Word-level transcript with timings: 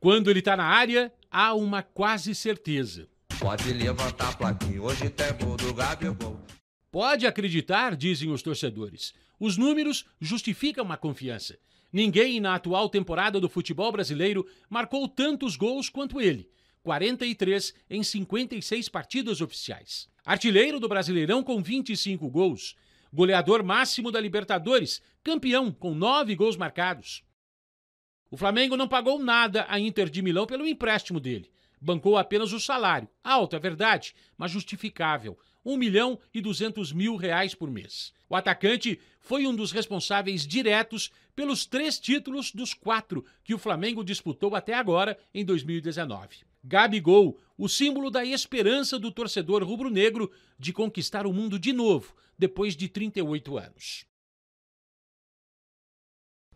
Quando 0.00 0.30
ele 0.30 0.38
está 0.38 0.56
na 0.56 0.64
área, 0.64 1.12
há 1.30 1.52
uma 1.54 1.82
quase 1.82 2.34
certeza. 2.34 3.06
Pode 3.38 3.70
levantar 3.70 4.30
a 4.30 4.32
plaquinha, 4.32 4.80
hoje 4.80 5.10
tem 5.10 5.30
gol 5.34 5.58
do 5.58 5.74
Gabigol. 5.74 6.40
Pode 6.90 7.26
acreditar, 7.26 7.94
dizem 7.94 8.30
os 8.30 8.40
torcedores. 8.40 9.12
Os 9.38 9.58
números 9.58 10.06
justificam 10.18 10.90
a 10.90 10.96
confiança. 10.96 11.58
Ninguém 11.92 12.40
na 12.40 12.54
atual 12.54 12.88
temporada 12.88 13.38
do 13.38 13.48
futebol 13.48 13.92
brasileiro 13.92 14.46
marcou 14.70 15.06
tantos 15.06 15.54
gols 15.54 15.90
quanto 15.90 16.18
ele. 16.18 16.48
43 16.82 17.74
em 17.90 18.02
56 18.02 18.88
partidas 18.88 19.42
oficiais. 19.42 20.08
Artilheiro 20.24 20.80
do 20.80 20.88
Brasileirão 20.88 21.42
com 21.42 21.62
25 21.62 22.26
gols. 22.30 22.74
Goleador 23.12 23.62
máximo 23.62 24.10
da 24.10 24.18
Libertadores, 24.18 25.02
campeão 25.22 25.70
com 25.70 25.94
9 25.94 26.34
gols 26.36 26.56
marcados. 26.56 27.22
O 28.30 28.36
Flamengo 28.36 28.76
não 28.76 28.86
pagou 28.86 29.18
nada 29.18 29.66
à 29.68 29.80
Inter 29.80 30.08
de 30.08 30.22
Milão 30.22 30.46
pelo 30.46 30.64
empréstimo 30.64 31.18
dele. 31.18 31.50
Bancou 31.80 32.16
apenas 32.16 32.52
o 32.52 32.60
salário. 32.60 33.08
Alto, 33.24 33.56
é 33.56 33.58
verdade, 33.58 34.14
mas 34.38 34.52
justificável. 34.52 35.36
1 35.64 35.76
milhão 35.76 36.18
e 36.32 36.40
200 36.40 36.92
mil 36.92 37.16
reais 37.16 37.56
por 37.56 37.68
mês. 37.68 38.12
O 38.28 38.36
atacante 38.36 39.00
foi 39.18 39.48
um 39.48 39.54
dos 39.54 39.72
responsáveis 39.72 40.46
diretos 40.46 41.10
pelos 41.34 41.66
três 41.66 41.98
títulos 41.98 42.52
dos 42.52 42.72
quatro 42.72 43.24
que 43.42 43.52
o 43.52 43.58
Flamengo 43.58 44.04
disputou 44.04 44.54
até 44.54 44.74
agora 44.74 45.18
em 45.34 45.44
2019. 45.44 46.44
Gabigol, 46.62 47.36
o 47.58 47.68
símbolo 47.68 48.10
da 48.10 48.24
esperança 48.24 48.96
do 48.96 49.10
torcedor 49.10 49.64
rubro-negro 49.64 50.30
de 50.56 50.72
conquistar 50.72 51.26
o 51.26 51.32
mundo 51.32 51.58
de 51.58 51.72
novo, 51.72 52.14
depois 52.38 52.76
de 52.76 52.88
38 52.88 53.58
anos. 53.58 54.09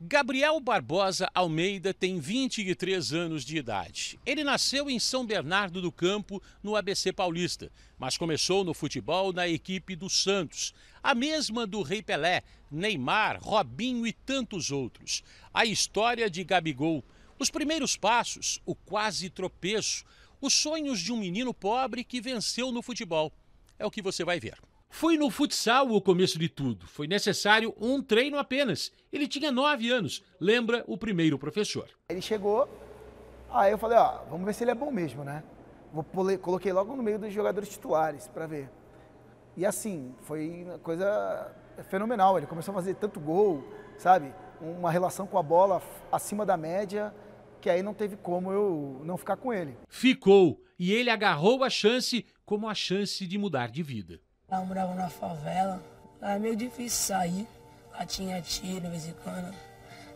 Gabriel 0.06 0.60
Barbosa 0.60 1.30
Almeida 1.34 1.94
tem 1.94 2.20
23 2.20 3.14
anos 3.14 3.42
de 3.42 3.56
idade. 3.56 4.20
Ele 4.26 4.44
nasceu 4.44 4.90
em 4.90 4.98
São 4.98 5.24
Bernardo 5.24 5.80
do 5.80 5.90
Campo, 5.90 6.42
no 6.62 6.76
ABC 6.76 7.10
Paulista, 7.10 7.72
mas 7.98 8.18
começou 8.18 8.64
no 8.64 8.74
futebol 8.74 9.32
na 9.32 9.48
equipe 9.48 9.96
do 9.96 10.10
Santos, 10.10 10.74
a 11.02 11.14
mesma 11.14 11.66
do 11.66 11.80
Rei 11.80 12.02
Pelé, 12.02 12.42
Neymar, 12.70 13.38
Robinho 13.42 14.06
e 14.06 14.12
tantos 14.12 14.70
outros. 14.70 15.24
A 15.54 15.64
história 15.64 16.28
de 16.28 16.44
Gabigol, 16.44 17.02
os 17.38 17.48
primeiros 17.48 17.96
passos, 17.96 18.60
o 18.66 18.74
quase 18.74 19.30
tropeço, 19.30 20.04
os 20.38 20.52
sonhos 20.52 21.00
de 21.00 21.14
um 21.14 21.16
menino 21.16 21.54
pobre 21.54 22.04
que 22.04 22.20
venceu 22.20 22.70
no 22.70 22.82
futebol. 22.82 23.32
É 23.78 23.86
o 23.86 23.90
que 23.90 24.02
você 24.02 24.22
vai 24.22 24.38
ver. 24.38 24.58
Foi 24.96 25.18
no 25.18 25.28
futsal 25.28 25.90
o 25.90 26.00
começo 26.00 26.38
de 26.38 26.48
tudo. 26.48 26.86
Foi 26.86 27.08
necessário 27.08 27.74
um 27.80 28.00
treino 28.00 28.38
apenas. 28.38 28.92
Ele 29.12 29.26
tinha 29.26 29.50
nove 29.50 29.90
anos, 29.90 30.22
lembra 30.38 30.84
o 30.86 30.96
primeiro 30.96 31.36
professor. 31.36 31.90
Ele 32.08 32.22
chegou, 32.22 32.68
aí 33.50 33.72
eu 33.72 33.76
falei, 33.76 33.98
ó, 33.98 34.22
vamos 34.30 34.46
ver 34.46 34.54
se 34.54 34.62
ele 34.62 34.70
é 34.70 34.74
bom 34.74 34.92
mesmo, 34.92 35.24
né? 35.24 35.42
Vou, 35.92 36.06
coloquei 36.38 36.72
logo 36.72 36.94
no 36.94 37.02
meio 37.02 37.18
dos 37.18 37.32
jogadores 37.32 37.68
titulares 37.70 38.28
para 38.28 38.46
ver. 38.46 38.70
E 39.56 39.66
assim, 39.66 40.14
foi 40.22 40.62
uma 40.62 40.78
coisa 40.78 41.52
fenomenal. 41.90 42.38
Ele 42.38 42.46
começou 42.46 42.70
a 42.70 42.76
fazer 42.76 42.94
tanto 42.94 43.18
gol, 43.18 43.64
sabe? 43.98 44.32
Uma 44.60 44.92
relação 44.92 45.26
com 45.26 45.36
a 45.36 45.42
bola 45.42 45.82
acima 46.12 46.46
da 46.46 46.56
média, 46.56 47.12
que 47.60 47.68
aí 47.68 47.82
não 47.82 47.94
teve 47.94 48.16
como 48.16 48.52
eu 48.52 49.02
não 49.04 49.16
ficar 49.16 49.36
com 49.38 49.52
ele. 49.52 49.76
Ficou, 49.88 50.62
e 50.78 50.92
ele 50.92 51.10
agarrou 51.10 51.64
a 51.64 51.68
chance 51.68 52.24
como 52.46 52.68
a 52.68 52.74
chance 52.76 53.26
de 53.26 53.36
mudar 53.36 53.72
de 53.72 53.82
vida. 53.82 54.20
Eu 54.60 54.66
morava 54.66 54.94
na 54.94 55.08
favela, 55.08 55.82
lá 56.20 56.32
é 56.32 56.38
meio 56.38 56.56
difícil 56.56 57.14
sair. 57.14 57.46
Lá 57.92 58.04
tinha 58.04 58.40
tiro 58.42 58.80
de 58.80 58.88
vez 58.88 59.06
em 59.06 59.12
quando. 59.22 59.54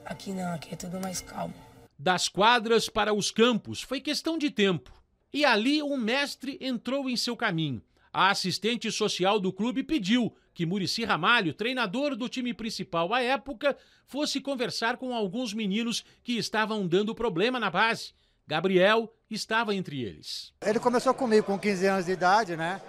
Aqui 0.05 0.33
não, 0.33 0.53
aqui 0.55 0.75
é 0.75 0.77
tudo 0.77 1.00
mais 1.00 1.20
calmo. 1.20 1.55
Das 1.98 2.28
quadras 2.28 2.89
para 2.89 3.12
os 3.12 3.30
campos 3.30 3.83
foi 3.83 4.00
questão 4.00 4.39
de 4.39 4.50
tempo. 4.50 4.92
E 5.33 5.45
ali 5.45 5.83
um 5.83 5.97
mestre 5.97 6.58
entrou 6.61 7.08
em 7.08 7.17
seu 7.17 7.36
caminho. 7.36 7.83
A 8.12 8.30
assistente 8.30 8.91
social 8.91 9.39
do 9.39 9.53
clube 9.53 9.83
pediu 9.83 10.34
que 10.55 10.67
Murici 10.67 11.05
Ramalho, 11.05 11.55
treinador 11.55 12.17
do 12.17 12.29
time 12.29 12.52
principal 12.52 13.12
à 13.14 13.20
época, 13.20 13.77
fosse 14.07 14.41
conversar 14.41 14.96
com 14.96 15.14
alguns 15.14 15.55
meninos 15.55 16.05
que 16.24 16.36
estavam 16.36 16.86
dando 16.86 17.14
problema 17.14 17.61
na 17.61 17.70
base. 17.70 18.12
Gabriel 18.46 19.12
estava 19.30 19.74
entre 19.74 20.02
eles. 20.02 20.52
Ele 20.62 20.80
começou 20.80 21.12
comigo 21.12 21.46
com 21.46 21.58
15 21.58 21.86
anos 21.86 22.07
de 22.07 22.12
idade, 22.12 22.57
né? 22.57 22.80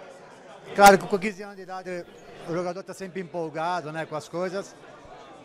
Claro 0.74 0.98
que 0.98 1.06
com 1.06 1.18
15 1.18 1.42
anos 1.42 1.56
de 1.56 1.62
idade 1.62 2.04
o 2.48 2.54
jogador 2.54 2.80
está 2.80 2.94
sempre 2.94 3.20
empolgado 3.20 3.92
né, 3.92 4.06
com 4.06 4.16
as 4.16 4.28
coisas. 4.28 4.74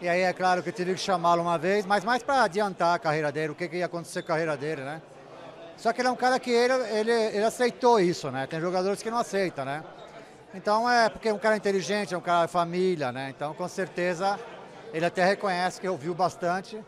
E 0.02 0.08
aí 0.10 0.22
é 0.22 0.34
claro 0.34 0.62
que 0.62 0.70
eu 0.70 0.74
tive 0.74 0.94
que 0.94 1.00
chamá-lo 1.00 1.42
uma 1.42 1.58
vez, 1.58 1.86
mas 1.86 2.04
mais 2.04 2.22
para 2.22 2.44
adiantar 2.44 2.96
a 2.96 3.00
carreira 3.00 3.32
dele, 3.32 3.54
o 3.54 3.56
que, 3.56 3.68
que 3.68 3.78
ia 3.78 3.86
acontecer 3.86 4.22
com 4.22 4.28
a 4.28 4.36
carreira 4.36 4.58
dele, 4.58 4.84
né? 4.84 5.02
Só 5.78 5.92
que 5.92 6.02
ele 6.02 6.08
é 6.08 6.12
um 6.12 6.16
cara 6.16 6.40
que 6.40 6.52
ele, 6.52 6.74
ele, 6.74 7.12
ele 7.12 7.44
aceitou 7.44 8.00
isso, 8.00 8.30
né? 8.30 8.46
Tem 8.46 8.60
jogadores 8.60 9.02
que 9.02 9.10
não 9.10 9.18
aceitam, 9.18 9.66
né? 9.66 9.84
Então 10.54 10.90
é 10.90 11.10
porque 11.10 11.30
é 11.30 11.34
um 11.34 11.40
cara 11.40 11.56
inteligente, 11.56 12.14
é 12.14 12.18
um 12.18 12.22
cara 12.22 12.46
de 12.46 12.52
família, 12.52 13.12
né? 13.12 13.34
Então 13.36 13.54
com 13.54 13.68
certeza 13.68 14.40
ele 14.94 15.06
até 15.06 15.26
reconhece 15.26 15.80
que 15.82 15.88
ouviu 15.88 16.14
bastante. 16.14 16.82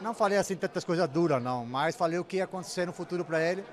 Não 0.00 0.14
falei 0.14 0.38
assim 0.38 0.56
tantas 0.56 0.84
coisas 0.84 1.08
duras, 1.08 1.42
não, 1.42 1.66
mas 1.66 1.96
falei 1.96 2.18
o 2.18 2.24
que 2.24 2.36
ia 2.36 2.44
acontecer 2.44 2.86
no 2.86 2.92
futuro 2.92 3.24
para 3.24 3.40
ele 3.40 3.64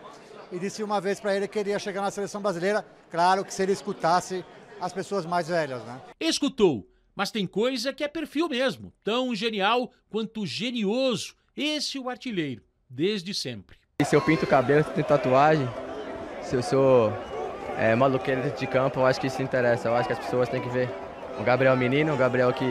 e 0.52 0.60
disse 0.60 0.84
uma 0.84 1.02
vez 1.02 1.20
para 1.20 1.36
ele 1.36 1.48
que 1.48 1.58
queria 1.58 1.80
chegar 1.80 2.02
na 2.02 2.12
seleção 2.12 2.42
brasileira, 2.42 2.86
claro 3.10 3.44
que 3.44 3.54
se 3.54 3.64
ele 3.64 3.72
escutasse 3.72 4.44
as 4.80 4.94
pessoas 4.94 5.26
mais 5.26 5.48
velhas, 5.48 5.84
né? 5.84 6.02
Escutou, 6.20 6.88
mas 7.16 7.32
tem 7.32 7.48
coisa 7.48 7.94
que 7.94 8.04
é 8.04 8.08
perfil 8.08 8.50
mesmo, 8.50 8.94
tão 9.04 9.34
genial 9.34 9.92
quanto 10.10 10.46
genioso. 10.46 11.36
Esse 11.56 11.98
é 11.98 12.02
o 12.02 12.10
artilheiro, 12.10 12.62
desde 12.90 13.34
sempre. 13.34 13.78
E 14.00 14.06
se 14.06 14.16
eu 14.16 14.22
pinto 14.22 14.44
o 14.44 14.48
cabelo, 14.48 14.84
se 14.84 14.90
tenho 14.92 15.08
tatuagem, 15.08 15.68
se 16.42 16.56
eu 16.56 16.62
sou 16.62 17.14
é, 17.78 17.96
maluqueiro 17.96 18.50
de 18.52 18.68
campo, 18.68 19.00
eu 19.00 19.06
acho 19.06 19.20
que 19.20 19.28
isso 19.28 19.42
interessa. 19.42 19.88
Eu 19.88 19.96
acho 19.96 20.08
que 20.08 20.14
as 20.14 20.20
pessoas 20.20 20.50
têm 20.50 20.62
que 20.62 20.70
ver 20.70 20.90
o 21.40 21.44
Gabriel 21.44 21.76
menino, 21.78 22.14
o 22.14 22.18
Gabriel 22.18 22.52
que 22.54 22.66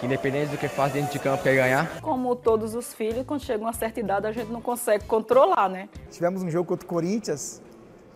que 0.00 0.06
independente 0.06 0.50
do 0.50 0.56
que 0.56 0.66
faz 0.66 0.94
dentro 0.94 1.12
de 1.12 1.18
campo 1.18 1.42
quer 1.42 1.54
ganhar. 1.54 2.00
Como 2.00 2.34
todos 2.34 2.74
os 2.74 2.94
filhos, 2.94 3.22
quando 3.26 3.42
chega 3.42 3.62
uma 3.62 3.74
certa 3.74 4.00
idade 4.00 4.26
a 4.26 4.32
gente 4.32 4.50
não 4.50 4.62
consegue 4.62 5.04
controlar, 5.04 5.68
né? 5.68 5.90
Tivemos 6.10 6.42
um 6.42 6.50
jogo 6.50 6.66
contra 6.66 6.86
o 6.86 6.88
Corinthians, 6.88 7.62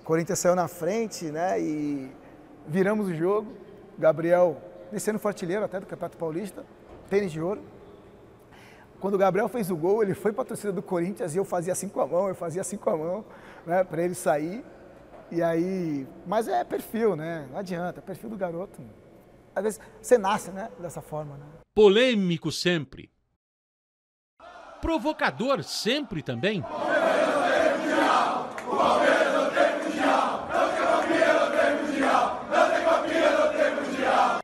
o 0.01 0.05
Corinthians 0.05 0.39
saiu 0.39 0.57
na 0.57 0.67
frente, 0.67 1.27
né, 1.27 1.61
e 1.61 2.11
viramos 2.67 3.09
o 3.09 3.15
jogo. 3.15 3.53
Gabriel 3.99 4.57
descendo 4.91 5.21
o 5.23 5.29
artilheiro 5.29 5.63
até 5.63 5.79
do 5.79 5.87
Campeonato 5.87 6.17
Paulista, 6.17 6.65
tênis 7.11 7.31
de 7.31 7.41
ouro. 7.41 7.61
Quando 8.99 9.15
o 9.15 9.19
Gabriel 9.19 9.49
fez 9.49 9.71
o 9.71 9.77
gol, 9.77 10.03
ele 10.03 10.15
foi 10.15 10.33
para 10.33 10.43
a 10.43 10.47
torcida 10.47 10.73
do 10.73 10.83
Corinthians 10.83 11.35
e 11.35 11.39
eu 11.39 11.45
fazia 11.45 11.75
assim 11.75 11.89
com 11.89 12.01
a 12.01 12.07
mão, 12.07 12.29
eu 12.29 12.35
fazia 12.35 12.63
assim 12.63 12.79
com 12.79 12.89
a 12.89 12.97
mão, 12.97 13.25
né, 13.67 13.85
para 13.85 14.03
ele 14.03 14.15
sair. 14.15 14.65
E 15.31 15.43
aí, 15.43 16.07
mas 16.27 16.49
é 16.49 16.65
perfil, 16.65 17.15
né? 17.15 17.47
Não 17.51 17.59
adianta, 17.59 18.01
é 18.01 18.03
perfil 18.03 18.31
do 18.31 18.37
garoto. 18.37 18.81
Às 19.55 19.63
vezes 19.63 19.81
você 20.01 20.17
nasce, 20.17 20.51
né, 20.51 20.71
dessa 20.79 21.03
forma, 21.03 21.37
né? 21.37 21.64
Polêmico 21.75 22.53
sempre. 22.53 23.11
Provocador 24.81 25.65
sempre 25.65 26.23
também. 26.23 26.63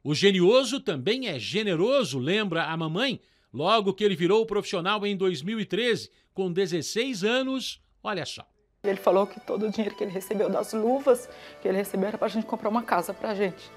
O 0.02 0.14
genioso 0.14 0.80
também 0.80 1.28
é 1.28 1.38
generoso, 1.38 2.18
lembra 2.18 2.64
a 2.64 2.76
mamãe? 2.76 3.20
Logo 3.52 3.94
que 3.94 4.02
ele 4.02 4.16
virou 4.16 4.44
profissional 4.44 5.06
em 5.06 5.16
2013, 5.16 6.10
com 6.34 6.50
16 6.50 7.22
anos, 7.22 7.80
olha 8.02 8.26
só. 8.26 8.44
Ele 8.82 8.96
falou 8.96 9.26
que 9.26 9.38
todo 9.38 9.66
o 9.66 9.70
dinheiro 9.70 9.94
que 9.94 10.02
ele 10.02 10.10
recebeu 10.10 10.48
das 10.48 10.72
luvas 10.72 11.28
que 11.60 11.68
ele 11.68 11.76
recebeu 11.76 12.08
era 12.08 12.18
para 12.18 12.26
a 12.26 12.30
gente 12.30 12.46
comprar 12.46 12.70
uma 12.70 12.82
casa 12.82 13.12
para 13.12 13.30
a 13.30 13.34
gente. 13.34 13.70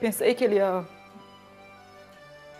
Pensei 0.00 0.34
que 0.34 0.42
ele 0.42 0.56
ia 0.56 0.86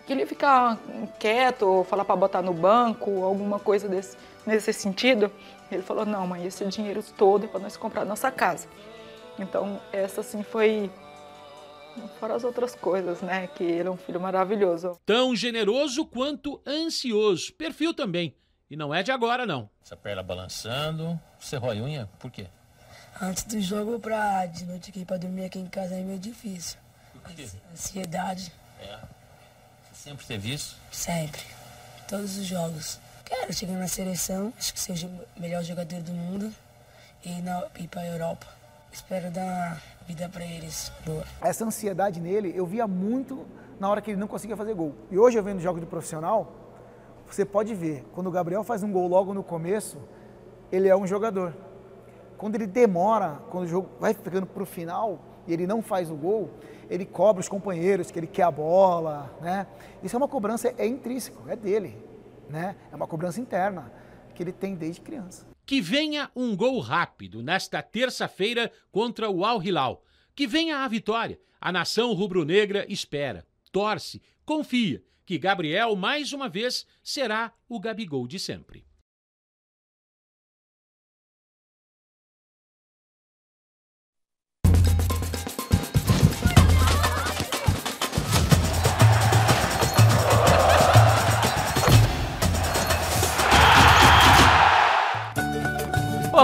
que 0.09 0.15
ele 0.15 0.23
ia 0.23 0.27
ficar 0.27 0.79
quieto, 1.21 1.63
ou 1.67 1.85
falar 1.85 2.03
para 2.03 2.17
botar 2.17 2.41
no 2.41 2.55
banco, 2.55 3.23
alguma 3.23 3.61
coisa 3.61 3.87
desse, 3.87 4.17
nesse 4.47 4.73
sentido. 4.73 5.31
Ele 5.71 5.83
falou, 5.83 6.07
não 6.07 6.27
mãe, 6.27 6.47
esse 6.47 6.65
dinheiro 6.65 7.05
todo 7.19 7.45
é 7.45 7.47
para 7.47 7.61
nós 7.61 7.77
comprar 7.77 8.07
nossa 8.07 8.31
casa. 8.31 8.69
Então 9.39 9.79
essa 9.93 10.23
sim 10.23 10.43
foi 10.43 10.91
fora 12.19 12.35
as 12.35 12.43
outras 12.43 12.75
coisas, 12.75 13.21
né? 13.21 13.49
Que 13.49 13.63
ele 13.63 13.87
é 13.87 13.91
um 13.91 13.99
filho 13.99 14.19
maravilhoso. 14.19 14.99
Tão 15.05 15.37
generoso 15.37 16.07
quanto 16.07 16.59
ansioso. 16.67 17.53
Perfil 17.53 17.93
também. 17.93 18.35
E 18.71 18.77
não 18.77 18.95
é 18.95 19.03
de 19.03 19.13
agora, 19.13 19.45
não. 19.45 19.69
Essa 19.85 19.95
perna 19.95 20.23
balançando. 20.23 21.21
Você 21.39 21.57
rói 21.59 21.83
unha? 21.83 22.09
Por 22.19 22.31
quê? 22.31 22.47
Antes 23.21 23.45
do 23.45 23.61
jogo, 23.61 24.01
pra 24.01 24.47
de 24.47 24.65
noite 24.65 24.89
aqui, 24.89 25.05
pra 25.05 25.19
dormir 25.19 25.45
aqui 25.45 25.59
em 25.59 25.67
casa 25.67 25.95
é 25.97 26.01
meio 26.01 26.19
difícil. 26.19 26.79
Por 27.13 27.35
quê? 27.35 27.47
Ansiedade. 27.71 28.51
É. 28.81 29.18
Sempre 29.99 30.25
teve 30.27 30.55
isso? 30.55 30.77
Sempre. 30.93 31.43
Todos 32.09 32.39
os 32.39 32.47
jogos. 32.47 33.01
Quero 33.25 33.53
chegar 33.53 33.75
na 33.75 33.89
seleção, 33.89 34.53
acho 34.57 34.73
que 34.73 34.79
seja 34.79 35.09
o 35.37 35.41
melhor 35.41 35.65
jogador 35.65 36.01
do 36.03 36.13
mundo 36.13 36.55
e 37.25 37.31
ir 37.83 37.89
para 37.89 38.03
a 38.03 38.07
Europa. 38.07 38.47
Espero 38.93 39.29
dar 39.33 39.83
vida 40.07 40.29
para 40.29 40.45
eles 40.45 40.93
boa. 41.05 41.25
Essa 41.43 41.65
ansiedade 41.65 42.21
nele 42.21 42.53
eu 42.55 42.65
via 42.65 42.87
muito 42.87 43.45
na 43.81 43.91
hora 43.91 44.01
que 44.01 44.13
ele 44.13 44.21
não 44.21 44.29
conseguia 44.29 44.57
fazer 44.57 44.73
gol. 44.73 44.95
E 45.11 45.19
hoje 45.19 45.37
eu 45.37 45.43
vendo 45.43 45.61
jogos 45.61 45.81
do 45.81 45.87
profissional, 45.89 46.53
você 47.27 47.45
pode 47.45 47.75
ver, 47.75 48.07
quando 48.15 48.29
o 48.29 48.31
Gabriel 48.31 48.63
faz 48.63 48.85
um 48.85 48.93
gol 48.93 49.09
logo 49.09 49.35
no 49.35 49.43
começo, 49.43 49.99
ele 50.71 50.89
é 50.89 50.97
um 50.97 51.09
jogador. 51.09 51.53
Quando 52.39 52.55
ele 52.55 52.69
demora, 52.69 53.41
quando 53.51 53.65
o 53.65 53.69
jogo 53.69 53.91
vai 53.99 54.15
ficando 54.15 54.47
para 54.47 54.63
o 54.63 54.67
final 54.67 55.19
e 55.49 55.53
ele 55.53 55.67
não 55.67 55.83
faz 55.83 56.11
o 56.11 56.15
gol, 56.15 56.51
ele 56.91 57.07
cobra 57.07 57.41
os 57.41 57.49
companheiros, 57.49 58.11
que 58.11 58.19
ele 58.19 58.27
quer 58.27 58.43
a 58.43 58.51
bola, 58.51 59.35
né? 59.41 59.67
Isso 60.03 60.15
é 60.15 60.19
uma 60.19 60.29
cobrança, 60.29 60.73
é 60.77 60.87
intrínseco, 60.87 61.49
é 61.49 61.57
dele, 61.57 61.97
né? 62.49 62.77
É 62.93 62.95
uma 62.95 63.07
cobrança 63.07 63.41
interna 63.41 63.91
que 64.35 64.43
ele 64.43 64.53
tem 64.53 64.75
desde 64.75 65.01
criança. 65.01 65.47
Que 65.65 65.81
venha 65.81 66.31
um 66.37 66.55
gol 66.55 66.79
rápido 66.81 67.43
nesta 67.43 67.83
terça-feira 67.83 68.71
contra 68.93 69.29
o 69.29 69.45
Al 69.45 69.63
Hilal. 69.63 70.05
Que 70.35 70.47
venha 70.47 70.79
a 70.79 70.89
vitória. 70.89 71.41
A 71.61 71.73
nação 71.73 72.13
rubro-negra 72.13 72.87
espera, 72.89 73.45
torce, 73.73 74.23
confia 74.45 75.03
que 75.27 75.37
Gabriel 75.39 75.95
mais 75.97 76.33
uma 76.33 76.49
vez 76.49 76.87
será 77.03 77.53
o 77.69 77.81
Gabigol 77.81 78.27
de 78.27 78.39
sempre. 78.39 78.88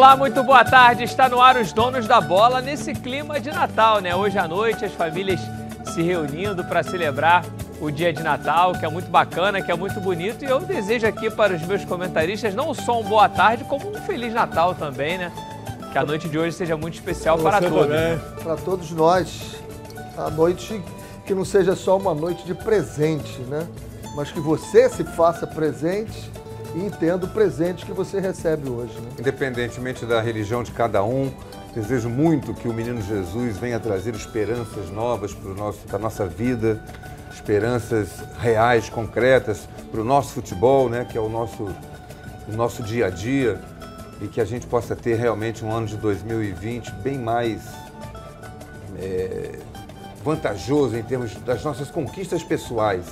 Olá, 0.05 0.17
muito 0.17 0.43
boa 0.43 0.63
tarde. 0.63 1.03
Está 1.03 1.31
no 1.31 1.41
ar 1.41 1.57
os 1.57 1.73
donos 1.73 2.07
da 2.07 2.21
bola 2.21 2.61
nesse 2.61 2.93
clima 2.93 3.41
de 3.41 3.51
Natal, 3.51 4.03
né? 4.03 4.15
Hoje 4.15 4.39
à 4.39 4.47
noite 4.47 4.85
as 4.85 4.93
famílias 4.93 5.41
se 5.95 6.03
reunindo 6.03 6.63
para 6.63 6.83
celebrar 6.83 7.43
o 7.81 7.91
dia 7.91 8.13
de 8.13 8.23
Natal, 8.23 8.73
que 8.75 8.85
é 8.85 8.89
muito 8.91 9.09
bacana, 9.09 9.63
que 9.63 9.73
é 9.73 9.75
muito 9.75 9.99
bonito. 10.03 10.45
E 10.45 10.47
eu 10.47 10.61
desejo 10.61 11.07
aqui 11.07 11.31
para 11.31 11.55
os 11.55 11.63
meus 11.63 11.87
comentaristas 11.87 12.55
não 12.55 12.75
só 12.75 13.01
um 13.01 13.03
boa 13.03 13.31
tarde, 13.31 13.65
como 13.65 13.89
um 13.89 13.95
feliz 14.03 14.35
Natal 14.35 14.75
também, 14.75 15.17
né? 15.17 15.33
Que 15.91 15.97
a 15.97 16.05
noite 16.05 16.29
de 16.29 16.39
hoje 16.39 16.55
seja 16.55 16.77
muito 16.77 16.97
especial 16.97 17.39
para 17.39 17.63
todos. 17.63 17.97
Para 18.43 18.57
todos 18.57 18.91
nós. 18.91 19.57
A 20.19 20.29
noite 20.29 20.83
que 21.25 21.35
não 21.35 21.47
seja 21.47 21.75
só 21.75 21.97
uma 21.97 22.13
noite 22.13 22.45
de 22.45 22.55
presente, 22.55 23.41
né? 23.49 23.67
Mas 24.15 24.31
que 24.31 24.39
você 24.39 24.87
se 24.91 25.03
faça 25.03 25.47
presente 25.47 26.31
e 26.75 26.85
entenda 26.85 27.25
o 27.25 27.29
presente 27.29 27.87
que 27.87 27.93
você 27.93 28.19
recebe 28.19 28.69
hoje. 28.69 28.99
Né? 29.01 29.09
Independentemente 29.19 30.05
da 30.05 30.21
religião 30.21 30.63
de 30.63 30.73
cada 30.73 31.05
um, 31.05 31.33
desejo 31.75 32.09
muito 32.09 32.53
que 32.55 32.69
o 32.69 32.73
menino 32.73 33.01
Jesus 33.01 33.57
venha 33.57 33.79
trazer 33.79 34.15
esperanças 34.15 34.91
novas 34.91 35.33
para 35.33 35.97
a 35.97 35.99
nossa 35.99 36.27
vida, 36.27 36.83
esperanças 37.33 38.09
reais, 38.39 38.89
concretas 38.89 39.69
para 39.91 40.01
o 40.01 40.05
nosso 40.05 40.33
futebol, 40.33 40.89
né, 40.89 41.05
que 41.05 41.17
é 41.17 41.21
o 41.21 41.29
nosso, 41.29 41.65
o 42.49 42.53
nosso 42.53 42.83
dia 42.83 43.07
a 43.07 43.11
dia, 43.11 43.61
e 44.21 44.29
que 44.29 44.41
a 44.41 44.45
gente 44.45 44.67
possa 44.67 44.95
ter 44.95 45.15
realmente 45.17 45.65
um 45.65 45.73
ano 45.73 45.87
de 45.87 45.97
2020 45.97 46.91
bem 47.03 47.19
mais 47.19 47.63
é, 48.99 49.59
vantajoso 50.25 50.97
em 50.97 51.03
termos 51.03 51.35
das 51.37 51.63
nossas 51.63 51.91
conquistas 51.91 52.43
pessoais 52.43 53.05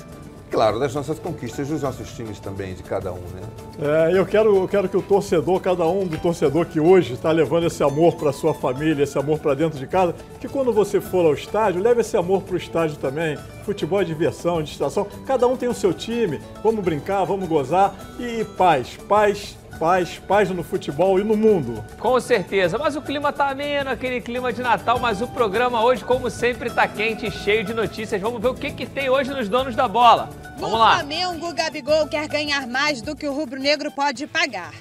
claro, 0.53 0.79
das 0.79 0.95
nossas 0.95 1.19
conquistas 1.19 1.69
dos 1.69 1.81
nossos 1.81 2.13
times 2.13 2.39
também, 2.39 2.75
de 2.75 2.83
cada 2.83 3.11
um, 3.11 3.17
né? 3.17 4.11
É, 4.11 4.19
eu 4.19 4.27
quero, 4.27 4.55
eu 4.55 4.69
quero 4.69 4.87
que 4.87 4.97
o 4.97 5.03
torcedor, 5.03 5.59
cada 5.61 5.87
um 5.87 6.07
do 6.07 6.19
torcedor 6.19 6.67
que 6.67 6.79
hoje 6.79 7.15
está 7.15 7.33
levando 7.33 7.67
esse 7.67 7.83
amor 7.83 8.15
para 8.17 8.33
sua 8.33 8.53
família, 8.53 9.03
esse 9.03 9.19
amor 9.19 9.39
para 9.39 9.55
dentro 9.55 9.79
de 9.79 9.87
casa, 9.87 10.15
que 10.39 10.47
quando 10.47 10.71
você 10.73 11.01
for 11.01 11.25
ao 11.25 11.33
estádio, 11.33 11.83
leve 11.83 12.03
esse 12.03 12.17
amor 12.17 12.43
para 12.43 12.55
o 12.55 12.59
estádio 12.59 12.99
também. 12.99 13.39
Futebol 13.65 14.03
é 14.03 14.05
diversão, 14.05 14.63
distração. 14.63 15.07
Cada 15.27 15.47
um 15.47 15.57
tem 15.57 15.69
o 15.69 15.75
seu 15.75 15.95
time. 15.95 16.39
Vamos 16.63 16.85
brincar, 16.85 17.25
vamos 17.25 17.49
gozar 17.49 17.95
e 18.21 18.45
paz, 18.45 18.99
paz 19.09 19.57
paz, 19.79 20.21
paz 20.27 20.51
no 20.51 20.63
futebol 20.63 21.19
e 21.19 21.25
no 21.25 21.37
mundo. 21.37 21.85
Com 21.99 22.21
certeza, 22.21 22.79
mas 22.79 22.97
o 22.97 23.03
clima 23.03 23.33
tá 23.33 23.51
ameno, 23.51 23.91
aquele 23.91 24.21
clima 24.21 24.53
de 24.53 24.63
Natal, 24.63 24.99
mas 24.99 25.21
o 25.21 25.29
programa 25.29 25.83
hoje, 25.83 26.05
como 26.05 26.31
sempre, 26.31 26.71
tá 26.71 26.87
quente 26.87 27.27
e 27.27 27.31
cheio 27.31 27.65
de 27.65 27.75
notícias. 27.75 28.21
Vamos 28.21 28.41
ver 28.41 28.49
o 28.49 28.55
que, 28.55 28.71
que 28.71 28.87
tem 28.87 29.09
hoje 29.09 29.31
nos 29.31 29.49
donos 29.49 29.75
da 29.75 29.89
bola. 29.89 30.29
Vamos 30.57 30.73
no 30.73 30.79
lá. 30.79 30.95
Flamengo, 30.95 31.49
o 31.49 31.55
Gabigol 31.55 32.07
quer 32.07 32.29
ganhar 32.29 32.67
mais 32.67 33.03
do 33.03 33.17
que 33.17 33.27
o 33.27 33.33
rubro-negro 33.33 33.91
pode 33.91 34.27
pagar. 34.27 34.73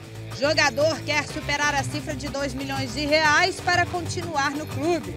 Jogador 0.41 0.99
quer 1.01 1.23
superar 1.27 1.75
a 1.75 1.83
cifra 1.83 2.15
de 2.15 2.27
2 2.27 2.55
milhões 2.55 2.95
de 2.95 3.05
reais 3.05 3.59
para 3.59 3.85
continuar 3.85 4.49
no 4.49 4.65
clube. 4.65 5.15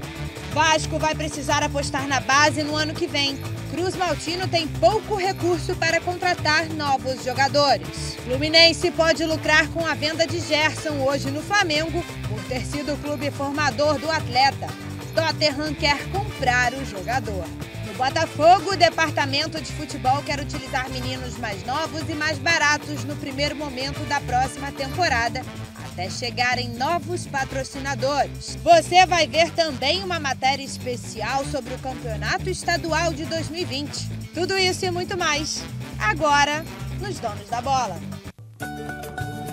Vasco 0.52 0.98
vai 0.98 1.14
precisar 1.14 1.62
apostar 1.62 2.06
na 2.06 2.20
base 2.20 2.62
no 2.62 2.76
ano 2.76 2.92
que 2.92 3.06
vem. 3.06 3.38
Cruz 3.70 3.96
Maltino 3.96 4.46
tem 4.46 4.68
pouco 4.68 5.16
recurso 5.16 5.74
para 5.76 5.98
contratar 5.98 6.68
novos 6.68 7.24
jogadores. 7.24 8.16
Fluminense 8.22 8.90
pode 8.90 9.24
lucrar 9.24 9.66
com 9.68 9.86
a 9.86 9.94
venda 9.94 10.26
de 10.26 10.38
Gerson 10.40 11.02
hoje 11.02 11.30
no 11.30 11.40
Flamengo, 11.40 12.04
por 12.28 12.38
ter 12.44 12.60
sido 12.60 12.92
o 12.92 12.98
clube 12.98 13.30
formador 13.30 13.98
do 13.98 14.10
atleta. 14.10 14.68
Tottenham 15.14 15.72
quer 15.72 16.06
comprar 16.10 16.74
o 16.74 16.84
jogador. 16.84 17.46
Botafogo, 17.96 18.72
o 18.72 18.76
departamento 18.76 19.60
de 19.60 19.72
futebol 19.72 20.20
quer 20.22 20.40
utilizar 20.40 20.90
meninos 20.90 21.38
mais 21.38 21.64
novos 21.64 22.02
e 22.08 22.14
mais 22.14 22.38
baratos 22.38 23.04
no 23.04 23.14
primeiro 23.16 23.54
momento 23.54 24.00
da 24.08 24.20
próxima 24.20 24.72
temporada 24.72 25.42
até 25.92 26.10
chegarem 26.10 26.70
novos 26.70 27.24
patrocinadores. 27.24 28.56
Você 28.64 29.06
vai 29.06 29.28
ver 29.28 29.50
também 29.50 30.02
uma 30.02 30.18
matéria 30.18 30.64
especial 30.64 31.44
sobre 31.44 31.72
o 31.72 31.78
Campeonato 31.78 32.50
Estadual 32.50 33.12
de 33.12 33.24
2020. 33.26 34.10
Tudo 34.34 34.58
isso 34.58 34.84
e 34.84 34.90
muito 34.90 35.16
mais, 35.16 35.62
agora 36.00 36.64
nos 37.00 37.20
Donos 37.20 37.48
da 37.48 37.62
Bola. 37.62 37.96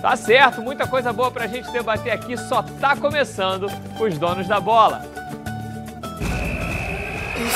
Tá 0.00 0.16
certo, 0.16 0.60
muita 0.60 0.84
coisa 0.84 1.12
boa 1.12 1.30
pra 1.30 1.46
gente 1.46 1.70
debater 1.70 2.12
aqui, 2.12 2.36
só 2.36 2.60
tá 2.60 2.96
começando 2.96 3.68
os 4.00 4.18
Donos 4.18 4.48
da 4.48 4.58
Bola. 4.58 5.21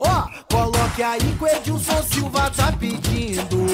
Ó, 0.00 0.06
oh, 0.08 0.54
coloque 0.54 1.02
aí 1.02 1.20
que 1.20 1.44
o 1.44 1.46
Edilson 1.46 2.02
Silva 2.02 2.50
tá 2.50 2.72
pedindo. 2.72 3.66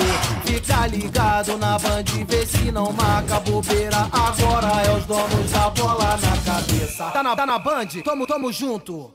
Fica 0.44 0.86
ligado 0.88 1.56
na 1.56 1.78
band, 1.78 2.02
vê 2.26 2.44
se 2.44 2.72
não 2.72 2.92
marca 2.92 3.38
bobeira. 3.38 4.08
Agora 4.10 4.82
é 4.82 4.90
os 4.90 5.06
donos 5.06 5.52
da 5.52 5.70
bola 5.70 6.16
na 6.16 6.52
cabeça. 6.52 7.10
Tá 7.12 7.22
na, 7.22 7.36
tá 7.36 7.46
na 7.46 7.58
band? 7.60 7.86
Tamo, 8.04 8.26
tamo 8.26 8.52
junto. 8.52 9.14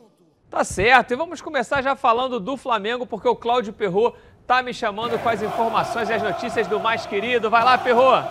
Tá 0.50 0.64
certo, 0.64 1.12
e 1.12 1.18
vamos 1.18 1.42
começar 1.42 1.82
já 1.82 1.96
falando 1.96 2.40
do 2.40 2.56
Flamengo, 2.56 3.06
porque 3.06 3.28
o 3.28 3.36
Cláudio 3.36 3.74
Perro 3.74 4.14
tá 4.48 4.62
me 4.62 4.74
chamando 4.74 5.20
com 5.20 5.30
as 5.30 5.42
informações 5.42 6.10
e 6.10 6.14
as 6.14 6.24
notícias 6.24 6.68
do 6.68 6.80
mais 6.80 7.06
querido. 7.06 7.50
Vai 7.50 7.64
lá, 7.64 7.78
Perro! 7.78 8.24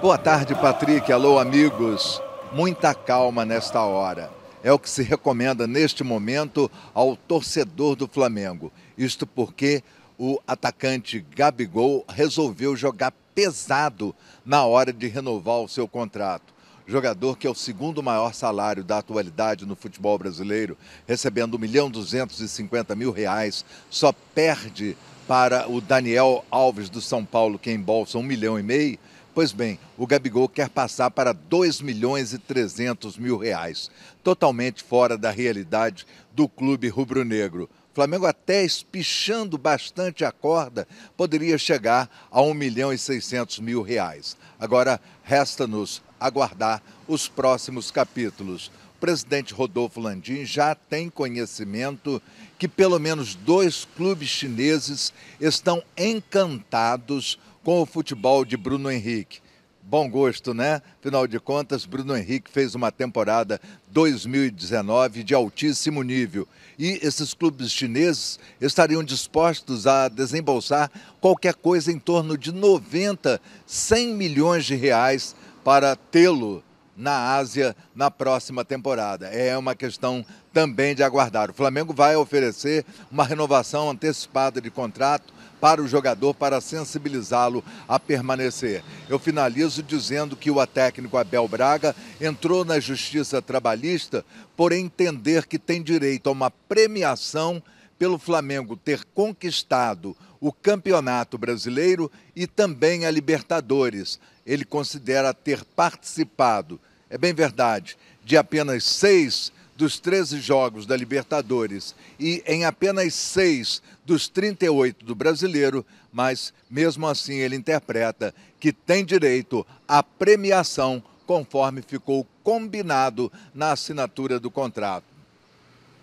Boa 0.00 0.16
tarde, 0.16 0.54
Patrick. 0.54 1.12
Alô, 1.12 1.38
amigos. 1.38 2.22
Muita 2.52 2.94
calma 2.94 3.44
nesta 3.44 3.82
hora. 3.82 4.39
É 4.62 4.72
o 4.72 4.78
que 4.78 4.90
se 4.90 5.02
recomenda 5.02 5.66
neste 5.66 6.04
momento 6.04 6.70
ao 6.92 7.16
torcedor 7.16 7.96
do 7.96 8.06
Flamengo. 8.06 8.72
Isto 8.96 9.26
porque 9.26 9.82
o 10.18 10.38
atacante 10.46 11.24
Gabigol 11.34 12.04
resolveu 12.08 12.76
jogar 12.76 13.12
pesado 13.34 14.14
na 14.44 14.64
hora 14.64 14.92
de 14.92 15.06
renovar 15.08 15.60
o 15.60 15.68
seu 15.68 15.88
contrato 15.88 16.60
jogador 16.90 17.38
que 17.38 17.46
é 17.46 17.50
o 17.50 17.54
segundo 17.54 18.02
maior 18.02 18.34
salário 18.34 18.82
da 18.82 18.98
atualidade 18.98 19.64
no 19.64 19.76
futebol 19.76 20.18
brasileiro, 20.18 20.76
recebendo 21.06 21.54
1 21.54 21.58
milhão 21.58 21.90
250 21.90 22.96
mil 22.96 23.12
reais, 23.12 23.64
só 23.88 24.12
perde 24.34 24.96
para 25.28 25.70
o 25.70 25.80
Daniel 25.80 26.44
Alves 26.50 26.90
do 26.90 27.00
São 27.00 27.24
Paulo, 27.24 27.58
que 27.58 27.70
embolsa 27.70 28.18
1 28.18 28.22
milhão 28.22 28.58
e 28.58 28.62
meio. 28.62 28.98
Pois 29.32 29.52
bem, 29.52 29.78
o 29.96 30.08
Gabigol 30.08 30.48
quer 30.48 30.68
passar 30.68 31.08
para 31.08 31.32
2 31.32 31.80
milhões 31.80 32.32
e 32.32 32.38
300 32.38 33.16
mil 33.16 33.36
reais, 33.36 33.88
totalmente 34.24 34.82
fora 34.82 35.16
da 35.16 35.30
realidade 35.30 36.04
do 36.34 36.48
clube 36.48 36.88
rubro-negro. 36.88 37.70
Flamengo 37.94 38.26
até 38.26 38.64
espichando 38.64 39.56
bastante 39.56 40.24
a 40.24 40.32
corda, 40.32 40.86
poderia 41.16 41.56
chegar 41.58 42.10
a 42.28 42.42
1 42.42 42.54
milhão 42.54 42.92
e 42.92 42.98
600 42.98 43.60
mil 43.60 43.82
reais. 43.82 44.36
Agora, 44.58 45.00
resta-nos 45.22 46.02
aguardar 46.18 46.82
os 47.06 47.28
próximos 47.28 47.90
capítulos. 47.90 48.66
O 48.96 49.00
presidente 49.00 49.54
Rodolfo 49.54 50.00
Landim 50.00 50.44
já 50.44 50.74
tem 50.74 51.08
conhecimento 51.08 52.20
que 52.58 52.68
pelo 52.68 52.98
menos 52.98 53.34
dois 53.34 53.86
clubes 53.96 54.28
chineses 54.28 55.12
estão 55.40 55.82
encantados 55.96 57.38
com 57.64 57.82
o 57.82 57.86
futebol 57.86 58.44
de 58.44 58.56
Bruno 58.56 58.90
Henrique. 58.90 59.40
Bom 59.82 60.08
gosto, 60.08 60.54
né? 60.54 60.80
Afinal 61.00 61.26
de 61.26 61.40
contas, 61.40 61.84
Bruno 61.84 62.16
Henrique 62.16 62.50
fez 62.50 62.74
uma 62.74 62.92
temporada 62.92 63.60
2019 63.88 65.24
de 65.24 65.34
altíssimo 65.34 66.02
nível. 66.02 66.46
E 66.78 67.00
esses 67.02 67.34
clubes 67.34 67.72
chineses 67.72 68.38
estariam 68.60 69.02
dispostos 69.02 69.86
a 69.86 70.08
desembolsar 70.08 70.90
qualquer 71.20 71.54
coisa 71.54 71.90
em 71.90 71.98
torno 71.98 72.38
de 72.38 72.52
90, 72.52 73.40
100 73.66 74.14
milhões 74.14 74.64
de 74.64 74.76
reais 74.76 75.34
para 75.64 75.96
tê-lo 75.96 76.62
na 76.96 77.34
Ásia 77.34 77.74
na 77.94 78.10
próxima 78.10 78.64
temporada. 78.64 79.26
É 79.28 79.56
uma 79.56 79.74
questão 79.74 80.24
também 80.52 80.94
de 80.94 81.02
aguardar. 81.02 81.50
O 81.50 81.54
Flamengo 81.54 81.92
vai 81.92 82.14
oferecer 82.14 82.84
uma 83.10 83.24
renovação 83.24 83.90
antecipada 83.90 84.60
de 84.60 84.70
contrato 84.70 85.39
para 85.60 85.82
o 85.82 85.88
jogador 85.88 86.34
para 86.34 86.60
sensibilizá-lo 86.60 87.62
a 87.86 87.98
permanecer. 87.98 88.82
Eu 89.08 89.18
finalizo 89.18 89.82
dizendo 89.82 90.36
que 90.36 90.50
o 90.50 90.66
técnico 90.66 91.18
Abel 91.18 91.46
Braga 91.46 91.94
entrou 92.20 92.64
na 92.64 92.80
justiça 92.80 93.42
trabalhista 93.42 94.24
por 94.56 94.72
entender 94.72 95.46
que 95.46 95.58
tem 95.58 95.82
direito 95.82 96.28
a 96.28 96.32
uma 96.32 96.50
premiação 96.50 97.62
pelo 97.98 98.18
Flamengo 98.18 98.76
ter 98.76 99.04
conquistado 99.12 100.16
o 100.40 100.50
Campeonato 100.50 101.36
Brasileiro 101.36 102.10
e 102.34 102.46
também 102.46 103.04
a 103.04 103.10
Libertadores. 103.10 104.18
Ele 104.46 104.64
considera 104.64 105.34
ter 105.34 105.62
participado, 105.62 106.80
é 107.10 107.18
bem 107.18 107.34
verdade, 107.34 107.98
de 108.24 108.38
apenas 108.38 108.84
seis 108.84 109.52
dos 109.80 109.98
13 109.98 110.40
jogos 110.40 110.84
da 110.84 110.94
Libertadores 110.94 111.94
e 112.18 112.42
em 112.46 112.66
apenas 112.66 113.14
seis 113.14 113.80
dos 114.04 114.28
38 114.28 115.06
do 115.06 115.14
brasileiro, 115.14 115.86
mas 116.12 116.52
mesmo 116.70 117.06
assim 117.06 117.36
ele 117.36 117.56
interpreta 117.56 118.34
que 118.60 118.74
tem 118.74 119.06
direito 119.06 119.66
à 119.88 120.02
premiação 120.02 121.02
conforme 121.26 121.80
ficou 121.80 122.26
combinado 122.44 123.32
na 123.54 123.72
assinatura 123.72 124.38
do 124.38 124.50
contrato. 124.50 125.06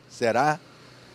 Será? 0.09 0.59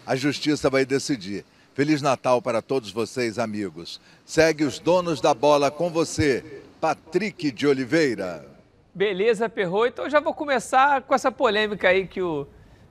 A 0.07 0.15
justiça 0.15 0.71
vai 0.71 0.85
decidir. 0.85 1.45
Feliz 1.75 2.01
Natal 2.01 2.41
para 2.41 2.63
todos 2.63 2.93
vocês, 2.93 3.41
amigos. 3.41 4.01
Segue 4.25 4.63
os 4.63 4.79
donos 4.79 5.21
da 5.21 5.35
bola 5.35 5.69
com 5.69 5.91
você, 5.91 6.63
Patrick 6.81 7.51
de 7.51 7.67
Oliveira. 7.67 8.52
Beleza, 8.95 9.49
Perro. 9.49 9.87
Então 9.87 10.11
já 10.11 10.21
vou 10.21 10.35
começar 10.35 11.01
com 11.01 11.15
essa 11.15 11.33
polêmica 11.33 11.89
aí 11.89 12.07
que 12.07 12.21
o 12.21 12.47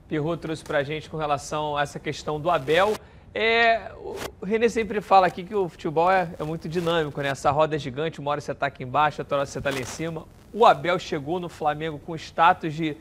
Perro 0.08 0.36
trouxe 0.36 0.64
para 0.64 0.78
a 0.78 0.82
gente 0.82 1.08
com 1.08 1.16
relação 1.16 1.76
a 1.76 1.82
essa 1.82 2.00
questão 2.00 2.40
do 2.40 2.50
Abel. 2.50 2.92
É, 3.32 3.92
o 4.40 4.44
Renê 4.44 4.68
sempre 4.68 5.00
fala 5.00 5.28
aqui 5.28 5.44
que 5.44 5.54
o 5.54 5.68
futebol 5.68 6.10
é, 6.10 6.28
é, 6.40 6.42
muito 6.42 6.68
dinâmico, 6.68 7.22
né? 7.22 7.28
Essa 7.28 7.52
roda 7.52 7.76
é 7.76 7.78
gigante, 7.78 8.18
uma 8.18 8.32
hora 8.32 8.40
você 8.40 8.50
está 8.50 8.66
aqui 8.66 8.82
embaixo, 8.82 9.22
outra 9.22 9.38
hora 9.38 9.46
você 9.46 9.58
está 9.58 9.70
lá 9.70 9.78
em 9.78 9.84
cima. 9.84 10.26
O 10.52 10.66
Abel 10.66 10.98
chegou 10.98 11.38
no 11.38 11.48
Flamengo 11.48 12.00
com 12.00 12.16
status 12.16 12.74
de 12.74 12.96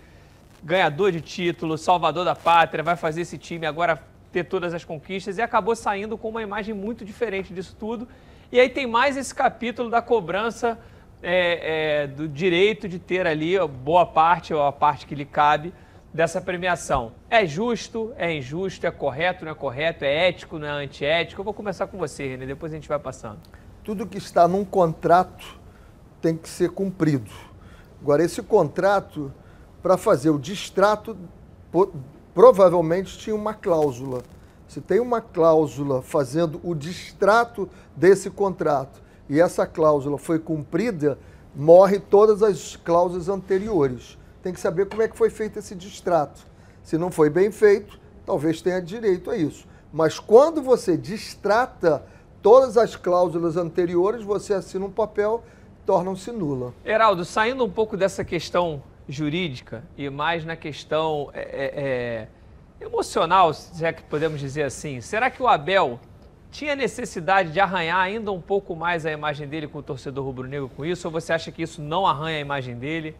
ganhador 0.63 1.11
de 1.11 1.21
título, 1.21 1.79
salvador 1.79 2.23
da 2.23 2.35
pátria, 2.35 2.83
vai 2.83 2.95
fazer 2.95 3.21
esse 3.21 3.35
time 3.35 3.65
agora 3.65 3.99
ter 4.31 4.43
todas 4.43 4.75
as 4.75 4.85
conquistas 4.85 5.39
e 5.39 5.41
acabou 5.41 5.75
saindo 5.75 6.19
com 6.19 6.29
uma 6.29 6.43
imagem 6.43 6.75
muito 6.75 7.03
diferente 7.03 7.51
disso 7.51 7.75
tudo. 7.79 8.07
E 8.51 8.59
aí 8.59 8.69
tem 8.69 8.85
mais 8.85 9.17
esse 9.17 9.33
capítulo 9.33 9.89
da 9.89 10.03
cobrança 10.03 10.77
é, 11.21 12.03
é, 12.03 12.07
do 12.07 12.27
direito 12.27 12.87
de 12.87 12.99
ter 12.99 13.27
ali 13.27 13.57
boa 13.67 14.05
parte, 14.05 14.53
ou 14.53 14.63
a 14.63 14.71
parte 14.71 15.05
que 15.05 15.15
lhe 15.15 15.25
cabe, 15.25 15.73
dessa 16.13 16.41
premiação. 16.41 17.13
É 17.29 17.45
justo, 17.45 18.13
é 18.17 18.35
injusto, 18.35 18.85
é 18.85 18.91
correto, 18.91 19.45
não 19.45 19.51
é 19.51 19.55
correto, 19.55 20.03
é 20.03 20.27
ético, 20.27 20.59
não 20.59 20.67
é 20.67 20.83
antiético? 20.83 21.41
Eu 21.41 21.45
vou 21.45 21.53
começar 21.53 21.87
com 21.87 21.97
você, 21.97 22.27
René, 22.27 22.45
depois 22.45 22.71
a 22.71 22.75
gente 22.75 22.87
vai 22.87 22.99
passando. 22.99 23.39
Tudo 23.83 24.05
que 24.05 24.17
está 24.17 24.47
num 24.47 24.65
contrato 24.65 25.59
tem 26.21 26.35
que 26.35 26.49
ser 26.49 26.69
cumprido. 26.69 27.31
Agora, 28.01 28.23
esse 28.23 28.41
contrato, 28.41 29.31
para 29.81 29.97
fazer 29.97 30.29
o 30.29 30.39
distrato, 30.39 31.17
provavelmente 32.33 33.17
tinha 33.17 33.35
uma 33.35 33.53
cláusula. 33.53 34.21
Se 34.67 34.81
tem 34.81 34.99
uma 34.99 35.21
cláusula 35.21 36.01
fazendo 36.01 36.59
o 36.63 36.73
distrato 36.73 37.69
desse 37.95 38.29
contrato 38.29 39.01
e 39.31 39.39
essa 39.39 39.65
cláusula 39.65 40.17
foi 40.17 40.37
cumprida, 40.39 41.17
morre 41.55 42.01
todas 42.01 42.43
as 42.43 42.75
cláusulas 42.75 43.29
anteriores. 43.29 44.17
Tem 44.43 44.51
que 44.51 44.59
saber 44.59 44.87
como 44.87 45.01
é 45.01 45.07
que 45.07 45.15
foi 45.15 45.29
feito 45.29 45.57
esse 45.57 45.73
distrato. 45.73 46.45
Se 46.83 46.97
não 46.97 47.09
foi 47.09 47.29
bem 47.29 47.49
feito, 47.49 47.97
talvez 48.25 48.61
tenha 48.61 48.81
direito 48.81 49.31
a 49.31 49.37
isso. 49.37 49.65
Mas 49.93 50.19
quando 50.19 50.61
você 50.61 50.97
distrata 50.97 52.03
todas 52.41 52.75
as 52.75 52.97
cláusulas 52.97 53.55
anteriores, 53.55 54.21
você 54.21 54.53
assina 54.53 54.85
um 54.85 54.91
papel, 54.91 55.41
tornam-se 55.85 56.29
nula. 56.29 56.73
Heraldo, 56.83 57.23
saindo 57.23 57.63
um 57.63 57.69
pouco 57.69 57.95
dessa 57.95 58.25
questão 58.25 58.83
jurídica 59.07 59.81
e 59.97 60.09
mais 60.09 60.43
na 60.43 60.57
questão 60.57 61.29
é, 61.33 61.39
é, 61.39 62.27
é 62.81 62.85
emocional, 62.85 63.53
se 63.53 63.85
é 63.85 63.93
que 63.93 64.03
podemos 64.03 64.41
dizer 64.41 64.63
assim, 64.63 64.99
será 64.99 65.29
que 65.29 65.41
o 65.41 65.47
Abel 65.47 66.01
tinha 66.51 66.75
necessidade 66.75 67.51
de 67.51 67.59
arranhar 67.59 67.99
ainda 67.99 68.31
um 68.31 68.41
pouco 68.41 68.75
mais 68.75 69.05
a 69.05 69.11
imagem 69.11 69.47
dele 69.47 69.67
com 69.67 69.79
o 69.79 69.83
torcedor 69.83 70.25
rubro-negro 70.25 70.69
com 70.75 70.85
isso? 70.85 71.07
Ou 71.07 71.11
você 71.11 71.31
acha 71.31 71.51
que 71.51 71.63
isso 71.63 71.81
não 71.81 72.05
arranha 72.05 72.37
a 72.37 72.41
imagem 72.41 72.75
dele? 72.75 73.15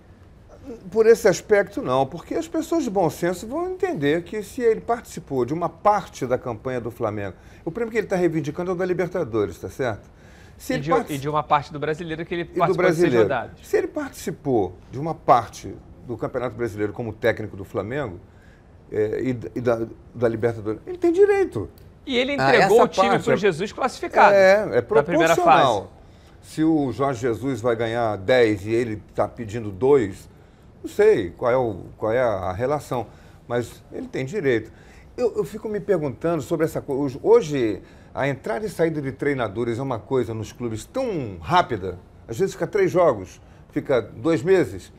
Por 0.92 1.08
esse 1.08 1.28
aspecto, 1.28 1.82
não, 1.82 2.06
porque 2.06 2.36
as 2.36 2.48
pessoas 2.48 2.84
de 2.84 2.90
bom 2.90 3.10
senso 3.10 3.48
vão 3.48 3.72
entender 3.72 4.24
que 4.24 4.44
se 4.44 4.62
ele 4.62 4.82
participou 4.82 5.44
de 5.44 5.54
uma 5.54 5.68
parte 5.68 6.28
da 6.28 6.38
campanha 6.38 6.80
do 6.80 6.92
Flamengo, 6.92 7.36
o 7.66 7.72
prêmio 7.72 7.92
que 7.92 7.98
ele 7.98 8.06
está 8.06 8.16
reivindicando 8.16 8.70
é 8.70 8.74
o 8.74 8.78
da 8.78 8.86
Libertadores, 8.86 9.56
está 9.56 9.70
certo? 9.70 10.08
E 10.70 10.78
de, 10.78 10.92
particip... 10.92 11.16
e, 11.16 11.18
de, 11.18 11.28
uma 11.28 11.42
parte 11.42 11.74
do 11.74 11.80
brasileiro 11.80 12.24
que 12.24 12.36
ele 12.36 12.46
participou 12.46 12.68
do 12.68 12.78
brasileiro. 12.78 13.28
de 13.56 13.68
Se 13.68 13.78
ele 13.78 13.88
participou 13.88 14.78
de 14.92 15.00
uma 15.00 15.16
parte 15.16 15.74
do 16.06 16.16
Campeonato 16.16 16.56
Brasileiro 16.56 16.94
como 16.94 17.12
técnico 17.12 17.58
do 17.58 17.66
Flamengo 17.66 18.20
é, 18.92 19.22
e, 19.24 19.30
e 19.56 19.62
da, 19.62 19.88
da 20.14 20.28
Libertadores, 20.28 20.80
ele 20.86 21.00
tem 21.00 21.12
direito. 21.12 21.68
E 22.06 22.18
ele 22.18 22.32
ah, 22.32 22.36
entregou 22.36 22.82
ah, 22.82 22.84
o 22.86 22.88
time 22.88 23.20
para 23.20 23.34
o 23.34 23.38
Jesus 23.38 23.72
classificado. 23.72 24.34
É, 24.34 24.78
é 24.78 24.82
proporcional. 24.82 25.92
Se 26.42 26.64
o 26.64 26.92
Jorge 26.92 27.22
Jesus 27.22 27.62
vai 27.62 27.76
ganhar 27.76 28.18
10 28.18 28.66
e 28.66 28.72
ele 28.72 29.02
está 29.10 29.28
pedindo 29.28 29.70
2, 29.70 30.30
não 30.84 30.90
sei 30.90 31.30
qual 31.30 31.52
é, 31.52 31.58
o, 31.58 31.86
qual 31.98 32.12
é 32.12 32.20
a 32.20 32.52
relação, 32.52 33.06
mas 33.48 33.84
ele 33.92 34.08
tem 34.08 34.26
direito. 34.26 34.72
Eu, 35.16 35.36
eu 35.38 35.44
fico 35.44 35.70
me 35.70 35.80
perguntando 35.80 36.42
sobre 36.42 36.66
essa 36.66 36.82
coisa. 36.82 37.20
Hoje, 37.22 37.82
a 38.14 38.28
entrada 38.28 38.66
e 38.66 38.70
saída 38.70 39.02
de 39.02 39.12
treinadores 39.12 39.78
é 39.78 39.82
uma 39.82 40.00
coisa 40.00 40.34
nos 40.34 40.52
clubes 40.52 40.84
tão 40.84 41.38
rápida. 41.40 42.00
Às 42.28 42.40
vezes 42.40 42.54
fica 42.54 42.66
três 42.66 42.90
jogos, 42.90 43.40
fica 43.72 44.02
dois 44.02 44.42
meses. 44.42 44.92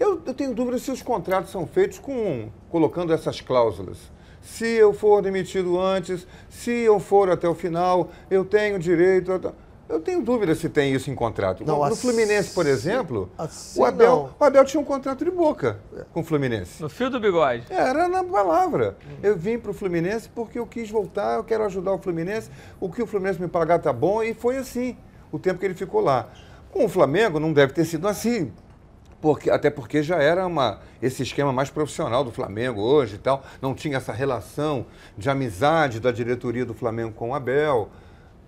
Eu, 0.00 0.22
eu 0.24 0.34
tenho 0.34 0.54
dúvida 0.54 0.78
se 0.78 0.90
os 0.90 1.02
contratos 1.02 1.50
são 1.50 1.66
feitos 1.66 1.98
com 1.98 2.48
colocando 2.70 3.12
essas 3.12 3.40
cláusulas 3.40 4.15
se 4.46 4.64
eu 4.64 4.92
for 4.92 5.20
demitido 5.20 5.78
antes, 5.78 6.24
se 6.48 6.70
eu 6.70 7.00
for 7.00 7.28
até 7.28 7.48
o 7.48 7.54
final, 7.54 8.10
eu 8.30 8.44
tenho 8.44 8.78
direito. 8.78 9.32
A... 9.32 9.52
Eu 9.88 10.00
tenho 10.00 10.22
dúvida 10.22 10.54
se 10.54 10.68
tem 10.68 10.94
isso 10.94 11.10
em 11.10 11.16
contrato. 11.16 11.64
Não, 11.66 11.78
no 11.78 11.84
assim, 11.84 11.96
Fluminense, 11.96 12.54
por 12.54 12.64
exemplo, 12.64 13.28
assim 13.36 13.80
o, 13.80 13.84
Abel, 13.84 14.30
o 14.38 14.44
Abel 14.44 14.64
tinha 14.64 14.80
um 14.80 14.84
contrato 14.84 15.24
de 15.24 15.30
boca 15.32 15.80
com 16.12 16.20
o 16.20 16.24
Fluminense. 16.24 16.80
No 16.80 16.88
fio 16.88 17.10
do 17.10 17.18
bigode. 17.18 17.66
Era 17.68 18.08
na 18.08 18.22
palavra. 18.22 18.96
Eu 19.20 19.36
vim 19.36 19.58
para 19.58 19.72
o 19.72 19.74
Fluminense 19.74 20.28
porque 20.28 20.58
eu 20.58 20.66
quis 20.66 20.88
voltar, 20.90 21.36
eu 21.36 21.44
quero 21.44 21.64
ajudar 21.64 21.92
o 21.92 21.98
Fluminense. 21.98 22.48
O 22.80 22.88
que 22.88 23.02
o 23.02 23.06
Fluminense 23.06 23.40
me 23.40 23.48
pagar 23.48 23.80
tá 23.80 23.92
bom 23.92 24.22
e 24.22 24.32
foi 24.32 24.58
assim 24.58 24.96
o 25.32 25.40
tempo 25.40 25.58
que 25.58 25.66
ele 25.66 25.74
ficou 25.74 26.00
lá. 26.00 26.28
Com 26.70 26.84
o 26.84 26.88
Flamengo 26.88 27.40
não 27.40 27.52
deve 27.52 27.72
ter 27.72 27.84
sido 27.84 28.06
assim. 28.06 28.52
Porque, 29.26 29.50
até 29.50 29.70
porque 29.70 30.04
já 30.04 30.22
era 30.22 30.46
uma, 30.46 30.78
esse 31.02 31.24
esquema 31.24 31.52
mais 31.52 31.68
profissional 31.68 32.22
do 32.22 32.30
Flamengo 32.30 32.80
hoje 32.80 33.16
e 33.16 33.18
tal. 33.18 33.42
Não 33.60 33.74
tinha 33.74 33.96
essa 33.96 34.12
relação 34.12 34.86
de 35.18 35.28
amizade 35.28 35.98
da 35.98 36.12
diretoria 36.12 36.64
do 36.64 36.72
Flamengo 36.72 37.10
com 37.10 37.30
o 37.30 37.34
Abel. 37.34 37.88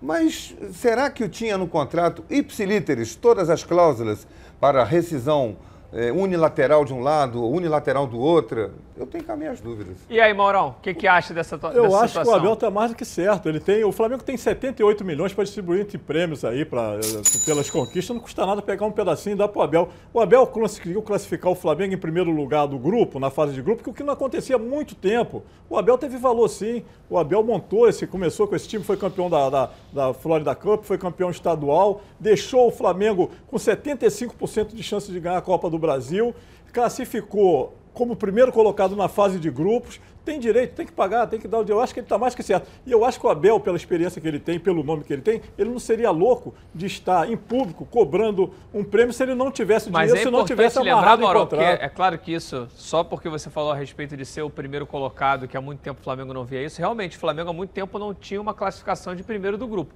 Mas 0.01 0.55
será 0.71 1.09
que 1.09 1.27
tinha 1.27 1.57
no 1.57 1.67
contrato 1.67 2.23
ipsilíteres 2.29 3.13
todas 3.13 3.49
as 3.49 3.61
cláusulas 3.61 4.25
para 4.57 4.81
rescisão 4.85 5.57
é, 5.91 6.11
unilateral 6.11 6.85
de 6.85 6.93
um 6.93 7.01
lado, 7.01 7.43
unilateral 7.43 8.05
do 8.05 8.19
outro, 8.19 8.71
eu 8.99 9.07
tenho 9.07 9.23
cá 9.23 9.35
minhas 9.35 9.61
dúvidas. 9.61 9.97
E 10.09 10.19
aí, 10.19 10.33
Maurão, 10.33 10.75
o 10.77 10.81
que, 10.81 10.93
que 10.93 11.07
acha 11.07 11.33
dessa, 11.33 11.57
dessa 11.57 11.67
eu 11.67 11.85
situação? 11.85 11.99
Eu 11.99 12.03
acho 12.03 12.21
que 12.21 12.27
o 12.27 12.35
Abel 12.35 12.53
está 12.53 12.69
mais 12.69 12.91
do 12.91 12.97
que 12.97 13.05
certo. 13.05 13.47
Ele 13.47 13.59
tem, 13.59 13.81
o 13.85 13.93
Flamengo 13.93 14.21
tem 14.21 14.35
78 14.35 15.05
milhões 15.05 15.33
para 15.33 15.45
distribuir 15.45 15.81
entre 15.81 15.97
prêmios 15.97 16.43
aí 16.43 16.65
pra, 16.65 16.99
pelas 17.45 17.69
conquistas. 17.69 18.13
Não 18.13 18.21
custa 18.21 18.45
nada 18.45 18.61
pegar 18.61 18.85
um 18.85 18.91
pedacinho 18.91 19.35
e 19.35 19.37
dar 19.37 19.47
para 19.47 19.59
o 19.59 19.63
Abel. 19.63 19.89
O 20.13 20.19
Abel 20.19 20.45
conseguiu 20.47 21.01
classificar 21.01 21.49
o 21.49 21.55
Flamengo 21.55 21.93
em 21.93 21.97
primeiro 21.97 22.29
lugar 22.29 22.67
do 22.67 22.77
grupo, 22.77 23.19
na 23.19 23.29
fase 23.29 23.53
de 23.53 23.61
grupo, 23.61 23.81
que 23.81 23.89
o 23.89 23.93
que 23.93 24.03
não 24.03 24.13
acontecia 24.13 24.57
há 24.57 24.59
muito 24.59 24.95
tempo. 24.95 25.43
O 25.69 25.77
Abel 25.77 25.97
teve 25.97 26.17
valor 26.17 26.49
sim. 26.49 26.83
O 27.09 27.17
Abel 27.17 27.41
montou 27.41 27.87
esse, 27.87 28.05
começou 28.05 28.47
com 28.49 28.55
esse 28.55 28.67
time, 28.67 28.83
foi 28.83 28.97
campeão 28.97 29.29
da, 29.29 29.49
da, 29.49 29.69
da 29.93 30.13
Florida 30.13 30.53
Cup, 30.53 30.83
foi 30.83 30.97
campeão 30.97 31.29
estadual, 31.29 32.01
deixou 32.19 32.67
o 32.67 32.71
Flamengo 32.71 33.31
com 33.47 33.55
75% 33.55 34.75
de 34.75 34.83
chance 34.83 35.09
de 35.09 35.19
ganhar 35.21 35.37
a 35.37 35.41
Copa 35.41 35.69
do 35.69 35.78
Brasil, 35.79 36.35
classificou 36.71 37.73
como 37.93 38.15
primeiro 38.15 38.51
colocado 38.51 38.95
na 38.95 39.07
fase 39.07 39.39
de 39.39 39.49
grupos, 39.49 39.99
tem 40.23 40.39
direito, 40.39 40.75
tem 40.75 40.85
que 40.85 40.91
pagar, 40.91 41.25
tem 41.27 41.39
que 41.39 41.47
dar 41.47 41.57
o 41.57 41.63
dinheiro. 41.63 41.79
Eu 41.79 41.83
acho 41.83 41.93
que 41.93 41.99
ele 41.99 42.05
está 42.05 42.17
mais 42.17 42.35
que 42.35 42.43
certo. 42.43 42.69
E 42.85 42.91
eu 42.91 43.03
acho 43.03 43.19
que 43.19 43.25
o 43.25 43.29
Abel, 43.29 43.59
pela 43.59 43.75
experiência 43.75 44.21
que 44.21 44.27
ele 44.27 44.39
tem, 44.39 44.59
pelo 44.59 44.83
nome 44.83 45.03
que 45.03 45.11
ele 45.11 45.21
tem, 45.21 45.41
ele 45.57 45.69
não 45.69 45.79
seria 45.79 46.11
louco 46.11 46.53
de 46.73 46.85
estar 46.85 47.29
em 47.29 47.35
público 47.35 47.85
cobrando 47.85 48.53
um 48.73 48.83
prêmio 48.83 49.11
se 49.11 49.23
ele 49.23 49.33
não 49.33 49.51
tivesse 49.51 49.89
Mas 49.89 50.07
dinheiro, 50.11 50.29
é 50.29 50.31
se 50.31 50.37
não 50.37 50.45
tivesse 50.45 50.77
lembrar, 50.77 51.13
amarrado 51.13 51.21
em 51.21 51.25
Mauro, 51.25 51.55
é 51.61 51.89
claro 51.89 52.17
que 52.19 52.31
isso, 52.31 52.67
só 52.75 53.03
porque 53.03 53.27
você 53.27 53.49
falou 53.49 53.71
a 53.71 53.75
respeito 53.75 54.15
de 54.15 54.25
ser 54.25 54.43
o 54.43 54.49
primeiro 54.49 54.85
colocado, 54.85 55.47
que 55.47 55.57
há 55.57 55.61
muito 55.61 55.79
tempo 55.79 55.99
o 55.99 56.03
Flamengo 56.03 56.33
não 56.33 56.45
via 56.45 56.63
isso, 56.63 56.79
realmente 56.79 57.17
o 57.17 57.19
Flamengo 57.19 57.49
há 57.49 57.53
muito 57.53 57.71
tempo 57.71 57.97
não 57.97 58.13
tinha 58.13 58.39
uma 58.39 58.53
classificação 58.53 59.15
de 59.15 59.23
primeiro 59.23 59.57
do 59.57 59.67
grupo. 59.67 59.93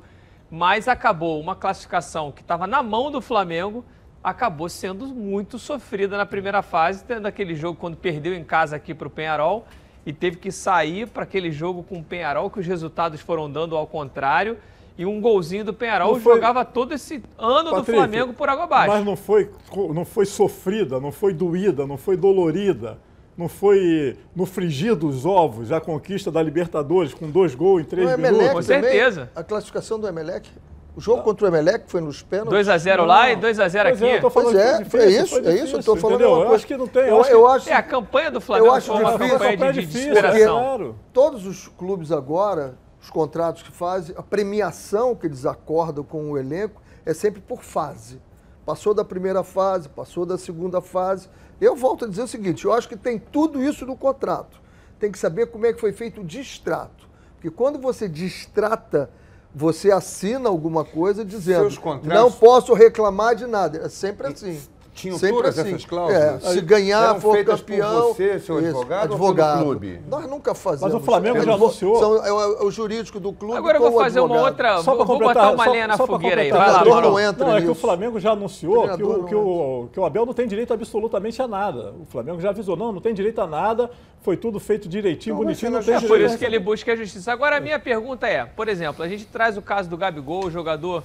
Mas 0.49 0.87
acabou 0.87 1.39
uma 1.39 1.55
classificação 1.55 2.31
que 2.31 2.41
estava 2.41 2.67
na 2.67 2.83
mão 2.83 3.11
do 3.11 3.21
Flamengo, 3.21 3.85
acabou 4.23 4.69
sendo 4.69 5.07
muito 5.07 5.59
sofrida 5.59 6.17
na 6.17 6.25
primeira 6.25 6.61
fase, 6.61 7.03
tendo 7.03 7.25
aquele 7.25 7.55
jogo 7.55 7.77
quando 7.79 7.97
perdeu 7.97 8.33
em 8.33 8.43
casa 8.43 8.75
aqui 8.75 8.93
para 8.93 9.07
o 9.07 9.11
Penharol 9.11 9.65
e 10.05 10.13
teve 10.13 10.37
que 10.37 10.51
sair 10.51 11.07
para 11.07 11.23
aquele 11.23 11.51
jogo 11.51 11.83
com 11.83 11.99
o 11.99 12.03
Penharol, 12.03 12.49
que 12.49 12.59
os 12.59 12.65
resultados 12.65 13.19
foram 13.21 13.51
dando 13.51 13.75
ao 13.75 13.85
contrário. 13.87 14.57
E 14.97 15.05
um 15.07 15.19
golzinho 15.19 15.65
do 15.65 15.73
Penharol 15.73 16.13
Não 16.13 16.19
foi- 16.21 16.35
jogava 16.35 16.63
todo 16.63 16.93
esse 16.93 17.23
ano 17.37 17.69
do 17.71 17.75
Patrick, 17.77 17.91
Flamengo 17.97 18.33
por 18.33 18.47
água 18.47 18.65
abaixo. 18.65 18.93
Mas 18.93 19.03
não 19.03 19.15
foi, 19.15 19.49
não 19.93 20.05
foi 20.05 20.25
sofrida, 20.25 20.99
não 20.99 21.11
foi 21.11 21.33
doída, 21.33 21.87
não 21.87 21.97
foi 21.97 22.15
dolorida, 22.15 22.99
não 23.35 23.49
foi 23.49 24.15
no 24.35 24.45
frigir 24.45 24.95
dos 24.95 25.25
ovos 25.25 25.71
a 25.71 25.81
conquista 25.81 26.29
da 26.31 26.43
Libertadores 26.43 27.11
com 27.11 27.27
dois 27.27 27.55
gols 27.55 27.81
em 27.81 27.85
três 27.85 28.07
No 28.11 28.17
minutos. 28.19 28.69
Emelec 28.69 29.09
também, 29.15 29.29
A 29.35 29.43
classificação 29.43 29.99
do 29.99 30.07
Emelec. 30.07 30.47
O 30.95 31.01
jogo 31.01 31.23
contra 31.23 31.45
o 31.45 31.47
Emelec 31.49 31.85
foi 31.87 32.01
nos 32.01 32.21
pênaltis. 32.21 32.51
2 32.51 32.69
a 32.69 32.77
0 32.77 33.05
lá 33.05 33.31
e 33.31 33.35
2 33.35 33.59
a 33.59 33.67
0 33.67 33.89
Pois 33.89 34.01
aqui. 34.01 34.11
é, 34.11 34.17
eu 34.17 34.21
tô 34.21 34.29
falando 34.29 34.51
Pois 34.53 34.63
que 34.63 34.69
é, 34.69 34.75
foi 34.75 34.85
foi 34.85 34.99
difícil, 35.07 35.23
isso, 35.23 35.29
foi 35.43 35.51
é 35.51 35.55
isso. 35.55 35.63
Eu 35.63 35.71
tô 35.71 35.77
difícil, 35.77 35.95
falando 35.97 36.15
entendeu? 36.15 36.29
uma 36.29 36.37
Eu 36.37 36.41
coisa. 36.45 36.55
acho 36.55 36.67
que 36.67 36.77
não 36.77 36.87
tem, 36.87 37.01
eu 37.03 37.07
Eu, 37.17 37.23
eu 37.25 37.47
acho, 37.47 37.69
É, 37.69 37.73
a 37.73 37.81
campanha 37.83 38.29
do 38.31 38.39
Flamengo 38.41 38.67
eu 38.67 38.73
acho 38.73 38.87
foi 38.93 39.01
uma 39.01 39.11
difícil, 39.17 39.39
campanha 39.39 39.73
de 39.73 39.79
difícil, 39.81 40.09
desesperação. 40.13 40.77
porque 40.77 40.93
Todos 41.11 41.45
os 41.47 41.67
clubes 41.67 42.11
agora, 42.11 42.75
os 43.01 43.09
contratos 43.09 43.63
que 43.63 43.71
fazem, 43.71 44.15
a 44.15 44.21
premiação 44.21 45.15
que 45.15 45.25
eles 45.25 45.45
acordam 45.47 46.03
com 46.03 46.29
o 46.31 46.37
elenco 46.37 46.79
é 47.05 47.13
sempre 47.13 47.41
por 47.41 47.63
fase. 47.63 48.21
Passou 48.63 48.93
da 48.93 49.03
primeira 49.03 49.43
fase, 49.43 49.89
passou 49.89 50.27
da 50.27 50.37
segunda 50.37 50.79
fase. 50.79 51.27
Eu 51.59 51.75
volto 51.75 52.05
a 52.05 52.07
dizer 52.07 52.21
o 52.21 52.27
seguinte, 52.27 52.65
eu 52.65 52.71
acho 52.71 52.87
que 52.87 52.95
tem 52.95 53.17
tudo 53.17 53.63
isso 53.63 53.83
no 53.85 53.97
contrato. 53.97 54.61
Tem 54.99 55.11
que 55.11 55.17
saber 55.17 55.47
como 55.47 55.65
é 55.65 55.73
que 55.73 55.81
foi 55.81 55.91
feito 55.91 56.21
o 56.21 56.23
distrato. 56.23 57.09
Porque 57.35 57.49
quando 57.49 57.79
você 57.79 58.07
distrata, 58.07 59.09
você 59.55 59.91
assina 59.91 60.49
alguma 60.49 60.83
coisa 60.83 61.23
dizendo 61.23 61.69
não 62.03 62.31
posso 62.31 62.73
reclamar 62.73 63.35
de 63.35 63.45
nada. 63.45 63.85
É 63.85 63.89
sempre 63.89 64.27
assim. 64.27 64.59
Tinham 64.93 65.17
sempre 65.17 65.37
todas 65.37 65.57
assim. 65.57 65.69
essas 65.69 65.85
cláusulas? 65.85 66.21
É, 66.45 66.49
se 66.53 66.61
ganhar, 66.61 67.03
Eram 67.09 67.19
for 67.21 67.43
campeão. 67.43 68.13
você, 68.13 68.39
seu 68.39 68.59
isso, 68.59 68.67
advogado, 68.69 69.09
ou 69.09 69.15
advogado. 69.15 69.53
pelo 69.57 69.69
clube? 69.71 70.01
Nós 70.07 70.27
nunca 70.29 70.53
fazemos. 70.53 70.93
Mas 70.93 71.01
o 71.01 71.03
Flamengo 71.03 71.37
É 71.39 71.41
já 71.41 71.53
anunciou. 71.55 71.95
são- 71.99 72.25
é, 72.25 72.31
o, 72.31 72.41
é 72.41 72.63
o 72.63 72.71
jurídico 72.71 73.19
do 73.19 73.33
clube. 73.33 73.57
Agora 73.57 73.77
eu 73.77 73.81
vou 73.81 73.99
fazer 73.99 74.19
uma 74.19 74.39
outra. 74.41 74.81
Só 74.83 74.95
Vou, 74.95 75.05
vou 75.05 75.19
botar 75.19 75.51
uma 75.51 75.65
só- 75.65 75.71
lenha 75.71 75.87
na 75.87 75.97
fogueira 75.97 76.41
aí. 76.41 76.51
Vai 76.51 76.71
lá, 76.71 77.01
não 77.01 77.19
entra 77.19 77.47
Não, 77.47 77.57
é 77.57 77.61
que 77.61 77.69
o. 77.69 77.75
Flamengo 77.75 78.19
já 78.19 78.31
anunciou 78.31 78.87
que 78.95 79.03
o, 79.03 79.23
que, 79.25 79.35
o, 79.35 79.89
que 79.91 79.99
o 79.99 80.05
Abel 80.05 80.25
não 80.25 80.33
tem 80.33 80.47
direito 80.47 80.71
absolutamente 80.73 81.41
a 81.41 81.47
nada. 81.47 81.93
O 81.99 82.05
Flamengo 82.05 82.39
já 82.39 82.51
avisou, 82.51 82.77
não, 82.77 82.91
não 82.91 83.01
tem 83.01 83.13
direito 83.13 83.41
a 83.41 83.47
nada, 83.47 83.89
foi 84.21 84.37
tudo 84.37 84.59
feito 84.59 84.87
direitinho, 84.87 85.35
bonitinho, 85.35 85.71
não 85.71 85.81
tem 85.83 85.95
É 85.95 86.01
por 86.01 86.21
isso 86.21 86.37
que 86.37 86.45
ele 86.45 86.59
busca 86.59 86.93
a 86.93 86.95
justiça. 86.95 87.31
Agora, 87.31 87.57
a 87.57 87.59
minha 87.59 87.79
pergunta 87.79 88.27
é, 88.27 88.45
por 88.45 88.67
exemplo, 88.67 89.03
a 89.03 89.07
gente 89.07 89.25
traz 89.25 89.57
o 89.57 89.61
caso 89.61 89.89
do 89.89 89.97
Gabigol, 89.97 90.45
o 90.45 90.51
jogador 90.51 91.03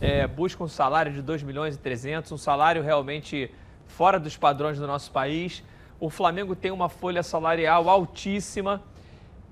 é, 0.00 0.26
busca 0.26 0.62
um 0.62 0.68
salário 0.68 1.12
de 1.12 1.22
2 1.22 1.42
milhões 1.42 1.74
e 1.74 1.78
300, 1.78 2.30
um 2.32 2.36
salário 2.38 2.82
realmente 2.82 3.50
fora 3.86 4.18
dos 4.18 4.36
padrões 4.36 4.78
do 4.78 4.86
nosso 4.86 5.10
país. 5.10 5.62
O 5.98 6.08
Flamengo 6.08 6.54
tem 6.54 6.70
uma 6.70 6.88
folha 6.88 7.22
salarial 7.22 7.88
altíssima. 7.88 8.82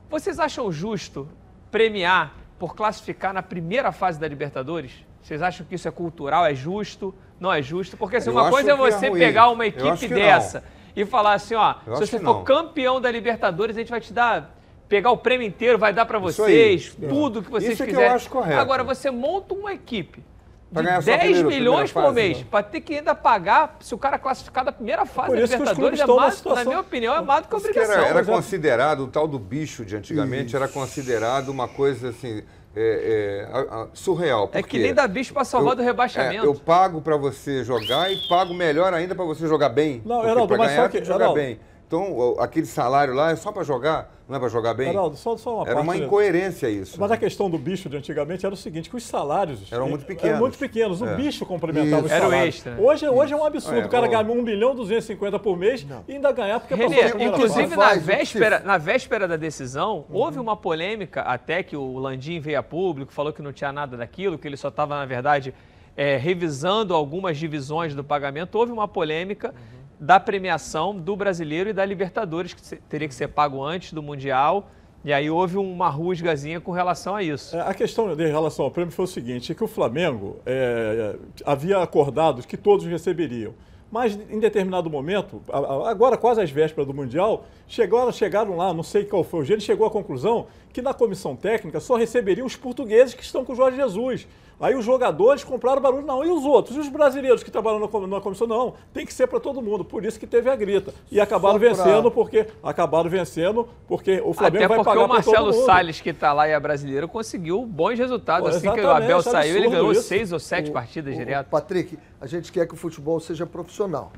Vocês 0.08 0.38
acham 0.38 0.70
justo 0.70 1.28
premiar 1.70 2.34
por 2.58 2.74
classificar 2.74 3.32
na 3.34 3.42
primeira 3.42 3.90
fase 3.90 4.18
da 4.20 4.28
Libertadores? 4.28 4.92
Vocês 5.20 5.42
acham 5.42 5.66
que 5.66 5.74
isso 5.74 5.88
é 5.88 5.90
cultural, 5.90 6.46
é 6.46 6.54
justo, 6.54 7.12
não 7.40 7.52
é 7.52 7.60
justo? 7.60 7.96
Porque 7.96 8.16
assim, 8.16 8.30
uma 8.30 8.48
coisa 8.48 8.70
é 8.70 8.74
é 8.74 8.76
você 8.76 9.08
ruim. 9.08 9.18
pegar 9.18 9.48
uma 9.48 9.66
equipe 9.66 10.06
dessa 10.06 10.62
e 10.94 11.04
falar 11.04 11.34
assim, 11.34 11.56
ó, 11.56 11.74
Eu 11.84 11.96
se 11.96 12.06
você 12.06 12.18
for 12.18 12.36
não. 12.36 12.44
campeão 12.44 13.00
da 13.00 13.10
Libertadores, 13.10 13.76
a 13.76 13.80
gente 13.80 13.90
vai 13.90 14.00
te 14.00 14.12
dar 14.12 14.56
pegar 14.88 15.10
o 15.10 15.16
prêmio 15.16 15.44
inteiro, 15.44 15.76
vai 15.78 15.92
dar 15.92 16.06
pra 16.06 16.20
Isso 16.20 16.44
aí. 16.44 16.78
vocês, 16.78 16.96
tudo 17.08 17.42
que 17.42 17.50
vocês 17.50 17.72
Isso 17.72 17.82
é 17.82 17.86
que 17.86 17.94
eu 17.96 18.08
acho 18.08 18.30
correto. 18.30 18.60
Agora 18.60 18.84
você 18.84 19.10
monta 19.10 19.52
uma 19.52 19.72
equipe 19.74 20.22
de 20.70 20.82
ganhar 20.82 21.02
só 21.02 21.12
a 21.12 21.16
10 21.16 21.20
primeira- 21.38 21.48
milhões 21.48 21.92
por 21.92 22.02
fase, 22.02 22.14
mês, 22.14 22.38
né? 22.38 22.44
pra 22.50 22.62
ter 22.62 22.80
que 22.80 22.94
ainda 22.96 23.14
pagar 23.14 23.76
se 23.80 23.94
o 23.94 23.98
cara 23.98 24.18
classificar 24.18 24.64
da 24.64 24.72
primeira 24.72 25.06
fase 25.06 25.32
da 25.36 25.42
isso 25.42 25.52
Libertadores, 25.56 26.00
é 26.00 26.06
na 26.06 26.14
mais, 26.14 26.26
na 26.32 26.36
situação- 26.36 26.64
minha 26.66 26.80
opinião, 26.80 27.14
é 27.14 27.20
mais 27.20 27.42
do 27.42 27.48
que 27.48 27.56
Isso 27.56 27.66
obrigação. 27.68 27.94
Era, 27.94 28.06
era 28.08 28.24
considerado, 28.24 29.00
o 29.04 29.06
tal 29.06 29.28
do 29.28 29.38
bicho 29.38 29.84
de 29.84 29.96
antigamente, 29.96 30.56
era 30.56 30.66
considerado 30.68 31.48
uma 31.50 31.68
coisa 31.68 32.08
assim, 32.10 32.42
é, 32.74 33.46
é, 33.48 33.56
a- 33.56 33.82
a- 33.82 33.86
surreal. 33.94 34.50
É 34.52 34.62
que 34.62 34.78
nem 34.78 34.92
dá 34.92 35.06
bicho 35.06 35.32
pra 35.32 35.44
salvar 35.44 35.72
Eu- 35.72 35.76
do 35.76 35.82
rebaixamento. 35.82 36.44
é, 36.44 36.46
eu 36.48 36.54
pago 36.54 37.00
para 37.00 37.16
você 37.16 37.62
jogar 37.64 38.12
e 38.12 38.16
pago 38.28 38.52
melhor 38.52 38.92
ainda 38.92 39.14
para 39.14 39.24
você 39.24 39.46
jogar 39.46 39.68
bem. 39.70 40.02
Não, 40.04 40.22
Heraldo, 40.22 40.48
pra 40.48 40.58
mas 40.58 40.70
ganhar 40.72 40.82
só 40.82 40.88
que- 40.88 41.04
jogar 41.04 41.32
bem. 41.32 41.58
Então, 41.86 42.36
aquele 42.40 42.66
salário 42.66 43.14
lá 43.14 43.30
é 43.30 43.36
só 43.36 43.52
para 43.52 43.62
jogar, 43.62 44.12
não 44.28 44.36
é 44.36 44.38
para 44.40 44.48
jogar 44.48 44.74
bem? 44.74 44.88
Heraldo, 44.90 45.16
só, 45.16 45.36
só 45.36 45.56
uma 45.58 45.68
Era 45.68 45.80
uma 45.80 45.92
parte- 45.92 46.04
incoerência 46.04 46.68
isso. 46.68 47.00
Mas 47.00 47.10
a 47.12 47.16
questão 47.16 47.48
do 47.48 47.56
bicho 47.58 47.88
de 47.88 47.96
antigamente 47.96 48.44
era 48.44 48.54
o 48.54 48.56
seguinte, 48.58 48.90
que 48.90 48.96
os 48.96 49.04
salários 49.04 49.70
Eram 49.70 49.88
muito 49.88 50.04
pequenos. 50.04 50.30
Eram 50.30 50.40
muito 50.40 50.58
pequenos. 50.58 51.00
O 51.00 51.06
É. 51.06 51.14
bicho 51.16 51.46
complementava 51.46 52.04
os 52.06 52.10
Era 52.10 52.26
o 52.26 52.30
salários. 52.30 52.54
extra. 52.56 52.76
Hoje, 52.80 53.08
hoje 53.08 53.32
é 53.32 53.36
um 53.36 53.44
absurdo. 53.44 53.80
É, 53.80 53.86
o 53.86 53.88
cara 53.88 54.06
ganha 54.08 54.22
1 54.24 54.42
milhão 54.42 54.72
e 54.72 54.76
250 54.76 55.38
por 55.38 55.56
mês 55.56 55.86
e 56.08 56.12
ainda 56.14 56.32
ganhar 56.32 56.58
porque 56.60 56.74
Renê, 56.74 57.02
passou 57.02 57.20
inclusive 57.20 57.76
na 57.76 57.94
véspera, 57.94 58.58
na 58.60 58.78
véspera 58.78 59.28
da 59.28 59.36
decisão, 59.36 60.04
houve 60.10 60.38
uma 60.38 60.56
polêmica, 60.56 61.22
até 61.22 61.62
que 61.62 61.76
o 61.76 61.98
Landim 61.98 62.40
veio 62.40 62.58
a 62.58 62.62
público, 62.62 63.12
falou 63.12 63.32
que 63.32 63.40
não 63.42 63.52
tinha 63.52 63.72
nada 63.72 63.96
daquilo, 63.96 64.36
que 64.38 64.48
ele 64.48 64.56
só 64.56 64.68
estava, 64.68 64.96
na 64.96 65.04
verdade, 65.06 65.54
é, 65.96 66.16
revisando 66.16 66.92
algumas 66.94 67.38
divisões 67.38 67.94
do 67.94 68.02
pagamento. 68.04 68.56
Houve 68.58 68.72
uma 68.72 68.88
polêmica 68.88 69.54
da 69.98 70.20
premiação 70.20 70.94
do 70.94 71.16
brasileiro 71.16 71.70
e 71.70 71.72
da 71.72 71.84
Libertadores, 71.84 72.52
que 72.52 72.76
teria 72.88 73.08
que 73.08 73.14
ser 73.14 73.28
pago 73.28 73.62
antes 73.62 73.92
do 73.92 74.02
Mundial. 74.02 74.68
E 75.04 75.12
aí 75.12 75.30
houve 75.30 75.56
uma 75.56 75.88
rusgazinha 75.88 76.60
com 76.60 76.72
relação 76.72 77.14
a 77.14 77.22
isso. 77.22 77.56
É, 77.56 77.60
A 77.60 77.72
questão 77.72 78.12
em 78.12 78.26
relação 78.26 78.64
ao 78.64 78.70
prêmio 78.70 78.92
foi 78.92 79.04
o 79.04 79.08
seguinte, 79.08 79.52
é 79.52 79.54
que 79.54 79.62
o 79.62 79.68
Flamengo 79.68 80.38
é, 80.44 81.14
havia 81.44 81.78
acordado 81.78 82.42
que 82.42 82.56
todos 82.56 82.84
receberiam. 82.86 83.54
Mas 83.90 84.18
em 84.28 84.40
determinado 84.40 84.90
momento, 84.90 85.40
agora 85.48 86.16
quase 86.16 86.40
às 86.40 86.50
vésperas 86.50 86.88
do 86.88 86.92
Mundial, 86.92 87.46
chegaram, 87.68 88.10
chegaram 88.10 88.56
lá, 88.56 88.74
não 88.74 88.82
sei 88.82 89.04
qual 89.04 89.22
foi 89.22 89.40
o 89.40 89.44
jeito, 89.44 89.62
chegou 89.62 89.86
à 89.86 89.90
conclusão 89.90 90.48
que 90.72 90.82
na 90.82 90.92
comissão 90.92 91.36
técnica 91.36 91.78
só 91.78 91.94
receberiam 91.94 92.46
os 92.46 92.56
portugueses 92.56 93.14
que 93.14 93.22
estão 93.22 93.44
com 93.44 93.52
o 93.52 93.56
Jorge 93.56 93.76
Jesus. 93.76 94.26
Aí 94.58 94.74
os 94.74 94.84
jogadores 94.86 95.44
compraram 95.44 95.82
barulho, 95.82 96.06
não. 96.06 96.24
E 96.24 96.30
os 96.30 96.44
outros? 96.44 96.76
E 96.76 96.80
os 96.80 96.88
brasileiros 96.88 97.42
que 97.42 97.50
trabalham 97.50 97.78
na 97.78 97.88
com- 97.88 98.06
na 98.06 98.20
comissão? 98.22 98.46
Não, 98.46 98.72
tem 98.92 99.04
que 99.04 99.12
ser 99.12 99.26
para 99.26 99.38
todo 99.38 99.60
mundo. 99.60 99.84
Por 99.84 100.02
isso 100.02 100.18
que 100.18 100.26
teve 100.26 100.48
a 100.48 100.56
grita. 100.56 100.94
E 101.10 101.20
acabaram 101.20 101.58
pra- 101.58 101.68
vencendo 101.68 102.10
porque 102.10 102.46
acabaram 102.62 103.10
vencendo 103.10 103.68
porque 103.86 104.18
o 104.24 104.32
Flamengo 104.32 104.56
Até 104.64 104.68
vai 104.68 104.78
porque 104.78 104.90
pagar 104.90 105.04
o 105.04 105.08
Marcelo 105.08 105.52
mundo. 105.52 105.66
Salles, 105.66 106.00
que 106.00 106.08
está 106.08 106.32
lá 106.32 106.48
e 106.48 106.52
é 106.52 106.58
brasileiro, 106.60 107.06
conseguiu 107.06 107.66
bons 107.66 107.98
resultados. 107.98 108.48
Pô, 108.48 108.56
assim 108.56 108.72
que 108.72 108.80
o 108.80 108.90
Abel 108.90 109.20
saiu, 109.20 109.56
ele 109.56 109.68
ganhou 109.68 109.92
isso. 109.92 110.02
seis 110.04 110.32
ou 110.32 110.38
sete 110.40 110.70
O- 110.70 110.72
partidas 110.72 111.14
o- 111.14 111.18
direto. 111.18 111.48
Patrick, 111.50 111.98
a 112.18 112.26
gente 112.26 112.50
quer 112.50 112.66
que 112.66 112.72
o 112.72 112.78
futebol 112.78 113.20
seja 113.20 113.44
profissional. 113.44 114.10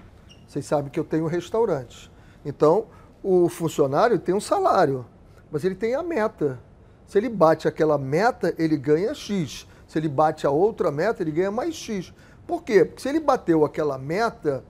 Vocês 0.46 0.64
sabem 0.64 0.88
que 0.88 1.00
eu 1.00 1.04
tenho 1.04 1.26
restaurante. 1.26 2.08
Então, 2.46 2.86
o 3.24 3.48
funcionário 3.48 4.20
tem 4.20 4.36
um 4.36 4.40
salário, 4.40 5.04
mas 5.50 5.64
ele 5.64 5.74
tem 5.74 5.96
a 5.96 6.02
meta. 6.02 6.60
Se 7.06 7.18
ele 7.18 7.28
bate 7.28 7.66
aquela 7.66 7.98
meta, 7.98 8.54
ele 8.56 8.76
ganha 8.76 9.12
X. 9.14 9.66
Se 9.88 9.98
ele 9.98 10.08
bate 10.08 10.46
a 10.46 10.50
outra 10.50 10.92
meta, 10.92 11.22
ele 11.22 11.32
ganha 11.32 11.50
mais 11.50 11.74
X. 11.74 12.12
Por 12.46 12.62
quê? 12.62 12.84
Porque 12.84 13.02
se 13.02 13.08
ele 13.08 13.18
bateu 13.18 13.64
aquela 13.64 13.98
meta, 13.98 14.62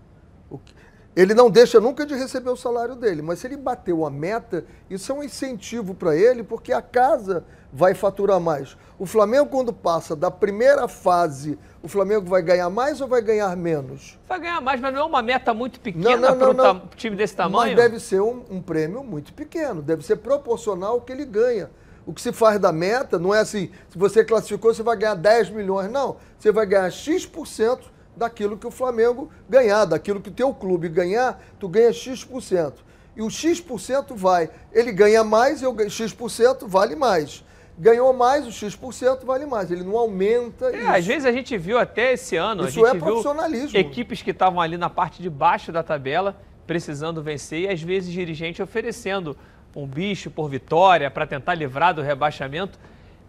ele 1.14 1.34
não 1.34 1.50
deixa 1.50 1.80
nunca 1.80 2.06
de 2.06 2.14
receber 2.14 2.50
o 2.50 2.56
salário 2.56 2.94
dele, 2.94 3.22
mas 3.22 3.40
se 3.40 3.46
ele 3.48 3.56
bateu 3.56 4.06
a 4.06 4.10
meta, 4.10 4.64
isso 4.88 5.10
é 5.10 5.14
um 5.16 5.22
incentivo 5.22 5.92
para 5.92 6.14
ele, 6.14 6.44
porque 6.44 6.72
a 6.72 6.80
casa 6.80 7.44
vai 7.72 7.92
faturar 7.92 8.38
mais. 8.38 8.76
O 8.96 9.04
Flamengo, 9.04 9.46
quando 9.46 9.72
passa 9.72 10.14
da 10.14 10.30
primeira 10.30 10.86
fase, 10.86 11.58
o 11.82 11.88
Flamengo 11.88 12.26
vai 12.26 12.40
ganhar 12.40 12.70
mais 12.70 13.00
ou 13.00 13.08
vai 13.08 13.20
ganhar 13.20 13.54
menos? 13.56 14.16
Vai 14.28 14.38
ganhar 14.38 14.60
mais, 14.60 14.80
mas 14.80 14.94
não 14.94 15.00
é 15.00 15.04
uma 15.04 15.20
meta 15.20 15.52
muito 15.52 15.80
pequena 15.80 16.36
para 16.36 16.72
um 16.72 16.80
time 16.94 17.16
desse 17.16 17.34
tamanho? 17.34 17.74
Mas 17.74 17.76
deve 17.76 17.98
ser 17.98 18.20
um, 18.20 18.44
um 18.48 18.62
prêmio 18.62 19.02
muito 19.02 19.32
pequeno, 19.32 19.82
deve 19.82 20.06
ser 20.06 20.16
proporcional 20.16 20.92
ao 20.92 21.00
que 21.00 21.10
ele 21.10 21.24
ganha. 21.24 21.68
O 22.08 22.14
que 22.14 22.22
se 22.22 22.32
faz 22.32 22.58
da 22.58 22.72
meta 22.72 23.18
não 23.18 23.34
é 23.34 23.40
assim, 23.40 23.70
se 23.90 23.98
você 23.98 24.24
classificou, 24.24 24.72
você 24.72 24.82
vai 24.82 24.96
ganhar 24.96 25.14
10 25.14 25.50
milhões. 25.50 25.90
Não, 25.90 26.16
você 26.38 26.50
vai 26.50 26.64
ganhar 26.64 26.90
X% 26.90 27.80
daquilo 28.16 28.56
que 28.56 28.66
o 28.66 28.70
Flamengo 28.70 29.30
ganhar, 29.46 29.84
daquilo 29.84 30.18
que 30.18 30.30
o 30.30 30.32
teu 30.32 30.54
clube 30.54 30.88
ganhar, 30.88 31.38
tu 31.60 31.68
ganha 31.68 31.92
X%. 31.92 32.72
E 33.14 33.20
o 33.20 33.28
X% 33.28 34.14
vai, 34.14 34.48
ele 34.72 34.90
ganha 34.90 35.22
mais, 35.22 35.60
eu 35.60 35.70
ganho 35.70 35.90
X% 35.90 36.66
vale 36.66 36.96
mais. 36.96 37.44
Ganhou 37.78 38.14
mais, 38.14 38.46
o 38.46 38.50
X% 38.52 39.22
vale 39.26 39.44
mais. 39.44 39.70
Ele 39.70 39.84
não 39.84 39.98
aumenta 39.98 40.70
É, 40.74 40.78
isso. 40.78 40.88
às 40.88 41.06
vezes 41.06 41.26
a 41.26 41.32
gente 41.32 41.58
viu 41.58 41.78
até 41.78 42.14
esse 42.14 42.36
ano, 42.36 42.66
Isso 42.66 42.80
a 42.80 42.86
gente 42.86 42.96
é 42.96 42.98
viu 42.98 43.02
profissionalismo. 43.06 43.76
equipes 43.78 44.22
que 44.22 44.30
estavam 44.30 44.62
ali 44.62 44.78
na 44.78 44.88
parte 44.88 45.20
de 45.20 45.28
baixo 45.28 45.70
da 45.70 45.82
tabela 45.82 46.40
precisando 46.66 47.22
vencer 47.22 47.60
e 47.60 47.68
às 47.68 47.82
vezes 47.82 48.10
dirigente 48.10 48.62
oferecendo 48.62 49.36
um 49.78 49.86
bicho 49.86 50.28
por 50.28 50.48
vitória 50.48 51.08
para 51.08 51.24
tentar 51.24 51.54
livrar 51.54 51.94
do 51.94 52.02
rebaixamento. 52.02 52.78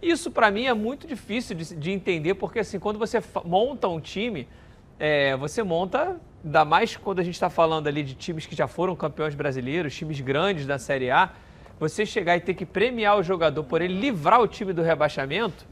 Isso 0.01 0.31
para 0.31 0.49
mim 0.49 0.65
é 0.65 0.73
muito 0.73 1.05
difícil 1.05 1.55
de, 1.55 1.75
de, 1.75 1.91
entender, 1.91 2.33
porque 2.33 2.59
assim, 2.59 2.79
quando 2.79 2.97
você 2.97 3.21
monta 3.45 3.87
um 3.87 3.99
time, 3.99 4.47
é, 4.97 5.35
você 5.37 5.61
monta, 5.61 6.19
ainda 6.43 6.65
mais 6.65 6.97
quando 6.97 7.19
a 7.19 7.23
gente 7.23 7.35
está 7.35 7.49
falando 7.51 7.85
ali 7.87 8.01
de 8.01 8.15
times 8.15 8.47
que 8.47 8.55
já 8.55 8.67
foram 8.67 8.95
campeões 8.95 9.35
brasileiros, 9.35 9.95
times 9.95 10.19
grandes 10.21 10.65
da 10.65 10.79
Série 10.79 11.11
A, 11.11 11.29
você 11.79 12.03
chegar 12.03 12.35
e 12.35 12.39
ter 12.39 12.55
que 12.55 12.65
premiar 12.65 13.19
o 13.19 13.23
jogador 13.23 13.63
por 13.63 13.81
ele 13.81 13.99
livrar 13.99 14.41
o 14.41 14.47
time 14.47 14.73
do 14.73 14.81
rebaixamento, 14.81 15.67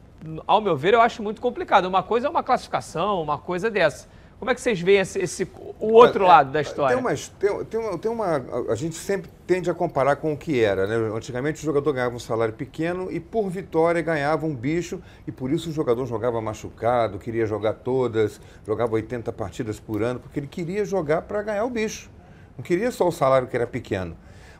ao 0.45 0.61
meu 0.61 0.77
ver, 0.77 0.93
eu 0.93 1.01
acho 1.01 1.23
muito 1.23 1.41
complicado. 1.41 1.85
Uma 1.85 2.03
coisa 2.03 2.27
é 2.27 2.29
uma 2.29 2.43
classificação, 2.43 3.21
uma 3.21 3.37
coisa 3.37 3.69
dessa. 3.69 4.07
Como 4.39 4.51
é 4.51 4.55
que 4.55 4.61
vocês 4.61 4.79
veem 4.79 4.99
esse, 4.99 5.19
esse 5.19 5.47
o 5.79 5.93
outro 5.93 6.23
é, 6.23 6.27
lado 6.27 6.51
da 6.51 6.61
história? 6.61 6.95
Tem 6.95 7.03
uma, 7.03 7.15
tem, 7.15 7.65
tem, 7.65 7.79
uma, 7.79 7.97
tem 7.97 8.11
uma. 8.11 8.45
A 8.69 8.75
gente 8.75 8.95
sempre 8.95 9.31
tende 9.47 9.69
a 9.69 9.73
comparar 9.73 10.17
com 10.17 10.31
o 10.31 10.37
que 10.37 10.63
era. 10.63 10.85
Né? 10.85 10.95
Antigamente 11.15 11.59
o 11.61 11.65
jogador 11.65 11.91
ganhava 11.91 12.15
um 12.15 12.19
salário 12.19 12.53
pequeno 12.53 13.11
e 13.11 13.19
por 13.19 13.49
vitória 13.49 13.99
ganhava 14.01 14.45
um 14.45 14.55
bicho 14.55 15.01
e 15.25 15.31
por 15.31 15.51
isso 15.51 15.69
o 15.69 15.73
jogador 15.73 16.05
jogava 16.05 16.39
machucado, 16.39 17.17
queria 17.17 17.47
jogar 17.47 17.73
todas, 17.73 18.39
jogava 18.65 18.93
80 18.93 19.33
partidas 19.33 19.79
por 19.79 20.03
ano, 20.03 20.19
porque 20.19 20.39
ele 20.39 20.47
queria 20.47 20.85
jogar 20.85 21.23
para 21.23 21.41
ganhar 21.41 21.65
o 21.65 21.69
bicho. 21.69 22.09
Não 22.55 22.63
queria 22.63 22.91
só 22.91 23.07
o 23.07 23.11
salário 23.11 23.47
que 23.47 23.55
era 23.55 23.65
pequeno. 23.65 24.15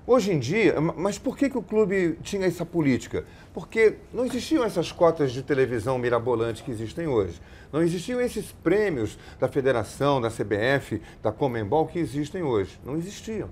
Hoje 0.08 0.32
em 0.32 0.40
dia, 0.40 0.80
mas 0.80 1.20
por 1.20 1.38
que, 1.38 1.50
que 1.50 1.58
o 1.58 1.62
clube 1.62 2.18
tinha 2.24 2.48
essa 2.48 2.66
política? 2.66 3.26
Porque 3.54 3.96
não 4.13 4.26
existiam 4.26 4.63
essas 4.63 4.90
cotas 4.90 5.34
de 5.34 5.44
televisão 5.44 5.98
mirabolantes 5.98 6.62
que 6.62 6.72
existem 6.72 7.08
hoje. 7.08 7.42
Não 7.72 7.82
existiam 7.82 8.22
esses 8.22 8.52
prêmios 8.52 9.18
da 9.40 9.48
federação, 9.48 10.22
da 10.22 10.30
CBF, 10.30 11.02
da 11.22 11.32
Comembol 11.32 11.88
que 11.88 12.00
existem 12.00 12.44
hoje. 12.44 12.80
Não 12.86 12.96
existiam. 12.96 13.50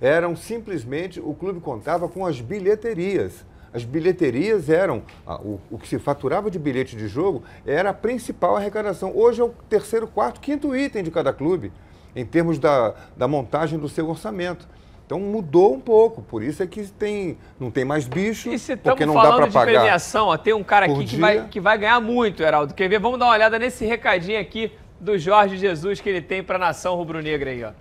Eram 0.00 0.34
simplesmente, 0.34 1.20
o 1.20 1.32
clube 1.32 1.60
contava 1.60 2.08
com 2.08 2.26
as 2.26 2.40
bilheterias. 2.40 3.44
As 3.72 3.84
bilheterias 3.84 4.68
eram, 4.68 5.02
o, 5.26 5.58
o 5.70 5.78
que 5.78 5.88
se 5.88 5.98
faturava 5.98 6.50
de 6.50 6.58
bilhete 6.58 6.96
de 6.96 7.08
jogo 7.08 7.42
era 7.64 7.90
a 7.90 7.94
principal 7.94 8.56
arrecadação. 8.56 9.16
Hoje 9.16 9.40
é 9.40 9.44
o 9.44 9.54
terceiro, 9.68 10.06
quarto, 10.06 10.40
quinto 10.40 10.76
item 10.76 11.02
de 11.02 11.10
cada 11.10 11.32
clube, 11.32 11.72
em 12.14 12.26
termos 12.26 12.58
da, 12.58 12.94
da 13.16 13.26
montagem 13.26 13.78
do 13.78 13.88
seu 13.88 14.08
orçamento. 14.10 14.68
Então 15.06 15.20
mudou 15.20 15.74
um 15.74 15.80
pouco, 15.80 16.22
por 16.22 16.42
isso 16.42 16.62
é 16.62 16.66
que 16.66 16.82
tem, 16.86 17.36
não 17.60 17.70
tem 17.70 17.84
mais 17.84 18.06
bicho, 18.06 18.48
e 18.50 18.58
se 18.58 18.76
porque 18.76 19.04
não 19.04 19.14
dá 19.14 19.34
para 19.34 19.46
pagar. 19.48 19.66
de 19.66 19.76
premiação, 19.78 20.28
ó, 20.28 20.36
tem 20.36 20.54
um 20.54 20.64
cara 20.64 20.86
aqui 20.86 21.04
que 21.04 21.16
vai, 21.16 21.48
que 21.48 21.60
vai 21.60 21.76
ganhar 21.76 22.00
muito, 22.00 22.42
Heraldo. 22.42 22.72
Quer 22.72 22.88
ver? 22.88 22.98
Vamos 22.98 23.18
dar 23.18 23.26
uma 23.26 23.34
olhada 23.34 23.58
nesse 23.58 23.84
recadinho 23.84 24.40
aqui 24.40 24.72
do 24.98 25.18
Jorge 25.18 25.56
Jesus 25.56 26.00
que 26.00 26.08
ele 26.08 26.22
tem 26.22 26.42
para 26.42 26.56
a 26.56 26.58
nação 26.58 26.94
rubro-negra 26.94 27.50
aí, 27.50 27.64
ó. 27.64 27.72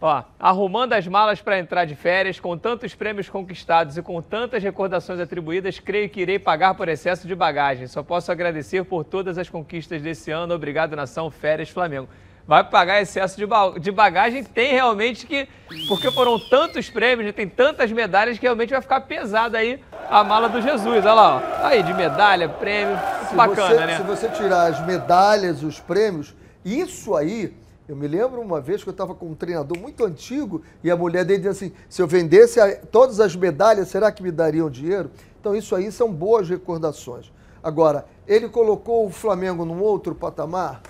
Ó, 0.00 0.22
arrumando 0.38 0.92
as 0.92 1.06
malas 1.06 1.40
para 1.40 1.58
entrar 1.58 1.84
de 1.86 1.94
férias, 1.94 2.38
com 2.38 2.58
tantos 2.58 2.94
prêmios 2.94 3.28
conquistados 3.28 3.96
e 3.96 4.02
com 4.02 4.20
tantas 4.20 4.62
recordações 4.62 5.18
atribuídas, 5.18 5.78
creio 5.78 6.10
que 6.10 6.20
irei 6.20 6.38
pagar 6.38 6.74
por 6.74 6.88
excesso 6.88 7.26
de 7.26 7.34
bagagem. 7.34 7.86
Só 7.86 8.02
posso 8.02 8.30
agradecer 8.30 8.84
por 8.84 9.04
todas 9.04 9.38
as 9.38 9.48
conquistas 9.48 10.02
desse 10.02 10.30
ano. 10.30 10.52
Obrigado, 10.54 10.94
nação 10.94 11.30
Férias 11.30 11.70
Flamengo 11.70 12.08
vai 12.46 12.62
pagar 12.62 13.00
excesso 13.00 13.36
de, 13.36 13.46
de 13.80 13.90
bagagem, 13.90 14.44
tem 14.44 14.72
realmente 14.72 15.26
que. 15.26 15.48
Porque 15.88 16.10
foram 16.10 16.38
tantos 16.38 16.88
prêmios, 16.88 17.34
tem 17.34 17.48
tantas 17.48 17.90
medalhas 17.90 18.38
que 18.38 18.44
realmente 18.44 18.70
vai 18.70 18.80
ficar 18.80 19.00
pesada 19.02 19.58
aí 19.58 19.80
a 20.08 20.22
mala 20.22 20.48
do 20.48 20.60
Jesus. 20.60 20.86
Olha 20.86 21.14
lá, 21.14 21.36
ó. 21.36 21.66
Aí, 21.66 21.82
de 21.82 21.92
medalha, 21.92 22.48
prêmio, 22.48 22.96
se 23.28 23.34
bacana, 23.34 23.68
você, 23.68 23.86
né? 23.86 23.96
Se 23.96 24.02
você 24.02 24.28
tirar 24.28 24.70
as 24.70 24.84
medalhas, 24.86 25.62
os 25.62 25.80
prêmios, 25.80 26.34
isso 26.64 27.14
aí. 27.14 27.54
Eu 27.86 27.94
me 27.94 28.08
lembro 28.08 28.40
uma 28.40 28.62
vez 28.62 28.82
que 28.82 28.88
eu 28.88 28.92
estava 28.92 29.14
com 29.14 29.26
um 29.26 29.34
treinador 29.34 29.78
muito 29.78 30.06
antigo 30.06 30.62
e 30.82 30.90
a 30.90 30.96
mulher 30.96 31.22
dele 31.24 31.42
disse 31.42 31.64
assim: 31.64 31.74
se 31.88 32.00
eu 32.00 32.06
vendesse 32.06 32.58
todas 32.90 33.20
as 33.20 33.36
medalhas, 33.36 33.88
será 33.88 34.10
que 34.10 34.22
me 34.22 34.30
dariam 34.30 34.70
dinheiro? 34.70 35.10
Então, 35.38 35.54
isso 35.54 35.74
aí 35.76 35.92
são 35.92 36.10
boas 36.10 36.48
recordações. 36.48 37.30
Agora, 37.62 38.06
ele 38.26 38.48
colocou 38.48 39.06
o 39.06 39.10
Flamengo 39.10 39.64
num 39.66 39.82
outro 39.82 40.14
patamar? 40.14 40.80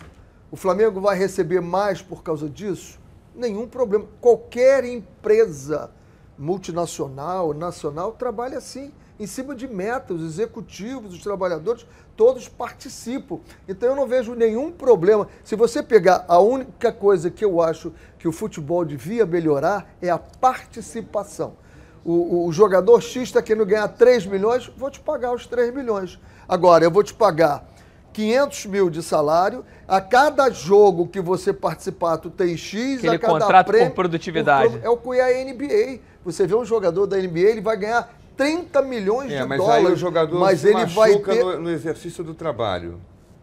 O 0.55 0.57
Flamengo 0.57 1.01
vai 1.01 1.19
receber 1.19 1.61
mais 1.61 2.01
por 2.01 2.23
causa 2.23 2.49
disso? 2.49 3.01
Nenhum 3.35 3.67
problema. 3.67 4.07
Qualquer 4.21 4.85
empresa 4.85 5.91
multinacional, 6.39 7.53
nacional, 7.53 8.13
trabalha 8.13 8.59
assim, 8.59 8.93
em 9.19 9.27
cima 9.27 9.53
de 9.53 9.67
metas. 9.67 10.21
Os 10.21 10.35
executivos, 10.35 11.13
os 11.13 11.21
trabalhadores, 11.25 11.85
todos 12.17 12.49
participam. 12.49 13.41
Então 13.67 13.89
eu 13.89 13.97
não 13.97 14.07
vejo 14.07 14.37
nenhum 14.37 14.71
problema. 14.71 15.27
Se 15.43 15.57
você 15.57 15.83
pegar 15.83 16.25
a 16.29 16.39
única 16.39 16.93
coisa 16.93 17.33
que 17.33 17.45
eu 17.45 17.61
acho 17.61 17.93
que 18.17 18.29
o 18.29 18.33
futebol 18.33 18.85
devia 18.85 19.27
melhorar 19.27 19.93
é 20.01 20.09
a 20.09 20.19
participação. 20.19 21.57
O, 22.05 22.47
o 22.47 22.53
jogador 22.53 23.01
X 23.01 23.25
está 23.25 23.43
querendo 23.43 23.67
ganhar 23.67 23.89
3 23.89 24.25
milhões, 24.27 24.71
vou 24.77 24.89
te 24.89 25.01
pagar 25.01 25.35
os 25.35 25.49
3 25.49 25.75
milhões. 25.75 26.17
Agora, 26.49 26.85
eu 26.85 26.93
vou 26.93 27.03
te 27.03 27.13
pagar 27.13 27.74
500 28.15 28.67
mil 28.67 28.89
de 28.89 29.03
salário. 29.03 29.65
A 29.87 30.01
cada 30.01 30.49
jogo 30.49 31.07
que 31.07 31.21
você 31.21 31.53
participar, 31.53 32.17
tu 32.17 32.31
tem 32.31 32.57
X, 32.57 32.99
Aquele 32.99 33.17
a 33.17 33.19
cada 33.19 33.33
contrato 33.33 33.67
prêmio, 33.67 33.89
por 33.89 33.95
produtividade. 33.97 34.81
é 34.83 34.89
o 34.89 34.97
que 34.97 35.19
é 35.19 35.43
a 35.43 35.45
NBA. 35.45 36.01
Você 36.25 36.47
vê 36.47 36.55
um 36.55 36.65
jogador 36.65 37.07
da 37.07 37.19
NBA, 37.19 37.41
ele 37.41 37.61
vai 37.61 37.77
ganhar 37.77 38.11
30 38.37 38.81
milhões 38.83 39.31
é, 39.31 39.43
de 39.43 39.49
mas 39.49 39.59
dólares. 39.59 39.87
Aí 39.87 39.93
o 39.93 39.97
jogador 39.97 40.41
mas 40.41 40.61
se 40.61 40.69
ele 40.69 40.87
vai 40.87 41.19
ter... 41.19 41.45
no, 41.45 41.61
no 41.61 41.71
exercício 41.71 42.25
do 42.25 42.33
trabalho. 42.33 42.99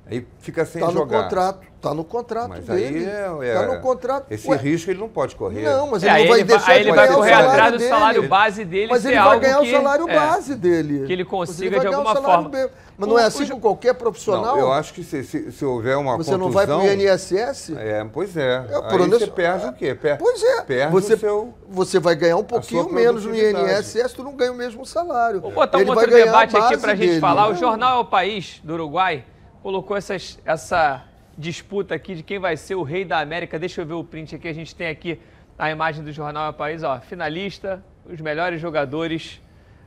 Aí 0.10 0.28
fica 0.40 0.66
sem 0.66 0.82
tá 0.82 0.92
jogar. 0.92 1.18
no 1.18 1.24
contrato, 1.24 1.68
tá 1.80 1.94
no 1.94 2.04
contrato 2.04 2.50
mas 2.50 2.66
dele. 2.66 3.06
Aí 3.10 3.48
é, 3.48 3.50
é, 3.52 3.54
tá 3.54 3.74
no 3.74 3.80
contrato. 3.80 4.26
Esse 4.30 4.50
Ué, 4.50 4.58
risco 4.58 4.92
ele 4.92 5.00
não 5.00 5.08
pode 5.08 5.36
correr. 5.36 5.62
Não, 5.64 5.88
mas 5.90 6.04
É, 6.04 6.08
ele 6.08 6.16
aí 6.16 6.22
não 6.24 6.30
vai 6.32 6.40
ele 6.40 6.48
vai- 6.50 6.58
deixar 6.58 6.74
de 6.74 6.80
ele 6.82 6.90
vai 6.92 7.06
ganhar 7.08 7.12
o 7.12 7.16
correr 7.20 7.30
salário 7.32 7.52
atrás 7.52 7.74
do 7.74 7.88
salário 7.88 8.28
base 8.28 8.66
dele 8.66 8.88
Mas 8.92 9.06
ele 9.06 9.16
vai 9.16 9.24
algo 9.26 9.40
ganhar 9.40 9.60
que- 9.62 9.68
o 9.68 9.72
salário 9.72 10.10
é, 10.10 10.16
base 10.16 10.56
dele. 10.56 11.06
que 11.08 11.14
ele 11.14 11.24
consiga 11.24 11.66
ele 11.66 11.70
vai 11.70 11.80
de 11.80 11.86
ganhar 11.86 11.98
o 11.98 12.08
alguma 12.08 12.22
salário 12.22 12.44
forma. 12.44 12.58
dele. 12.58 12.72
Mas 12.98 13.10
não 13.10 13.18
é 13.20 13.24
O- 13.24 13.28
assim 13.28 13.44
o- 13.44 13.50
com 13.52 13.60
qualquer 13.62 13.94
profissional? 13.94 14.56
Não, 14.58 14.60
eu 14.60 14.72
acho 14.74 14.94
que 14.94 15.04
se, 15.04 15.24
se, 15.24 15.52
se 15.52 15.66
houver 15.66 15.98
uma 15.98 16.18
Você 16.18 16.32
não 16.32 16.52
contusão... 16.52 16.80
vai 16.82 16.94
pro 16.96 17.02
INSS? 17.02 17.74
É, 17.78 18.06
pois 18.12 18.36
é. 18.36 18.66
É, 18.70 18.76
Aí 18.76 19.08
você 19.10 19.28
perde 19.28 19.66
o 19.68 19.74
quê? 19.74 19.96
Per 19.96 20.18
Pois 20.18 20.44
é. 20.44 20.62
Perde 20.62 20.92
você, 20.92 21.14
o 21.14 21.18
seu... 21.18 21.54
você 21.70 22.00
vai 22.00 22.16
ganhar 22.16 22.36
um 22.38 22.44
pouquinho 22.44 22.92
menos 22.92 23.26
no. 23.26 23.34
INSS, 23.34 24.14
tu 24.14 24.24
não 24.24 24.36
ganha 24.36 24.52
o 24.52 24.56
mesmo 24.56 24.86
salário. 24.86 25.40
Vou 25.40 25.52
botar 25.52 25.78
um 25.78 25.86
vai 25.86 25.96
outro 25.96 26.12
debate 26.12 26.58
aqui 26.58 26.78
para 26.78 26.92
a 26.92 26.96
gente 26.96 27.20
falar. 27.20 27.48
O 27.50 27.56
jornal 27.56 27.98
É 27.98 28.02
o 28.02 28.06
País, 28.06 28.60
do 28.64 28.74
Uruguai, 28.74 29.24
colocou 29.62 29.96
essas, 29.96 30.40
essa 30.46 31.04
disputa 31.38 31.96
aqui 31.96 32.16
de 32.16 32.24
quem 32.24 32.40
vai 32.40 32.58
ser 32.58 32.76
o 32.76 32.84
rei 32.84 33.06
da 33.06 33.20
América. 33.20 33.58
Deixa 33.58 33.82
eu 33.82 33.86
ver 33.86 33.94
o 33.94 34.04
print 34.04 34.36
aqui. 34.36 34.48
A 34.48 34.54
gente 34.54 34.76
tem 34.76 34.88
aqui 34.88 35.20
a 35.58 35.70
imagem 35.70 36.04
do 36.04 36.12
jornal 36.12 36.50
É 36.50 36.54
País. 36.54 36.84
Ó, 36.84 37.00
finalista, 37.00 37.84
os 38.06 38.20
melhores 38.20 38.60
jogadores 38.60 39.42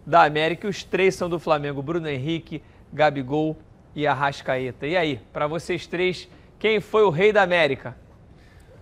da 0.06 0.24
América. 0.24 0.66
E 0.66 0.70
os 0.70 0.82
três 0.82 1.14
são 1.14 1.28
do 1.28 1.38
Flamengo. 1.38 1.82
Bruno 1.82 2.08
Henrique, 2.08 2.62
Gabigol 2.92 3.56
e 3.94 4.06
Arrascaeta. 4.06 4.87
E 4.87 4.96
aí, 4.96 5.20
para 5.32 5.46
vocês 5.46 5.87
três, 5.87 6.28
quem 6.58 6.80
foi 6.80 7.02
o 7.02 7.10
rei 7.10 7.32
da 7.32 7.42
América? 7.42 7.96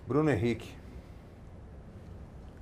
Bruno 0.07 0.29
Henrique. 0.29 0.69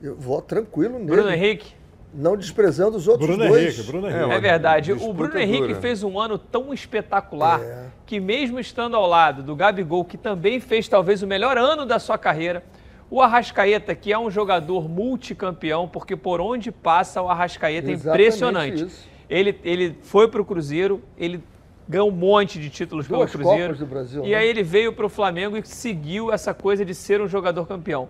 Eu 0.01 0.15
vou 0.15 0.41
tranquilo 0.41 0.97
nele. 0.97 1.11
Bruno 1.11 1.31
Henrique? 1.31 1.75
Não 2.13 2.36
desprezando 2.36 2.97
os 2.97 3.08
outros 3.08 3.28
Bruno 3.28 3.47
dois. 3.47 3.63
Henrique, 3.63 3.84
Bruno 3.84 4.08
É, 4.08 4.12
Henrique. 4.19 4.32
É 4.34 4.39
verdade. 4.39 4.91
O 4.93 5.13
Bruno 5.13 5.38
Henrique 5.38 5.67
dura. 5.69 5.80
fez 5.82 6.04
um 6.04 6.19
ano 6.19 6.38
tão 6.38 6.74
espetacular 6.74 7.62
É. 7.62 7.86
que, 8.06 8.19
mesmo 8.19 8.60
estando 8.60 8.95
ao 8.97 9.08
lado 9.08 9.41
do 9.41 9.56
Gabigol, 9.56 10.04
que 10.04 10.17
também 10.17 10.60
fez 10.60 10.88
talvez 10.88 11.24
o 11.24 11.28
melhor 11.28 11.58
ano 11.58 11.86
da 11.86 12.00
sua 12.00 12.17
carreira, 12.17 12.63
o 13.10 13.21
Arrascaeta, 13.21 13.95
que 13.95 14.12
é 14.12 14.19
um 14.19 14.30
jogador 14.30 14.89
multicampeão, 14.89 15.88
porque 15.88 16.15
por 16.15 16.41
onde 16.41 16.71
passa 16.71 17.21
o 17.21 17.30
Arrascaeta 17.30 17.89
é 17.89 17.93
impressionante. 17.93 18.86
isso. 18.86 19.10
Ele, 19.30 19.58
ele 19.63 19.97
foi 20.02 20.28
para 20.28 20.41
o 20.41 20.45
Cruzeiro, 20.45 21.02
ele 21.17 21.41
ganhou 21.88 22.10
um 22.10 22.12
monte 22.12 22.60
de 22.60 22.69
títulos 22.69 23.08
Duas 23.08 23.32
pelo 23.32 23.43
Cruzeiro. 23.43 23.74
Copas 23.74 23.80
do 23.80 23.86
Brasil, 23.86 24.26
e 24.26 24.32
né? 24.32 24.36
aí 24.36 24.47
ele 24.47 24.63
veio 24.63 24.91
para 24.93 25.06
o 25.06 25.10
Flamengo 25.10 25.56
e 25.58 25.65
seguiu 25.65 26.32
essa 26.32 26.54
coisa 26.54 26.84
de 26.86 26.93
ser 26.93 27.21
um 27.21 27.28
jogador 27.28 27.65
campeão. 27.65 28.10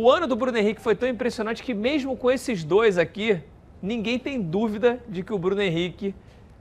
O 0.00 0.08
ano 0.08 0.28
do 0.28 0.36
Bruno 0.36 0.56
Henrique 0.56 0.80
foi 0.80 0.94
tão 0.94 1.08
impressionante 1.08 1.60
que, 1.60 1.74
mesmo 1.74 2.16
com 2.16 2.30
esses 2.30 2.62
dois 2.62 2.96
aqui, 2.98 3.40
ninguém 3.82 4.16
tem 4.16 4.40
dúvida 4.40 5.00
de 5.08 5.24
que 5.24 5.32
o 5.32 5.38
Bruno 5.38 5.60
Henrique 5.60 6.14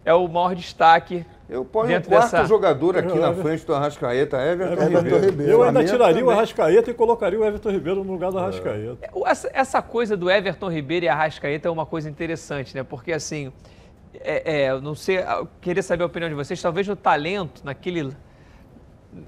é 0.04 0.12
o 0.12 0.28
maior 0.28 0.56
destaque. 0.56 1.24
Eu 1.48 1.64
ponho 1.64 1.96
o 2.00 2.04
quarto 2.04 2.32
dessa- 2.32 2.46
jogador 2.46 2.98
aqui 2.98 3.10
Eu- 3.12 3.18
na 3.22 3.28
eu- 3.28 3.36
frente 3.36 3.64
do 3.64 3.76
Arrascaeta, 3.76 4.38
Everton, 4.42 4.74
Everton 4.74 4.98
Ribeiro. 4.98 5.26
Ribeiro. 5.28 5.52
Eu 5.52 5.62
ainda 5.64 5.84
tiraria 5.86 6.16
o 6.16 6.20
também. 6.22 6.34
Arrascaeta 6.36 6.90
e 6.90 6.94
colocaria 6.96 7.40
o 7.40 7.46
Everton 7.46 7.70
Ribeiro 7.70 8.04
no 8.04 8.12
lugar 8.12 8.32
do 8.32 8.40
Arrascaeta. 8.40 9.08
Essa, 9.28 9.52
essa 9.54 9.82
coisa 9.84 10.18
do 10.18 10.32
Everton 10.32 10.72
Ribeiro 10.72 11.06
e 11.06 11.10
Arrascaeta 11.10 11.68
é 11.68 11.72
uma 11.72 11.86
coisa 11.86 12.10
interessante, 12.10 12.74
né? 12.76 12.82
Porque 12.82 13.12
assim, 13.14 13.54
é, 14.16 14.64
é, 14.64 14.70
eu 14.72 14.82
não 14.82 14.96
sei, 14.96 15.20
eu 15.20 15.48
queria 15.62 15.84
saber 15.84 16.02
a 16.02 16.08
opinião 16.08 16.28
de 16.28 16.34
vocês, 16.36 16.60
talvez 16.60 16.88
no 16.88 16.96
talento, 16.96 17.62
naquele. 17.64 18.10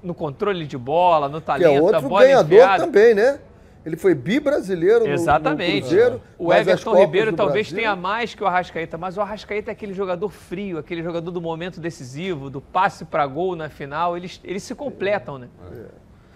no 0.02 0.14
controle 0.14 0.66
de 0.66 0.76
bola, 0.76 1.28
no 1.28 1.40
Que 1.40 1.46
talento, 1.46 1.70
é 1.70 1.76
da 1.78 1.82
outro 1.98 2.08
bola 2.08 2.24
ganhador 2.24 2.52
enfiada. 2.58 2.84
também, 2.86 3.14
né? 3.14 3.38
Ele 3.84 3.96
foi 3.96 4.14
bi-brasileiro 4.14 5.06
no, 5.06 5.12
Exatamente. 5.12 5.74
no 5.74 5.80
Cruzeiro. 5.80 6.22
o 6.38 6.52
Everton 6.52 6.94
Ribeiro 6.98 7.32
talvez 7.32 7.68
Brasil- 7.68 7.78
tenha 7.78 7.96
mais 7.96 8.34
que 8.34 8.42
o 8.42 8.46
Arrascaeta, 8.46 8.98
mas 8.98 9.16
o 9.16 9.22
Arrascaeta 9.22 9.70
é 9.70 9.72
aquele 9.72 9.94
jogador 9.94 10.28
frio, 10.28 10.76
aquele 10.78 11.02
jogador 11.02 11.30
do 11.30 11.40
momento 11.40 11.80
decisivo, 11.80 12.50
do 12.50 12.60
passe 12.60 13.04
para 13.06 13.26
gol 13.26 13.56
na 13.56 13.70
final. 13.70 14.16
Eles, 14.16 14.38
eles 14.44 14.62
se 14.62 14.74
completam, 14.74 15.38
né? 15.38 15.48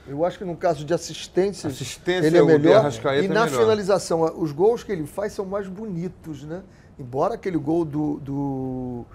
Eu 0.06 0.24
acho 0.24 0.38
que 0.38 0.44
no 0.44 0.56
caso 0.56 0.84
de 0.84 0.92
assistência, 0.92 1.68
Assistência, 1.68 2.26
ele 2.26 2.36
é 2.38 2.40
de 2.40 2.46
melhor. 2.46 2.90
E 2.92 3.08
é 3.24 3.28
na 3.28 3.44
melhor. 3.46 3.60
finalização, 3.60 4.22
os 4.38 4.52
gols 4.52 4.82
que 4.82 4.92
ele 4.92 5.06
faz 5.06 5.32
são 5.32 5.44
mais 5.44 5.66
bonitos, 5.66 6.44
né? 6.44 6.62
Embora 6.98 7.34
aquele 7.34 7.56
gol 7.56 7.84
do, 7.84 8.18
do, 8.20 9.06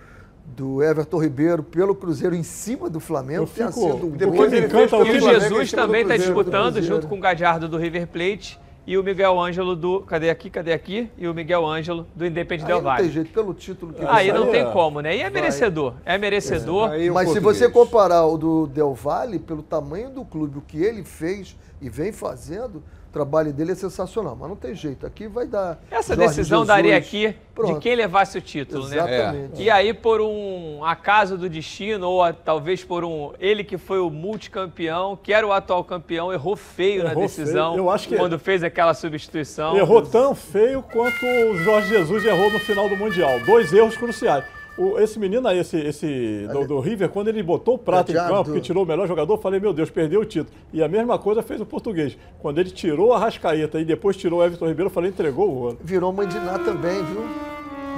do 0.56 0.82
Everton 0.84 1.22
Ribeiro 1.22 1.64
pelo 1.64 1.96
Cruzeiro 1.96 2.36
em 2.36 2.44
cima 2.44 2.90
do 2.90 3.00
Flamengo 3.00 3.44
Eu 3.44 3.48
fico- 3.48 3.72
sido 3.72 4.08
um 4.08 4.12
depois 4.12 4.52
me 4.52 4.60
encanta 4.62 4.98
o 4.98 5.06
E 5.06 5.20
Jesus 5.20 5.72
também 5.72 6.02
está 6.02 6.18
disputando 6.18 6.82
junto 6.82 7.08
com 7.08 7.16
o 7.18 7.20
Gadiardo 7.20 7.68
do 7.68 7.78
River 7.78 8.08
Plate 8.08 8.60
e 8.88 8.98
o 8.98 9.04
Miguel 9.04 9.40
Ângelo 9.40 9.76
do. 9.76 10.02
Cadê 10.02 10.30
aqui? 10.32 10.50
Cadê 10.50 10.74
aqui? 10.74 11.12
E 11.18 11.28
o 11.28 11.34
Miguel 11.34 11.66
Ângelo 11.66 12.08
do 12.16 12.26
Independente 12.26 12.64
Aí 12.64 12.68
Del 12.68 12.78
não 12.82 12.84
tem 12.90 12.98
Valle. 12.98 13.12
jeito, 13.12 13.32
pelo 13.32 13.54
título 13.54 13.94
que 13.94 14.04
Aí 14.04 14.30
ele 14.30 14.40
não 14.40 14.48
tem 14.48 14.62
é. 14.62 14.72
como, 14.72 15.00
né? 15.00 15.16
E 15.16 15.22
é 15.22 15.30
merecedor. 15.30 15.94
É 16.04 16.18
merecedor. 16.18 16.90
Aí 16.90 17.10
o 17.10 17.14
Mas 17.14 17.30
se 17.30 17.40
você 17.40 17.70
comparar 17.70 18.26
o 18.26 18.38
do 18.38 18.66
Del 18.68 18.94
Valle, 18.96 19.38
pelo 19.38 19.62
tamanho 19.62 20.10
do 20.10 20.26
clube, 20.26 20.58
o 20.58 20.62
que 20.62 20.84
ele 20.84 21.04
fez 21.04 21.56
e 21.82 21.88
vem 21.90 22.12
fazendo, 22.12 22.82
o 23.10 23.12
trabalho 23.12 23.52
dele 23.52 23.72
é 23.72 23.76
sensacional. 23.76 24.38
Mas 24.40 24.48
não 24.50 24.56
tem 24.56 24.76
jeito, 24.76 25.06
aqui 25.06 25.28
vai 25.28 25.48
dar. 25.48 25.80
Essa 25.90 26.16
Jorge 26.16 26.28
decisão 26.30 26.60
Jesus. 26.60 26.68
daria 26.68 26.96
aqui 26.96 27.30
de 27.30 27.36
Pronto. 27.56 27.80
quem 27.80 27.96
levasse 27.96 28.38
o 28.38 28.42
título, 28.42 28.88
né? 28.88 28.96
Exatamente. 28.98 29.62
E 29.64 29.70
aí, 29.70 29.94
por 29.94 30.22
um 30.22 30.86
acaso 30.86 31.38
do 31.38 31.50
destino, 31.50 32.08
ou 32.08 32.24
a- 32.24 32.32
talvez 32.32 32.84
por 32.84 33.04
um. 33.04 33.34
Ele 33.40 33.64
que 33.64 33.78
foi 33.78 34.00
o 34.00 34.10
multicampeão, 34.10 35.18
que 35.22 35.34
era 35.34 35.46
o 35.46 35.52
atual 35.52 35.84
campeão, 35.84 36.32
errou 36.32 36.56
feio 36.56 37.04
na 37.04 37.12
Errou 37.12 37.24
decisão 37.24 37.72
feio. 37.74 37.84
Eu 37.84 37.90
acho 37.90 38.08
que- 38.08 38.16
quando 38.16 38.38
fez 38.38 38.64
aquela 38.64 38.94
substituição. 38.94 39.76
Errou 39.76 40.02
tão 40.04 40.36
feio 40.36 40.82
quanto 40.84 41.26
o 41.26 41.58
Jorge 41.58 41.90
Jesus 41.90 42.24
errou 42.26 42.52
no 42.52 42.60
final 42.60 42.88
do 42.88 42.96
Mundial. 42.96 43.40
Dois 43.46 43.74
erros 43.74 43.98
cruciais. 43.98 44.46
O- 44.80 44.98
esse 45.00 45.20
menino 45.20 45.48
aí, 45.48 45.60
esse, 45.60 45.78
esse 45.78 46.48
do, 46.54 46.66
do 46.66 46.80
River, 46.80 47.10
quando 47.10 47.28
ele 47.28 47.44
botou 47.44 47.76
o 47.76 47.78
prato 47.78 48.12
em 48.12 48.16
campo, 48.30 48.54
que 48.54 48.62
tirou 48.62 48.84
o 48.84 48.88
melhor 48.88 49.08
jogador, 49.08 49.34
eu 49.34 49.38
falei, 49.38 49.60
meu 49.60 49.74
Deus, 49.74 49.90
perdeu 49.90 50.22
o 50.22 50.26
título. 50.26 50.56
E 50.72 50.82
a 50.82 50.88
mesma 50.88 51.18
coisa 51.20 51.42
fez 51.44 51.60
o 51.60 51.66
português. 51.66 52.18
Quando 52.40 52.60
ele 52.60 52.72
tirou 52.72 53.14
a 53.14 53.20
Rascaeta 53.20 53.80
e 53.80 53.86
depois 53.86 54.16
tirou 54.16 54.40
o 54.40 54.44
Everton 54.44 54.68
Ribeiro, 54.68 54.88
eu 54.90 54.94
falei, 54.94 55.10
entregou 55.10 55.50
o 55.50 55.56
ouro. 55.64 55.78
Virou 55.84 56.14
Ná 56.14 56.60
também, 56.60 57.04
viu? 57.04 57.49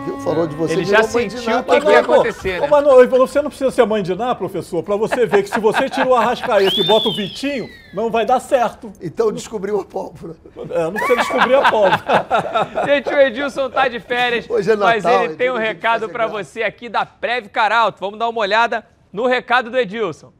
Viu? 0.06 0.20
Falou 0.20 0.48
de 0.48 0.56
você. 0.56 0.74
Ele 0.74 0.86
já 0.86 1.04
sentiu 1.04 1.60
o 1.60 1.64
que 1.64 1.82
que 1.82 1.90
ia 1.90 2.00
acontecer, 2.00 2.60
ô, 2.60 2.62
né? 2.62 2.68
Mas 2.70 2.84
não, 2.84 3.08
você 3.20 3.42
não 3.42 3.50
precisa 3.50 3.72
ser 3.72 3.86
mãe 3.86 4.02
de 4.02 4.16
Ná, 4.16 4.34
professor, 4.34 4.84
pra 4.84 4.96
você 4.96 5.26
ver 5.26 5.44
que 5.44 5.50
se 5.50 5.60
você 5.60 5.90
tira 5.90 6.08
o 6.08 6.16
Arrascaeta 6.16 6.80
e 6.80 6.84
bota 6.86 7.10
o 7.10 7.16
Vitinho, 7.16 7.70
não 7.94 8.10
vai 8.10 8.26
dar 8.26 8.40
certo. 8.40 8.92
Então 9.02 9.32
descobriu 9.32 9.80
a 9.80 9.86
pólvora. 9.86 10.36
É, 10.70 10.84
não 10.84 10.94
precisa 10.94 11.16
descobrir 11.18 11.56
a 11.56 11.70
pólvora. 11.70 12.28
Gente, 12.86 13.10
o 13.10 13.20
Edilson 13.20 13.70
tá 13.70 13.88
de 13.88 14.00
férias, 14.00 14.50
Hoje 14.50 14.72
é 14.72 14.76
mas 14.76 15.04
Natal, 15.04 15.24
ele 15.24 15.36
tem 15.36 15.52
um 15.52 15.58
recado 15.58 16.10
pra 16.10 16.28
graça. 16.28 16.44
você 16.44 16.64
aqui 16.64 16.90
da 16.90 17.06
Prev 17.06 17.48
Caralto. 17.48 18.00
Vamos 18.00 18.18
dar 18.18 18.30
uma 18.30 18.42
olhada 18.42 18.86
no 19.12 19.28
recado 19.28 19.70
do 19.70 19.78
Edilson. 19.78 20.32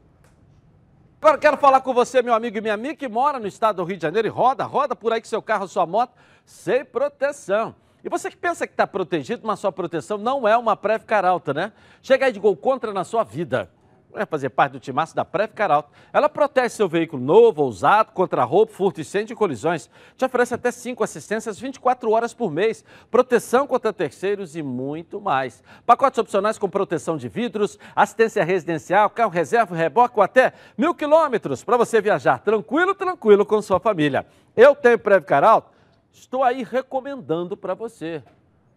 Agora 1.20 1.38
quero 1.38 1.56
falar 1.56 1.80
com 1.82 1.94
você, 1.94 2.20
meu 2.20 2.34
amigo 2.34 2.58
e 2.58 2.60
minha 2.60 2.74
amiga, 2.74 2.96
que 2.96 3.08
mora 3.08 3.38
no 3.38 3.46
estado 3.46 3.76
do 3.76 3.84
Rio 3.84 3.96
de 3.96 4.02
Janeiro 4.02 4.26
e 4.26 4.30
roda, 4.30 4.64
roda 4.64 4.96
por 4.96 5.12
aí 5.12 5.20
com 5.20 5.28
seu 5.28 5.40
carro, 5.40 5.68
sua 5.68 5.86
moto, 5.86 6.12
sem 6.44 6.84
proteção. 6.84 7.76
E 8.04 8.08
você 8.08 8.30
que 8.30 8.36
pensa 8.36 8.66
que 8.66 8.72
está 8.72 8.86
protegido, 8.86 9.46
mas 9.46 9.60
sua 9.60 9.70
proteção 9.70 10.18
não 10.18 10.46
é 10.46 10.56
uma 10.56 10.76
Prev 10.76 11.04
Caralto, 11.04 11.54
né? 11.54 11.72
Chega 12.02 12.26
aí 12.26 12.32
de 12.32 12.40
gol 12.40 12.56
contra 12.56 12.92
na 12.92 13.04
sua 13.04 13.22
vida. 13.22 13.70
É 14.14 14.26
fazer 14.26 14.50
parte 14.50 14.72
do 14.72 14.80
timaço 14.80 15.14
da 15.16 15.24
Prev 15.24 15.52
Caralto. 15.52 15.90
Ela 16.12 16.28
protege 16.28 16.70
seu 16.70 16.88
veículo 16.88 17.22
novo 17.22 17.62
ou 17.62 17.68
usado 17.68 18.12
contra 18.12 18.42
roubo, 18.42 18.72
furto, 18.72 19.00
incêndio 19.00 19.32
e 19.32 19.36
colisões. 19.36 19.88
Te 20.16 20.24
oferece 20.24 20.52
até 20.52 20.70
5 20.70 21.02
assistências 21.02 21.58
24 21.58 22.10
horas 22.10 22.34
por 22.34 22.50
mês, 22.50 22.84
proteção 23.08 23.66
contra 23.66 23.92
terceiros 23.92 24.56
e 24.56 24.62
muito 24.62 25.20
mais. 25.20 25.62
Pacotes 25.86 26.18
opcionais 26.18 26.58
com 26.58 26.68
proteção 26.68 27.16
de 27.16 27.28
vidros, 27.28 27.78
assistência 27.96 28.44
residencial, 28.44 29.08
carro 29.08 29.30
reserva, 29.30 29.74
reboque 29.74 30.18
ou 30.18 30.22
até 30.22 30.52
mil 30.76 30.92
quilômetros 30.92 31.64
para 31.64 31.76
você 31.76 32.00
viajar 32.00 32.40
tranquilo, 32.40 32.94
tranquilo 32.94 33.46
com 33.46 33.62
sua 33.62 33.80
família. 33.80 34.26
Eu 34.54 34.74
tenho 34.74 34.98
Prev 34.98 35.24
Caralto, 35.24 35.71
estou 36.12 36.44
aí 36.44 36.62
recomendando 36.62 37.56
para 37.56 37.74
você. 37.74 38.22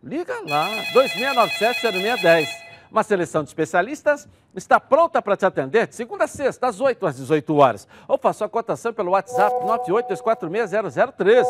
Liga 0.04 0.34
lá, 0.48 0.70
2697-0610. 0.94 2.48
Uma 2.92 3.04
seleção 3.04 3.44
de 3.44 3.50
especialistas 3.50 4.28
está 4.56 4.80
pronta 4.80 5.22
para 5.22 5.36
te 5.36 5.46
atender 5.46 5.88
de 5.88 5.96
segunda 5.96 6.24
a 6.24 6.28
sexta, 6.28 6.68
às 6.68 6.80
8 6.80 7.06
às 7.06 7.18
18 7.18 7.56
horas. 7.56 7.88
Ou 8.08 8.18
faça 8.18 8.46
a 8.46 8.50
cotação 8.50 8.94
pelo 8.94 9.12
WhatsApp 9.12 9.54
982460003. 9.66 11.46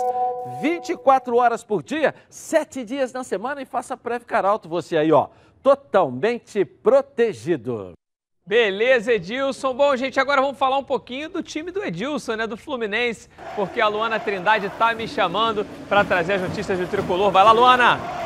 24 0.61 1.35
horas 1.37 1.63
por 1.63 1.83
dia, 1.83 2.15
7 2.29 2.83
dias 2.83 3.13
na 3.13 3.23
semana 3.23 3.61
e 3.61 3.65
faça 3.65 3.97
Prev 3.97 4.23
Caralto 4.23 4.69
você 4.69 4.97
aí, 4.97 5.11
ó, 5.11 5.27
totalmente 5.61 6.63
protegido. 6.63 7.93
Beleza, 8.47 9.11
Edilson. 9.11 9.73
Bom, 9.73 9.95
gente, 9.95 10.19
agora 10.19 10.39
vamos 10.39 10.59
falar 10.59 10.77
um 10.77 10.83
pouquinho 10.83 11.29
do 11.29 11.41
time 11.41 11.71
do 11.71 11.83
Edilson, 11.83 12.35
né? 12.35 12.45
Do 12.45 12.55
Fluminense, 12.55 13.27
porque 13.55 13.81
a 13.81 13.87
Luana 13.87 14.19
Trindade 14.19 14.69
tá 14.77 14.93
me 14.93 15.07
chamando 15.07 15.65
para 15.89 16.03
trazer 16.03 16.33
as 16.33 16.41
notícias 16.43 16.77
do 16.77 16.85
tricolor. 16.85 17.31
Vai 17.31 17.43
lá, 17.43 17.51
Luana! 17.51 18.24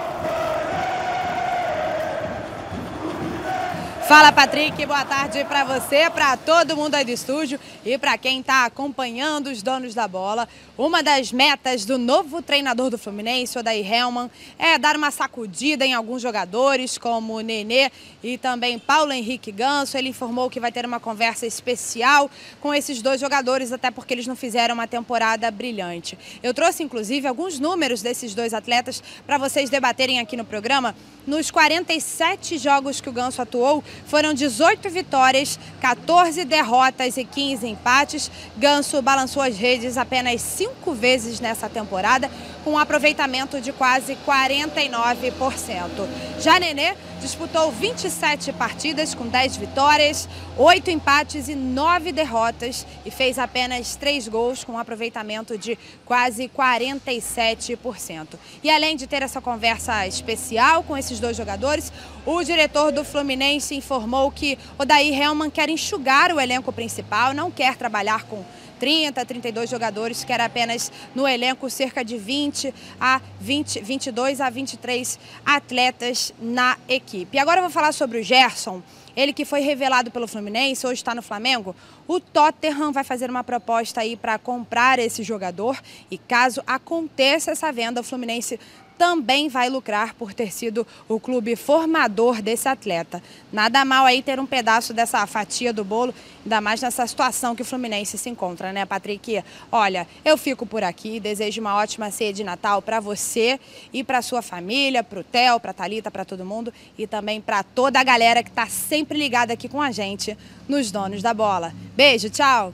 Fala, 4.09 4.31
Patrick. 4.31 4.83
Boa 4.87 5.05
tarde 5.05 5.45
para 5.45 5.63
você, 5.63 6.09
para 6.09 6.35
todo 6.35 6.75
mundo 6.75 6.95
aí 6.95 7.05
do 7.05 7.11
estúdio 7.11 7.59
e 7.85 7.95
para 7.95 8.17
quem 8.17 8.39
está 8.39 8.65
acompanhando 8.65 9.51
os 9.51 9.61
donos 9.61 9.93
da 9.93 10.07
bola. 10.07 10.49
Uma 10.75 11.03
das 11.03 11.31
metas 11.31 11.85
do 11.85 11.95
novo 11.99 12.41
treinador 12.41 12.89
do 12.89 12.97
Fluminense, 12.97 13.59
Odair 13.59 13.85
Helman, 13.85 14.31
é 14.57 14.79
dar 14.79 14.95
uma 14.95 15.11
sacudida 15.11 15.85
em 15.85 15.93
alguns 15.93 16.23
jogadores, 16.23 16.97
como 16.97 17.35
o 17.35 17.41
Nenê 17.41 17.91
e 18.23 18.35
também 18.35 18.79
Paulo 18.79 19.11
Henrique 19.11 19.51
Ganso. 19.51 19.95
Ele 19.95 20.09
informou 20.09 20.49
que 20.49 20.59
vai 20.59 20.71
ter 20.71 20.87
uma 20.87 20.99
conversa 20.99 21.45
especial 21.45 22.31
com 22.59 22.73
esses 22.73 23.03
dois 23.03 23.21
jogadores, 23.21 23.71
até 23.71 23.91
porque 23.91 24.15
eles 24.15 24.25
não 24.25 24.35
fizeram 24.35 24.73
uma 24.73 24.87
temporada 24.87 25.51
brilhante. 25.51 26.17
Eu 26.41 26.51
trouxe, 26.51 26.81
inclusive, 26.81 27.27
alguns 27.27 27.59
números 27.59 28.01
desses 28.01 28.33
dois 28.33 28.55
atletas 28.55 29.03
para 29.27 29.37
vocês 29.37 29.69
debaterem 29.69 30.19
aqui 30.19 30.35
no 30.35 30.45
programa. 30.45 30.95
Nos 31.27 31.51
47 31.51 32.57
jogos 32.57 32.99
que 32.99 33.07
o 33.07 33.11
Ganso 33.11 33.39
atuou, 33.39 33.83
foram 34.05 34.33
18 34.33 34.89
vitórias, 34.89 35.59
14 35.79 36.43
derrotas 36.45 37.17
e 37.17 37.23
15 37.23 37.67
empates. 37.67 38.31
Ganso 38.57 39.01
balançou 39.01 39.41
as 39.41 39.57
redes 39.57 39.97
apenas 39.97 40.41
cinco 40.41 40.93
vezes 40.93 41.39
nessa 41.39 41.69
temporada, 41.69 42.29
com 42.63 42.71
um 42.71 42.77
aproveitamento 42.77 43.61
de 43.61 43.71
quase 43.71 44.17
49%. 44.25 46.07
Já 46.39 46.59
Nenê 46.59 46.95
disputou 47.19 47.71
27 47.71 48.53
partidas 48.53 49.13
com 49.13 49.27
10 49.27 49.57
vitórias, 49.57 50.27
8 50.57 50.89
empates 50.89 51.47
e 51.47 51.55
9 51.55 52.11
derrotas 52.11 52.85
e 53.05 53.11
fez 53.11 53.37
apenas 53.37 53.95
3 53.95 54.27
gols 54.27 54.63
com 54.63 54.73
um 54.73 54.77
aproveitamento 54.77 55.57
de 55.57 55.77
quase 56.05 56.49
47%. 56.49 58.35
E 58.63 58.69
além 58.69 58.95
de 58.95 59.05
ter 59.05 59.21
essa 59.21 59.41
conversa 59.41 60.07
especial 60.07 60.83
com 60.83 60.97
esses 60.97 61.19
dois 61.19 61.35
jogadores, 61.35 61.91
o 62.25 62.43
diretor 62.43 62.91
do 62.91 63.03
Fluminense 63.03 63.75
informou 63.75 64.31
que 64.31 64.57
Odair 64.77 65.13
Helman 65.13 65.49
quer 65.49 65.69
enxugar 65.69 66.33
o 66.33 66.39
elenco 66.39 66.71
principal, 66.71 67.33
não 67.33 67.51
quer 67.51 67.75
trabalhar 67.75 68.23
com 68.23 68.43
30, 68.79 69.25
32 69.25 69.69
jogadores, 69.69 70.23
quer 70.23 70.39
apenas 70.41 70.91
no 71.13 71.27
elenco 71.27 71.69
cerca 71.69 72.03
de 72.03 72.17
20 72.17 72.73
a 72.99 73.21
20, 73.39 73.81
22 73.81 74.41
a 74.41 74.49
23 74.49 75.19
atletas 75.45 76.33
na 76.39 76.77
equipe. 76.87 77.37
Agora 77.37 77.59
eu 77.59 77.63
vou 77.63 77.71
falar 77.71 77.91
sobre 77.91 78.19
o 78.19 78.23
Gerson. 78.23 78.81
Ele 79.15 79.33
que 79.33 79.43
foi 79.43 79.59
revelado 79.59 80.11
pelo 80.11 80.27
Fluminense, 80.27 80.87
hoje 80.87 81.01
está 81.01 81.13
no 81.13 81.21
Flamengo. 81.21 81.75
O 82.07 82.19
Tottenham 82.19 82.93
vai 82.93 83.03
fazer 83.03 83.29
uma 83.29 83.43
proposta 83.43 83.99
aí 83.99 84.15
para 84.15 84.39
comprar 84.39 84.97
esse 84.97 85.23
jogador 85.23 85.77
e 86.09 86.17
caso 86.17 86.63
aconteça 86.65 87.51
essa 87.51 87.69
venda, 87.71 87.99
o 87.99 88.03
Fluminense 88.03 88.57
também 88.99 89.47
vai 89.47 89.69
lucrar 89.69 90.13
por 90.13 90.33
ter 90.33 90.51
sido 90.51 90.85
o 91.07 91.21
clube 91.21 91.55
formador 91.55 92.41
desse 92.41 92.67
atleta. 92.67 93.23
Nada 93.49 93.85
mal 93.85 94.05
aí 94.05 94.21
ter 94.21 94.41
um 94.41 94.45
pedaço 94.45 94.93
dessa 94.93 95.25
fatia 95.25 95.71
do 95.71 95.85
bolo, 95.85 96.13
ainda 96.43 96.59
mais 96.59 96.81
nessa 96.81 97.07
situação 97.07 97.55
que 97.55 97.61
o 97.61 97.65
Fluminense 97.65 98.17
se 98.17 98.29
encontra, 98.29 98.73
né, 98.73 98.85
Patrick? 98.85 99.41
Olha, 99.71 100.05
eu 100.25 100.37
fico 100.37 100.65
por 100.65 100.83
aqui, 100.83 101.17
desejo 101.17 101.61
uma 101.61 101.77
ótima 101.77 102.11
ceia 102.11 102.33
de 102.33 102.43
Natal 102.43 102.81
para 102.81 102.99
você 102.99 103.57
e 103.93 104.03
para 104.03 104.21
sua 104.21 104.41
família, 104.41 105.01
para 105.01 105.21
o 105.21 105.23
Theo, 105.23 105.61
para 105.61 105.71
a 105.71 105.73
Thalita, 105.73 106.11
para 106.11 106.25
todo 106.25 106.45
mundo 106.45 106.73
e 106.97 107.07
também 107.07 107.39
para 107.39 107.63
toda 107.63 108.01
a 108.01 108.03
galera 108.03 108.43
que 108.43 108.49
está 108.49 108.67
sempre 108.67 109.17
ligada 109.17 109.53
aqui 109.53 109.69
com 109.69 109.81
a 109.81 109.91
gente 109.91 110.37
nos 110.67 110.91
Donos 110.91 111.21
da 111.21 111.33
Bola. 111.33 111.71
Beijo, 111.95 112.29
tchau! 112.29 112.73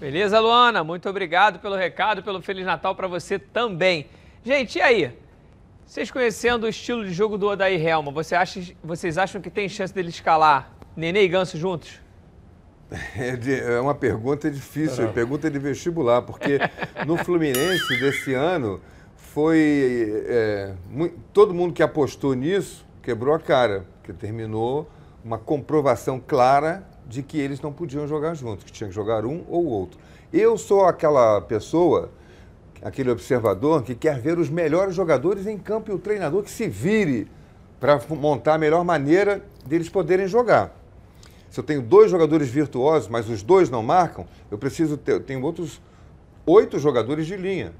Beleza, 0.00 0.40
Luana? 0.40 0.82
Muito 0.82 1.08
obrigado 1.08 1.60
pelo 1.60 1.76
recado, 1.76 2.20
pelo 2.20 2.42
Feliz 2.42 2.66
Natal 2.66 2.96
para 2.96 3.06
você 3.06 3.38
também. 3.38 4.06
Gente, 4.44 4.78
e 4.78 4.82
aí? 4.82 5.25
Vocês 5.86 6.10
conhecendo 6.10 6.64
o 6.64 6.68
estilo 6.68 7.04
de 7.04 7.12
jogo 7.12 7.38
do 7.38 7.46
Odair 7.48 7.80
Helma, 7.80 8.10
você 8.10 8.34
acha, 8.34 8.60
vocês 8.82 9.16
acham 9.16 9.40
que 9.40 9.48
tem 9.48 9.68
chance 9.68 9.94
dele 9.94 10.08
escalar 10.08 10.72
Nenê 10.96 11.22
e 11.22 11.28
Ganso 11.28 11.56
juntos? 11.56 12.00
É, 13.18 13.34
de- 13.34 13.60
é 13.60 13.80
uma 13.80 13.96
pergunta 13.96 14.48
difícil, 14.48 15.06
é. 15.06 15.08
pergunta 15.08 15.50
de 15.50 15.58
vestibular, 15.58 16.22
porque 16.22 16.60
no 17.04 17.16
Fluminense 17.24 17.98
desse 17.98 18.32
ano 18.32 18.80
foi. 19.16 20.24
é, 20.28 20.72
todo 21.32 21.52
mundo 21.52 21.72
que 21.74 21.82
apostou 21.82 22.32
nisso 22.34 22.86
quebrou 23.02 23.34
a 23.34 23.40
cara, 23.40 23.84
porque 23.96 24.12
terminou 24.12 24.88
uma 25.24 25.36
comprovação 25.36 26.20
clara 26.24 26.86
de 27.08 27.24
que 27.24 27.38
eles 27.40 27.60
não 27.60 27.72
podiam 27.72 28.06
jogar 28.06 28.34
juntos, 28.34 28.64
que 28.64 28.70
tinha 28.70 28.88
que 28.88 28.94
jogar 28.94 29.24
um 29.26 29.44
ou 29.48 29.64
outro. 29.66 29.98
Eu 30.32 30.56
sou 30.56 30.84
aquela 30.86 31.40
pessoa, 31.40 32.10
aquele 32.86 33.10
observador 33.10 33.82
que 33.82 33.96
quer 33.96 34.20
ver 34.20 34.38
os 34.38 34.48
melhores 34.48 34.94
jogadores 34.94 35.44
em 35.48 35.58
campo 35.58 35.90
e 35.90 35.94
o 35.94 35.98
treinador 35.98 36.44
que 36.44 36.50
se 36.50 36.68
vire 36.68 37.26
para 37.80 38.00
montar 38.10 38.54
a 38.54 38.58
melhor 38.58 38.84
maneira 38.84 39.42
deles 39.66 39.88
poderem 39.88 40.28
jogar. 40.28 40.72
Se 41.50 41.58
eu 41.58 41.64
tenho 41.64 41.82
dois 41.82 42.12
jogadores 42.12 42.48
virtuosos, 42.48 43.08
mas 43.08 43.28
os 43.28 43.42
dois 43.42 43.68
não 43.68 43.82
marcam, 43.82 44.24
eu 44.52 44.56
preciso 44.56 44.96
ter, 44.96 45.12
eu 45.14 45.20
tenho 45.20 45.42
outros 45.42 45.80
oito 46.46 46.78
jogadores 46.78 47.26
de 47.26 47.36
linha 47.36 47.72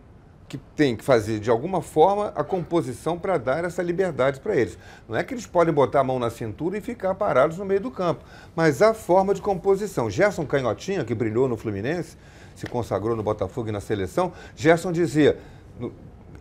que 0.48 0.58
tem 0.58 0.96
que 0.96 1.04
fazer 1.04 1.38
de 1.38 1.50
alguma 1.50 1.80
forma 1.80 2.32
a 2.34 2.42
composição 2.42 3.16
para 3.16 3.38
dar 3.38 3.64
essa 3.64 3.84
liberdade 3.84 4.40
para 4.40 4.56
eles. 4.56 4.76
Não 5.08 5.16
é 5.16 5.22
que 5.22 5.34
eles 5.34 5.46
podem 5.46 5.72
botar 5.72 6.00
a 6.00 6.04
mão 6.04 6.18
na 6.18 6.30
cintura 6.30 6.78
e 6.78 6.80
ficar 6.80 7.14
parados 7.14 7.58
no 7.58 7.64
meio 7.64 7.80
do 7.80 7.92
campo, 7.92 8.24
mas 8.56 8.82
a 8.82 8.92
forma 8.92 9.32
de 9.32 9.40
composição. 9.40 10.10
Gerson 10.10 10.44
Canhotinha, 10.44 11.04
que 11.04 11.14
brilhou 11.14 11.46
no 11.46 11.56
Fluminense, 11.56 12.16
se 12.56 12.66
consagrou 12.66 13.14
no 13.14 13.22
Botafogo 13.22 13.68
e 13.68 13.72
na 13.72 13.80
seleção, 13.80 14.32
Gerson 14.56 14.90
dizia, 14.90 15.38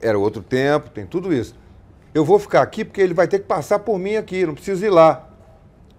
era 0.02 0.18
outro 0.18 0.42
tempo, 0.42 0.90
tem 0.90 1.06
tudo 1.06 1.32
isso. 1.32 1.56
Eu 2.14 2.26
vou 2.26 2.40
ficar 2.40 2.62
aqui 2.62 2.84
porque 2.84 3.02
ele 3.02 3.14
vai 3.14 3.28
ter 3.28 3.40
que 3.40 3.46
passar 3.46 3.80
por 3.80 4.00
mim 4.00 4.16
aqui, 4.16 4.46
não 4.46 4.56
preciso 4.56 4.84
ir 4.84 4.90
lá. 4.90 5.28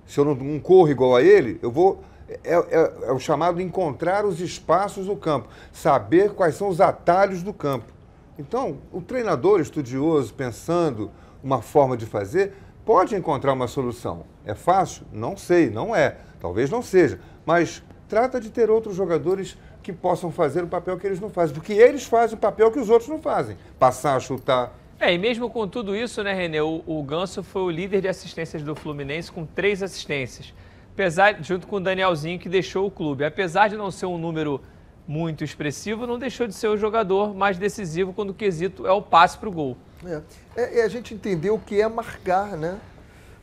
Se 0.07 0.19
eu 0.19 0.25
não, 0.25 0.35
não 0.35 0.59
corro 0.59 0.91
igual 0.91 1.15
a 1.15 1.23
ele, 1.23 1.61
eu 1.63 1.71
vou 1.71 2.03
é, 2.29 2.55
é, 2.55 3.09
é, 3.09 3.13
o 3.13 3.19
chamado 3.19 3.61
encontrar 3.61 4.25
os 4.25 4.41
espaços 4.41 5.07
do 5.07 5.15
campo, 5.15 5.49
saber 5.71 6.33
quais 6.33 6.57
são 6.57 6.69
os 6.69 6.81
atalhos 6.81 7.43
do 7.43 7.53
campo. 7.53 7.93
Então, 8.39 8.79
o 8.93 9.01
treinador 9.01 9.61
estudioso, 9.61 10.35
pensando 10.35 11.11
uma 11.43 11.63
forma 11.63 11.97
de 11.97 12.05
fazer, 12.05 12.55
pode 12.85 13.15
encontrar 13.15 13.53
uma 13.53 13.69
solução. 13.69 14.25
É 14.45 14.55
fácil? 14.55 15.07
Não 15.13 15.37
sei, 15.37 15.71
não 15.71 15.95
é. 15.95 16.17
Talvez 16.41 16.71
não 16.71 16.83
seja. 16.83 17.21
Mas 17.45 17.83
trata 18.09 18.41
de 18.41 18.51
ter 18.51 18.71
outros 18.71 18.97
jogadores 18.97 19.57
que 19.87 19.93
possam 19.93 20.33
fazer 20.33 20.65
o 20.65 20.67
papel 20.67 20.99
que 20.99 21.07
eles 21.07 21.21
não 21.21 21.31
fazem. 21.31 21.55
Porque 21.55 21.73
eles 21.73 22.05
fazem 22.05 22.37
o 22.37 22.41
papel 22.41 22.73
que 22.73 22.79
os 22.81 22.91
outros 22.91 23.09
não 23.09 23.23
fazem. 23.23 23.57
Passar, 23.79 24.21
chutar. 24.21 24.77
É, 24.99 25.15
e 25.15 25.19
mesmo 25.19 25.49
com 25.49 25.69
tudo 25.69 25.95
isso, 25.95 26.25
né, 26.25 26.35
Renê, 26.35 26.61
o, 26.61 26.83
o 26.85 27.01
Ganso 27.05 27.41
foi 27.41 27.63
o 27.63 27.71
líder 27.71 28.01
de 28.01 28.09
assistências 28.09 28.65
do 28.65 28.75
Fluminense 28.75 29.31
com 29.31 29.47
três 29.47 29.85
assistências. 29.85 30.53
Apesar, 30.93 31.41
junto 31.41 31.69
com 31.69 31.77
o 31.77 31.81
Danielzinho, 31.81 32.37
que 32.37 32.49
deixou 32.49 32.85
o 32.85 32.91
clube. 32.91 33.25
Apesar 33.25 33.69
de 33.69 33.77
não 33.77 33.93
ser 33.93 34.07
um 34.07 34.19
número 34.19 34.61
muito 35.07 35.45
expressivo, 35.45 36.05
não 36.05 36.19
deixou 36.19 36.49
de 36.49 36.55
ser 36.55 36.67
o 36.67 36.77
jogador 36.77 37.33
mais 37.33 37.57
decisivo 37.57 38.13
quando 38.13 38.31
o 38.31 38.35
quesito 38.35 38.89
é 38.89 38.93
o 38.93 39.01
passe 39.01 39.39
para 39.39 39.49
o 39.49 39.53
gol. 39.53 39.77
É. 40.05 40.21
É, 40.57 40.81
é 40.81 40.85
a 40.85 40.89
gente 40.89 41.15
entender 41.15 41.51
o 41.51 41.61
que 41.61 41.81
é 41.81 41.87
marcar, 41.87 42.57
né? 42.57 42.77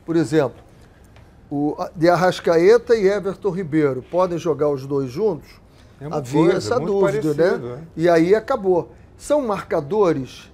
Por 0.04 0.14
exemplo, 0.14 0.62
o 1.50 1.74
de 1.96 2.06
Arrascaeta 2.10 2.94
e 2.94 3.06
Everton 3.06 3.48
Ribeiro 3.48 4.02
podem 4.02 4.36
jogar 4.36 4.68
os 4.68 4.84
dois 4.84 5.10
juntos? 5.10 5.63
É 6.00 6.06
Havia 6.06 6.40
coisa, 6.40 6.56
essa 6.58 6.78
muito 6.78 6.92
dúvida, 6.92 7.34
parecido, 7.34 7.68
né? 7.68 7.82
é. 7.96 8.00
E 8.00 8.08
aí 8.08 8.34
acabou. 8.34 8.92
São 9.16 9.46
marcadores, 9.46 10.50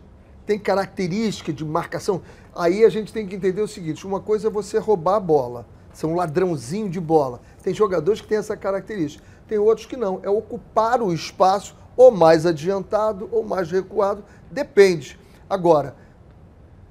tem 0.47 0.59
característica 0.59 1.53
de 1.53 1.65
marcação. 1.65 2.23
Aí 2.55 2.85
a 2.85 2.89
gente 2.89 3.13
tem 3.13 3.27
que 3.27 3.35
entender 3.35 3.63
o 3.63 3.69
seguinte: 3.69 4.07
uma 4.07 4.21
coisa 4.21 4.49
é 4.49 4.51
você 4.51 4.79
roubar 4.79 5.17
a 5.17 5.21
bola, 5.21 5.67
ser 5.93 6.07
um 6.07 6.15
ladrãozinho 6.15 6.91
de 6.91 7.01
bola. 7.01 7.41
Tem 7.63 7.73
jogadores 7.73 8.21
que 8.21 8.29
têm 8.29 8.39
essa 8.39 8.57
característica, 8.57 9.25
tem 9.49 9.59
outros 9.59 9.87
que 9.87 9.97
não. 9.97 10.21
É 10.23 10.29
ocupar 10.29 11.01
o 11.03 11.13
espaço 11.13 11.75
ou 11.97 12.11
mais 12.11 12.47
adiantado 12.47 13.29
ou 13.33 13.45
mais 13.45 13.71
recuado, 13.71 14.25
depende. 14.51 15.19
Agora, 15.49 15.95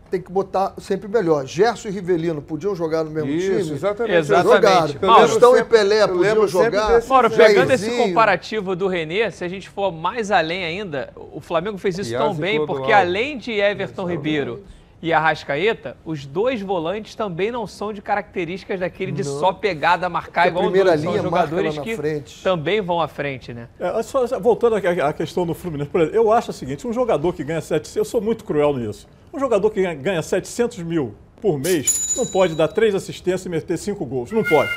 tem 0.10 0.22
que 0.22 0.32
botar 0.32 0.74
sempre 0.78 1.08
melhor. 1.08 1.46
Gerson 1.46 1.90
e 1.90 1.92
Rivelino 1.92 2.42
podiam 2.42 2.76
jogar 2.76 3.04
no 3.04 3.12
mesmo 3.12 3.30
Isso, 3.30 3.64
time? 3.64 3.76
exatamente. 3.76 4.16
Exatamente. 4.16 4.94
Jogaram. 4.94 5.16
Faustão 5.16 5.58
e 5.58 5.64
Pelé 5.64 6.08
podiam 6.08 6.48
jogar. 6.48 6.96
desse 6.96 7.10
Mauro, 7.10 7.30
pegando 7.30 7.72
esse 7.72 7.90
comparativo 7.98 8.76
do 8.76 8.88
Renê, 8.88 9.30
se 9.32 9.44
a 9.44 9.48
gente 9.48 9.70
for 9.70 9.92
mais 9.92 10.32
além 10.32 10.64
ainda, 10.66 11.12
o 11.16 11.40
Flamengo 11.40 11.78
fez 11.78 11.98
isso 11.98 12.12
tão 12.12 12.34
bem, 12.34 12.66
porque 12.66 12.92
além 12.92 13.38
de 13.38 13.52
Everton 13.52 14.06
Ribeiro 14.06 14.64
e 15.02 15.14
Arrascaeta, 15.14 15.96
os 16.04 16.26
dois 16.26 16.62
volantes 16.62 17.16
também 17.16 17.52
não 17.52 17.66
são 17.66 17.94
de 17.94 18.02
características 18.02 18.80
daquele 18.82 19.12
de 19.12 19.24
Não. 19.24 19.40
só 19.40 19.54
pegada, 19.54 20.10
marcar 20.10 20.44
Porque 20.44 20.48
a 20.48 20.52
igual 20.52 20.66
os 20.66 20.72
primeira. 20.72 20.98
São 20.98 21.12
linha 21.12 21.24
marca 21.24 21.48
jogadores 21.48 21.78
que 21.80 21.96
frente. 21.96 22.44
também 22.44 22.82
vão 22.82 23.00
à 23.00 23.08
frente, 23.08 23.54
né? 23.54 23.70
É, 23.80 24.04
só- 24.04 24.26
voltando 24.40 24.76
à 24.76 25.14
questão 25.14 25.46
do 25.46 25.54
Fluminense, 25.54 25.90
por 25.90 26.02
exemplo, 26.02 26.18
eu 26.18 26.32
acho 26.32 26.52
o 26.52 26.54
seguinte, 26.54 26.86
um 26.86 26.92
jogador 26.94 27.34
que 27.34 27.44
ganha 27.44 27.62
700, 27.62 27.96
eu 27.96 28.06
sou 28.06 28.20
muito 28.20 28.44
cruel 28.44 28.76
nisso, 28.76 29.08
um 29.34 29.40
jogador 29.40 29.70
que 29.72 29.82
ganha, 29.82 29.96
ganha 29.96 30.22
700 30.22 30.80
mil 30.80 31.16
por 31.42 31.58
mês 31.58 32.16
não 32.18 32.26
pode 32.26 32.54
dar 32.54 32.68
três 32.68 32.94
assistências 32.94 33.46
e 33.46 33.50
meter 33.50 33.78
cinco 33.78 34.06
gols, 34.06 34.32
não 34.32 34.44
pode. 34.44 34.70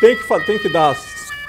Tem 0.00 0.16
que, 0.16 0.44
tem 0.46 0.58
que 0.58 0.68
dar 0.68 0.96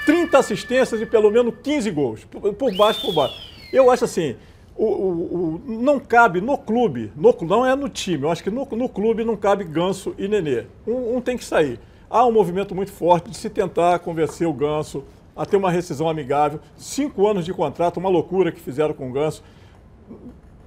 30 0.06 0.38
assistências 0.38 1.00
e 1.00 1.06
pelo 1.06 1.30
menos 1.30 1.52
15 1.62 1.90
gols, 1.90 2.24
por, 2.24 2.52
por 2.54 2.76
baixo, 2.76 3.00
por 3.00 3.12
baixo. 3.12 3.34
Eu 3.72 3.90
acho 3.90 4.04
assim, 4.04 4.36
o, 4.76 4.84
o- 4.84 5.54
o- 5.56 5.62
não 5.66 5.98
cabe 6.00 6.40
no 6.40 6.56
clube, 6.56 7.12
no, 7.16 7.34
não 7.42 7.66
é 7.66 7.74
no 7.76 7.88
time, 7.88 8.24
eu 8.24 8.30
acho 8.30 8.42
que 8.42 8.50
no, 8.50 8.66
no 8.72 8.88
clube 8.88 9.24
não 9.24 9.36
cabe 9.36 9.64
Ganso 9.64 10.14
e 10.18 10.26
Nenê. 10.28 10.64
Um, 10.86 11.16
um 11.16 11.20
tem 11.20 11.36
que 11.36 11.44
sair. 11.44 11.78
Há 12.08 12.26
um 12.26 12.32
movimento 12.32 12.74
muito 12.74 12.90
forte 12.92 13.30
de 13.30 13.36
se 13.36 13.48
tentar 13.50 13.98
convencer 14.00 14.46
o 14.46 14.52
Ganso 14.52 15.04
a 15.36 15.46
ter 15.46 15.56
uma 15.56 15.70
rescisão 15.70 16.08
amigável. 16.08 16.60
Cinco 16.76 17.26
anos 17.26 17.44
de 17.44 17.52
contrato, 17.54 17.98
uma 17.98 18.08
loucura 18.08 18.50
que 18.50 18.60
fizeram 18.60 18.92
com 18.94 19.08
o 19.08 19.12
Ganso. 19.12 19.42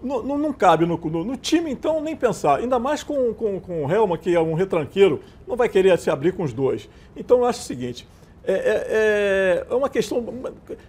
Não, 0.01 0.21
não, 0.21 0.37
não 0.37 0.51
cabe 0.53 0.85
no, 0.85 0.97
no, 0.97 1.23
no 1.23 1.37
time, 1.37 1.71
então, 1.71 2.01
nem 2.01 2.15
pensar. 2.15 2.59
Ainda 2.59 2.77
mais 2.77 3.03
com, 3.03 3.33
com, 3.33 3.59
com 3.59 3.85
o 3.85 3.91
Helma, 3.91 4.17
que 4.17 4.35
é 4.35 4.39
um 4.39 4.53
retranqueiro, 4.53 5.21
não 5.47 5.55
vai 5.55 5.69
querer 5.69 5.97
se 5.97 6.09
abrir 6.09 6.33
com 6.33 6.43
os 6.43 6.51
dois. 6.53 6.89
Então, 7.15 7.39
eu 7.39 7.45
acho 7.45 7.59
o 7.61 7.63
seguinte: 7.63 8.05
é, 8.45 8.53
é- 8.53 9.65
é 9.69 9.75
uma 9.75 9.89
questão. 9.89 10.23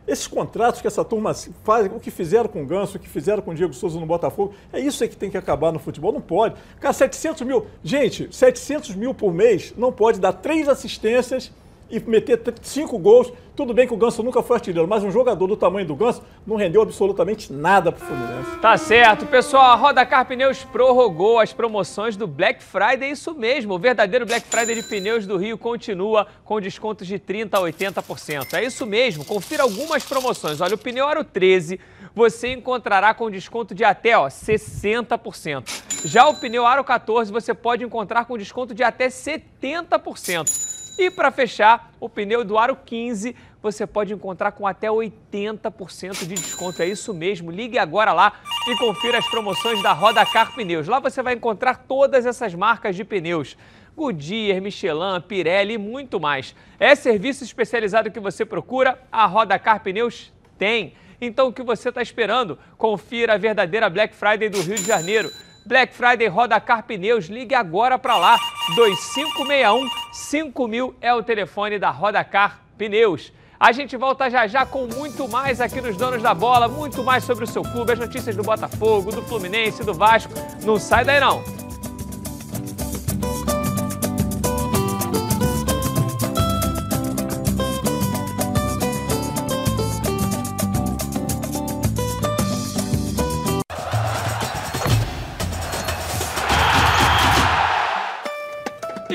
Esses 0.07 0.27
contratos 0.27 0.81
que 0.81 0.87
essa 0.87 1.05
turma 1.05 1.33
faz, 1.63 1.87
o 1.87 2.01
que 2.01 2.11
fizeram 2.11 2.49
com 2.49 2.63
o 2.63 2.67
Ganso, 2.67 2.97
o 2.97 3.01
que 3.01 3.09
fizeram 3.09 3.43
com 3.43 3.53
o 3.53 3.55
Diego 3.55 3.73
Souza 3.73 3.99
no 3.99 4.07
Botafogo, 4.07 4.55
é 4.73 4.81
isso 4.81 5.03
aí 5.03 5.09
que 5.09 5.17
tem 5.17 5.31
que 5.31 5.37
acabar 5.37 5.73
no 5.73 5.79
futebol. 5.79 6.13
Não 6.13 6.21
pode. 6.21 6.55
Cara, 6.81 6.93
700 6.93 7.47
mil. 7.47 7.67
Gente, 7.83 8.29
700 8.35 8.95
mil 8.95 9.15
por 9.15 9.33
mês 9.33 9.73
não 9.77 9.93
pode 9.93 10.19
dar 10.21 10.33
três 10.33 10.69
assistências 10.69 11.53
e 11.91 12.01
meter 12.01 12.41
cinco 12.63 12.99
gols. 12.99 13.33
Tudo 13.57 13.73
bem 13.73 13.87
que 13.87 13.95
o 13.95 13.97
Ganso 13.97 14.21
nunca 14.23 14.43
foi 14.43 14.57
artilheiro, 14.57 14.89
mas 14.89 15.05
um 15.05 15.13
jogador 15.13 15.47
do 15.47 15.57
tamanho 15.57 15.87
do 15.87 15.95
Ganso 15.95 16.23
não 16.45 16.57
rendeu 16.57 16.83
absolutamente 16.83 17.53
nada 17.53 17.93
pro 17.93 18.05
Fluminense. 18.05 18.57
Tá 18.61 18.77
certo. 18.77 19.27
Pessoal, 19.27 19.71
a 19.71 19.75
Rodacar 19.77 20.27
Pneus 20.27 20.65
prorrogou 20.65 21.39
as 21.39 21.53
promoções 21.53 22.17
do 22.17 22.27
Black 22.27 22.63
Friday, 22.63 23.13
isso 23.13 23.33
mesmo. 23.33 23.75
O 23.75 23.79
verdadeiro 23.79 24.27
Black 24.27 24.47
Friday 24.49 24.75
de 24.75 24.83
pneus 24.83 25.25
do 25.25 25.37
Rio 25.37 25.57
continua 25.57 26.27
com 26.45 26.61
descontos 26.61 27.07
de 27.07 27.17
30% 27.17 27.55
a 27.55 27.61
80%. 27.61 28.55
É 28.55 28.65
isso 28.65 28.85
mesmo. 28.87 29.25
Confira 29.25 29.63
algumas 29.63 30.05
promoções. 30.05 30.61
Olha, 30.61 30.75
o 30.75 30.79
pneu 30.79 31.07
Aro 31.07 31.23
13 31.23 31.79
você 32.15 32.53
encontrará 32.53 33.13
com 33.15 33.31
desconto 33.31 33.75
de 33.75 33.85
até 33.85 34.17
ó, 34.17 34.27
60%. 34.27 35.65
Já 36.05 36.27
o 36.27 36.35
pneu 36.35 36.67
Aro 36.67 36.85
14 36.85 37.33
você 37.33 37.55
pode 37.55 37.85
encontrar 37.85 38.25
com 38.25 38.37
desconto 38.37 38.75
de 38.75 38.83
até 38.83 39.09
70%. 39.09 40.84
E 40.97 41.11
para 41.11 41.31
fechar, 41.31 41.93
o 41.99 42.09
pneu 42.09 42.45
do 42.45 42.57
Aro 42.57 42.77
15 42.77 43.35
você 43.65 43.87
pode 43.87 44.13
encontrar 44.13 44.53
com 44.53 44.67
até 44.67 44.89
80% 44.89 46.27
de 46.27 46.35
desconto. 46.35 46.83
É 46.83 46.87
isso 46.87 47.15
mesmo. 47.15 47.51
Ligue 47.51 47.79
agora 47.79 48.13
lá 48.13 48.35
e 48.69 48.77
confira 48.77 49.17
as 49.17 49.27
promoções 49.31 49.83
da 49.83 49.93
Rodacar 49.93 50.55
Pneus. 50.55 50.87
Lá 50.87 51.01
você 51.01 51.23
vai 51.23 51.33
encontrar 51.33 51.79
todas 51.89 52.27
essas 52.27 52.55
marcas 52.55 52.95
de 52.95 53.05
pneus. 53.05 53.57
Goodyear, 53.97 54.61
Michelin, 54.61 55.21
Pirelli 55.27 55.75
e 55.75 55.79
muito 55.79 56.21
mais. 56.21 56.55
É 56.79 56.95
serviço 56.95 57.43
especializado 57.43 58.11
que 58.11 58.21
você 58.21 58.45
procura? 58.45 59.01
A 59.11 59.25
Rodacar 59.25 59.81
Pneus 59.83 60.31
tem. 60.59 60.93
Então 61.19 61.49
o 61.49 61.53
que 61.53 61.63
você 61.63 61.89
está 61.89 62.03
esperando? 62.03 62.59
Confira 62.77 63.33
a 63.33 63.39
verdadeira 63.39 63.89
Black 63.89 64.15
Friday 64.15 64.51
do 64.51 64.61
Rio 64.61 64.77
de 64.77 64.85
Janeiro. 64.85 65.31
Black 65.67 65.95
Friday 65.95 66.29
Rodacar 66.29 66.83
Pneus, 66.83 67.27
ligue 67.27 67.55
agora 67.55 67.99
para 67.99 68.19
lá. 68.19 68.39
2561 68.77 69.89
5000 70.13 70.95
é 71.01 71.15
o 71.15 71.23
telefone 71.23 71.79
da 71.79 71.91
Rodacar 71.91 72.61
Pneus. 72.77 73.33
A 73.59 73.73
gente 73.73 73.97
volta 73.97 74.29
já 74.29 74.47
já 74.47 74.67
com 74.67 74.87
muito 74.87 75.27
mais 75.27 75.63
aqui 75.63 75.81
nos 75.81 75.97
Donos 75.97 76.23
da 76.23 76.35
Bola, 76.35 76.69
muito 76.69 77.03
mais 77.03 77.25
sobre 77.25 77.45
o 77.45 77.47
seu 77.47 77.63
clube, 77.63 77.93
as 77.93 77.99
notícias 77.99 78.37
do 78.37 78.43
Botafogo, 78.43 79.11
do 79.11 79.23
Fluminense, 79.23 79.83
do 79.83 79.95
Vasco. 79.95 80.35
Não 80.63 80.79
sai 80.79 81.03
daí 81.03 81.19
não. 81.19 81.43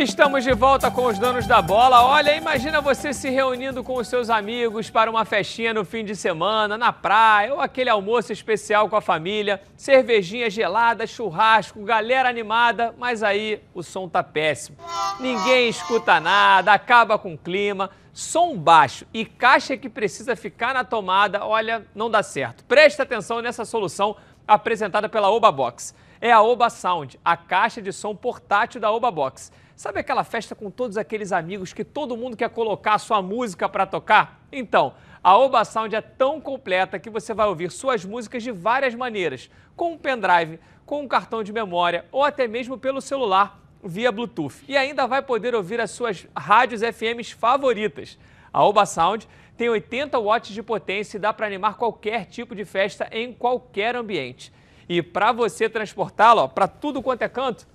Estamos 0.01 0.45
de 0.45 0.53
volta 0.53 0.89
com 0.89 1.07
os 1.07 1.19
donos 1.19 1.45
da 1.45 1.61
bola. 1.61 2.01
Olha, 2.05 2.33
imagina 2.33 2.79
você 2.79 3.11
se 3.11 3.29
reunindo 3.29 3.83
com 3.83 3.95
os 3.95 4.07
seus 4.07 4.29
amigos 4.29 4.89
para 4.89 5.11
uma 5.11 5.25
festinha 5.25 5.73
no 5.73 5.83
fim 5.83 6.05
de 6.05 6.15
semana, 6.15 6.77
na 6.77 6.93
praia, 6.93 7.53
ou 7.53 7.59
aquele 7.59 7.89
almoço 7.89 8.31
especial 8.31 8.87
com 8.87 8.95
a 8.95 9.01
família, 9.01 9.61
cervejinha 9.75 10.49
gelada, 10.49 11.05
churrasco, 11.05 11.83
galera 11.83 12.29
animada, 12.29 12.95
mas 12.97 13.21
aí 13.23 13.61
o 13.73 13.83
som 13.83 14.07
tá 14.07 14.23
péssimo. 14.23 14.77
Ninguém 15.19 15.67
escuta 15.67 16.17
nada, 16.21 16.71
acaba 16.71 17.19
com 17.19 17.33
o 17.33 17.37
clima, 17.37 17.89
som 18.13 18.55
baixo 18.55 19.05
e 19.13 19.25
caixa 19.25 19.75
que 19.75 19.89
precisa 19.89 20.33
ficar 20.33 20.73
na 20.73 20.85
tomada, 20.85 21.45
olha, 21.45 21.85
não 21.93 22.09
dá 22.09 22.23
certo. 22.23 22.63
Presta 22.63 23.03
atenção 23.03 23.41
nessa 23.41 23.65
solução 23.65 24.15
apresentada 24.47 25.09
pela 25.09 25.29
Oba 25.29 25.51
Box. 25.51 25.93
É 26.21 26.31
a 26.31 26.41
Oba 26.41 26.69
Sound, 26.69 27.19
a 27.23 27.35
caixa 27.35 27.81
de 27.81 27.91
som 27.91 28.15
portátil 28.15 28.79
da 28.79 28.89
Oba 28.89 29.11
Box. 29.11 29.51
Sabe 29.79 30.01
aquela 30.01 30.25
festa 30.25 30.53
com 30.53 30.69
todos 30.69 30.97
aqueles 30.97 31.31
amigos 31.31 31.71
que 31.71 31.85
todo 31.85 32.17
mundo 32.17 32.35
quer 32.35 32.49
colocar 32.49 32.97
sua 32.97 33.21
música 33.21 33.69
para 33.69 33.85
tocar? 33.85 34.45
Então, 34.51 34.93
a 35.23 35.37
Oba 35.37 35.63
Sound 35.63 35.95
é 35.95 36.01
tão 36.01 36.41
completa 36.41 36.99
que 36.99 37.09
você 37.09 37.33
vai 37.33 37.47
ouvir 37.47 37.71
suas 37.71 38.03
músicas 38.03 38.43
de 38.43 38.51
várias 38.51 38.93
maneiras, 38.93 39.49
com 39.77 39.93
um 39.93 39.97
pendrive, 39.97 40.59
com 40.85 41.03
um 41.03 41.07
cartão 41.07 41.41
de 41.41 41.53
memória 41.53 42.03
ou 42.11 42.25
até 42.25 42.45
mesmo 42.45 42.77
pelo 42.77 42.99
celular 42.99 43.57
via 43.81 44.11
Bluetooth. 44.11 44.65
E 44.67 44.75
ainda 44.75 45.07
vai 45.07 45.21
poder 45.21 45.55
ouvir 45.55 45.79
as 45.79 45.91
suas 45.91 46.27
rádios 46.35 46.81
FMs 46.81 47.31
favoritas. 47.31 48.19
A 48.51 48.61
Oba 48.65 48.85
Sound 48.85 49.29
tem 49.55 49.69
80 49.69 50.19
watts 50.19 50.53
de 50.53 50.61
potência 50.61 51.15
e 51.15 51.21
dá 51.21 51.31
para 51.31 51.47
animar 51.47 51.77
qualquer 51.77 52.25
tipo 52.25 52.53
de 52.53 52.65
festa 52.65 53.07
em 53.13 53.31
qualquer 53.31 53.95
ambiente. 53.95 54.51
E 54.89 55.01
para 55.01 55.31
você 55.31 55.69
transportá-la 55.69 56.49
para 56.49 56.67
tudo 56.67 57.01
quanto 57.01 57.21
é 57.21 57.29
canto, 57.29 57.65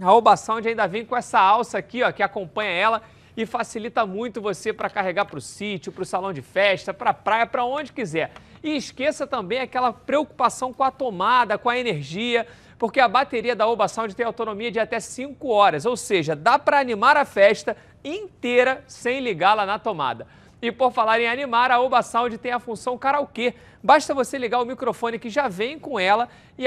a 0.00 0.12
Oba 0.12 0.36
Sound 0.36 0.66
ainda 0.68 0.86
vem 0.86 1.04
com 1.04 1.16
essa 1.16 1.38
alça 1.38 1.78
aqui, 1.78 2.02
ó, 2.02 2.10
que 2.12 2.22
acompanha 2.22 2.70
ela 2.70 3.02
e 3.36 3.46
facilita 3.46 4.04
muito 4.04 4.40
você 4.40 4.72
para 4.72 4.90
carregar 4.90 5.24
para 5.24 5.38
o 5.38 5.40
sítio, 5.40 5.92
para 5.92 6.02
o 6.02 6.06
salão 6.06 6.32
de 6.32 6.42
festa, 6.42 6.92
para 6.92 7.10
a 7.10 7.14
praia, 7.14 7.46
para 7.46 7.64
onde 7.64 7.92
quiser. 7.92 8.32
E 8.62 8.76
esqueça 8.76 9.26
também 9.26 9.60
aquela 9.60 9.92
preocupação 9.92 10.72
com 10.72 10.84
a 10.84 10.90
tomada, 10.90 11.58
com 11.58 11.68
a 11.68 11.78
energia, 11.78 12.46
porque 12.78 13.00
a 13.00 13.08
bateria 13.08 13.56
da 13.56 13.66
Oba 13.66 13.88
Sound 13.88 14.14
tem 14.14 14.26
autonomia 14.26 14.70
de 14.70 14.78
até 14.78 15.00
5 15.00 15.48
horas, 15.48 15.86
ou 15.86 15.96
seja, 15.96 16.36
dá 16.36 16.58
para 16.58 16.78
animar 16.78 17.16
a 17.16 17.24
festa 17.24 17.76
inteira 18.04 18.84
sem 18.86 19.20
ligá-la 19.20 19.64
na 19.64 19.78
tomada. 19.78 20.26
E 20.60 20.70
por 20.70 20.92
falar 20.92 21.20
em 21.20 21.26
animar, 21.26 21.72
a 21.72 21.80
Oba 21.80 22.02
Sound 22.02 22.38
tem 22.38 22.52
a 22.52 22.60
função 22.60 22.96
karaokê. 22.96 23.54
Basta 23.82 24.14
você 24.14 24.38
ligar 24.38 24.60
o 24.60 24.64
microfone 24.64 25.18
que 25.18 25.28
já 25.28 25.48
vem 25.48 25.76
com 25.76 25.98
ela 25.98 26.28
e 26.56 26.64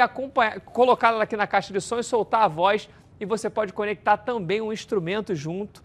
colocar 0.65 1.09
ela 1.09 1.23
aqui 1.23 1.38
na 1.38 1.47
caixa 1.47 1.71
de 1.71 1.80
som 1.80 1.97
e 1.97 2.03
soltar 2.03 2.41
a 2.41 2.47
voz 2.49 2.89
e 3.20 3.26
você 3.26 3.49
pode 3.49 3.74
conectar 3.74 4.18
também 4.18 4.61
um 4.61 4.74
instrumento 4.74 5.34
junto, 5.36 5.84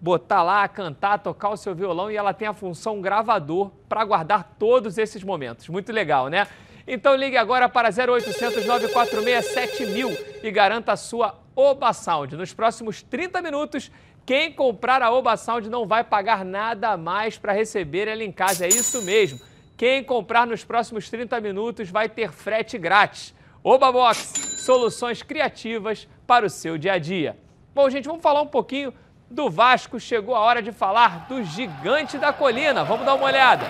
botar 0.00 0.42
lá, 0.42 0.66
cantar, 0.68 1.18
tocar 1.18 1.50
o 1.50 1.56
seu 1.56 1.74
violão 1.74 2.10
e 2.10 2.16
ela 2.16 2.34
tem 2.34 2.46
a 2.48 2.52
função 2.52 3.00
gravador 3.00 3.70
para 3.88 4.04
guardar 4.04 4.56
todos 4.58 4.98
esses 4.98 5.22
momentos. 5.22 5.68
Muito 5.68 5.92
legal, 5.92 6.28
né? 6.28 6.46
Então 6.86 7.16
ligue 7.16 7.36
agora 7.36 7.68
para 7.68 7.88
0800 7.88 8.64
946 8.64 9.46
7000 9.46 10.16
e 10.42 10.50
garanta 10.50 10.92
a 10.92 10.96
sua 10.96 11.34
Oba 11.54 11.92
Sound. 11.92 12.36
Nos 12.36 12.52
próximos 12.52 13.02
30 13.02 13.42
minutos, 13.42 13.90
quem 14.24 14.52
comprar 14.52 15.02
a 15.02 15.12
Oba 15.12 15.36
Sound 15.36 15.68
não 15.68 15.86
vai 15.86 16.04
pagar 16.04 16.44
nada 16.44 16.96
mais 16.96 17.38
para 17.38 17.52
receber 17.52 18.06
ela 18.08 18.22
em 18.22 18.30
casa. 18.30 18.66
É 18.66 18.68
isso 18.68 19.02
mesmo. 19.02 19.40
Quem 19.76 20.02
comprar 20.02 20.46
nos 20.46 20.64
próximos 20.64 21.10
30 21.10 21.40
minutos 21.40 21.90
vai 21.90 22.08
ter 22.08 22.32
frete 22.32 22.78
grátis. 22.78 23.34
Oba 23.68 23.90
Box, 23.90 24.58
soluções 24.58 25.24
criativas 25.24 26.06
para 26.24 26.46
o 26.46 26.48
seu 26.48 26.78
dia 26.78 26.92
a 26.92 26.98
dia. 26.98 27.36
Bom, 27.74 27.90
gente, 27.90 28.06
vamos 28.06 28.22
falar 28.22 28.40
um 28.40 28.46
pouquinho 28.46 28.94
do 29.28 29.50
Vasco. 29.50 29.98
Chegou 29.98 30.36
a 30.36 30.38
hora 30.38 30.62
de 30.62 30.70
falar 30.70 31.26
do 31.26 31.42
gigante 31.42 32.16
da 32.16 32.32
colina. 32.32 32.84
Vamos 32.84 33.04
dar 33.04 33.16
uma 33.16 33.26
olhada. 33.26 33.66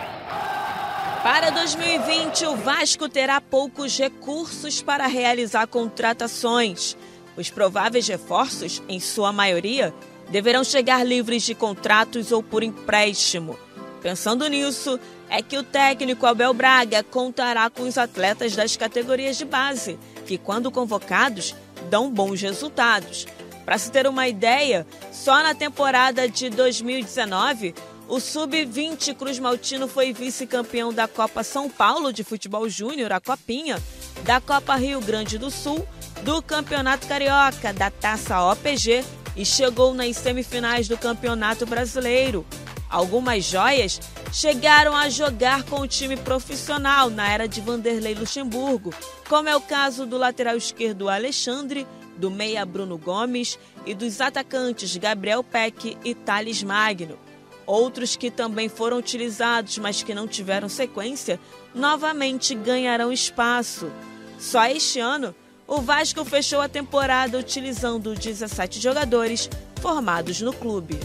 Para 1.22 1.48
2020, 1.48 2.44
o 2.44 2.56
Vasco 2.56 3.08
terá 3.08 3.40
poucos 3.40 3.98
recursos 3.98 4.82
para 4.82 5.06
realizar 5.06 5.66
contratações. 5.66 6.94
Os 7.34 7.48
prováveis 7.48 8.06
reforços, 8.06 8.82
em 8.86 9.00
sua 9.00 9.32
maioria, 9.32 9.94
deverão 10.28 10.62
chegar 10.62 11.06
livres 11.06 11.42
de 11.42 11.54
contratos 11.54 12.32
ou 12.32 12.42
por 12.42 12.62
empréstimo. 12.62 13.58
Pensando 14.02 14.46
nisso, 14.46 15.00
é 15.28 15.42
que 15.42 15.58
o 15.58 15.62
técnico 15.62 16.26
Abel 16.26 16.54
Braga 16.54 17.02
contará 17.02 17.68
com 17.68 17.82
os 17.82 17.98
atletas 17.98 18.54
das 18.54 18.76
categorias 18.76 19.36
de 19.36 19.44
base, 19.44 19.98
que, 20.26 20.38
quando 20.38 20.70
convocados, 20.70 21.54
dão 21.90 22.10
bons 22.10 22.40
resultados. 22.40 23.26
Para 23.64 23.78
se 23.78 23.90
ter 23.90 24.06
uma 24.06 24.28
ideia, 24.28 24.86
só 25.12 25.42
na 25.42 25.54
temporada 25.54 26.28
de 26.28 26.48
2019, 26.48 27.74
o 28.08 28.20
Sub-20 28.20 29.14
Cruz 29.16 29.38
Maltino 29.40 29.88
foi 29.88 30.12
vice-campeão 30.12 30.92
da 30.92 31.08
Copa 31.08 31.42
São 31.42 31.68
Paulo 31.68 32.12
de 32.12 32.22
Futebol 32.22 32.68
Júnior, 32.68 33.12
a 33.12 33.20
Copinha, 33.20 33.82
da 34.22 34.40
Copa 34.40 34.76
Rio 34.76 35.00
Grande 35.00 35.36
do 35.36 35.50
Sul, 35.50 35.86
do 36.22 36.40
Campeonato 36.40 37.08
Carioca, 37.08 37.72
da 37.72 37.90
Taça 37.90 38.40
OPG 38.52 39.04
e 39.36 39.44
chegou 39.44 39.92
nas 39.92 40.16
semifinais 40.16 40.86
do 40.86 40.96
Campeonato 40.96 41.66
Brasileiro. 41.66 42.46
Algumas 42.88 43.44
joias 43.44 44.00
chegaram 44.32 44.94
a 44.94 45.08
jogar 45.08 45.64
com 45.64 45.80
o 45.80 45.88
time 45.88 46.16
profissional 46.16 47.10
na 47.10 47.28
era 47.28 47.48
de 47.48 47.60
Vanderlei 47.60 48.14
Luxemburgo, 48.14 48.94
como 49.28 49.48
é 49.48 49.56
o 49.56 49.60
caso 49.60 50.06
do 50.06 50.16
lateral 50.16 50.56
esquerdo 50.56 51.08
Alexandre, 51.08 51.86
do 52.16 52.30
meia 52.30 52.64
Bruno 52.64 52.96
Gomes 52.96 53.58
e 53.84 53.92
dos 53.92 54.20
atacantes 54.20 54.96
Gabriel 54.96 55.42
Peck 55.42 55.96
e 56.04 56.14
Thales 56.14 56.62
Magno. 56.62 57.18
Outros 57.66 58.14
que 58.14 58.30
também 58.30 58.68
foram 58.68 58.98
utilizados, 58.98 59.76
mas 59.78 60.02
que 60.02 60.14
não 60.14 60.28
tiveram 60.28 60.68
sequência, 60.68 61.40
novamente 61.74 62.54
ganharão 62.54 63.12
espaço. 63.12 63.90
Só 64.38 64.64
este 64.66 65.00
ano, 65.00 65.34
o 65.66 65.80
Vasco 65.80 66.24
fechou 66.24 66.60
a 66.60 66.68
temporada 66.68 67.36
utilizando 67.36 68.14
17 68.14 68.80
jogadores 68.80 69.50
formados 69.82 70.40
no 70.40 70.52
clube. 70.52 71.00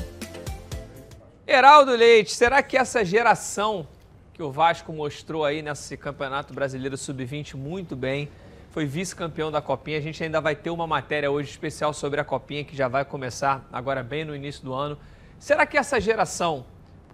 Heraldo 1.53 1.91
Leite, 1.91 2.31
será 2.31 2.63
que 2.63 2.77
essa 2.77 3.03
geração 3.03 3.85
que 4.33 4.41
o 4.41 4.49
Vasco 4.49 4.93
mostrou 4.93 5.43
aí 5.43 5.61
nesse 5.61 5.97
Campeonato 5.97 6.53
Brasileiro 6.53 6.95
Sub-20 6.95 7.55
muito 7.55 7.93
bem, 7.93 8.29
foi 8.69 8.85
vice-campeão 8.85 9.51
da 9.51 9.61
Copinha. 9.61 9.97
A 9.97 10.01
gente 10.01 10.23
ainda 10.23 10.39
vai 10.39 10.55
ter 10.55 10.69
uma 10.69 10.87
matéria 10.87 11.29
hoje 11.29 11.49
especial 11.49 11.93
sobre 11.93 12.21
a 12.21 12.23
Copinha 12.23 12.63
que 12.63 12.73
já 12.73 12.87
vai 12.87 13.03
começar 13.03 13.67
agora 13.69 14.01
bem 14.01 14.23
no 14.23 14.33
início 14.33 14.63
do 14.63 14.73
ano. 14.73 14.97
Será 15.37 15.65
que 15.65 15.77
essa 15.77 15.99
geração 15.99 16.65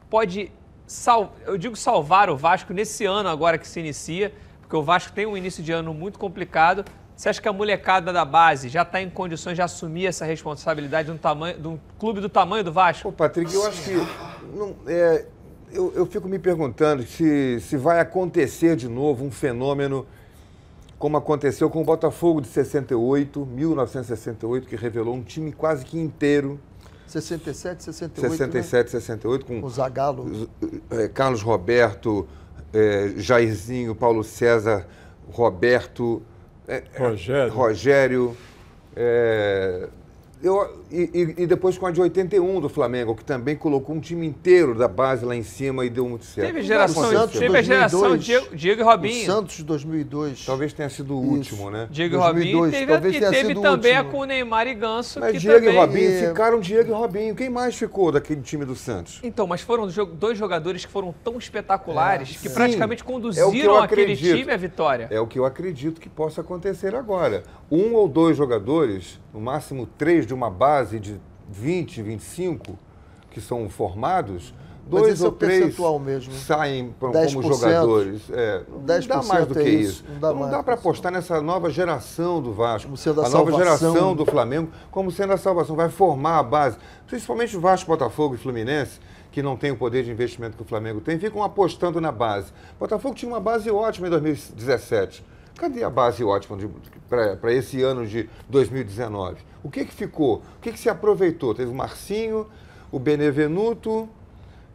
pode, 0.07 0.51
sal... 0.85 1.35
eu 1.43 1.57
digo 1.57 1.75
salvar 1.75 2.29
o 2.29 2.37
Vasco 2.37 2.73
nesse 2.73 3.05
ano 3.05 3.29
agora 3.29 3.57
que 3.57 3.67
se 3.67 3.79
inicia, 3.79 4.31
porque 4.61 4.75
o 4.75 4.83
Vasco 4.83 5.11
tem 5.13 5.25
um 5.25 5.35
início 5.35 5.63
de 5.63 5.71
ano 5.71 5.95
muito 5.95 6.19
complicado, 6.19 6.85
você 7.17 7.29
acha 7.29 7.41
que 7.41 7.47
a 7.47 7.53
molecada 7.53 8.13
da 8.13 8.23
base 8.23 8.69
já 8.69 8.83
está 8.83 9.01
em 9.01 9.09
condições 9.09 9.55
de 9.55 9.61
assumir 9.63 10.05
essa 10.05 10.23
responsabilidade 10.23 11.07
de 11.07 11.15
um, 11.15 11.17
tamanho, 11.17 11.59
de 11.59 11.67
um 11.67 11.79
clube 11.97 12.21
do 12.21 12.29
tamanho 12.29 12.63
do 12.63 12.71
Vasco? 12.71 13.09
Ô, 13.09 13.11
Patrick, 13.11 13.51
eu 13.51 13.65
acho 13.65 13.83
que. 13.83 13.95
Não, 14.55 14.75
é, 14.85 15.25
eu, 15.73 15.91
eu 15.95 16.05
fico 16.05 16.29
me 16.29 16.37
perguntando 16.37 17.01
se, 17.01 17.59
se 17.59 17.75
vai 17.75 17.99
acontecer 17.99 18.75
de 18.75 18.87
novo 18.87 19.25
um 19.25 19.31
fenômeno 19.31 20.05
como 20.99 21.17
aconteceu 21.17 21.71
com 21.71 21.81
o 21.81 21.83
Botafogo 21.83 22.39
de 22.39 22.47
68, 22.49 23.45
1968, 23.47 24.67
que 24.67 24.75
revelou 24.75 25.15
um 25.15 25.23
time 25.23 25.51
quase 25.51 25.83
que 25.85 25.97
inteiro. 25.97 26.59
67, 27.07 27.83
68. 27.83 28.29
67, 28.29 28.85
né? 28.85 28.91
68, 28.91 29.45
com 29.45 29.63
o 29.63 29.69
Zagallo. 29.71 30.47
É, 30.91 31.07
Carlos 31.07 31.41
Roberto, 31.41 32.27
é, 32.71 33.13
Jairzinho, 33.17 33.95
Paulo 33.95 34.23
César, 34.23 34.85
Roberto. 35.31 36.21
Rogério. 36.97 37.53
Rogério. 37.53 38.37
É, 38.95 39.87
eu, 40.41 40.85
e, 40.91 41.35
e, 41.39 41.47
depois 41.47 41.77
com 41.77 41.87
a 41.87 41.91
de 41.91 41.99
81 41.99 42.61
do 42.61 42.69
Flamengo, 42.69 43.15
que 43.15 43.25
também 43.25 43.55
colocou 43.55 43.95
um 43.95 43.99
time 43.99 44.25
inteiro 44.25 44.75
da 44.75 44.87
base 44.87 45.25
lá 45.25 45.35
em 45.35 45.41
cima 45.41 45.83
e 45.83 45.89
deu 45.89 46.07
muito 46.07 46.25
certo. 46.25 46.47
Teve 46.47 46.61
geração, 46.61 47.03
Santos, 47.03 47.39
teve 47.39 47.47
2002, 47.47 47.55
a 47.57 47.61
geração 47.61 48.17
Diego, 48.17 48.55
Diego 48.55 48.81
e 48.81 48.83
Robinho. 48.83 49.23
O 49.23 49.25
Santos 49.25 49.57
de 49.57 49.63
2002. 49.63 50.45
Talvez 50.45 50.73
tenha 50.73 50.89
sido 50.89 51.15
o 51.15 51.19
último, 51.19 51.63
Isso. 51.63 51.71
né? 51.71 51.87
Diego 51.89 52.15
e 52.15 52.17
Robinho. 52.19 52.69
Teve, 52.69 52.85
talvez 52.85 53.15
e 53.15 53.19
teve 53.19 53.55
também 53.55 53.97
a 53.97 54.03
com 54.03 54.19
o 54.19 54.25
Neymar 54.25 54.67
e 54.67 54.75
Ganso. 54.75 55.19
Mas 55.19 55.31
que 55.31 55.39
Diego 55.39 55.59
também... 55.59 55.73
e 55.73 55.77
Robinho 55.77 56.11
é... 56.11 56.27
ficaram 56.27 56.59
Diego 56.59 56.91
e 56.91 56.93
Robinho. 56.93 57.35
Quem 57.35 57.49
mais 57.49 57.75
ficou 57.75 58.11
daquele 58.11 58.41
time 58.41 58.63
do 58.63 58.75
Santos? 58.75 59.19
Então, 59.23 59.47
mas 59.47 59.61
foram 59.61 59.87
dois 59.87 60.37
jogadores 60.37 60.85
que 60.85 60.91
foram 60.91 61.15
tão 61.23 61.37
espetaculares 61.39 62.29
é. 62.29 62.33
que 62.33 62.49
Sim. 62.49 62.53
praticamente 62.53 63.01
é 63.01 63.05
conduziram 63.05 63.77
aquele 63.79 64.15
time 64.15 64.51
à 64.51 64.57
vitória. 64.57 65.07
É 65.09 65.19
o 65.19 65.25
que 65.25 65.39
eu 65.39 65.45
acredito 65.45 65.99
que 65.99 66.09
possa 66.09 66.41
acontecer 66.41 66.93
agora. 66.93 67.43
Um 67.71 67.95
ou 67.95 68.07
dois 68.07 68.37
jogadores, 68.37 69.19
no 69.33 69.41
máximo 69.41 69.87
três 69.97 70.26
de 70.27 70.33
uma 70.33 70.49
base 70.51 70.99
de 70.99 71.19
20, 71.49 72.01
25 72.03 72.77
que 73.31 73.39
são 73.41 73.67
formados, 73.69 74.53
dois 74.85 75.21
é 75.21 75.23
ou 75.25 75.29
o 75.29 75.35
três 75.35 75.77
mesmo. 76.01 76.33
saem 76.33 76.89
p- 76.91 77.05
10%, 77.07 77.33
como 77.33 77.53
jogadores. 77.53 78.21
É, 78.31 78.63
não 78.69 78.79
dá 78.83 78.99
10% 78.99 79.25
mais 79.27 79.47
do 79.47 79.53
que 79.53 79.59
é 79.61 79.69
isso, 79.69 79.91
isso. 79.91 80.03
não 80.07 80.19
dá 80.19 80.27
Então, 80.29 80.39
não 80.41 80.49
dá 80.49 80.63
para 80.63 80.73
apostar 80.73 81.11
nessa 81.11 81.41
nova 81.41 81.69
geração 81.69 82.41
do 82.41 82.51
Vasco. 82.53 82.95
sendo 82.97 83.21
a 83.21 83.25
a 83.25 83.29
nova 83.29 83.51
geração 83.53 84.15
do 84.15 84.25
Flamengo 84.25 84.69
como 84.91 85.09
sendo 85.11 85.33
a 85.33 85.37
salvação. 85.37 85.75
Vai 85.75 85.89
formar 85.89 86.39
a 86.39 86.43
base. 86.43 86.77
Principalmente 87.07 87.55
o 87.55 87.59
Vasco, 87.61 87.87
Botafogo 87.89 88.35
e 88.35 88.37
Fluminense, 88.37 88.99
que 89.31 89.41
não 89.41 89.55
tem 89.55 89.71
o 89.71 89.77
poder 89.77 90.03
de 90.03 90.11
investimento 90.11 90.57
que 90.57 90.63
o 90.63 90.65
Flamengo 90.65 90.99
tem, 90.99 91.17
ficam 91.19 91.43
apostando 91.43 92.01
na 92.01 92.11
base. 92.11 92.51
Botafogo 92.79 93.13
tinha 93.15 93.29
uma 93.31 93.39
base 93.39 93.69
ótima 93.69 94.07
em 94.07 94.09
2017. 94.09 95.23
Cadê 95.57 95.83
a 95.83 95.89
base 95.89 96.23
ótima 96.23 96.57
para 97.09 97.51
esse 97.51 97.81
ano 97.81 98.05
de 98.05 98.29
2019? 98.47 99.37
O 99.63 99.69
que, 99.69 99.85
que 99.85 99.93
ficou? 99.93 100.43
O 100.57 100.61
que, 100.61 100.71
que 100.71 100.79
se 100.79 100.89
aproveitou? 100.89 101.55
Teve 101.55 101.71
o 101.71 101.73
Marcinho, 101.73 102.47
o 102.91 102.99
Benevenuto, 102.99 104.07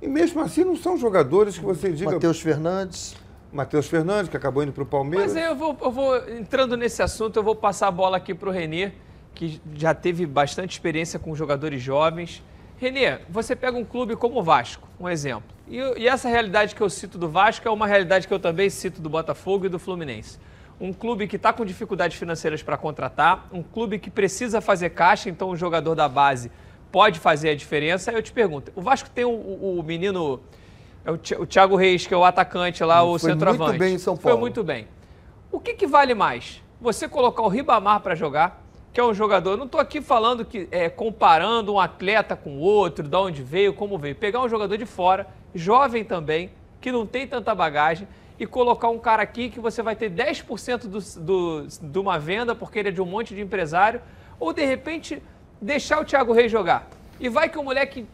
e 0.00 0.08
mesmo 0.08 0.40
assim 0.40 0.64
não 0.64 0.76
são 0.76 0.98
jogadores 0.98 1.56
que 1.56 1.64
você 1.64 1.92
diga. 1.92 2.10
Matheus 2.10 2.40
Fernandes. 2.40 3.16
Matheus 3.52 3.86
Fernandes, 3.86 4.28
que 4.28 4.36
acabou 4.36 4.62
indo 4.62 4.72
para 4.72 4.82
o 4.82 4.86
Palmeiras. 4.86 5.34
Mas 5.34 5.36
aí 5.36 5.48
eu 5.48 5.54
vou, 5.54 5.76
eu 5.80 5.90
vou, 5.90 6.16
entrando 6.30 6.76
nesse 6.76 7.02
assunto, 7.02 7.36
eu 7.36 7.42
vou 7.42 7.54
passar 7.54 7.88
a 7.88 7.90
bola 7.90 8.16
aqui 8.16 8.34
para 8.34 8.48
o 8.48 8.52
Renê, 8.52 8.92
que 9.34 9.60
já 9.74 9.94
teve 9.94 10.26
bastante 10.26 10.72
experiência 10.72 11.18
com 11.18 11.34
jogadores 11.36 11.80
jovens. 11.80 12.42
Renê, 12.78 13.18
você 13.28 13.54
pega 13.54 13.76
um 13.78 13.84
clube 13.84 14.16
como 14.16 14.40
o 14.40 14.42
Vasco, 14.42 14.88
um 14.98 15.08
exemplo. 15.08 15.54
E, 15.68 15.76
e 15.76 16.08
essa 16.08 16.28
realidade 16.28 16.74
que 16.74 16.80
eu 16.80 16.90
cito 16.90 17.18
do 17.18 17.28
Vasco 17.28 17.68
é 17.68 17.70
uma 17.70 17.86
realidade 17.86 18.26
que 18.26 18.34
eu 18.34 18.40
também 18.40 18.68
cito 18.70 19.00
do 19.00 19.08
Botafogo 19.08 19.66
e 19.66 19.68
do 19.68 19.78
Fluminense. 19.78 20.38
Um 20.82 20.92
clube 20.92 21.28
que 21.28 21.36
está 21.36 21.52
com 21.52 21.64
dificuldades 21.64 22.16
financeiras 22.18 22.60
para 22.60 22.76
contratar, 22.76 23.46
um 23.52 23.62
clube 23.62 24.00
que 24.00 24.10
precisa 24.10 24.60
fazer 24.60 24.90
caixa, 24.90 25.30
então 25.30 25.48
o 25.50 25.56
jogador 25.56 25.94
da 25.94 26.08
base 26.08 26.50
pode 26.90 27.20
fazer 27.20 27.50
a 27.50 27.54
diferença. 27.54 28.10
Aí 28.10 28.16
eu 28.16 28.22
te 28.22 28.32
pergunto, 28.32 28.72
o 28.74 28.82
Vasco 28.82 29.08
tem 29.08 29.24
o, 29.24 29.30
o- 29.30 29.78
o 29.78 29.82
menino, 29.84 30.40
é 31.04 31.12
o 31.12 31.16
Thi- 31.16 31.36
o 31.36 31.46
Thiago 31.46 31.76
Reis, 31.76 32.04
que 32.04 32.12
é 32.12 32.16
o 32.16 32.24
atacante 32.24 32.82
lá, 32.82 33.00
o 33.04 33.16
Foi 33.16 33.30
centroavante. 33.30 33.62
muito 33.68 33.78
bem 33.78 33.94
em 33.94 33.98
São 33.98 34.16
Foi 34.16 34.32
Paulo. 34.32 34.40
muito 34.40 34.64
bem. 34.64 34.88
O 35.52 35.60
que, 35.60 35.74
que 35.74 35.86
vale 35.86 36.14
mais? 36.16 36.60
Você 36.80 37.06
colocar 37.06 37.42
o 37.42 37.48
Ribamar 37.48 38.00
para 38.00 38.16
jogar, 38.16 38.60
que 38.92 38.98
é 38.98 39.04
um 39.04 39.14
jogador. 39.14 39.56
Não 39.56 39.66
estou 39.66 39.80
aqui 39.80 40.00
falando 40.02 40.44
que 40.44 40.66
é, 40.72 40.88
comparando 40.88 41.72
um 41.74 41.78
atleta 41.78 42.34
com 42.34 42.58
outro, 42.58 43.06
de 43.06 43.16
onde 43.16 43.40
veio, 43.40 43.72
como 43.72 43.96
veio. 43.98 44.16
Pegar 44.16 44.40
um 44.40 44.48
jogador 44.48 44.76
de 44.76 44.84
fora, 44.84 45.28
jovem 45.54 46.02
também, 46.02 46.50
que 46.80 46.90
não 46.90 47.06
tem 47.06 47.24
tanta 47.24 47.54
bagagem, 47.54 48.08
e 48.42 48.46
colocar 48.46 48.88
um 48.88 48.98
cara 48.98 49.22
aqui 49.22 49.48
que 49.48 49.60
você 49.60 49.82
vai 49.82 49.94
ter 49.94 50.10
10% 50.10 50.88
do, 50.88 50.98
do, 51.20 51.66
de 51.80 51.98
uma 52.00 52.18
venda, 52.18 52.56
porque 52.56 52.76
ele 52.76 52.88
é 52.88 52.90
de 52.92 53.00
um 53.00 53.06
monte 53.06 53.36
de 53.36 53.40
empresário, 53.40 54.00
ou 54.40 54.52
de 54.52 54.64
repente 54.64 55.22
deixar 55.60 56.00
o 56.00 56.04
Thiago 56.04 56.32
Reis 56.32 56.50
jogar. 56.50 56.88
E 57.20 57.28
vai 57.28 57.48
que 57.48 57.56
o 57.56 57.62
moleque 57.62 58.04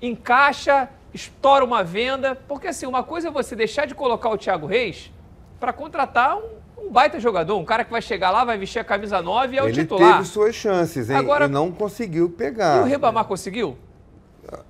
encaixa, 0.00 0.88
estoura 1.12 1.64
uma 1.64 1.82
venda. 1.82 2.36
Porque 2.46 2.68
assim, 2.68 2.86
uma 2.86 3.02
coisa 3.02 3.26
é 3.26 3.30
você 3.32 3.56
deixar 3.56 3.84
de 3.84 3.96
colocar 3.96 4.28
o 4.28 4.38
Thiago 4.38 4.64
Reis 4.64 5.10
para 5.58 5.72
contratar 5.72 6.36
um, 6.36 6.50
um 6.86 6.90
baita 6.92 7.18
jogador, 7.18 7.58
um 7.58 7.64
cara 7.64 7.84
que 7.84 7.90
vai 7.90 8.00
chegar 8.00 8.30
lá, 8.30 8.44
vai 8.44 8.56
vestir 8.56 8.78
a 8.78 8.84
camisa 8.84 9.20
9 9.20 9.56
e 9.56 9.58
é 9.58 9.62
o 9.64 9.66
Ele 9.66 9.72
titular. 9.74 10.18
teve 10.18 10.28
suas 10.28 10.54
chances, 10.54 11.10
hein? 11.10 11.16
Agora- 11.16 11.46
e 11.46 11.48
não 11.48 11.72
conseguiu 11.72 12.26
E 12.26 12.30
pegar. 12.30 12.80
o 12.80 12.84
Ribamar 12.84 13.24
conseguiu? 13.24 13.76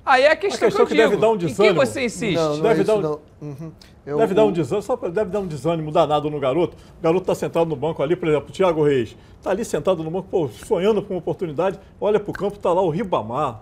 Aí 0.04 0.22
é 0.24 0.32
a 0.32 0.36
questão, 0.36 0.68
questão 0.68 0.86
que, 0.86 0.94
que 0.94 1.00
eu 1.00 1.04
deve 1.04 1.16
digo. 1.16 1.20
dar 1.20 1.30
um 1.30 1.34
Em 1.34 1.38
quem 1.38 1.48
desânimo. 1.48 1.74
você 1.86 2.04
insiste? 2.04 2.34
Não, 2.34 2.56
não 2.56 2.62
Deve 2.62 2.80
é 2.80 2.84
dar 2.84 2.92
isso, 2.92 2.98
um- 2.98 3.02
não. 3.02 3.20
Uhum. 3.40 3.72
Eu- 4.06 4.16
Deve 4.18 4.34
dar 4.34 4.44
um 4.44 4.48
o- 4.48 4.52
desânimo, 4.52 4.82
só 4.82 4.96
deve 4.96 5.30
dar 5.30 5.40
um 5.40 5.46
desânimo 5.46 5.92
danado 5.92 6.30
no 6.30 6.40
garoto. 6.40 6.76
O 6.98 7.02
garoto 7.02 7.22
está 7.22 7.34
sentado 7.34 7.66
no 7.68 7.76
banco 7.76 8.02
ali, 8.02 8.16
por 8.16 8.28
exemplo, 8.28 8.48
o 8.48 8.52
Thiago 8.52 8.82
Reis. 8.82 9.16
Está 9.38 9.50
ali 9.50 9.64
sentado 9.64 10.02
no 10.02 10.10
banco, 10.10 10.28
pô, 10.30 10.48
sonhando 10.48 11.02
com 11.02 11.14
uma 11.14 11.18
oportunidade. 11.18 11.78
Olha 12.00 12.18
pro 12.18 12.32
campo, 12.32 12.58
tá 12.58 12.72
lá 12.72 12.80
o 12.82 12.90
Ribamar. 12.90 13.60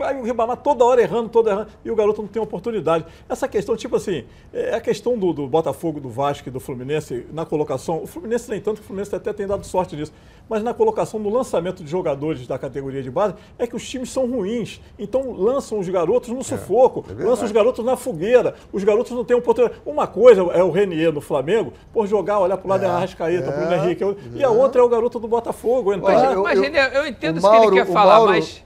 Aí 0.00 0.16
o 0.20 0.22
Ribamar 0.22 0.56
toda 0.58 0.84
hora 0.84 1.00
errando, 1.02 1.28
toda 1.28 1.50
errando, 1.50 1.68
e 1.84 1.90
o 1.90 1.96
garoto 1.96 2.20
não 2.22 2.28
tem 2.28 2.40
oportunidade. 2.42 3.04
Essa 3.28 3.48
questão, 3.48 3.76
tipo 3.76 3.96
assim, 3.96 4.24
é 4.52 4.74
a 4.74 4.80
questão 4.80 5.18
do, 5.18 5.32
do 5.32 5.46
Botafogo, 5.46 6.00
do 6.00 6.08
Vasco 6.08 6.48
e 6.48 6.52
do 6.52 6.60
Fluminense 6.60 7.26
na 7.32 7.44
colocação. 7.44 8.02
O 8.02 8.06
Fluminense 8.06 8.50
nem 8.50 8.60
tanto, 8.60 8.76
que 8.76 8.82
o 8.82 8.86
Fluminense 8.86 9.14
até 9.14 9.32
tem 9.32 9.46
dado 9.46 9.64
sorte 9.66 9.96
nisso. 9.96 10.12
Mas 10.48 10.62
na 10.62 10.72
colocação, 10.72 11.20
no 11.20 11.28
lançamento 11.28 11.84
de 11.84 11.90
jogadores 11.90 12.46
da 12.46 12.58
categoria 12.58 13.02
de 13.02 13.10
base, 13.10 13.34
é 13.58 13.66
que 13.66 13.76
os 13.76 13.86
times 13.86 14.10
são 14.10 14.26
ruins. 14.30 14.80
Então 14.98 15.32
lançam 15.32 15.78
os 15.78 15.88
garotos 15.88 16.30
no 16.30 16.42
sufoco, 16.42 17.02
verdade. 17.02 17.28
lançam 17.28 17.44
os 17.44 17.52
garotos 17.52 17.84
na 17.84 17.96
fogueira. 17.96 18.54
Os 18.72 18.82
garotos 18.82 19.12
não 19.12 19.24
têm 19.24 19.36
oportunidade. 19.36 19.80
Uma 19.84 20.06
coisa 20.06 20.40
é 20.52 20.62
o 20.62 20.70
Renier 20.70 21.12
no 21.12 21.20
Flamengo, 21.20 21.72
por 21.92 22.06
jogar, 22.06 22.38
olhar 22.38 22.56
pro 22.56 22.68
lado 22.68 22.80
da 22.80 22.94
Arrascaeta, 22.96 23.48
é, 23.50 23.52
Bruno 23.52 23.74
Henrique. 23.74 24.04
E 24.34 24.42
a 24.42 24.50
outra 24.50 24.80
é 24.80 24.84
o 24.84 24.88
garoto 24.88 25.18
do 25.20 25.28
Botafogo, 25.28 25.92
entrar. 25.92 26.32
Eu- 26.32 26.42
Mas, 26.42 26.56
eu- 26.56 26.62
Renê, 26.62 26.78
eu 26.96 27.06
entendo 27.06 27.36
o 27.36 27.38
isso 27.38 27.50
que 27.50 27.56
ele 27.56 27.72
quer 27.72 27.86
falar, 27.92 28.20
mas- 28.26 28.64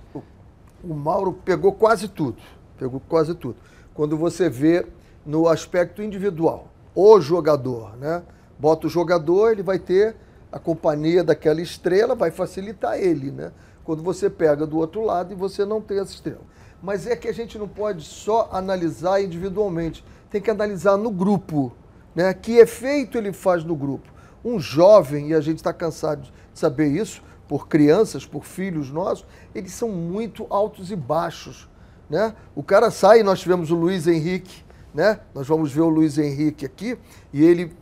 O, 0.82 0.94
Mauro 0.94 1.32
pegou 1.44 1.72
quase 1.72 2.08
tudo. 2.08 2.36
Pegou 2.78 3.00
quase 3.08 3.34
tudo. 3.34 3.56
Quando 3.94 4.16
você 4.16 4.48
vê 4.48 4.86
no 5.24 5.48
aspecto 5.48 6.02
individual, 6.02 6.68
o 6.94 7.20
jogador, 7.20 7.96
né? 7.96 8.22
Bota 8.58 8.86
o 8.86 8.90
jogador, 8.90 9.50
ele 9.50 9.62
vai 9.62 9.78
ter 9.78 10.16
a 10.50 10.58
companhia 10.58 11.24
daquela 11.24 11.60
estrela, 11.60 12.14
vai 12.14 12.30
facilitar 12.30 12.98
ele, 12.98 13.30
né? 13.30 13.52
Quando 13.84 14.02
você 14.02 14.28
pega 14.28 14.66
do 14.66 14.78
outro 14.78 15.02
lado 15.02 15.32
e 15.32 15.36
você 15.36 15.64
não 15.64 15.80
tem 15.80 15.98
essa 15.98 16.12
estrela. 16.12 16.42
Mas 16.82 17.06
é 17.06 17.16
que 17.16 17.28
a 17.28 17.32
gente 17.32 17.58
não 17.58 17.68
pode 17.68 18.04
só 18.04 18.48
analisar 18.52 19.22
individualmente, 19.22 20.04
tem 20.30 20.40
que 20.40 20.50
analisar 20.50 20.96
no 20.96 21.10
grupo, 21.10 21.72
né? 22.14 22.34
Que 22.34 22.58
efeito 22.58 23.16
ele 23.16 23.32
faz 23.32 23.64
no 23.64 23.76
grupo. 23.76 24.12
Um 24.44 24.58
jovem, 24.58 25.28
e 25.28 25.34
a 25.34 25.40
gente 25.40 25.58
está 25.58 25.72
cansado 25.72 26.22
de 26.22 26.32
saber 26.52 26.88
isso, 26.88 27.22
por 27.52 27.68
crianças, 27.68 28.24
por 28.24 28.46
filhos 28.46 28.90
nossos, 28.90 29.26
eles 29.54 29.72
são 29.72 29.90
muito 29.90 30.46
altos 30.48 30.90
e 30.90 30.96
baixos, 30.96 31.68
né? 32.08 32.34
O 32.54 32.62
cara 32.62 32.90
sai, 32.90 33.22
nós 33.22 33.40
tivemos 33.40 33.70
o 33.70 33.74
Luiz 33.74 34.06
Henrique, 34.06 34.64
né? 34.94 35.20
Nós 35.34 35.46
vamos 35.46 35.70
ver 35.70 35.82
o 35.82 35.88
Luiz 35.90 36.16
Henrique 36.16 36.64
aqui, 36.64 36.96
e 37.30 37.44
ele 37.44 37.76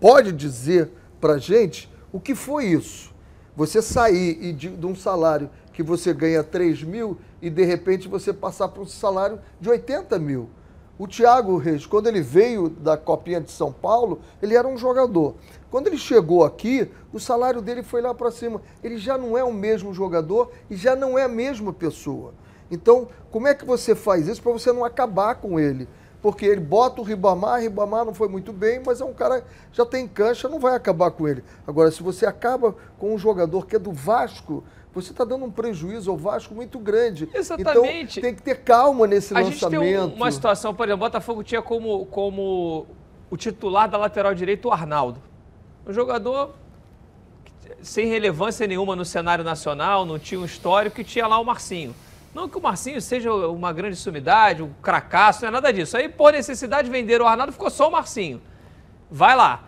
pode 0.00 0.32
dizer 0.32 0.90
pra 1.20 1.36
gente 1.36 1.92
o 2.10 2.18
que 2.18 2.34
foi 2.34 2.64
isso. 2.64 3.12
Você 3.54 3.82
sair 3.82 4.54
de, 4.54 4.70
de 4.70 4.86
um 4.86 4.96
salário 4.96 5.50
que 5.74 5.82
você 5.82 6.14
ganha 6.14 6.42
3 6.42 6.82
mil 6.82 7.18
e 7.42 7.50
de 7.50 7.62
repente 7.62 8.08
você 8.08 8.32
passar 8.32 8.68
para 8.68 8.80
um 8.80 8.86
salário 8.86 9.38
de 9.60 9.68
80 9.68 10.18
mil. 10.18 10.48
O 10.96 11.08
Thiago 11.08 11.56
Reis, 11.56 11.86
quando 11.86 12.06
ele 12.06 12.20
veio 12.20 12.68
da 12.68 12.96
Copinha 12.96 13.40
de 13.40 13.50
São 13.50 13.72
Paulo, 13.72 14.20
ele 14.40 14.54
era 14.54 14.68
um 14.68 14.76
jogador. 14.76 15.34
Quando 15.68 15.88
ele 15.88 15.98
chegou 15.98 16.44
aqui, 16.44 16.88
o 17.12 17.18
salário 17.18 17.60
dele 17.60 17.82
foi 17.82 18.00
lá 18.00 18.14
para 18.14 18.30
cima. 18.30 18.62
Ele 18.82 18.96
já 18.96 19.18
não 19.18 19.36
é 19.36 19.42
o 19.42 19.52
mesmo 19.52 19.92
jogador 19.92 20.52
e 20.70 20.76
já 20.76 20.94
não 20.94 21.18
é 21.18 21.24
a 21.24 21.28
mesma 21.28 21.72
pessoa. 21.72 22.32
Então, 22.70 23.08
como 23.32 23.48
é 23.48 23.54
que 23.54 23.64
você 23.64 23.94
faz 23.96 24.28
isso 24.28 24.40
para 24.40 24.52
você 24.52 24.72
não 24.72 24.84
acabar 24.84 25.34
com 25.34 25.58
ele? 25.58 25.88
Porque 26.22 26.46
ele 26.46 26.60
bota 26.60 27.00
o 27.00 27.04
Ribamar, 27.04 27.60
Ribamar 27.60 28.04
não 28.04 28.14
foi 28.14 28.28
muito 28.28 28.52
bem, 28.52 28.80
mas 28.86 29.00
é 29.00 29.04
um 29.04 29.12
cara 29.12 29.44
já 29.72 29.84
tem 29.84 30.06
cancha, 30.06 30.48
não 30.48 30.60
vai 30.60 30.76
acabar 30.76 31.10
com 31.10 31.26
ele. 31.26 31.42
Agora, 31.66 31.90
se 31.90 32.02
você 32.04 32.24
acaba 32.24 32.74
com 32.98 33.12
um 33.12 33.18
jogador 33.18 33.66
que 33.66 33.76
é 33.76 33.78
do 33.80 33.92
Vasco, 33.92 34.62
você 34.94 35.10
está 35.10 35.24
dando 35.24 35.44
um 35.44 35.50
prejuízo 35.50 36.10
ao 36.10 36.16
Vasco 36.16 36.54
muito 36.54 36.78
grande. 36.78 37.28
Exatamente. 37.34 38.18
Então, 38.18 38.22
tem 38.22 38.34
que 38.34 38.42
ter 38.42 38.56
calma 38.62 39.06
nesse 39.06 39.36
A 39.36 39.42
gente 39.42 39.58
tem 39.58 39.68
lançamento. 39.78 40.12
um- 40.12 40.16
uma 40.16 40.30
situação, 40.30 40.74
por 40.74 40.86
exemplo, 40.86 41.04
o 41.04 41.08
Botafogo 41.08 41.42
tinha 41.42 41.60
como, 41.62 42.06
como 42.06 42.86
o 43.30 43.36
titular 43.36 43.88
da 43.88 43.98
lateral 43.98 44.34
direita 44.34 44.68
o 44.68 44.72
Arnaldo. 44.72 45.20
Um 45.86 45.92
jogador 45.92 46.54
sem 47.82 48.06
relevância 48.06 48.66
nenhuma 48.66 48.94
no 48.96 49.04
cenário 49.04 49.44
nacional, 49.44 50.04
não 50.06 50.18
tinha 50.18 50.40
um 50.40 50.44
histórico, 50.44 51.00
e 51.00 51.04
tinha 51.04 51.26
lá 51.26 51.38
o 51.38 51.44
Marcinho. 51.44 51.94
Não 52.34 52.48
que 52.48 52.58
o 52.58 52.60
Marcinho 52.60 53.00
seja 53.00 53.32
uma 53.32 53.72
grande 53.72 53.96
sumidade, 53.96 54.62
um 54.62 54.70
cracaço, 54.82 55.42
não 55.42 55.48
é 55.48 55.52
nada 55.52 55.72
disso. 55.72 55.96
Aí, 55.96 56.08
por 56.08 56.32
necessidade, 56.32 56.90
venderam 56.90 57.24
o 57.24 57.28
Arnaldo, 57.28 57.52
ficou 57.52 57.70
só 57.70 57.88
o 57.88 57.92
Marcinho. 57.92 58.40
Vai 59.10 59.36
lá. 59.36 59.62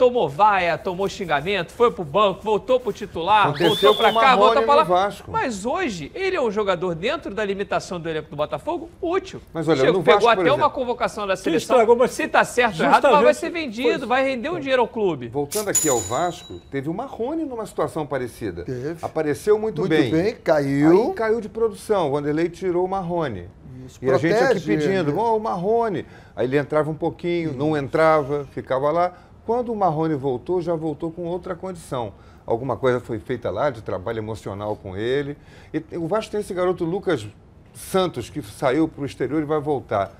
Tomou 0.00 0.30
vaia, 0.30 0.78
tomou 0.78 1.06
xingamento, 1.10 1.72
foi 1.72 1.90
pro 1.90 2.02
banco, 2.02 2.40
voltou 2.42 2.80
pro 2.80 2.90
titular, 2.90 3.48
Aconteceu 3.48 3.92
voltou 3.92 3.94
pra 3.96 4.10
cá, 4.18 4.34
voltou 4.34 4.62
pra 4.62 4.74
lá. 4.76 4.82
Vasco. 4.84 5.30
Mas 5.30 5.66
hoje, 5.66 6.10
ele 6.14 6.34
é 6.34 6.40
um 6.40 6.50
jogador 6.50 6.94
dentro 6.94 7.34
da 7.34 7.44
limitação 7.44 8.00
do 8.00 8.08
elenco 8.08 8.30
do 8.30 8.34
Botafogo 8.34 8.88
útil. 9.02 9.42
Mas 9.52 9.68
olha, 9.68 9.76
Chegou- 9.80 9.98
no 9.98 10.02
pegou 10.02 10.20
Vasco, 10.22 10.30
até 10.30 10.40
exemplo, 10.40 10.56
uma 10.64 10.70
convocação 10.70 11.26
da 11.26 11.36
seleção. 11.36 11.76
estragou, 11.76 11.94
mas 11.96 12.12
Se 12.12 12.26
tá 12.26 12.42
certo 12.44 12.80
ou 12.80 12.86
errado, 12.86 13.08
mas 13.10 13.22
vai 13.24 13.34
ser 13.34 13.50
vendido, 13.50 14.06
vai 14.06 14.24
render 14.24 14.48
um 14.48 14.58
dinheiro 14.58 14.80
ao 14.80 14.88
clube. 14.88 15.28
Voltando 15.28 15.68
aqui 15.68 15.86
ao 15.86 15.98
Vasco, 16.00 16.54
teve 16.70 16.88
o 16.88 16.94
Marrone 16.94 17.44
numa 17.44 17.66
situação 17.66 18.06
parecida. 18.06 18.62
Teve. 18.64 18.96
Apareceu 19.02 19.58
muito, 19.58 19.82
Muito 19.82 19.90
bem. 19.90 20.10
bem, 20.10 20.34
caiu. 20.34 21.08
Aí 21.10 21.12
caiu 21.12 21.42
de 21.42 21.50
produção. 21.50 22.08
O 22.08 22.12
Vanderlei 22.12 22.48
tirou 22.48 22.86
o 22.86 22.88
Marrone. 22.88 23.50
Isso, 23.84 23.98
e 24.00 24.10
a 24.10 24.16
gente 24.16 24.32
aqui 24.32 24.44
protege 24.44 24.66
pedindo, 24.66 25.10
ele. 25.10 25.18
"Ó, 25.18 25.36
o 25.36 25.40
Marrone. 25.40 26.06
Aí 26.34 26.46
ele 26.46 26.56
entrava 26.56 26.90
um 26.90 26.94
pouquinho, 26.94 27.52
não 27.52 27.76
entrava, 27.76 28.46
ficava 28.52 28.90
lá. 28.90 29.12
Quando 29.46 29.72
o 29.72 29.76
Marrone 29.76 30.14
voltou, 30.14 30.60
já 30.60 30.74
voltou 30.74 31.10
com 31.10 31.24
outra 31.24 31.54
condição. 31.54 32.12
Alguma 32.46 32.76
coisa 32.76 33.00
foi 33.00 33.18
feita 33.18 33.50
lá 33.50 33.70
de 33.70 33.82
trabalho 33.82 34.18
emocional 34.18 34.76
com 34.76 34.96
ele. 34.96 35.36
E 35.72 35.96
o 35.96 36.06
Vasco 36.06 36.32
tem 36.32 36.40
esse 36.40 36.52
garoto 36.52 36.84
Lucas 36.84 37.26
Santos, 37.72 38.28
que 38.28 38.42
saiu 38.42 38.88
para 38.88 39.02
o 39.02 39.06
exterior 39.06 39.40
e 39.40 39.44
vai 39.44 39.60
voltar. 39.60 40.12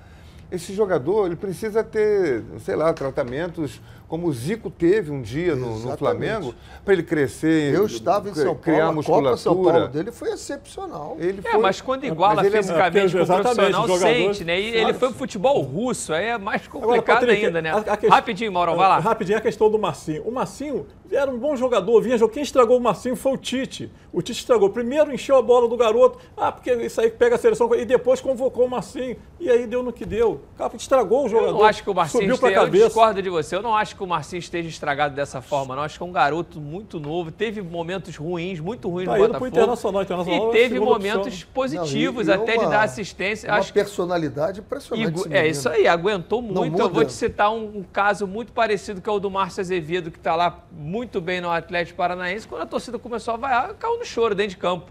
esse 0.50 0.74
jogador 0.74 1.26
ele 1.26 1.36
precisa 1.36 1.84
ter, 1.84 2.42
sei 2.60 2.74
lá, 2.74 2.92
tratamentos 2.92 3.80
como 4.10 4.26
o 4.26 4.32
Zico 4.32 4.68
teve 4.70 5.10
um 5.12 5.22
dia 5.22 5.54
no, 5.54 5.78
no. 5.78 5.96
Flamengo, 5.96 6.52
para 6.84 6.94
ele 6.94 7.02
crescer, 7.04 7.72
Eu 7.72 7.86
estava 7.86 8.28
em 8.28 8.34
São 8.34 8.56
criar 8.56 8.86
Paulo, 8.92 9.00
a 9.00 9.04
Copa 9.04 9.36
São 9.36 9.52
Paulo 9.54 9.68
musculatura. 9.68 9.88
dele 9.88 10.10
foi 10.10 10.30
excepcional. 10.32 11.16
Ele 11.20 11.40
É, 11.44 11.56
mas 11.56 11.80
quando 11.80 12.04
iguala 12.04 12.34
Mas 12.36 12.46
ele 12.46 12.56
é- 12.56 12.62
fisicamente 12.62 13.16
é, 13.16 13.24
com 13.24 13.32
o 13.32 13.42
profissional, 13.42 13.98
sente, 13.98 14.44
né? 14.44 14.60
E 14.60 14.64
ele 14.66 14.80
Claro. 14.80 14.98
foi 14.98 15.08
pro 15.10 15.18
futebol 15.18 15.60
russo, 15.62 16.12
aí 16.12 16.24
é 16.26 16.38
mais 16.38 16.62
Agora, 16.66 16.86
complicado 16.86 17.20
Patrick, 17.20 17.46
ainda, 17.46 17.62
né? 17.62 17.70
a- 17.70 17.76
a 17.76 17.96
questão- 17.96 18.10
Rapidinho, 18.10 18.52
Mauro, 18.52 18.74
vai 18.74 18.88
lá. 18.88 18.98
Rapidinho, 18.98 19.38
a 19.38 19.40
questão 19.40 19.70
do 19.70 19.78
Marcinho. 19.78 20.22
O 20.26 20.32
Marcinho 20.32 20.86
era 21.12 21.30
um 21.30 21.38
bom 21.38 21.54
jogador, 21.54 22.00
vinha 22.02 22.18
jogar. 22.18 22.32
Quem 22.34 22.42
estragou 22.42 22.76
o 22.76 22.80
Marcinho 22.80 23.14
foi 23.14 23.32
o 23.32 23.36
Tite. 23.36 23.92
O 24.12 24.20
Tite 24.22 24.40
estragou. 24.40 24.70
Primeiro 24.70 25.12
encheu 25.14 25.36
a 25.36 25.42
bola 25.42 25.68
do 25.68 25.76
garoto. 25.76 26.18
Ah, 26.36 26.50
porque 26.50 26.72
isso 26.74 27.00
aí 27.00 27.10
pega 27.10 27.36
a 27.36 27.38
seleção. 27.38 27.72
E 27.74 27.84
depois 27.84 28.20
convocou 28.20 28.66
o 28.66 28.70
Marcinho. 28.70 29.16
E 29.38 29.48
aí 29.48 29.66
deu 29.66 29.82
no 29.82 29.92
que 29.92 30.04
deu. 30.04 30.40
O 30.54 30.58
cara 30.58 30.70
estragou 30.76 31.26
o 31.26 31.28
jogador. 31.28 31.48
Eu 31.50 31.54
não 31.58 31.64
acho 31.64 31.82
que 31.84 31.90
o 31.90 31.94
Marcinho 31.94 32.22
Subiu 32.22 32.38
pra 32.38 32.48
esteja, 32.48 32.60
eu 32.60 32.66
cabeça. 32.66 32.86
discordo 32.86 33.22
de 33.22 33.30
você, 33.30 33.56
eu 33.56 33.62
não 33.62 33.74
acho 33.76 33.96
que 33.96 33.99
o 34.04 34.06
Marcinho 34.06 34.38
esteja 34.40 34.68
estragado 34.68 35.14
dessa 35.14 35.40
forma, 35.40 35.74
não. 35.76 35.82
Acho 35.82 35.98
que 35.98 36.02
é 36.02 36.06
um 36.06 36.12
garoto 36.12 36.60
muito 36.60 36.98
novo, 37.00 37.30
teve 37.30 37.60
momentos 37.62 38.16
ruins, 38.16 38.60
muito 38.60 38.88
ruins 38.88 39.06
Tá 39.06 39.12
no 39.12 39.18
Botafogo. 39.18 39.46
Internacional, 39.48 40.02
Internacional 40.02 40.42
é 40.42 40.46
e 40.46 40.48
a 40.48 40.52
teve 40.52 40.80
momentos 40.80 41.26
opção. 41.28 41.48
positivos 41.54 42.26
Não, 42.26 42.34
e- 42.34 42.38
e 42.38 42.42
até 42.42 42.52
de 42.52 42.58
uma- 42.64 42.70
dar 42.70 42.82
assistência. 42.82 43.48
Uma 43.50 43.58
Acho 43.58 43.72
que 43.72 43.78
personalidade 43.78 44.60
impressionante. 44.60 45.20
Esse 45.20 45.34
É 45.34 45.46
isso 45.48 45.68
aí, 45.68 45.86
aguentou 45.86 46.40
muito. 46.42 46.78
Eu 46.80 46.88
vou 46.88 47.04
te 47.04 47.12
citar 47.12 47.50
um, 47.52 47.78
um 47.78 47.82
caso 47.82 48.26
muito 48.26 48.52
parecido 48.52 49.00
que 49.00 49.08
é 49.08 49.12
o 49.12 49.18
do 49.18 49.30
Márcio 49.30 49.60
Azevedo, 49.60 50.10
que 50.10 50.18
está 50.18 50.34
lá 50.36 50.64
muito 50.72 51.20
bem 51.20 51.40
no 51.40 51.50
Atlético 51.50 51.96
Paranaense. 51.96 52.46
Quando 52.48 52.62
a 52.62 52.66
torcida 52.66 52.98
começou 52.98 53.34
a 53.34 53.36
vaiar, 53.36 53.74
caiu 53.74 53.98
no 53.98 54.04
choro 54.04 54.34
dentro 54.34 54.50
de 54.50 54.56
campo. 54.56 54.90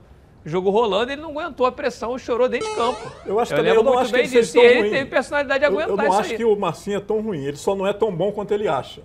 O 0.50 0.52
jogo 0.52 0.72
rolando, 0.72 1.12
ele 1.12 1.22
não 1.22 1.30
aguentou 1.40 1.64
a 1.68 1.72
pressão 1.72 2.16
e 2.16 2.20
chorou 2.20 2.50
dentro 2.50 2.68
de 2.68 2.76
campo. 2.76 3.12
Eu 3.24 3.40
acho 3.40 3.52
também, 3.52 3.66
lembro 3.66 3.82
eu 3.82 3.84
não 3.84 3.92
muito 3.94 4.02
acho 4.02 4.10
que 4.12 4.18
bem 4.18 4.22
ele 4.26 4.30
seja 4.30 4.42
disso. 4.42 4.58
E 4.58 4.62
ele 4.62 4.80
ruim. 4.80 4.90
teve 4.90 5.06
personalidade 5.12 5.60
de 5.60 5.66
Eu- 5.66 5.72
aguentar 5.72 5.90
Eu, 5.92 5.98
não 5.98 6.06
isso 6.06 6.20
acho 6.22 6.32
aí. 6.32 6.38
que 6.38 6.44
o 6.44 6.56
Marcinho 6.56 6.98
é 6.98 7.00
tão 7.00 7.22
ruim. 7.22 7.46
Ele 7.46 7.56
só 7.58 7.76
não 7.76 7.86
é 7.86 7.94
tão 7.94 8.12
bom 8.12 8.32
quanto 8.32 8.52
ele 8.52 8.68
acha. 8.68 9.02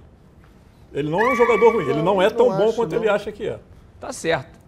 Ele 0.94 1.10
não 1.10 1.20
é 1.20 1.32
um 1.32 1.36
jogador 1.36 1.70
ruim. 1.74 1.84
Ele 1.90 2.00
não 2.02 2.22
é 2.22 2.30
não 2.30 2.36
tão 2.36 2.46
bom 2.56 2.68
acho, 2.68 2.76
quanto 2.76 2.92
não. 2.92 2.98
ele 3.02 3.10
acha 3.10 3.30
que 3.30 3.46
é. 3.46 3.58
Tá 4.00 4.10
certo. 4.10 4.58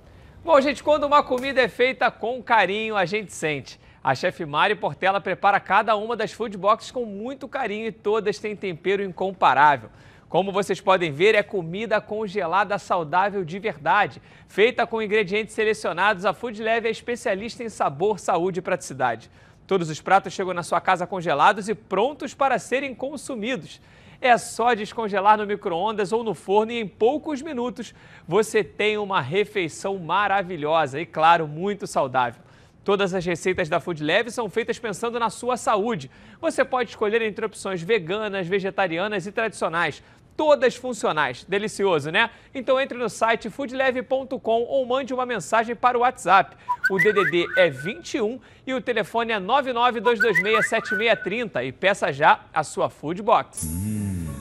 Bom, 0.45 0.61
gente, 0.61 0.85
quando 0.85 1.05
uma 1.05 1.23
comida 1.23 1.63
é 1.63 1.69
feita 1.69 2.11
com 2.11 2.43
carinho, 2.43 2.95
a 2.95 3.07
gente 3.07 3.33
sente. 3.33 3.81
A 4.05 4.15
chefe 4.15 4.45
Mari 4.45 4.75
Portela 4.75 5.19
prepara 5.19 5.59
cada 5.59 5.97
uma 5.97 6.15
das 6.15 6.31
food 6.33 6.59
boxes 6.59 6.91
com 6.91 7.07
muito 7.07 7.49
carinho 7.49 7.87
e 7.87 7.91
todas 7.93 8.39
têm 8.39 8.55
tempero 8.55 9.03
incomparável. 9.03 9.89
Como 10.29 10.51
vocês 10.51 10.81
podem 10.81 11.13
ver, 11.13 11.37
é 11.37 11.43
comida 11.43 12.01
congelada 12.01 12.79
saudável 12.79 13.45
de 13.45 13.61
verdade. 13.61 14.21
Feita 14.49 14.85
com 14.85 15.01
ingredientes 15.01 15.55
selecionados, 15.55 16.25
a 16.25 16.33
Food 16.33 16.61
Leve 16.61 16.89
é 16.89 16.91
especialista 16.91 17.63
em 17.63 17.69
sabor, 17.69 18.19
saúde 18.19 18.59
e 18.59 18.63
praticidade. 18.63 19.31
Todos 19.69 19.89
os 19.89 20.01
pratos 20.01 20.33
chegam 20.33 20.53
na 20.53 20.65
sua 20.65 20.81
casa 20.81 21.07
congelados 21.07 21.69
e 21.69 21.75
prontos 21.75 22.35
para 22.35 22.59
serem 22.59 22.93
consumidos. 22.93 23.81
É 24.21 24.37
só 24.37 24.75
descongelar 24.75 25.39
no 25.39 25.47
micro-ondas 25.47 26.13
ou 26.13 26.25
no 26.25 26.35
forno 26.35 26.73
e 26.73 26.81
em 26.81 26.89
poucos 26.89 27.41
minutos 27.41 27.95
você 28.27 28.65
tem 28.65 28.97
uma 28.99 29.21
refeição 29.21 29.97
maravilhosa 29.99 31.01
e, 31.01 31.07
claro, 31.07 31.47
muito 31.47 31.87
saudável. 31.87 32.46
Todas 32.87 33.13
as 33.13 33.27
receitas 33.27 33.69
da 33.69 33.79
Food 33.81 34.03
Leve 34.05 34.31
são 34.31 34.49
feitas 34.49 34.79
pensando 34.79 35.19
na 35.19 35.29
sua 35.29 35.57
saúde. 35.57 36.09
Você 36.41 36.65
pode 36.65 36.91
escolher 36.91 37.21
entre 37.21 37.45
opções 37.45 37.83
veganas, 37.83 38.47
vegetarianas 38.47 39.27
e 39.27 39.33
tradicionais. 39.33 40.01
Todas 40.37 40.77
funcionais. 40.77 41.45
Delicioso, 41.49 42.13
né? 42.13 42.31
Então 42.55 42.81
entre 42.81 42.97
no 42.97 43.09
site 43.09 43.51
foodleve.com 43.51 44.63
ou 44.63 44.87
mande 44.87 45.13
uma 45.13 45.27
mensagem 45.27 45.75
para 45.75 45.99
o 45.99 46.03
WhatsApp. 46.03 46.57
O 46.89 46.97
DDD 46.97 47.47
é 47.57 47.69
21 47.69 48.39
e 48.65 48.73
o 48.73 48.81
telefone 48.81 49.33
é 49.33 49.41
992267630 49.41 51.67
e 51.67 51.73
peça 51.73 52.13
já 52.13 52.43
a 52.55 52.63
sua 52.63 52.89
Food 52.89 53.21
Box. 53.21 53.67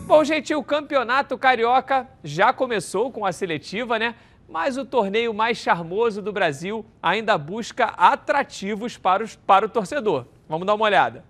Bom, 0.06 0.24
gente, 0.24 0.54
o 0.54 0.64
Campeonato 0.64 1.36
Carioca 1.36 2.08
já 2.24 2.54
começou 2.54 3.12
com 3.12 3.26
a 3.26 3.32
seletiva, 3.32 3.98
né? 3.98 4.14
Mas 4.48 4.78
o 4.78 4.86
torneio 4.86 5.34
mais 5.34 5.58
charmoso 5.58 6.22
do 6.22 6.32
Brasil 6.32 6.86
ainda 7.02 7.38
busca 7.38 7.86
atrativos 7.86 8.98
para, 8.98 9.24
os, 9.24 9.36
para 9.36 9.66
o 9.66 9.70
torcedor. 9.70 10.26
Vamos 10.48 10.68
dar 10.68 10.76
uma 10.76 10.86
olhada. 10.86 11.24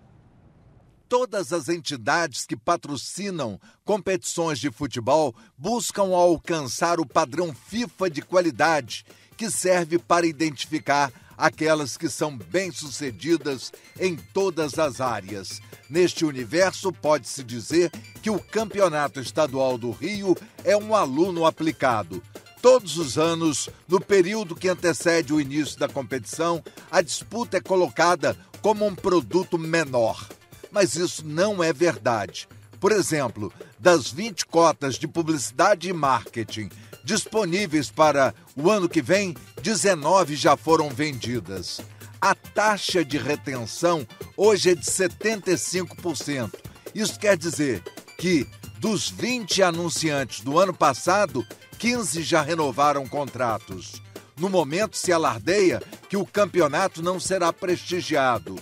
Todas 1.08 1.54
as 1.54 1.70
entidades 1.70 2.46
que 2.46 2.58
patrocinam 2.58 3.60
competições 3.84 4.60
de 4.60 4.72
futebol 4.72 5.36
buscam 5.58 6.16
alcançar 6.16 7.00
o 7.00 7.06
padrão 7.06 7.54
FIFA 7.54 8.10
de 8.10 8.22
qualidade, 8.22 9.06
que 9.38 9.50
serve 9.50 10.00
para 10.00 10.26
identificar 10.26 11.12
aquelas 11.38 11.98
que 11.98 12.10
são 12.10 12.36
bem-sucedidas 12.36 13.72
em 14.00 14.16
todas 14.16 14.80
as 14.80 15.00
áreas. 15.00 15.62
Neste 15.90 16.26
universo, 16.26 16.92
pode-se 16.92 17.44
dizer 17.44 17.92
que 18.22 18.30
o 18.30 18.40
Campeonato 18.40 19.20
Estadual 19.20 19.78
do 19.78 19.92
Rio 19.92 20.36
é 20.64 20.76
um 20.76 20.96
aluno 20.96 21.46
aplicado. 21.46 22.24
Todos 22.66 22.98
os 22.98 23.16
anos, 23.20 23.70
no 23.88 24.02
período 24.02 24.56
que 24.56 24.68
antecede 24.68 25.32
o 25.32 25.40
início 25.40 25.78
da 25.78 25.88
competição, 25.88 26.64
a 26.90 27.00
disputa 27.00 27.58
é 27.58 27.62
colocada 27.62 28.36
como 28.60 28.88
um 28.88 28.96
produto 28.96 29.56
menor. 29.56 30.28
Mas 30.72 30.96
isso 30.96 31.24
não 31.24 31.64
é 31.64 31.72
verdade. 31.72 32.48
Por 32.80 32.92
exemplo, 32.92 33.54
das 33.78 34.12
20 34.12 34.48
cotas 34.48 34.96
de 34.96 35.08
publicidade 35.08 35.88
e 35.88 35.94
marketing 35.94 36.72
disponíveis 37.04 37.92
para 37.92 38.34
o 38.56 38.72
ano 38.72 38.90
que 38.90 39.00
vem, 39.00 39.36
19 39.62 40.36
já 40.36 40.58
foram 40.58 40.90
vendidas. 40.90 41.82
A 42.20 42.34
taxa 42.34 43.06
de 43.06 43.20
retenção 43.20 44.08
hoje 44.36 44.72
é 44.72 44.74
de 44.74 44.86
75%. 44.88 46.52
Isso 46.96 47.20
quer 47.20 47.38
dizer 47.38 47.84
que 48.18 48.48
dos 48.80 49.08
20 49.08 49.62
anunciantes 49.62 50.42
do 50.42 50.58
ano 50.58 50.74
passado, 50.74 51.46
15 51.78 52.24
já 52.24 52.42
renovaram 52.42 53.08
contratos. 53.08 54.02
No 54.38 54.50
momento 54.50 54.98
se 54.98 55.12
alardeia 55.12 55.82
que 56.10 56.18
o 56.18 56.26
campeonato 56.26 57.02
não 57.02 57.20
será 57.20 57.54
prestigiado. 57.54 58.56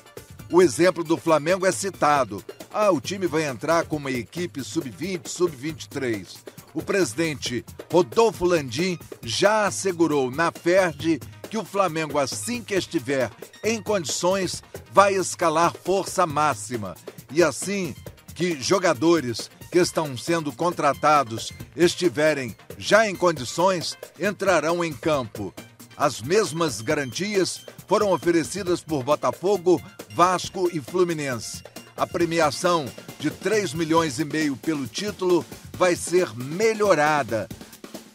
O 0.52 0.62
exemplo 0.62 1.04
do 1.04 1.18
Flamengo 1.18 1.66
é 1.66 1.72
citado. 1.72 2.44
Ah, 2.72 2.92
o 2.92 3.02
time 3.02 3.26
vai 3.26 3.44
entrar 3.44 3.86
com 3.86 3.96
uma 3.96 4.12
equipe 4.12 4.64
sub-20, 4.64 5.28
sub-23. 5.28 6.38
O 6.74 6.82
presidente 6.82 7.64
Rodolfo 7.92 8.46
Landim 8.46 9.00
já 9.22 9.66
assegurou 9.66 10.30
na 10.30 10.52
FERD 10.52 11.20
que 11.50 11.58
o 11.58 11.66
Flamengo, 11.66 12.18
assim 12.18 12.64
que 12.64 12.74
estiver 12.74 13.32
em 13.64 13.82
condições, 13.82 14.64
vai 14.92 15.16
escalar 15.16 15.74
força 15.74 16.26
máxima. 16.26 16.96
E 17.32 17.44
assim 17.44 17.96
que 18.34 18.60
jogadores 18.62 19.50
que 19.74 19.80
estão 19.80 20.16
sendo 20.16 20.52
contratados 20.52 21.52
estiverem 21.76 22.56
já 22.78 23.10
em 23.10 23.16
condições, 23.16 23.98
entrarão 24.20 24.86
em 24.86 24.94
campo. 24.94 25.52
As 25.98 26.22
mesmas 26.22 26.80
garantias 26.80 27.66
foram 27.88 28.12
oferecidas 28.12 28.82
por 28.82 29.04
Botafogo, 29.04 29.82
Vasco 30.12 30.70
e 30.72 30.80
Fluminense. 30.80 31.64
A 31.98 32.06
premiação 32.06 32.86
de 33.20 33.32
3 33.32 33.74
milhões 33.74 34.20
e 34.20 34.26
meio 34.26 34.56
pelo 34.56 34.86
título 34.86 35.44
vai 35.76 35.96
ser 35.96 36.32
melhorada. 36.36 37.50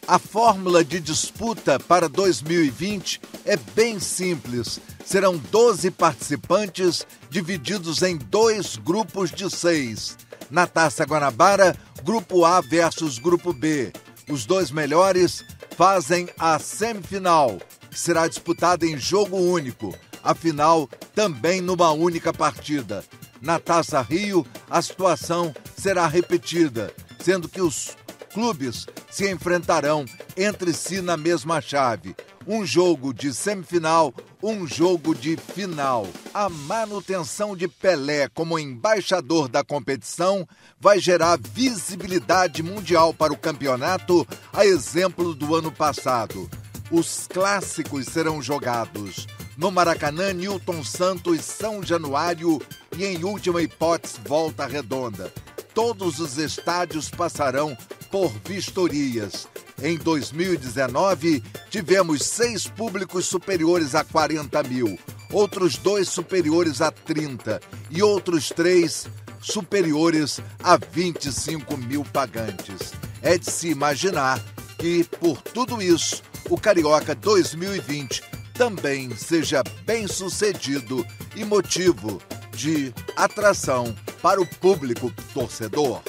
A 0.07 0.17
fórmula 0.17 0.81
de 0.81 1.01
disputa 1.01 1.77
para 1.77 2.07
2020 2.07 3.19
é 3.43 3.57
bem 3.57 3.99
simples. 3.99 4.79
Serão 5.03 5.35
12 5.35 5.91
participantes 5.91 7.05
divididos 7.29 8.01
em 8.01 8.17
dois 8.17 8.77
grupos 8.77 9.29
de 9.29 9.49
seis. 9.49 10.15
Na 10.49 10.65
Taça 10.65 11.03
Guanabara, 11.03 11.75
Grupo 12.03 12.43
A 12.43 12.59
versus 12.61 13.19
Grupo 13.19 13.53
B. 13.53 13.91
Os 14.29 14.45
dois 14.45 14.71
melhores 14.71 15.43
fazem 15.77 16.29
a 16.37 16.57
semifinal, 16.59 17.59
que 17.89 17.99
será 17.99 18.27
disputada 18.27 18.85
em 18.85 18.97
jogo 18.97 19.37
único. 19.37 19.95
A 20.23 20.33
final 20.33 20.89
também 21.15 21.61
numa 21.61 21.91
única 21.91 22.33
partida. 22.33 23.03
Na 23.41 23.59
Taça 23.59 24.01
Rio, 24.01 24.45
a 24.69 24.81
situação 24.81 25.53
será 25.77 26.07
repetida, 26.07 26.93
sendo 27.19 27.47
que 27.47 27.61
os 27.61 27.95
clubes 28.39 28.87
se 29.09 29.29
enfrentarão 29.29 30.05
entre 30.37 30.71
si 30.73 31.01
na 31.01 31.17
mesma 31.17 31.59
chave. 31.59 32.15
Um 32.47 32.65
jogo 32.65 33.13
de 33.13 33.33
semifinal, 33.33 34.13
um 34.41 34.65
jogo 34.65 35.13
de 35.13 35.35
final. 35.35 36.07
A 36.33 36.47
manutenção 36.47 37.53
de 37.53 37.67
Pelé 37.67 38.29
como 38.29 38.57
embaixador 38.57 39.49
da 39.49 39.61
competição 39.61 40.47
vai 40.79 40.99
gerar 40.99 41.37
visibilidade 41.37 42.63
mundial 42.63 43.13
para 43.13 43.33
o 43.33 43.37
campeonato, 43.37 44.25
a 44.53 44.65
exemplo 44.65 45.35
do 45.35 45.53
ano 45.53 45.69
passado. 45.69 46.49
Os 46.89 47.27
clássicos 47.27 48.05
serão 48.05 48.41
jogados 48.41 49.27
no 49.57 49.69
Maracanã, 49.69 50.31
Newton 50.31 50.81
Santos, 50.81 51.41
São 51.41 51.83
Januário 51.83 52.61
e, 52.97 53.03
em 53.03 53.21
última 53.25 53.61
hipótese, 53.61 54.17
Volta 54.25 54.65
Redonda. 54.65 55.29
Todos 55.73 56.19
os 56.19 56.37
estádios 56.37 57.09
passarão 57.09 57.77
por 58.11 58.31
vistorias. 58.45 59.47
Em 59.81 59.97
2019, 59.97 61.43
tivemos 61.69 62.23
seis 62.23 62.67
públicos 62.67 63.25
superiores 63.25 63.95
a 63.95 64.03
40 64.03 64.63
mil, 64.63 64.99
outros 65.31 65.77
dois 65.77 66.09
superiores 66.09 66.81
a 66.81 66.91
30 66.91 67.61
e 67.89 68.01
outros 68.01 68.49
três 68.49 69.07
superiores 69.41 70.41
a 70.61 70.77
25 70.77 71.77
mil 71.77 72.03
pagantes. 72.03 72.93
É 73.21 73.37
de 73.37 73.49
se 73.49 73.69
imaginar 73.69 74.43
que, 74.77 75.03
por 75.19 75.41
tudo 75.41 75.81
isso, 75.81 76.21
o 76.49 76.57
Carioca 76.57 77.15
2020 77.15 78.38
também 78.59 79.09
seja 79.11 79.63
bem 79.85 80.05
sucedido 80.05 81.07
e 81.33 81.45
motivo 81.45 82.21
de 82.51 82.93
atração 83.15 83.95
para 84.21 84.41
o 84.41 84.45
público 84.45 85.09
torcedor. 85.33 86.01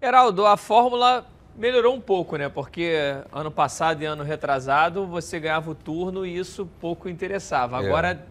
Heraldo, 0.00 0.46
a 0.46 0.56
fórmula 0.56 1.26
melhorou 1.56 1.96
um 1.96 2.00
pouco, 2.00 2.36
né? 2.36 2.48
Porque 2.48 2.94
ano 3.32 3.50
passado 3.50 4.02
e 4.02 4.06
ano 4.06 4.22
retrasado 4.22 5.04
você 5.04 5.40
ganhava 5.40 5.72
o 5.72 5.74
turno 5.74 6.24
e 6.24 6.38
isso 6.38 6.64
pouco 6.80 7.08
interessava. 7.08 7.82
É. 7.82 7.86
Agora 7.88 8.24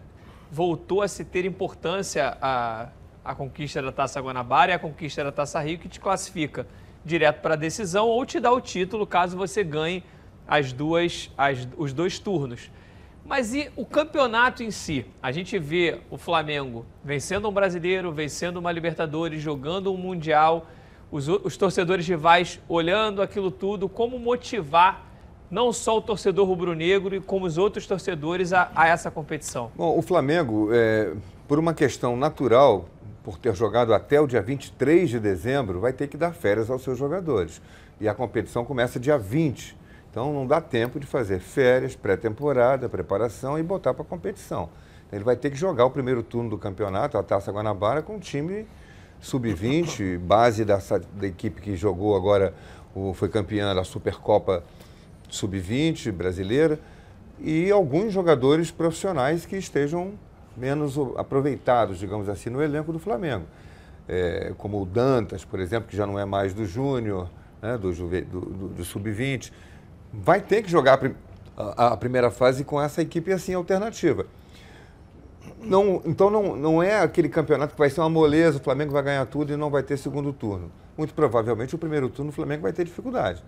voltou 0.50 1.02
a 1.02 1.08
se 1.08 1.22
ter 1.22 1.44
importância 1.44 2.38
a, 2.40 2.88
a 3.22 3.34
conquista 3.34 3.82
da 3.82 3.92
Taça 3.92 4.22
Guanabara 4.22 4.72
e 4.72 4.74
a 4.74 4.78
conquista 4.78 5.22
da 5.22 5.30
Taça 5.30 5.60
Rio, 5.60 5.78
que 5.78 5.86
te 5.86 6.00
classifica 6.00 6.66
direto 7.04 7.42
para 7.42 7.52
a 7.52 7.58
decisão 7.58 8.08
ou 8.08 8.24
te 8.24 8.40
dá 8.40 8.50
o 8.50 8.60
título 8.60 9.06
caso 9.06 9.36
você 9.36 9.62
ganhe 9.62 10.02
as 10.50 10.72
duas, 10.72 11.30
as, 11.38 11.68
os 11.76 11.92
dois 11.92 12.18
turnos. 12.18 12.72
Mas 13.24 13.54
e 13.54 13.70
o 13.76 13.86
campeonato 13.86 14.64
em 14.64 14.72
si? 14.72 15.06
A 15.22 15.30
gente 15.30 15.56
vê 15.56 16.00
o 16.10 16.18
Flamengo 16.18 16.84
vencendo 17.04 17.48
um 17.48 17.52
brasileiro, 17.52 18.10
vencendo 18.10 18.56
uma 18.56 18.72
Libertadores, 18.72 19.40
jogando 19.40 19.92
um 19.92 19.96
Mundial, 19.96 20.66
os, 21.12 21.28
os 21.28 21.56
torcedores 21.56 22.06
rivais 22.08 22.58
olhando 22.68 23.22
aquilo 23.22 23.52
tudo, 23.52 23.88
como 23.88 24.18
motivar 24.18 25.06
não 25.48 25.72
só 25.72 25.98
o 25.98 26.00
torcedor 26.00 26.46
rubro-negro, 26.46 27.14
e 27.14 27.20
como 27.20 27.46
os 27.46 27.56
outros 27.56 27.86
torcedores 27.86 28.52
a, 28.52 28.70
a 28.74 28.88
essa 28.88 29.10
competição. 29.10 29.70
Bom, 29.76 29.96
o 29.96 30.02
Flamengo, 30.02 30.70
é, 30.72 31.12
por 31.46 31.58
uma 31.58 31.74
questão 31.74 32.16
natural, 32.16 32.88
por 33.22 33.38
ter 33.38 33.54
jogado 33.54 33.94
até 33.94 34.20
o 34.20 34.26
dia 34.26 34.42
23 34.42 35.10
de 35.10 35.20
dezembro, 35.20 35.78
vai 35.78 35.92
ter 35.92 36.08
que 36.08 36.16
dar 36.16 36.32
férias 36.32 36.70
aos 36.70 36.82
seus 36.82 36.98
jogadores. 36.98 37.60
E 38.00 38.08
a 38.08 38.14
competição 38.14 38.64
começa 38.64 38.98
dia 38.98 39.18
20. 39.18 39.79
Então 40.10 40.32
não 40.32 40.46
dá 40.46 40.60
tempo 40.60 40.98
de 40.98 41.06
fazer 41.06 41.38
férias, 41.38 41.94
pré-temporada, 41.94 42.88
preparação 42.88 43.58
e 43.58 43.62
botar 43.62 43.94
para 43.94 44.04
competição. 44.04 44.68
Então, 45.06 45.16
ele 45.16 45.24
vai 45.24 45.36
ter 45.36 45.50
que 45.50 45.56
jogar 45.56 45.84
o 45.84 45.90
primeiro 45.90 46.22
turno 46.22 46.50
do 46.50 46.58
campeonato, 46.58 47.16
a 47.16 47.22
Taça 47.22 47.52
Guanabara, 47.52 48.02
com 48.02 48.16
um 48.16 48.18
time 48.18 48.66
sub-20, 49.20 50.18
base 50.22 50.64
dessa, 50.64 50.98
da 50.98 51.26
equipe 51.26 51.60
que 51.60 51.76
jogou 51.76 52.16
agora, 52.16 52.54
o, 52.94 53.14
foi 53.14 53.28
campeã 53.28 53.74
da 53.74 53.84
Supercopa 53.84 54.64
sub-20 55.28 56.10
brasileira 56.10 56.78
e 57.38 57.70
alguns 57.70 58.12
jogadores 58.12 58.70
profissionais 58.70 59.46
que 59.46 59.56
estejam 59.56 60.12
menos 60.56 60.96
aproveitados, 61.16 61.98
digamos 61.98 62.28
assim, 62.28 62.50
no 62.50 62.60
elenco 62.60 62.92
do 62.92 62.98
Flamengo. 62.98 63.44
É, 64.08 64.52
como 64.58 64.82
o 64.82 64.84
Dantas, 64.84 65.44
por 65.44 65.60
exemplo, 65.60 65.88
que 65.88 65.96
já 65.96 66.04
não 66.04 66.18
é 66.18 66.24
mais 66.24 66.52
do 66.52 66.66
Júnior, 66.66 67.28
né, 67.62 67.78
do, 67.78 67.92
do- 67.92 68.40
do- 68.40 68.68
do 68.68 68.84
sub-20. 68.84 69.52
Vai 70.12 70.40
ter 70.40 70.62
que 70.62 70.70
jogar 70.70 70.94
a, 70.94 70.98
prim- 70.98 71.14
a- 71.56 71.86
a 71.92 71.96
primeira 71.96 72.30
fase 72.30 72.64
com 72.64 72.80
essa 72.80 73.00
equipe 73.02 73.32
assim 73.32 73.54
alternativa. 73.54 74.26
Não, 75.62 76.02
então 76.04 76.30
não, 76.30 76.56
não 76.56 76.82
é 76.82 77.00
aquele 77.00 77.28
campeonato 77.28 77.74
que 77.74 77.78
vai 77.78 77.90
ser 77.90 78.00
uma 78.00 78.08
moleza, 78.10 78.58
o 78.58 78.60
Flamengo 78.60 78.92
vai 78.92 79.02
ganhar 79.02 79.24
tudo 79.26 79.52
e 79.52 79.56
não 79.56 79.70
vai 79.70 79.82
ter 79.82 79.96
segundo 79.96 80.32
turno. 80.32 80.70
Muito 80.96 81.14
provavelmente 81.14 81.74
o 81.74 81.78
primeiro 81.78 82.08
turno 82.08 82.30
o 82.30 82.32
Flamengo 82.32 82.62
vai 82.62 82.72
ter 82.72 82.84
dificuldade. 82.84 83.42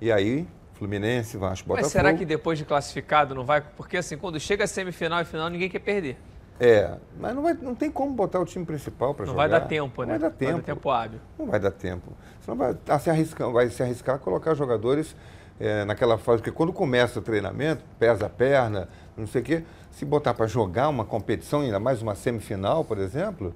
E 0.00 0.10
aí, 0.12 0.46
Fluminense, 0.74 1.36
Vasco, 1.36 1.66
Botafogo. 1.68 1.86
Mas 1.86 1.92
será 1.92 2.12
que 2.14 2.24
depois 2.24 2.58
de 2.58 2.64
classificado 2.64 3.34
não 3.34 3.44
vai? 3.44 3.60
Porque 3.60 3.96
assim, 3.96 4.16
quando 4.16 4.38
chega 4.38 4.64
a 4.64 4.66
semifinal 4.66 5.20
e 5.20 5.24
final, 5.24 5.48
ninguém 5.48 5.68
quer 5.68 5.78
perder. 5.80 6.16
É, 6.58 6.96
mas 7.20 7.34
não, 7.34 7.42
vai, 7.42 7.52
não 7.54 7.74
tem 7.74 7.90
como 7.90 8.12
botar 8.14 8.40
o 8.40 8.44
time 8.44 8.64
principal 8.64 9.12
para 9.14 9.26
Não 9.26 9.32
jogar. 9.32 9.48
vai 9.48 9.60
dar 9.60 9.66
tempo, 9.66 10.02
né? 10.04 10.14
Não 10.14 10.20
vai 10.20 10.30
dar 10.30 10.36
tempo. 10.36 10.52
Vai 10.52 10.60
dar 10.60 10.66
tempo 10.74 10.90
hábil. 10.90 11.20
Não 11.38 11.46
vai 11.46 11.60
dar 11.60 11.70
tempo. 11.70 12.12
Senão 12.40 12.56
vai, 12.56 12.74
tá 12.74 12.98
se 12.98 13.10
arriscando, 13.10 13.52
vai 13.52 13.68
se 13.68 13.82
arriscar 13.82 14.16
a 14.16 14.18
colocar 14.18 14.54
jogadores 14.54 15.14
é, 15.58 15.84
naquela 15.84 16.18
fase, 16.18 16.38
porque 16.38 16.52
quando 16.52 16.72
começa 16.72 17.18
o 17.18 17.22
treinamento, 17.22 17.82
pesa 17.98 18.26
a 18.26 18.28
perna, 18.28 18.88
não 19.16 19.26
sei 19.26 19.40
o 19.40 19.44
quê, 19.44 19.64
se 19.90 20.04
botar 20.04 20.34
para 20.34 20.46
jogar 20.46 20.88
uma 20.88 21.04
competição, 21.04 21.60
ainda 21.60 21.80
mais 21.80 22.02
uma 22.02 22.14
semifinal, 22.14 22.84
por 22.84 22.98
exemplo, 22.98 23.54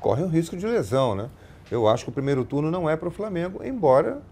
corre 0.00 0.22
um 0.22 0.28
risco 0.28 0.56
de 0.56 0.66
lesão, 0.66 1.14
né? 1.14 1.28
Eu 1.70 1.86
acho 1.86 2.04
que 2.04 2.10
o 2.10 2.12
primeiro 2.12 2.44
turno 2.44 2.70
não 2.70 2.88
é 2.88 2.96
para 2.96 3.08
o 3.08 3.10
Flamengo, 3.10 3.62
embora 3.62 4.22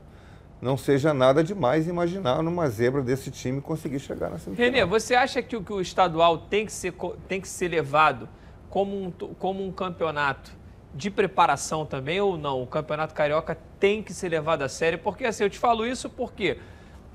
não 0.60 0.76
seja 0.76 1.12
nada 1.12 1.44
demais 1.44 1.86
imaginar 1.86 2.42
numa 2.42 2.68
zebra 2.70 3.02
desse 3.02 3.30
time 3.30 3.60
conseguir 3.60 4.00
chegar 4.00 4.30
na 4.30 4.38
semifinal. 4.38 4.72
Renê, 4.72 4.84
você 4.86 5.14
acha 5.14 5.42
que 5.42 5.54
o, 5.54 5.62
que 5.62 5.72
o 5.72 5.80
estadual 5.80 6.38
tem 6.38 6.64
que 6.64 6.72
ser, 6.72 6.94
tem 7.28 7.40
que 7.40 7.48
ser 7.48 7.68
levado 7.68 8.26
como 8.70 8.96
um, 8.96 9.10
como 9.10 9.62
um 9.62 9.70
campeonato 9.70 10.50
de 10.94 11.10
preparação 11.10 11.84
também 11.84 12.18
ou 12.22 12.38
não? 12.38 12.62
O 12.62 12.66
campeonato 12.66 13.12
carioca 13.12 13.58
tem 13.78 14.02
que 14.02 14.14
ser 14.14 14.30
levado 14.30 14.62
a 14.62 14.68
sério? 14.68 14.98
Porque 14.98 15.26
assim, 15.26 15.44
eu 15.44 15.50
te 15.50 15.58
falo 15.58 15.86
isso 15.86 16.08
porque 16.08 16.56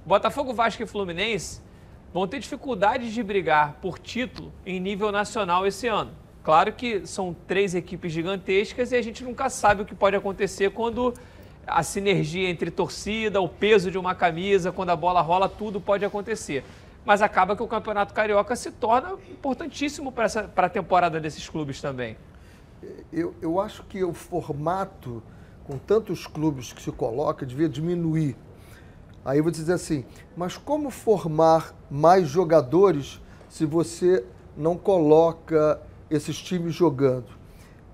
Botafogo, 0.05 0.53
Vasco 0.53 0.81
e 0.81 0.85
Fluminense 0.85 1.61
vão 2.13 2.27
ter 2.27 2.39
dificuldades 2.39 3.13
de 3.13 3.21
brigar 3.23 3.73
por 3.81 3.99
título 3.99 4.51
em 4.65 4.79
nível 4.79 5.11
nacional 5.11 5.65
esse 5.65 5.87
ano. 5.87 6.11
Claro 6.43 6.73
que 6.73 7.05
são 7.05 7.35
três 7.47 7.75
equipes 7.75 8.11
gigantescas 8.11 8.91
e 8.91 8.95
a 8.95 9.01
gente 9.01 9.23
nunca 9.23 9.49
sabe 9.49 9.83
o 9.83 9.85
que 9.85 9.93
pode 9.93 10.15
acontecer 10.15 10.71
quando 10.71 11.13
a 11.67 11.83
sinergia 11.83 12.49
entre 12.49 12.71
torcida, 12.71 13.39
o 13.39 13.47
peso 13.47 13.91
de 13.91 13.97
uma 13.97 14.15
camisa, 14.15 14.71
quando 14.71 14.89
a 14.89 14.95
bola 14.95 15.21
rola, 15.21 15.47
tudo 15.47 15.79
pode 15.79 16.03
acontecer. 16.03 16.63
Mas 17.05 17.21
acaba 17.21 17.55
que 17.55 17.61
o 17.61 17.67
Campeonato 17.67 18.13
Carioca 18.13 18.55
se 18.55 18.71
torna 18.71 19.13
importantíssimo 19.29 20.11
para 20.11 20.27
a 20.55 20.69
temporada 20.69 21.19
desses 21.19 21.47
clubes 21.47 21.79
também. 21.79 22.17
Eu, 23.13 23.35
eu 23.39 23.61
acho 23.61 23.83
que 23.83 24.03
o 24.03 24.13
formato, 24.13 25.21
com 25.65 25.77
tantos 25.77 26.25
clubes 26.25 26.73
que 26.73 26.81
se 26.81 26.91
coloca, 26.91 27.45
devia 27.45 27.69
diminuir. 27.69 28.35
Aí 29.23 29.37
eu 29.37 29.43
vou 29.43 29.51
dizer 29.51 29.73
assim, 29.73 30.03
mas 30.35 30.57
como 30.57 30.89
formar 30.89 31.75
mais 31.91 32.27
jogadores 32.27 33.21
se 33.47 33.65
você 33.65 34.25
não 34.57 34.75
coloca 34.75 35.79
esses 36.09 36.37
times 36.37 36.73
jogando? 36.73 37.27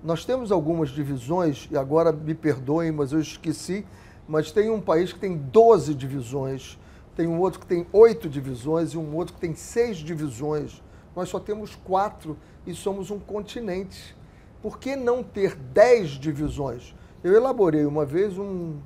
Nós 0.02 0.24
temos 0.24 0.50
algumas 0.50 0.88
divisões, 0.88 1.68
e 1.70 1.76
agora 1.76 2.12
me 2.12 2.34
perdoem, 2.34 2.92
mas 2.92 3.12
eu 3.12 3.20
esqueci, 3.20 3.84
mas 4.26 4.50
tem 4.50 4.70
um 4.70 4.80
país 4.80 5.12
que 5.12 5.18
tem 5.18 5.36
12 5.36 5.94
divisões, 5.94 6.78
tem 7.14 7.26
um 7.26 7.38
outro 7.40 7.60
que 7.60 7.66
tem 7.66 7.86
oito 7.92 8.28
divisões 8.28 8.92
e 8.92 8.96
um 8.96 9.14
outro 9.14 9.34
que 9.34 9.40
tem 9.40 9.54
seis 9.54 9.98
divisões. 9.98 10.82
Nós 11.14 11.28
só 11.28 11.40
temos 11.40 11.74
quatro 11.74 12.38
e 12.66 12.72
somos 12.72 13.10
um 13.10 13.18
continente. 13.18 14.16
Por 14.62 14.78
que 14.78 14.94
não 14.94 15.22
ter 15.22 15.56
dez 15.56 16.10
divisões? 16.10 16.94
Eu 17.22 17.34
elaborei 17.34 17.84
uma 17.84 18.04
vez 18.04 18.38
um, 18.38 18.76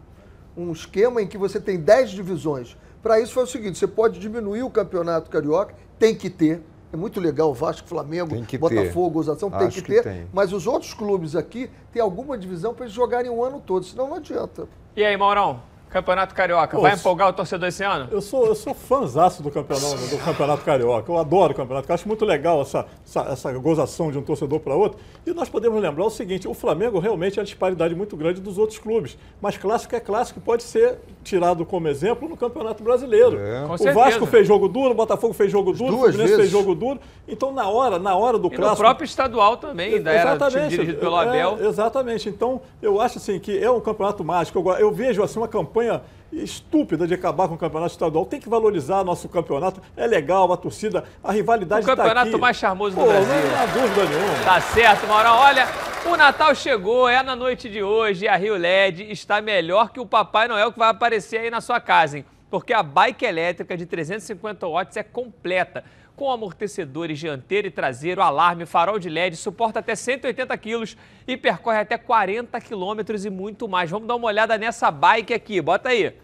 um 0.56 0.72
esquema 0.72 1.22
em 1.22 1.26
que 1.26 1.38
você 1.38 1.60
tem 1.60 1.78
10 1.78 2.10
divisões. 2.10 2.76
Para 3.02 3.20
isso 3.20 3.32
foi 3.32 3.44
o 3.44 3.46
seguinte: 3.46 3.78
você 3.78 3.86
pode 3.86 4.18
diminuir 4.18 4.62
o 4.62 4.70
campeonato 4.70 5.30
carioca, 5.30 5.74
tem 5.98 6.14
que 6.14 6.30
ter. 6.30 6.62
É 6.92 6.96
muito 6.96 7.18
legal, 7.20 7.50
o 7.50 7.54
Vasco, 7.54 7.88
Flamengo, 7.88 8.34
Tem 8.34 8.44
que 8.44 8.58
Botafogo. 8.58 9.18
Osação, 9.18 9.50
tem 9.50 9.70
que 9.70 9.80
ter. 9.80 10.02
tem. 10.02 10.26
Mas 10.30 10.52
os 10.52 10.66
outros 10.66 10.92
clubes 10.92 11.34
aqui 11.34 11.70
têm 11.90 12.02
alguma 12.02 12.36
divisão 12.36 12.74
para 12.74 12.84
eles 12.84 12.94
jogarem 12.94 13.30
o 13.30 13.42
ano 13.42 13.62
todo, 13.64 13.82
senão 13.86 14.08
não 14.08 14.16
adianta. 14.16 14.68
E 14.94 15.02
aí, 15.02 15.16
Maurão? 15.16 15.62
Campeonato 15.92 16.34
Carioca, 16.34 16.78
vai 16.78 16.94
empolgar 16.94 17.28
o 17.28 17.34
torcedor 17.34 17.68
esse 17.68 17.84
ano? 17.84 18.08
Eu 18.10 18.22
sou, 18.22 18.46
eu 18.46 18.54
sou 18.54 18.72
fãzaço 18.72 19.42
do 19.42 19.50
campeonato, 19.50 19.98
do 20.08 20.16
campeonato 20.24 20.64
Carioca. 20.64 21.12
Eu 21.12 21.18
adoro 21.18 21.52
o 21.52 21.54
campeonato. 21.54 21.90
Eu 21.90 21.94
acho 21.94 22.08
muito 22.08 22.24
legal 22.24 22.62
essa, 22.62 22.86
essa, 23.06 23.20
essa 23.30 23.52
gozação 23.58 24.10
de 24.10 24.16
um 24.16 24.22
torcedor 24.22 24.58
para 24.60 24.74
outro. 24.74 24.98
E 25.26 25.34
nós 25.34 25.50
podemos 25.50 25.82
lembrar 25.82 26.06
o 26.06 26.10
seguinte: 26.10 26.48
o 26.48 26.54
Flamengo 26.54 26.98
realmente 26.98 27.38
é 27.38 27.42
uma 27.42 27.44
disparidade 27.44 27.94
muito 27.94 28.16
grande 28.16 28.40
dos 28.40 28.56
outros 28.56 28.78
clubes. 28.78 29.18
Mas 29.38 29.58
clássico 29.58 29.94
é 29.94 30.00
clássico, 30.00 30.40
pode 30.40 30.62
ser 30.62 30.98
tirado 31.22 31.64
como 31.64 31.88
exemplo 31.88 32.28
no 32.28 32.36
Campeonato 32.36 32.82
Brasileiro. 32.82 33.38
Com 33.66 33.74
o. 33.74 33.92
Vasco 33.94 34.26
fez 34.26 34.46
jogo 34.46 34.68
duro, 34.68 34.90
o 34.90 34.94
Botafogo 34.94 35.32
fez 35.32 35.50
jogo 35.50 35.72
duro, 35.72 35.94
o 35.94 35.96
duas 35.98 36.14
Fluminense 36.14 36.36
fez 36.36 36.36
vezes. 36.38 36.52
jogo 36.52 36.74
duro. 36.74 37.00
Então, 37.26 37.52
na 37.52 37.68
hora, 37.68 37.98
na 37.98 38.14
hora 38.16 38.38
do 38.38 38.48
E 38.48 38.50
clássico. 38.50 38.78
próprio 38.82 39.04
estadual 39.04 39.56
também, 39.56 39.94
ainda 39.94 40.10
era 40.10 40.36
time 40.50 40.68
dirigido 40.68 40.98
pelo 40.98 41.20
é, 41.20 41.28
Abel. 41.42 41.66
exatamente. 41.66 42.28
Então, 42.28 42.60
eu 42.80 43.00
acho 43.00 43.18
assim 43.18 43.38
que 43.38 43.56
é 43.58 43.70
um 43.70 43.80
campeonato 43.80 44.24
mágico. 44.24 44.58
Eu, 44.58 44.72
eu 44.74 44.92
vejo 44.92 45.22
assim 45.22 45.38
uma 45.38 45.48
campanha 45.48 46.02
estúpida 46.32 47.06
de 47.06 47.14
acabar 47.14 47.46
com 47.48 47.54
o 47.54 47.58
campeonato 47.58 47.92
estadual. 47.92 48.24
Tem 48.24 48.40
que 48.40 48.48
valorizar 48.48 49.04
nosso 49.04 49.28
campeonato. 49.28 49.80
É 49.96 50.06
legal, 50.06 50.50
a 50.52 50.56
torcida, 50.56 51.04
a 51.22 51.32
rivalidade 51.32 51.82
O 51.84 51.86
campeonato 51.86 52.30
tá 52.30 52.36
aqui. 52.36 52.40
mais 52.40 52.56
charmoso 52.56 52.96
do 52.96 53.02
Pô, 53.02 53.08
Brasil. 53.08 53.28
Não 53.50 53.60
há 53.60 53.66
dúvida 53.66 54.04
nenhuma. 54.06 54.44
Tá 54.44 54.60
certo, 54.60 55.06
Maurão. 55.06 55.36
Olha, 55.36 55.68
o 56.06 56.16
Natal 56.16 56.54
chegou, 56.54 57.08
é 57.08 57.22
na 57.22 57.36
noite 57.36 57.68
de 57.68 57.82
hoje 57.82 58.26
a 58.26 58.36
Rio 58.36 58.56
LED 58.56 59.10
está 59.10 59.40
melhor 59.40 59.90
que 59.90 60.00
o 60.00 60.06
Papai 60.06 60.48
Noel 60.48 60.72
que 60.72 60.78
vai 60.78 60.88
aparecer 60.88 61.38
aí 61.38 61.50
na 61.50 61.60
sua 61.60 61.80
casa, 61.80 62.18
hein? 62.18 62.24
Porque 62.50 62.72
a 62.72 62.82
bike 62.82 63.24
elétrica 63.24 63.76
de 63.76 63.86
350 63.86 64.66
watts 64.68 64.96
é 64.96 65.02
completa. 65.02 65.84
Com 66.16 66.30
amortecedores 66.30 67.18
dianteiro 67.18 67.66
e 67.66 67.70
traseiro, 67.70 68.20
alarme, 68.20 68.66
farol 68.66 68.98
de 68.98 69.08
LED, 69.08 69.36
suporta 69.36 69.78
até 69.78 69.94
180 69.94 70.56
quilos 70.58 70.96
e 71.26 71.36
percorre 71.36 71.78
até 71.78 71.96
40 71.96 72.60
quilômetros 72.60 73.24
e 73.24 73.30
muito 73.30 73.66
mais. 73.66 73.90
Vamos 73.90 74.06
dar 74.06 74.16
uma 74.16 74.26
olhada 74.26 74.58
nessa 74.58 74.90
bike 74.90 75.32
aqui, 75.32 75.60
bota 75.60 75.88
aí. 75.88 76.14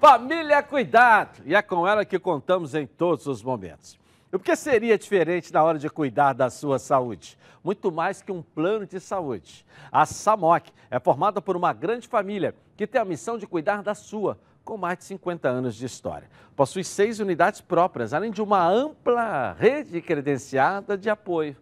Família 0.00 0.60
Cuidado! 0.60 1.40
E 1.46 1.54
é 1.54 1.62
com 1.62 1.86
ela 1.86 2.04
que 2.04 2.18
contamos 2.18 2.74
em 2.74 2.84
todos 2.84 3.28
os 3.28 3.44
momentos. 3.44 4.00
E 4.32 4.36
o 4.36 4.38
que 4.38 4.54
seria 4.54 4.96
diferente 4.96 5.52
na 5.52 5.62
hora 5.62 5.76
de 5.76 5.90
cuidar 5.90 6.34
da 6.34 6.48
sua 6.48 6.78
saúde? 6.78 7.36
Muito 7.64 7.90
mais 7.90 8.22
que 8.22 8.30
um 8.30 8.40
plano 8.40 8.86
de 8.86 9.00
saúde. 9.00 9.66
A 9.90 10.06
SAMOC 10.06 10.70
é 10.88 11.00
formada 11.00 11.42
por 11.42 11.56
uma 11.56 11.72
grande 11.72 12.06
família 12.06 12.54
que 12.76 12.86
tem 12.86 13.00
a 13.00 13.04
missão 13.04 13.36
de 13.36 13.46
cuidar 13.46 13.82
da 13.82 13.92
sua, 13.92 14.38
com 14.64 14.76
mais 14.76 14.98
de 14.98 15.04
50 15.04 15.48
anos 15.48 15.74
de 15.74 15.84
história. 15.84 16.30
Possui 16.54 16.84
seis 16.84 17.18
unidades 17.18 17.60
próprias, 17.60 18.14
além 18.14 18.30
de 18.30 18.40
uma 18.40 18.64
ampla 18.64 19.52
rede 19.58 20.00
credenciada 20.00 20.96
de 20.96 21.10
apoio. 21.10 21.56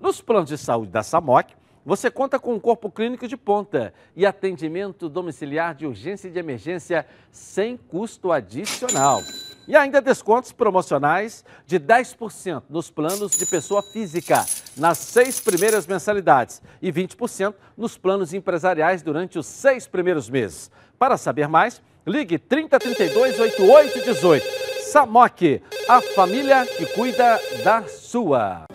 Nos 0.00 0.20
planos 0.20 0.48
de 0.48 0.56
saúde 0.56 0.92
da 0.92 1.02
SAMOC, 1.02 1.54
você 1.84 2.08
conta 2.08 2.38
com 2.38 2.54
um 2.54 2.60
corpo 2.60 2.90
clínico 2.90 3.26
de 3.26 3.36
ponta 3.36 3.92
e 4.14 4.24
atendimento 4.24 5.08
domiciliar 5.08 5.74
de 5.74 5.86
urgência 5.86 6.28
e 6.28 6.30
de 6.30 6.38
emergência 6.38 7.04
sem 7.32 7.76
custo 7.76 8.30
adicional. 8.30 9.22
E 9.68 9.74
ainda 9.74 10.00
descontos 10.00 10.52
promocionais 10.52 11.44
de 11.66 11.80
10% 11.80 12.62
nos 12.68 12.90
planos 12.90 13.32
de 13.32 13.44
pessoa 13.46 13.82
física 13.82 14.44
nas 14.76 14.98
seis 14.98 15.40
primeiras 15.40 15.86
mensalidades 15.86 16.62
e 16.80 16.92
20% 16.92 17.54
nos 17.76 17.98
planos 17.98 18.32
empresariais 18.32 19.02
durante 19.02 19.38
os 19.38 19.46
seis 19.46 19.86
primeiros 19.86 20.30
meses. 20.30 20.70
Para 20.98 21.16
saber 21.16 21.48
mais, 21.48 21.82
ligue 22.06 22.38
3032 22.38 23.40
8818. 23.40 24.66
Samok, 24.92 25.60
a 25.88 26.00
família 26.00 26.64
que 26.64 26.86
cuida 26.86 27.40
da 27.64 27.82
sua. 27.88 28.66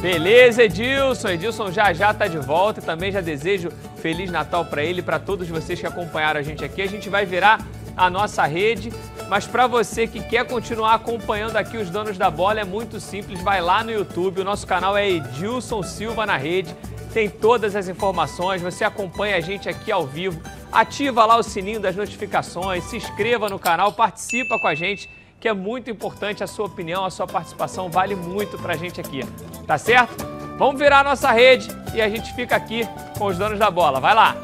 Beleza, 0.00 0.64
Edilson. 0.64 1.28
Edilson 1.28 1.70
já 1.70 1.92
já 1.92 2.10
está 2.10 2.26
de 2.26 2.38
volta 2.38 2.80
e 2.80 2.82
também 2.82 3.12
já 3.12 3.20
desejo 3.20 3.70
Feliz 3.98 4.32
Natal 4.32 4.64
para 4.64 4.82
ele 4.82 4.98
e 4.98 5.02
para 5.02 5.20
todos 5.20 5.48
vocês 5.48 5.78
que 5.78 5.86
acompanharam 5.86 6.40
a 6.40 6.42
gente 6.42 6.64
aqui. 6.64 6.82
A 6.82 6.88
gente 6.88 7.08
vai 7.08 7.24
virar 7.24 7.64
a 7.96 8.08
nossa 8.10 8.44
rede. 8.44 8.92
Mas 9.28 9.46
para 9.46 9.66
você 9.66 10.06
que 10.06 10.22
quer 10.22 10.46
continuar 10.46 10.94
acompanhando 10.94 11.56
aqui 11.56 11.76
os 11.76 11.88
donos 11.88 12.18
da 12.18 12.30
bola, 12.30 12.60
é 12.60 12.64
muito 12.64 13.00
simples. 13.00 13.40
Vai 13.42 13.60
lá 13.60 13.82
no 13.82 13.90
YouTube, 13.90 14.40
o 14.40 14.44
nosso 14.44 14.66
canal 14.66 14.96
é 14.96 15.08
Edilson 15.08 15.82
Silva 15.82 16.26
na 16.26 16.36
rede. 16.36 16.74
Tem 17.12 17.28
todas 17.28 17.76
as 17.76 17.88
informações, 17.88 18.62
você 18.62 18.84
acompanha 18.84 19.36
a 19.36 19.40
gente 19.40 19.68
aqui 19.68 19.92
ao 19.92 20.06
vivo. 20.06 20.40
Ativa 20.70 21.26
lá 21.26 21.36
o 21.36 21.42
sininho 21.42 21.78
das 21.78 21.94
notificações, 21.94 22.84
se 22.84 22.96
inscreva 22.96 23.48
no 23.48 23.58
canal, 23.58 23.92
participa 23.92 24.58
com 24.58 24.66
a 24.66 24.74
gente, 24.74 25.10
que 25.38 25.46
é 25.46 25.52
muito 25.52 25.90
importante 25.90 26.42
a 26.42 26.46
sua 26.46 26.66
opinião, 26.66 27.04
a 27.04 27.10
sua 27.10 27.26
participação 27.26 27.90
vale 27.90 28.14
muito 28.14 28.58
pra 28.58 28.76
gente 28.76 29.00
aqui. 29.00 29.20
Tá 29.66 29.76
certo? 29.76 30.26
Vamos 30.56 30.80
virar 30.80 31.00
a 31.00 31.04
nossa 31.04 31.30
rede 31.30 31.68
e 31.94 32.00
a 32.00 32.08
gente 32.08 32.34
fica 32.34 32.56
aqui 32.56 32.88
com 33.18 33.26
os 33.26 33.36
donos 33.36 33.58
da 33.58 33.70
bola. 33.70 34.00
Vai 34.00 34.14
lá! 34.14 34.36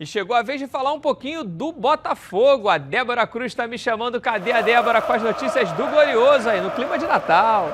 E 0.00 0.06
chegou 0.06 0.34
a 0.34 0.40
vez 0.40 0.58
de 0.58 0.66
falar 0.66 0.94
um 0.94 0.98
pouquinho 0.98 1.44
do 1.44 1.72
Botafogo. 1.72 2.70
A 2.70 2.78
Débora 2.78 3.26
Cruz 3.26 3.52
está 3.52 3.66
me 3.66 3.76
chamando. 3.76 4.18
Cadê 4.18 4.50
a 4.50 4.62
Débora 4.62 5.02
com 5.02 5.12
as 5.12 5.22
notícias 5.22 5.70
do 5.72 5.86
Glorioso 5.88 6.48
aí, 6.48 6.58
no 6.58 6.70
clima 6.70 6.98
de 6.98 7.06
Natal? 7.06 7.68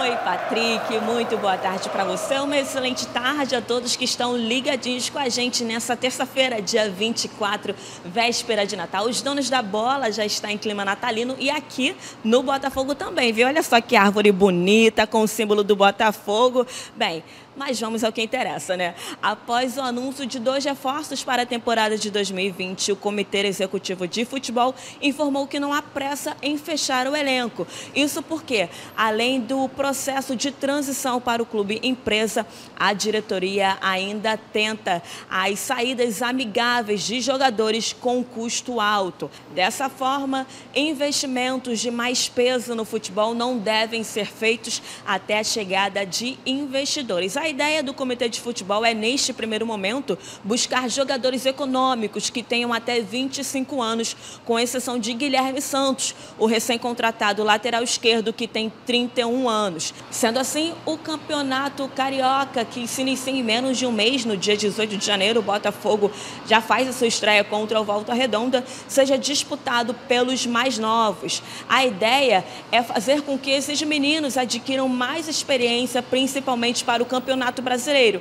Oi, 0.00 0.10
Patrick, 0.16 0.98
muito 0.98 1.38
boa 1.38 1.56
tarde 1.56 1.88
para 1.88 2.04
você. 2.04 2.34
Uma 2.40 2.58
excelente 2.58 3.06
tarde 3.06 3.56
a 3.56 3.62
todos 3.62 3.96
que 3.96 4.04
estão 4.04 4.36
ligadinhos 4.36 5.08
com 5.08 5.18
a 5.18 5.30
gente 5.30 5.64
nessa 5.64 5.96
terça-feira, 5.96 6.60
dia 6.60 6.90
24, 6.90 7.74
véspera 8.04 8.66
de 8.66 8.76
Natal. 8.76 9.06
Os 9.06 9.22
donos 9.22 9.48
da 9.48 9.62
bola 9.62 10.12
já 10.12 10.26
estão 10.26 10.50
em 10.50 10.58
clima 10.58 10.84
natalino 10.84 11.36
e 11.38 11.48
aqui 11.48 11.96
no 12.22 12.42
Botafogo 12.42 12.94
também, 12.94 13.32
viu? 13.32 13.46
Olha 13.46 13.62
só 13.62 13.80
que 13.80 13.96
árvore 13.96 14.30
bonita 14.30 15.06
com 15.06 15.22
o 15.22 15.28
símbolo 15.28 15.64
do 15.64 15.74
Botafogo. 15.74 16.66
Bem, 16.94 17.24
mas 17.56 17.78
vamos 17.80 18.02
ao 18.02 18.12
que 18.12 18.22
interessa, 18.22 18.76
né? 18.76 18.94
Após 19.22 19.76
o 19.76 19.80
anúncio 19.80 20.26
de 20.26 20.38
dois 20.38 20.64
reforços 20.64 21.22
para 21.22 21.42
a 21.42 21.46
temporada 21.46 21.96
de 21.96 22.10
2020, 22.10 22.92
o 22.92 22.96
Comitê 22.96 23.46
Executivo 23.46 24.06
de 24.08 24.24
Futebol 24.24 24.74
informou 25.00 25.46
que 25.46 25.60
não 25.60 25.72
há 25.72 25.82
pressa 25.82 26.36
em 26.42 26.56
fechar 26.58 27.06
o 27.06 27.16
elenco. 27.16 27.66
Isso 27.94 28.22
porque, 28.22 28.68
além 28.96 29.40
do 29.40 29.68
processo 29.68 30.34
de 30.34 30.50
transição 30.50 31.20
para 31.20 31.42
o 31.42 31.46
clube 31.46 31.80
empresa, 31.82 32.46
a 32.76 32.92
diretoria 32.92 33.76
ainda 33.80 34.36
tenta 34.36 35.02
as 35.30 35.58
saídas 35.58 36.22
amigáveis 36.22 37.02
de 37.02 37.20
jogadores 37.20 37.92
com 37.92 38.24
custo 38.24 38.80
alto. 38.80 39.30
Dessa 39.54 39.88
forma, 39.88 40.46
investimentos 40.74 41.80
de 41.80 41.90
mais 41.90 42.28
peso 42.28 42.74
no 42.74 42.84
futebol 42.84 43.34
não 43.34 43.58
devem 43.58 44.02
ser 44.02 44.26
feitos 44.26 44.82
até 45.06 45.38
a 45.38 45.44
chegada 45.44 46.04
de 46.04 46.38
investidores 46.44 47.36
a 47.44 47.48
ideia 47.48 47.82
do 47.82 47.92
Comitê 47.92 48.26
de 48.26 48.40
Futebol 48.40 48.86
é, 48.86 48.94
neste 48.94 49.30
primeiro 49.30 49.66
momento, 49.66 50.18
buscar 50.42 50.88
jogadores 50.88 51.44
econômicos 51.44 52.30
que 52.30 52.42
tenham 52.42 52.72
até 52.72 53.02
25 53.02 53.82
anos, 53.82 54.16
com 54.46 54.58
exceção 54.58 54.98
de 54.98 55.12
Guilherme 55.12 55.60
Santos, 55.60 56.14
o 56.38 56.46
recém-contratado 56.46 57.44
lateral 57.44 57.82
esquerdo 57.82 58.32
que 58.32 58.48
tem 58.48 58.72
31 58.86 59.46
anos. 59.46 59.92
Sendo 60.10 60.38
assim, 60.38 60.72
o 60.86 60.96
campeonato 60.96 61.86
carioca, 61.94 62.64
que 62.64 62.88
se 62.88 63.02
inicia 63.02 63.34
em 63.34 63.42
menos 63.42 63.76
de 63.76 63.84
um 63.84 63.92
mês, 63.92 64.24
no 64.24 64.38
dia 64.38 64.56
18 64.56 64.96
de 64.96 65.04
janeiro, 65.04 65.40
o 65.40 65.42
Botafogo 65.42 66.10
já 66.46 66.62
faz 66.62 66.88
a 66.88 66.94
sua 66.94 67.08
estreia 67.08 67.44
contra 67.44 67.78
o 67.78 67.84
Volta 67.84 68.14
Redonda, 68.14 68.64
seja 68.88 69.18
disputado 69.18 69.92
pelos 70.08 70.46
mais 70.46 70.78
novos. 70.78 71.42
A 71.68 71.84
ideia 71.84 72.42
é 72.72 72.82
fazer 72.82 73.20
com 73.20 73.38
que 73.38 73.50
esses 73.50 73.82
meninos 73.82 74.38
adquiram 74.38 74.88
mais 74.88 75.28
experiência, 75.28 76.02
principalmente 76.02 76.82
para 76.82 77.02
o 77.02 77.06
Campeonato 77.06 77.33
Brasileiro 77.62 78.20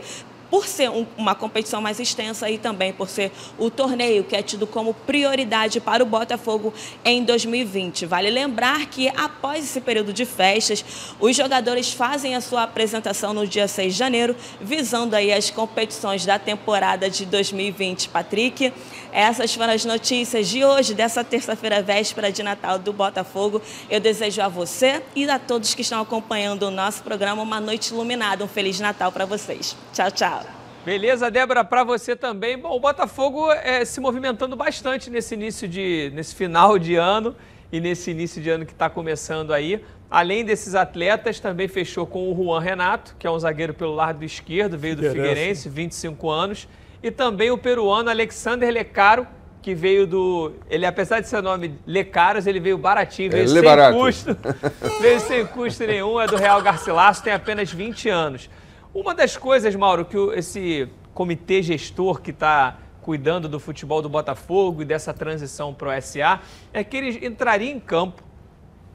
por 0.53 0.67
ser 0.67 0.87
um, 0.87 1.03
uma 1.17 1.33
competição 1.33 1.81
mais 1.81 1.99
extensa 1.99 2.47
e 2.47 2.59
também 2.59 2.93
por 2.93 3.09
ser 3.09 3.31
o 3.57 3.71
torneio 3.71 4.23
que 4.23 4.35
é 4.35 4.43
tido 4.43 4.67
como 4.67 4.93
prioridade 4.93 5.79
para 5.79 6.03
o 6.03 6.05
Botafogo 6.05 6.71
em 7.03 7.23
2020. 7.23 8.05
Vale 8.05 8.29
lembrar 8.29 8.85
que 8.85 9.09
após 9.17 9.65
esse 9.65 9.81
período 9.81 10.13
de 10.13 10.25
festas, 10.27 10.85
os 11.19 11.35
jogadores 11.35 11.91
fazem 11.91 12.35
a 12.35 12.41
sua 12.41 12.61
apresentação 12.61 13.33
no 13.33 13.47
dia 13.47 13.67
6 13.67 13.93
de 13.93 13.97
janeiro, 13.97 14.35
visando 14.61 15.15
aí 15.15 15.33
as 15.33 15.49
competições 15.49 16.23
da 16.23 16.37
temporada 16.37 17.09
de 17.09 17.25
2020. 17.25 18.09
Patrick, 18.09 18.71
essas 19.13 19.53
foram 19.53 19.73
as 19.73 19.85
notícias 19.85 20.47
de 20.47 20.65
hoje, 20.65 20.95
dessa 20.95 21.23
terça-feira 21.23 21.83
véspera 21.83 22.31
de 22.31 22.41
Natal 22.41 22.79
do 22.79 22.91
Botafogo. 22.91 23.61
Eu 23.87 23.99
desejo 23.99 24.41
a 24.41 24.47
você 24.47 25.03
e 25.15 25.29
a 25.29 25.37
todos 25.37 25.75
que 25.75 25.83
estão 25.83 26.01
acompanhando 26.01 26.63
o 26.63 26.71
nosso 26.71 27.03
programa 27.03 27.43
uma 27.43 27.61
noite 27.61 27.93
iluminada. 27.93 28.43
Um 28.43 28.47
Feliz 28.47 28.79
Natal 28.79 29.11
para 29.11 29.25
vocês. 29.25 29.77
Tchau, 29.93 30.09
tchau. 30.09 30.41
Beleza, 30.83 31.29
Débora, 31.29 31.63
para 31.63 31.83
você 31.83 32.15
também. 32.15 32.57
Bom, 32.57 32.75
o 32.75 32.79
Botafogo 32.79 33.51
é, 33.51 33.85
se 33.85 34.01
movimentando 34.01 34.55
bastante 34.55 35.11
nesse 35.11 35.35
início 35.35 35.67
de, 35.67 36.11
nesse 36.15 36.33
final 36.33 36.79
de 36.79 36.95
ano 36.95 37.35
e 37.71 37.79
nesse 37.79 38.09
início 38.09 38.41
de 38.41 38.49
ano 38.49 38.65
que 38.65 38.73
está 38.73 38.89
começando 38.89 39.53
aí. 39.53 39.79
Além 40.09 40.43
desses 40.43 40.73
atletas, 40.73 41.39
também 41.39 41.67
fechou 41.67 42.07
com 42.07 42.31
o 42.31 42.35
Juan 42.35 42.59
Renato, 42.59 43.15
que 43.19 43.27
é 43.27 43.31
um 43.31 43.37
zagueiro 43.37 43.75
pelo 43.75 43.93
lado 43.93 44.25
esquerdo, 44.25 44.75
veio 44.75 44.95
do 44.95 45.03
Figueirense, 45.03 45.69
25 45.69 46.29
anos. 46.31 46.67
E 47.03 47.11
também 47.11 47.51
o 47.51 47.57
peruano 47.57 48.09
Alexander 48.09 48.71
Lecaro, 48.71 49.27
que 49.61 49.75
veio 49.75 50.07
do. 50.07 50.53
Ele, 50.69 50.85
apesar 50.85 51.19
de 51.19 51.27
ser 51.27 51.43
nome 51.43 51.77
Lecaros, 51.85 52.47
ele 52.47 52.61
veio 52.61 52.77
baratinho, 52.77 53.29
veio 53.29 53.43
Ele 53.43 53.51
é 53.51 53.53
sem 53.53 53.63
barato. 53.63 53.97
custo. 53.97 54.37
veio 55.01 55.19
sem 55.19 55.45
custo 55.45 55.85
nenhum, 55.85 56.19
é 56.19 56.27
do 56.27 56.37
Real 56.37 56.61
Garcilaso, 56.61 57.21
tem 57.21 57.33
apenas 57.33 57.71
20 57.71 58.07
anos. 58.07 58.49
Uma 58.93 59.13
das 59.13 59.35
coisas, 59.35 59.75
Mauro, 59.75 60.05
que 60.05 60.17
esse 60.37 60.87
comitê 61.13 61.61
gestor 61.61 62.21
que 62.21 62.31
está 62.31 62.77
cuidando 63.01 63.49
do 63.49 63.59
futebol 63.59 64.01
do 64.01 64.07
Botafogo 64.07 64.81
e 64.81 64.85
dessa 64.85 65.13
transição 65.13 65.73
para 65.73 65.97
o 65.97 66.01
SA 66.01 66.39
é 66.71 66.83
que 66.83 66.95
ele 66.95 67.25
entraria 67.25 67.69
em 67.71 67.79
campo 67.79 68.23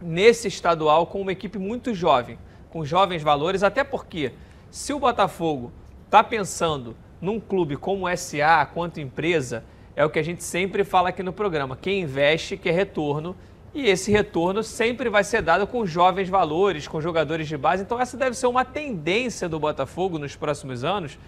nesse 0.01 0.49
estadual 0.49 1.07
com 1.07 1.21
uma 1.21 1.33
equipe 1.33 1.59
muito 1.59 1.93
jovem, 1.93 2.39
com 2.71 2.85
jovens 2.85 3.23
valores, 3.23 3.63
até 3.63 3.85
porque 3.85 4.33
se 4.71 4.95
o 4.95 4.99
Botafogo 4.99 5.73
está 6.07 6.25
pensando 6.25 6.97
num 7.21 7.41
clube 7.41 7.77
como 7.77 8.07
o 8.07 8.17
SA, 8.17 8.69
quanto 8.73 9.01
empresa, 9.01 9.65
é 9.97 10.05
o 10.05 10.11
que 10.11 10.19
a 10.19 10.23
gente 10.23 10.45
sempre 10.45 10.85
fala 10.85 11.09
aqui 11.09 11.23
no 11.23 11.33
programa. 11.33 11.77
Quem 11.77 12.03
investe 12.03 12.57
quer 12.57 12.73
retorno 12.73 13.35
e 13.75 13.87
esse 13.87 14.11
retorno 14.11 14.63
sempre 14.63 15.09
vai 15.09 15.25
ser 15.25 15.43
dado 15.43 15.67
com 15.67 15.85
jovens 15.85 16.29
valores, 16.29 16.89
com 16.89 17.01
jogadores 17.01 17.49
de 17.49 17.57
base. 17.57 17.83
Então 17.83 18.01
essa 18.01 18.17
deve 18.17 18.37
ser 18.37 18.47
uma 18.47 18.65
tendência 18.65 19.49
do 19.49 19.59
Botafogo 19.59 20.19
nos 20.19 20.37
próximos 20.37 20.85
anos, 20.85 21.19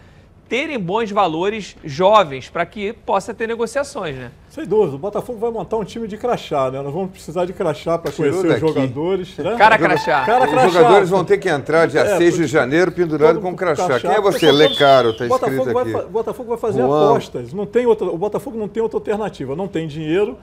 terem 0.51 0.81
bons 0.81 1.13
valores 1.13 1.77
jovens 1.85 2.51
para 2.51 2.67
que 2.67 2.93
possa 2.93 3.33
ter 3.33 3.47
negociações, 3.47 4.17
né? 4.17 4.33
Sem 4.49 4.67
dúvida, 4.67 4.97
o 4.97 4.99
Botafogo 4.99 5.39
vai 5.39 5.49
montar 5.53 5.77
um 5.77 5.85
time 5.85 6.09
de 6.09 6.17
crachá, 6.17 6.73
né? 6.73 6.83
Nós 6.83 6.93
vamos 6.93 7.13
precisar 7.13 7.45
de 7.45 7.53
crachá 7.53 7.97
para 7.97 8.11
conhecer 8.11 8.37
os 8.39 8.43
daqui. 8.49 8.61
jogadores. 8.61 9.39
Né? 9.39 9.55
Cara 9.57 9.79
crachá. 9.79 10.25
Cara 10.27 10.45
Os 10.47 10.51
crachá. 10.51 10.69
jogadores 10.69 11.09
vão 11.09 11.25
ter 11.25 11.39
que 11.39 11.49
entrar 11.49 11.87
dia 11.87 12.01
É, 12.01 12.17
6 12.19 12.35
de 12.35 12.47
janeiro 12.49 12.91
pendurado 12.91 13.41
com 13.41 13.55
crachá. 13.55 14.01
Quem 14.01 14.11
é 14.11 14.21
você? 14.21 14.47
Botafogo- 14.47 14.53
Lecaro, 14.59 15.13
tá 15.17 15.27
Botafogo 15.29 15.57
escrito 15.57 15.73
vai 15.75 15.83
aqui. 15.85 15.93
fa- 15.93 16.03
Botafogo 16.03 16.49
vai 16.49 16.59
fazer 16.59 16.81
Juan. 16.83 17.11
apostas. 17.11 17.53
Não 17.53 17.65
tem 17.65 17.87
outra, 17.87 18.07
o 18.09 18.19
Botafogo 18.19 18.59
não 18.59 18.67
tem 18.67 18.83
outra 18.83 18.97
alternativa. 18.99 19.55
Não 19.55 19.69
tem 19.69 19.87
dinheiro, 19.87 20.37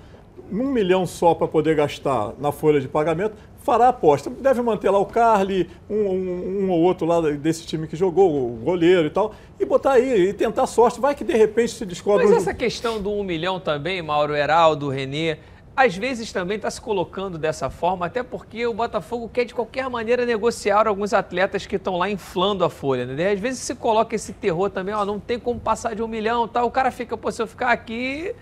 um 0.49 0.67
milhão 0.69 1.05
só 1.05 1.33
para 1.33 1.49
poder 1.49 1.75
gastar 1.75 2.31
na 2.39 2.53
folha 2.53 2.79
de 2.79 2.87
pagamento. 2.87 3.35
Fará 3.67 3.89
aposta. 3.89 4.29
Deve 4.29 4.61
manter 4.61 4.89
lá 4.89 4.97
o 4.97 5.05
Carly, 5.05 5.69
um, 5.89 5.95
um- 5.95 6.59
um 6.63 6.69
ou 6.71 6.79
outro 6.79 7.05
lá 7.05 7.19
desse 7.33 7.65
time 7.65 7.85
que 7.85 7.97
jogou, 7.97 8.33
o 8.33 8.55
goleiro 8.63 9.07
e 9.07 9.09
tal, 9.09 9.33
e 9.59 9.65
botar 9.65 9.91
aí 9.91 10.29
e 10.29 10.33
tentar 10.33 10.65
sorte. 10.67 11.01
Vai 11.01 11.13
que 11.13 11.25
de 11.25 11.33
repente 11.33 11.73
se 11.73 11.85
descobre. 11.85 12.23
Mas 12.23 12.33
um- 12.33 12.37
essa 12.37 12.53
questão 12.53 13.01
do 13.01 13.11
um 13.11 13.25
milhão 13.25 13.59
também, 13.59 14.01
Mauro 14.01 14.33
Heraldo, 14.33 14.87
Renê, 14.87 15.35
às 15.75 15.97
vezes 15.97 16.31
também 16.31 16.55
está 16.55 16.71
se 16.71 16.79
colocando 16.79 17.37
dessa 17.37 17.69
forma, 17.69 18.05
até 18.05 18.23
porque 18.23 18.65
o 18.65 18.73
Botafogo 18.73 19.29
quer 19.33 19.43
de 19.43 19.53
qualquer 19.53 19.89
maneira 19.89 20.25
negociar 20.25 20.87
alguns 20.87 21.13
atletas 21.13 21.65
que 21.65 21.75
estão 21.75 21.97
lá 21.97 22.09
inflando 22.09 22.63
a 22.63 22.69
folha. 22.69 23.05
Né? 23.05 23.31
Às 23.33 23.39
vezes 23.41 23.59
se 23.59 23.75
coloca 23.75 24.15
esse 24.15 24.31
terror 24.31 24.69
também, 24.69 24.95
ó, 24.95 25.03
não 25.03 25.19
tem 25.19 25.37
como 25.37 25.59
passar 25.59 25.93
de 25.93 26.01
um 26.01 26.07
milhão 26.07 26.47
tal. 26.47 26.67
O 26.67 26.71
cara 26.71 26.89
fica, 26.89 27.17
pô, 27.17 27.29
se 27.29 27.41
eu 27.41 27.45
ficar 27.47 27.71
aqui. 27.71 28.33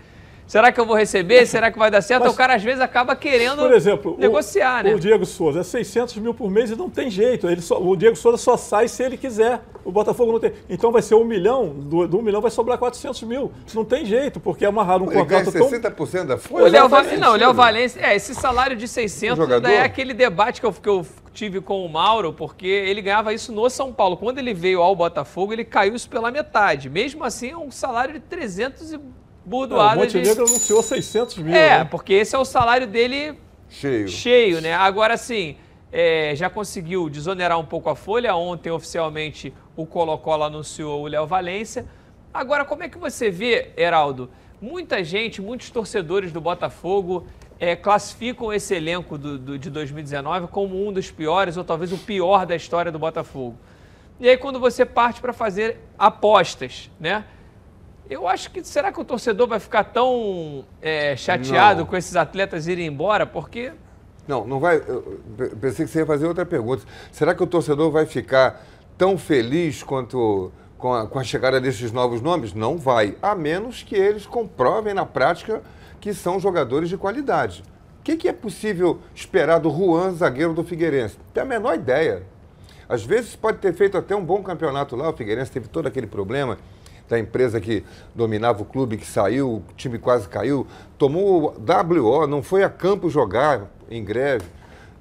Será 0.46 0.70
que 0.70 0.80
eu 0.80 0.86
vou 0.86 0.94
receber? 0.96 1.44
Será 1.46 1.72
que 1.72 1.78
vai 1.78 1.90
dar 1.90 2.00
certo? 2.00 2.22
Mas- 2.24 2.32
o 2.32 2.36
cara 2.36 2.54
às 2.54 2.62
vezes 2.62 2.80
acaba 2.80 3.16
querendo 3.16 3.58
Por 3.62 3.72
exemplo, 3.72 4.14
o- 4.14 4.18
negociar, 4.20 4.84
né? 4.84 4.94
o 4.94 5.00
Diego 5.00 5.26
Souza 5.26 5.60
é 5.60 5.62
600 5.64 6.16
mil 6.18 6.32
por 6.32 6.48
mês 6.50 6.70
e 6.70 6.76
não 6.76 6.88
tem 6.88 7.10
jeito. 7.10 7.48
Ele 7.48 7.60
só- 7.60 7.80
o 7.82 7.96
Diego 7.96 8.14
Souza 8.14 8.38
só 8.38 8.56
sai 8.56 8.86
se 8.86 9.02
ele 9.02 9.16
quiser. 9.16 9.60
O 9.84 9.90
Botafogo 9.90 10.32
não 10.32 10.38
tem. 10.40 10.52
Então 10.68 10.92
vai 10.92 11.02
ser 11.02 11.14
um 11.16 11.24
milhão, 11.24 11.68
do, 11.68 12.06
do 12.06 12.18
um 12.18 12.22
milhão 12.22 12.40
vai 12.40 12.50
sobrar 12.50 12.78
400 12.78 13.22
mil. 13.24 13.50
Não 13.74 13.84
tem 13.84 14.04
jeito, 14.04 14.38
porque 14.38 14.64
amarraram 14.64 15.06
um 15.06 15.12
Ele 15.12 15.24
ganha 15.24 15.44
contrato 15.44 15.52
tão... 15.52 15.68
60% 15.68 16.26
da 16.26 16.34
O 16.36 16.38
folha. 16.38 16.68
Léo 16.68 16.82
não 16.84 16.90
faz 16.90 17.06
Valência, 17.06 17.26
não, 17.26 17.32
o 17.34 17.36
Léo. 17.36 17.54
Valência, 17.54 18.00
é, 18.00 18.14
esse 18.16 18.34
salário 18.34 18.76
de 18.76 18.86
600 18.86 19.38
Um 19.38 19.42
jogador? 19.42 19.66
ainda 19.66 19.80
é 19.80 19.84
aquele 19.84 20.14
debate 20.14 20.60
que 20.60 20.66
eu, 20.66 20.72
que 20.72 20.88
eu 20.88 21.04
tive 21.32 21.60
com 21.60 21.84
o 21.84 21.88
Mauro, 21.88 22.32
porque 22.32 22.66
ele 22.66 23.02
ganhava 23.02 23.32
isso 23.34 23.52
no 23.52 23.68
São 23.68 23.92
Paulo. 23.92 24.16
Quando 24.16 24.38
ele 24.38 24.54
veio 24.54 24.80
ao 24.80 24.94
Botafogo, 24.96 25.52
ele 25.52 25.64
caiu 25.64 25.94
isso 25.94 26.08
pela 26.08 26.30
metade. 26.30 26.88
Mesmo 26.88 27.22
assim, 27.24 27.50
é 27.50 27.56
um 27.56 27.70
salário 27.70 28.14
de 28.14 28.20
300 28.20 28.92
e 28.92 29.00
É, 29.46 29.48
o 29.48 29.50
burdoada 29.50 30.06
de... 30.06 30.16
Montenegro 30.18 30.44
anunciou 30.46 30.82
600 30.82 31.38
mil. 31.38 31.54
É, 31.54 31.78
né? 31.78 31.84
porque 31.84 32.12
esse 32.12 32.34
é 32.34 32.38
o 32.38 32.44
salário 32.44 32.86
dele 32.86 33.38
Cheio. 33.68 34.08
cheio, 34.08 34.60
né? 34.60 34.74
Agora 34.74 35.16
sim, 35.16 35.56
é, 35.92 36.32
já 36.34 36.50
conseguiu 36.50 37.08
desonerar 37.08 37.58
um 37.58 37.64
pouco 37.64 37.88
a 37.88 37.94
folha. 37.96 38.34
Ontem, 38.34 38.70
oficialmente, 38.70 39.54
o 39.76 39.86
Colo-Colo 39.86 40.42
anunciou 40.44 41.02
o 41.02 41.06
Léo 41.06 41.26
Valência. 41.26 41.86
Agora, 42.34 42.64
como 42.64 42.82
é 42.82 42.88
que 42.88 42.98
você 42.98 43.30
vê, 43.30 43.70
Heraldo? 43.76 44.28
Muita 44.60 45.02
gente, 45.04 45.40
muitos 45.40 45.70
torcedores 45.70 46.32
do 46.32 46.40
Botafogo 46.40 47.26
é, 47.58 47.74
classificam 47.76 48.52
esse 48.52 48.74
elenco 48.74 49.16
do- 49.16 49.38
do- 49.38 49.58
de 49.58 49.70
2019 49.70 50.46
como 50.48 50.86
um 50.86 50.92
dos 50.92 51.10
piores, 51.10 51.56
ou 51.56 51.64
talvez 51.64 51.92
o 51.92 51.98
pior 51.98 52.44
da 52.44 52.54
história 52.56 52.90
do 52.92 52.98
Botafogo. 52.98 53.56
E 54.18 54.28
aí, 54.28 54.36
quando 54.36 54.58
você 54.58 54.84
parte 54.84 55.20
para 55.20 55.32
fazer 55.32 55.78
apostas, 55.98 56.90
né? 56.98 57.24
Eu 58.08 58.28
acho 58.28 58.50
que 58.50 58.62
será 58.64 58.92
que 58.92 59.00
o 59.00 59.04
torcedor 59.04 59.48
vai 59.48 59.58
ficar 59.58 59.84
tão 59.84 60.64
é, 60.80 61.16
chateado 61.16 61.80
Não. 61.80 61.86
com 61.86 61.96
esses 61.96 62.14
atletas 62.14 62.66
irem 62.68 62.86
embora? 62.86 63.26
Porque 63.26 63.72
Não, 64.28 64.46
não 64.46 64.60
vai. 64.60 64.76
eu 64.76 65.20
pe- 65.36 65.48
pensei 65.56 65.84
que 65.86 65.90
você 65.90 66.00
ia 66.00 66.06
fazer 66.06 66.26
outra 66.26 66.46
pergunta. 66.46 66.84
Será 67.10 67.34
que 67.34 67.42
o 67.42 67.46
torcedor 67.46 67.90
vai 67.90 68.06
ficar 68.06 68.64
tão 68.96 69.18
feliz 69.18 69.82
quanto 69.82 70.52
com 70.78 70.94
a, 70.94 71.06
com 71.06 71.18
a 71.18 71.24
chegada 71.24 71.60
desses 71.60 71.90
novos 71.90 72.20
nomes? 72.20 72.54
Não 72.54 72.78
vai, 72.78 73.16
a 73.20 73.34
menos 73.34 73.82
que 73.82 73.96
eles 73.96 74.24
comprovem 74.24 74.94
na 74.94 75.04
prática 75.04 75.62
que 76.00 76.14
são 76.14 76.38
jogadores 76.38 76.88
de 76.88 76.96
qualidade. 76.96 77.64
O 77.98 78.02
que, 78.04 78.16
que 78.16 78.28
é 78.28 78.32
possível 78.32 79.00
esperar 79.12 79.58
do 79.58 79.68
Juan, 79.68 80.12
zagueiro 80.12 80.54
do 80.54 80.62
Figueirense? 80.62 81.18
Tem 81.34 81.42
a 81.42 81.46
menor 81.46 81.74
ideia. 81.74 82.22
Às 82.88 83.04
vezes 83.04 83.34
pode 83.34 83.58
ter 83.58 83.74
feito 83.74 83.98
até 83.98 84.14
um 84.14 84.24
bom 84.24 84.44
campeonato 84.44 84.94
lá, 84.94 85.10
o 85.10 85.12
Figueirense 85.12 85.50
teve 85.50 85.66
todo 85.66 85.88
aquele 85.88 86.06
problema 86.06 86.56
da 87.08 87.18
empresa 87.18 87.60
que 87.60 87.84
dominava 88.14 88.62
o 88.62 88.64
clube, 88.64 88.96
que 88.96 89.06
saiu, 89.06 89.48
o 89.48 89.62
time 89.76 89.98
quase 89.98 90.28
caiu, 90.28 90.66
tomou 90.98 91.54
o 91.56 92.00
WO, 92.00 92.26
não 92.26 92.42
foi 92.42 92.62
a 92.64 92.68
campo 92.70 93.08
jogar 93.08 93.62
em 93.90 94.04
greve. 94.04 94.44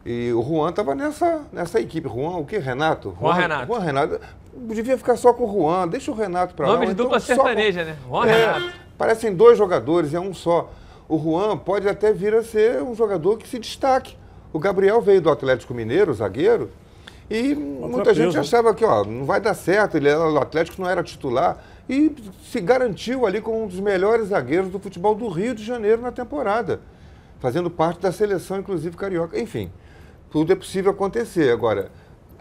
E 0.06 0.32
o 0.34 0.42
Juan 0.44 0.70
estava 0.70 0.94
nessa, 0.94 1.42
nessa 1.52 1.80
equipe. 1.80 2.08
Juan, 2.08 2.38
o 2.38 2.46
que? 2.46 2.58
Renato? 2.60 3.16
Juan 3.20 3.34
Renato. 3.34 3.66
Juan 3.68 3.80
Renato. 3.80 4.20
Devia 4.56 4.98
ficar 4.98 5.18
só 5.18 5.34
com 5.34 5.46
o 5.46 5.52
Juan, 5.52 5.88
deixa 5.88 6.12
o 6.12 6.14
Renato 6.16 6.54
para 6.54 6.68
lá. 6.68 6.74
nome 6.76 6.86
de 6.86 6.92
então 6.94 7.06
dupla 7.06 7.20
só 7.20 7.36
com- 7.36 7.42
sertaneja, 7.44 7.84
né? 7.84 7.98
Juan 8.08 8.28
É, 8.28 8.46
Renato. 8.56 8.74
Parecem 8.98 9.36
dois 9.36 9.58
jogadores, 9.58 10.14
é 10.14 10.20
um 10.20 10.34
só. 10.34 10.72
O 11.10 11.18
Juan 11.20 11.58
pode 11.58 11.90
até 11.90 12.14
vir 12.14 12.34
a 12.36 12.44
ser 12.44 12.82
um 12.84 12.94
jogador 12.96 13.38
que 13.38 13.48
se 13.48 13.58
destaque. 13.60 14.16
O 14.54 14.60
Gabriel 14.60 15.02
veio 15.02 15.20
do 15.22 15.30
Atlético 15.30 15.74
Mineiro, 15.74 16.14
zagueiro, 16.14 16.70
e 17.30 17.56
muita 17.56 18.14
gente 18.14 18.28
peso. 18.28 18.40
achava 18.40 18.74
que 18.74 18.86
ó, 18.86 19.04
não 19.04 19.26
vai 19.26 19.42
dar 19.42 19.54
certo, 19.54 19.98
ele 19.98 20.08
era, 20.08 20.30
o 20.30 20.38
Atlético 20.38 20.82
não 20.82 20.90
era 20.90 21.04
titular. 21.04 21.58
E 21.90 22.16
se 22.52 22.60
garantiu 22.60 23.26
ali 23.26 23.42
como 23.42 23.64
um 23.64 23.68
dos 23.68 23.80
melhores 23.80 24.30
zagueiros 24.30 24.70
do 24.70 24.80
futebol 24.80 25.16
do 25.16 25.28
Rio 25.28 25.54
de 25.54 25.64
Janeiro 25.64 26.02
na 26.02 26.12
temporada. 26.12 26.82
Fazendo 27.40 27.70
parte 27.70 28.00
da 28.00 28.12
seleção, 28.12 28.60
inclusive 28.60 28.96
carioca. 28.96 29.40
Enfim, 29.40 29.72
tudo 30.32 30.52
é 30.52 30.56
possível 30.56 30.92
acontecer. 30.92 31.52
Agora, 31.52 31.92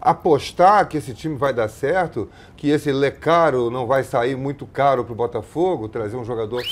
apostar 0.00 0.86
que 0.88 0.98
esse 0.98 1.14
time 1.14 1.36
vai 1.36 1.52
dar 1.52 1.68
certo, 1.68 2.28
que 2.56 2.68
esse 2.68 2.92
Lecaro 2.92 3.70
não 3.70 3.86
vai 3.86 4.02
sair 4.04 4.36
muito 4.36 4.66
caro 4.66 5.04
para 5.04 5.12
o 5.12 5.16
Botafogo, 5.16 5.88
trazer 5.88 6.16
um 6.16 6.24
jogador. 6.24 6.62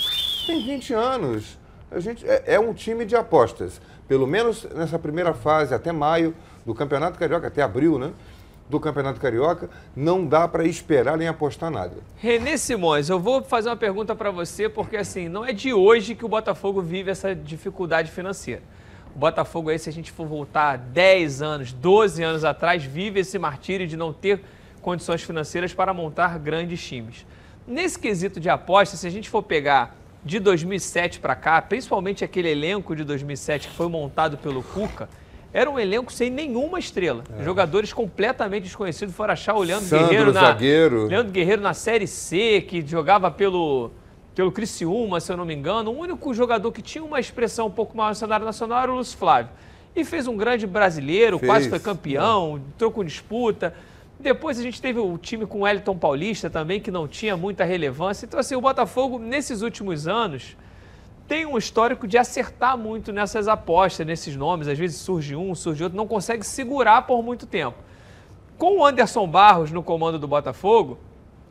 Tem 0.46 0.64
20 0.64 0.94
anos. 0.94 1.58
A 1.90 2.00
gente, 2.00 2.26
é, 2.26 2.54
é 2.54 2.60
um 2.60 2.72
time 2.72 3.04
de 3.04 3.16
apostas. 3.16 3.80
Pelo 4.08 4.26
menos 4.26 4.66
nessa 4.74 4.98
primeira 4.98 5.32
fase, 5.32 5.74
até 5.74 5.92
maio 5.92 6.34
do 6.64 6.74
Campeonato 6.74 7.18
Carioca, 7.18 7.46
até 7.46 7.62
abril, 7.62 7.98
né? 7.98 8.12
Do 8.68 8.78
Campeonato 8.80 9.20
Carioca, 9.20 9.68
não 9.94 10.24
dá 10.24 10.46
para 10.48 10.64
esperar 10.64 11.18
nem 11.18 11.28
apostar 11.28 11.70
nada. 11.70 11.96
Renê 12.16 12.56
Simões, 12.56 13.08
eu 13.08 13.18
vou 13.18 13.42
fazer 13.42 13.68
uma 13.68 13.76
pergunta 13.76 14.14
para 14.14 14.30
você, 14.30 14.68
porque 14.68 14.96
assim, 14.96 15.28
não 15.28 15.44
é 15.44 15.52
de 15.52 15.74
hoje 15.74 16.14
que 16.14 16.24
o 16.24 16.28
Botafogo 16.28 16.80
vive 16.80 17.10
essa 17.10 17.34
dificuldade 17.34 18.10
financeira. 18.10 18.62
O 19.14 19.18
Botafogo 19.18 19.68
aí, 19.68 19.78
se 19.78 19.90
a 19.90 19.92
gente 19.92 20.10
for 20.10 20.26
voltar 20.26 20.78
10 20.78 21.42
anos, 21.42 21.72
12 21.72 22.22
anos 22.22 22.44
atrás, 22.44 22.82
vive 22.82 23.20
esse 23.20 23.38
martírio 23.38 23.86
de 23.86 23.96
não 23.96 24.12
ter 24.12 24.42
condições 24.80 25.22
financeiras 25.22 25.74
para 25.74 25.92
montar 25.92 26.38
grandes 26.38 26.82
times. 26.82 27.26
Nesse 27.66 27.98
quesito 27.98 28.40
de 28.40 28.48
aposta, 28.48 28.96
se 28.96 29.06
a 29.06 29.10
gente 29.10 29.28
for 29.28 29.42
pegar 29.42 29.94
de 30.24 30.38
2007 30.38 31.20
para 31.20 31.34
cá, 31.34 31.60
principalmente 31.60 32.24
aquele 32.24 32.48
elenco 32.48 32.96
de 32.96 33.04
2007 33.04 33.68
que 33.68 33.74
foi 33.74 33.88
montado 33.88 34.38
pelo 34.38 34.62
Cuca, 34.62 35.08
era 35.52 35.70
um 35.70 35.78
elenco 35.78 36.12
sem 36.12 36.30
nenhuma 36.30 36.78
estrela. 36.78 37.22
É. 37.38 37.44
Jogadores 37.44 37.92
completamente 37.92 38.64
desconhecidos. 38.64 39.14
Fora 39.14 39.34
achar 39.34 39.54
o 39.54 39.62
Leandro 39.62 39.86
Sandro, 39.86 40.08
Guerreiro 40.08 40.32
na. 40.32 40.40
Zagueiro. 40.40 41.06
Leandro 41.06 41.32
Guerreiro 41.32 41.62
na 41.62 41.74
Série 41.74 42.06
C, 42.06 42.62
que 42.62 42.86
jogava 42.86 43.30
pelo, 43.30 43.90
pelo 44.34 44.50
Criciúma, 44.50 45.20
se 45.20 45.30
eu 45.30 45.36
não 45.36 45.44
me 45.44 45.54
engano. 45.54 45.90
O 45.90 45.98
único 45.98 46.32
jogador 46.32 46.72
que 46.72 46.80
tinha 46.80 47.04
uma 47.04 47.20
expressão 47.20 47.66
um 47.66 47.70
pouco 47.70 47.96
maior 47.96 48.10
no 48.10 48.14
cenário 48.14 48.46
nacional 48.46 48.82
era 48.82 48.92
o 48.92 48.96
Lúcio 48.96 49.18
Flávio. 49.18 49.50
E 49.94 50.04
fez 50.04 50.26
um 50.26 50.36
grande 50.36 50.66
brasileiro, 50.66 51.38
fez. 51.38 51.50
quase 51.50 51.68
foi 51.68 51.78
campeão, 51.78 52.56
entrou 52.56 52.90
com 52.90 53.04
disputa. 53.04 53.74
Depois 54.18 54.58
a 54.58 54.62
gente 54.62 54.80
teve 54.80 55.00
o 55.00 55.18
time 55.18 55.44
com 55.44 55.58
o 55.58 55.62
Wellington 55.62 55.98
Paulista 55.98 56.48
também, 56.48 56.80
que 56.80 56.90
não 56.90 57.06
tinha 57.06 57.36
muita 57.36 57.64
relevância. 57.64 58.24
Então, 58.24 58.40
assim, 58.40 58.54
o 58.54 58.60
Botafogo, 58.60 59.18
nesses 59.18 59.60
últimos 59.60 60.08
anos, 60.08 60.56
tem 61.32 61.46
um 61.46 61.56
histórico 61.56 62.06
de 62.06 62.18
acertar 62.18 62.76
muito 62.76 63.10
nessas 63.10 63.48
apostas, 63.48 64.06
nesses 64.06 64.36
nomes. 64.36 64.68
Às 64.68 64.78
vezes 64.78 64.98
surge 64.98 65.34
um, 65.34 65.54
surge 65.54 65.82
outro, 65.82 65.96
não 65.96 66.06
consegue 66.06 66.44
segurar 66.44 67.06
por 67.06 67.22
muito 67.22 67.46
tempo. 67.46 67.78
Com 68.58 68.80
o 68.80 68.84
Anderson 68.84 69.26
Barros 69.26 69.72
no 69.72 69.82
comando 69.82 70.18
do 70.18 70.28
Botafogo, 70.28 70.98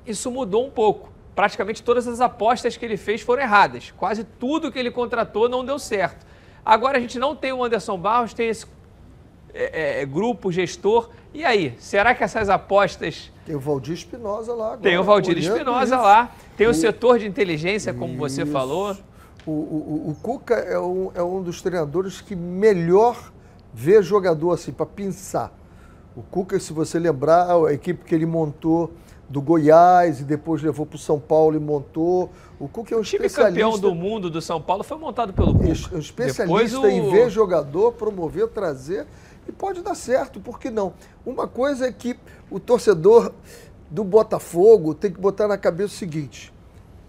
isso 0.06 0.30
mudou 0.30 0.68
um 0.68 0.70
pouco. 0.70 1.12
Praticamente 1.34 1.82
todas 1.82 2.08
as 2.08 2.22
apostas 2.22 2.78
que 2.78 2.86
ele 2.86 2.96
fez 2.96 3.22
foram 3.22 3.42
erradas. 3.42 3.92
Quase 3.98 4.24
tudo 4.24 4.72
que 4.72 4.78
ele 4.78 4.92
contratou 4.92 5.50
não 5.50 5.66
deu 5.66 5.80
certo. 5.80 6.28
Agora 6.64 7.00
a 7.00 7.02
gente 7.02 7.18
não 7.18 7.36
tem 7.36 7.52
o 7.52 7.64
Anderson 7.64 7.98
Barros, 7.98 8.36
tem 8.36 8.50
esse 8.50 8.68
é, 9.52 10.02
é, 10.02 10.06
grupo, 10.06 10.52
gestor. 10.52 11.10
E 11.34 11.44
aí, 11.44 11.74
será 11.80 12.14
que 12.14 12.24
essas 12.24 12.50
apostas. 12.50 13.32
Tem 13.48 13.56
o 13.56 13.60
Valdir 13.60 13.96
Espinosa 13.96 14.54
lá 14.54 14.66
agora. 14.66 14.82
Tem 14.82 15.00
o 15.00 15.04
Valdir 15.04 15.40
Espinosa 15.40 15.98
lá. 15.98 16.30
Tem 16.56 16.68
o, 16.68 16.70
o 16.70 16.74
setor 16.76 17.18
de 17.18 17.26
inteligência, 17.26 17.92
como 17.96 18.28
isso. 18.28 18.36
você 18.36 18.46
falou. 18.46 18.96
O, 19.46 19.52
o, 19.52 20.10
o 20.12 20.16
Cuca 20.22 20.56
é 20.56 20.80
um, 20.80 21.12
é 21.16 21.24
um 21.24 21.42
dos 21.42 21.62
treinadores 21.62 22.22
que 22.22 22.36
melhor 22.36 23.32
vê 23.74 24.02
jogador 24.02 24.52
assim, 24.52 24.72
para 24.72 24.86
pensar. 24.86 25.52
O 26.16 26.22
Cuca, 26.22 26.60
se 26.60 26.74
você 26.74 27.00
lembrar, 27.00 27.50
a 27.50 27.74
equipe 27.74 28.04
que 28.04 28.14
ele 28.14 28.26
montou 28.26 28.92
do 29.30 29.42
Goiás 29.42 30.20
e 30.20 30.24
depois 30.26 30.62
levou 30.62 30.86
para 30.86 30.98
o 30.98 31.00
São 31.00 31.20
Paulo 31.20 31.56
e 31.56 31.60
montou. 31.60 32.30
O 32.60 32.68
Cuca 32.68 32.94
é 32.94 32.98
um 32.98 33.02
o 33.02 33.04
time 33.04 33.30
campeão 33.30 33.80
do 33.80 33.96
mundo 33.96 34.30
do 34.30 34.42
São 34.42 34.62
Paulo 34.62 34.84
foi 34.84 34.98
montado 34.98 35.32
pelo 35.32 35.54
Cuca. 35.54 35.96
Um 35.96 36.00
especialista 36.00 36.80
o... 36.80 36.88
em 36.88 37.10
ver 37.10 37.30
jogador, 37.30 37.94
promover, 37.94 38.48
trazer 38.50 39.08
e 39.48 39.52
pode 39.52 39.82
dar 39.82 39.96
certo, 39.96 40.40
por 40.40 40.60
que 40.60 40.70
não? 40.70 40.94
Uma 41.26 41.48
coisa 41.48 41.88
é 41.88 41.92
que 41.92 42.16
o 42.50 42.60
torcedor 42.60 43.32
do 43.90 44.04
Botafogo 44.04 44.94
tem 44.94 45.12
que 45.12 45.20
botar 45.20 45.48
na 45.48 45.58
cabeça 45.58 45.94
o 45.94 45.98
seguinte: 45.98 46.54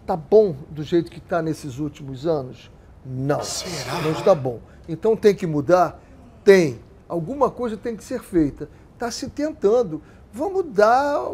Tá 0.06 0.16
bom 0.16 0.56
do 0.70 0.82
jeito 0.82 1.10
que 1.10 1.18
está 1.18 1.40
nesses 1.40 1.78
últimos 1.78 2.26
anos? 2.26 2.70
Não. 3.04 3.42
Será? 3.42 4.00
Não 4.00 4.12
está 4.12 4.34
bom. 4.34 4.60
Então 4.88 5.16
tem 5.16 5.34
que 5.34 5.46
mudar? 5.46 6.00
Tem. 6.44 6.80
Alguma 7.08 7.50
coisa 7.50 7.76
tem 7.76 7.96
que 7.96 8.02
ser 8.02 8.20
feita. 8.20 8.68
Está 8.94 9.10
se 9.10 9.28
tentando. 9.30 10.02
Vamos 10.32 10.64
dar 10.72 11.30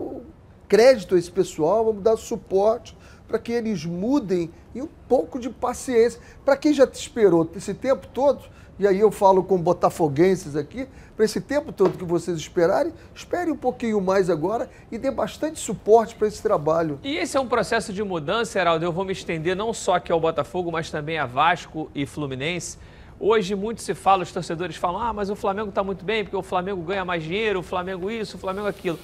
crédito 0.68 1.14
a 1.14 1.18
esse 1.18 1.30
pessoal, 1.30 1.84
vamos 1.84 2.02
dar 2.02 2.16
suporte 2.16 2.96
para 3.26 3.38
que 3.38 3.52
eles 3.52 3.84
mudem 3.84 4.50
e 4.74 4.82
um 4.82 4.88
pouco 5.08 5.38
de 5.38 5.48
paciência. 5.48 6.20
Para 6.44 6.56
quem 6.56 6.72
já 6.72 6.86
te 6.86 6.98
esperou 6.98 7.48
esse 7.54 7.74
tempo 7.74 8.06
todo, 8.08 8.44
e 8.78 8.86
aí 8.86 9.00
eu 9.00 9.10
falo 9.10 9.42
com 9.42 9.58
botafoguenses 9.58 10.54
aqui, 10.54 10.86
para 11.16 11.24
esse 11.24 11.40
tempo 11.40 11.72
todo 11.72 11.98
que 11.98 12.04
vocês 12.04 12.38
esperarem, 12.38 12.92
espere 13.12 13.50
um 13.50 13.56
pouquinho 13.56 14.00
mais 14.00 14.30
agora 14.30 14.70
e 14.90 14.96
dê 14.96 15.10
bastante 15.10 15.58
suporte 15.58 16.14
para 16.14 16.28
esse 16.28 16.40
trabalho. 16.40 17.00
E 17.02 17.16
esse 17.16 17.36
é 17.36 17.40
um 17.40 17.48
processo 17.48 17.92
de 17.92 18.04
mudança, 18.04 18.58
Heraldo, 18.58 18.84
eu 18.84 18.92
vou 18.92 19.04
me 19.04 19.12
estender 19.12 19.56
não 19.56 19.72
só 19.72 19.94
aqui 19.94 20.12
ao 20.12 20.20
Botafogo, 20.20 20.70
mas 20.70 20.90
também 20.90 21.18
a 21.18 21.26
Vasco 21.26 21.90
e 21.92 22.06
Fluminense. 22.06 22.78
Hoje 23.18 23.56
muito 23.56 23.82
se 23.82 23.94
fala, 23.94 24.22
os 24.22 24.30
torcedores 24.30 24.76
falam, 24.76 25.00
ah, 25.02 25.12
mas 25.12 25.28
o 25.28 25.34
Flamengo 25.34 25.70
está 25.70 25.82
muito 25.82 26.04
bem, 26.04 26.22
porque 26.22 26.36
o 26.36 26.42
Flamengo 26.42 26.80
ganha 26.82 27.04
mais 27.04 27.24
dinheiro, 27.24 27.58
o 27.58 27.62
Flamengo 27.64 28.08
isso, 28.08 28.36
o 28.36 28.40
Flamengo 28.40 28.68
aquilo. 28.68 28.98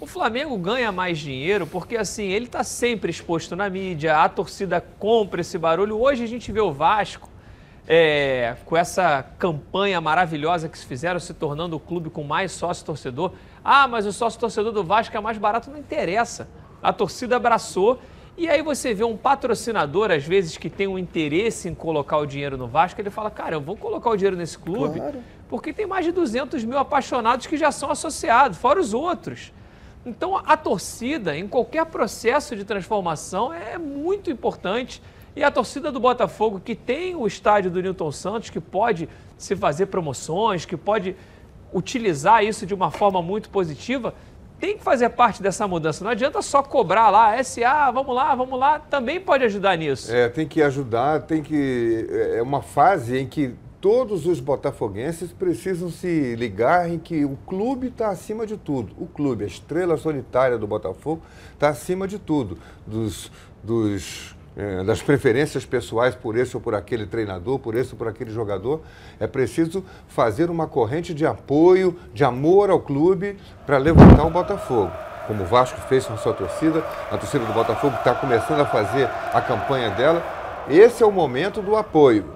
O 0.00 0.06
Flamengo 0.06 0.58
ganha 0.58 0.90
mais 0.90 1.16
dinheiro 1.20 1.64
porque, 1.64 1.96
assim, 1.96 2.24
ele 2.24 2.46
está 2.46 2.64
sempre 2.64 3.08
exposto 3.08 3.54
na 3.54 3.70
mídia, 3.70 4.20
a 4.20 4.28
torcida 4.28 4.84
compra 4.98 5.42
esse 5.42 5.56
barulho. 5.56 5.96
Hoje 5.96 6.24
a 6.24 6.26
gente 6.26 6.50
vê 6.50 6.60
o 6.60 6.72
Vasco 6.72 7.30
é, 7.86 8.56
com 8.64 8.76
essa 8.76 9.24
campanha 9.38 10.00
maravilhosa 10.00 10.68
que 10.68 10.78
se 10.78 10.86
fizeram, 10.86 11.18
se 11.18 11.34
tornando 11.34 11.76
o 11.76 11.80
clube 11.80 12.10
com 12.10 12.22
mais 12.22 12.52
sócio-torcedor. 12.52 13.32
Ah, 13.64 13.88
mas 13.88 14.06
o 14.06 14.12
sócio-torcedor 14.12 14.72
do 14.72 14.84
Vasco 14.84 15.16
é 15.16 15.20
mais 15.20 15.38
barato, 15.38 15.70
não 15.70 15.78
interessa. 15.78 16.48
A 16.82 16.92
torcida 16.92 17.36
abraçou 17.36 17.98
e 18.36 18.48
aí 18.48 18.62
você 18.62 18.94
vê 18.94 19.04
um 19.04 19.16
patrocinador, 19.16 20.10
às 20.10 20.24
vezes, 20.24 20.56
que 20.56 20.70
tem 20.70 20.86
um 20.86 20.98
interesse 20.98 21.68
em 21.68 21.74
colocar 21.74 22.16
o 22.16 22.26
dinheiro 22.26 22.56
no 22.56 22.66
Vasco, 22.66 23.00
ele 23.00 23.10
fala, 23.10 23.30
cara, 23.30 23.56
eu 23.56 23.60
vou 23.60 23.76
colocar 23.76 24.08
o 24.10 24.16
dinheiro 24.16 24.36
nesse 24.36 24.58
clube 24.58 24.98
claro. 24.98 25.22
porque 25.48 25.72
tem 25.72 25.86
mais 25.86 26.06
de 26.06 26.12
200 26.12 26.64
mil 26.64 26.78
apaixonados 26.78 27.46
que 27.46 27.58
já 27.58 27.70
são 27.70 27.90
associados, 27.90 28.56
fora 28.56 28.80
os 28.80 28.94
outros. 28.94 29.52
Então, 30.04 30.36
a 30.36 30.56
torcida, 30.56 31.36
em 31.36 31.46
qualquer 31.46 31.84
processo 31.86 32.56
de 32.56 32.64
transformação, 32.64 33.52
é 33.52 33.76
muito 33.78 34.30
importante. 34.30 35.02
E 35.34 35.42
a 35.42 35.50
torcida 35.50 35.90
do 35.90 35.98
Botafogo, 35.98 36.60
que 36.60 36.74
tem 36.74 37.14
o 37.14 37.26
estádio 37.26 37.70
do 37.70 37.80
Newton 37.80 38.12
Santos, 38.12 38.50
que 38.50 38.60
pode 38.60 39.08
se 39.36 39.56
fazer 39.56 39.86
promoções, 39.86 40.64
que 40.64 40.76
pode 40.76 41.16
utilizar 41.72 42.44
isso 42.44 42.66
de 42.66 42.74
uma 42.74 42.90
forma 42.90 43.22
muito 43.22 43.48
positiva, 43.48 44.14
tem 44.60 44.76
que 44.76 44.84
fazer 44.84 45.08
parte 45.08 45.42
dessa 45.42 45.66
mudança. 45.66 46.04
Não 46.04 46.10
adianta 46.10 46.40
só 46.42 46.62
cobrar 46.62 47.10
lá, 47.10 47.42
SA, 47.42 47.90
vamos 47.90 48.14
lá, 48.14 48.34
vamos 48.34 48.58
lá, 48.60 48.78
também 48.78 49.20
pode 49.20 49.42
ajudar 49.44 49.76
nisso. 49.76 50.14
É, 50.14 50.28
tem 50.28 50.46
que 50.46 50.62
ajudar, 50.62 51.22
tem 51.22 51.42
que. 51.42 52.06
É 52.34 52.42
uma 52.42 52.62
fase 52.62 53.18
em 53.18 53.26
que 53.26 53.54
todos 53.80 54.24
os 54.26 54.38
botafoguenses 54.38 55.32
precisam 55.32 55.90
se 55.90 56.36
ligar 56.36 56.88
em 56.88 56.98
que 57.00 57.24
o 57.24 57.36
clube 57.44 57.88
está 57.88 58.10
acima 58.10 58.46
de 58.46 58.56
tudo. 58.56 58.94
O 58.96 59.06
clube, 59.06 59.42
a 59.42 59.46
estrela 59.48 59.96
solitária 59.96 60.56
do 60.56 60.68
Botafogo, 60.68 61.22
está 61.54 61.70
acima 61.70 62.06
de 62.06 62.20
tudo. 62.20 62.56
Dos, 62.86 63.32
dos 63.64 64.36
é, 64.56 64.84
das 64.84 65.02
preferências 65.02 65.64
pessoais 65.64 66.14
por 66.14 66.36
esse 66.36 66.56
ou 66.56 66.60
por 66.60 66.74
aquele 66.74 67.06
treinador, 67.06 67.58
por 67.58 67.74
esse 67.74 67.92
ou 67.92 67.98
por 67.98 68.08
aquele 68.08 68.30
jogador. 68.30 68.82
É 69.18 69.26
preciso 69.26 69.84
fazer 70.08 70.50
uma 70.50 70.66
corrente 70.66 71.14
de 71.14 71.24
apoio, 71.26 71.98
de 72.12 72.24
amor 72.24 72.70
ao 72.70 72.80
clube 72.80 73.36
para 73.66 73.78
levantar 73.78 74.24
o 74.26 74.30
Botafogo. 74.30 74.92
Como 75.26 75.44
o 75.44 75.46
Vasco 75.46 75.80
fez 75.82 76.04
com 76.04 76.16
sua 76.16 76.34
torcida, 76.34 76.84
a 77.10 77.16
torcida 77.16 77.44
do 77.44 77.52
Botafogo 77.52 77.96
está 77.96 78.14
começando 78.14 78.60
a 78.60 78.66
fazer 78.66 79.08
a 79.32 79.40
campanha 79.40 79.90
dela. 79.90 80.22
Esse 80.68 81.02
é 81.02 81.06
o 81.06 81.12
momento 81.12 81.62
do 81.62 81.76
apoio. 81.76 82.34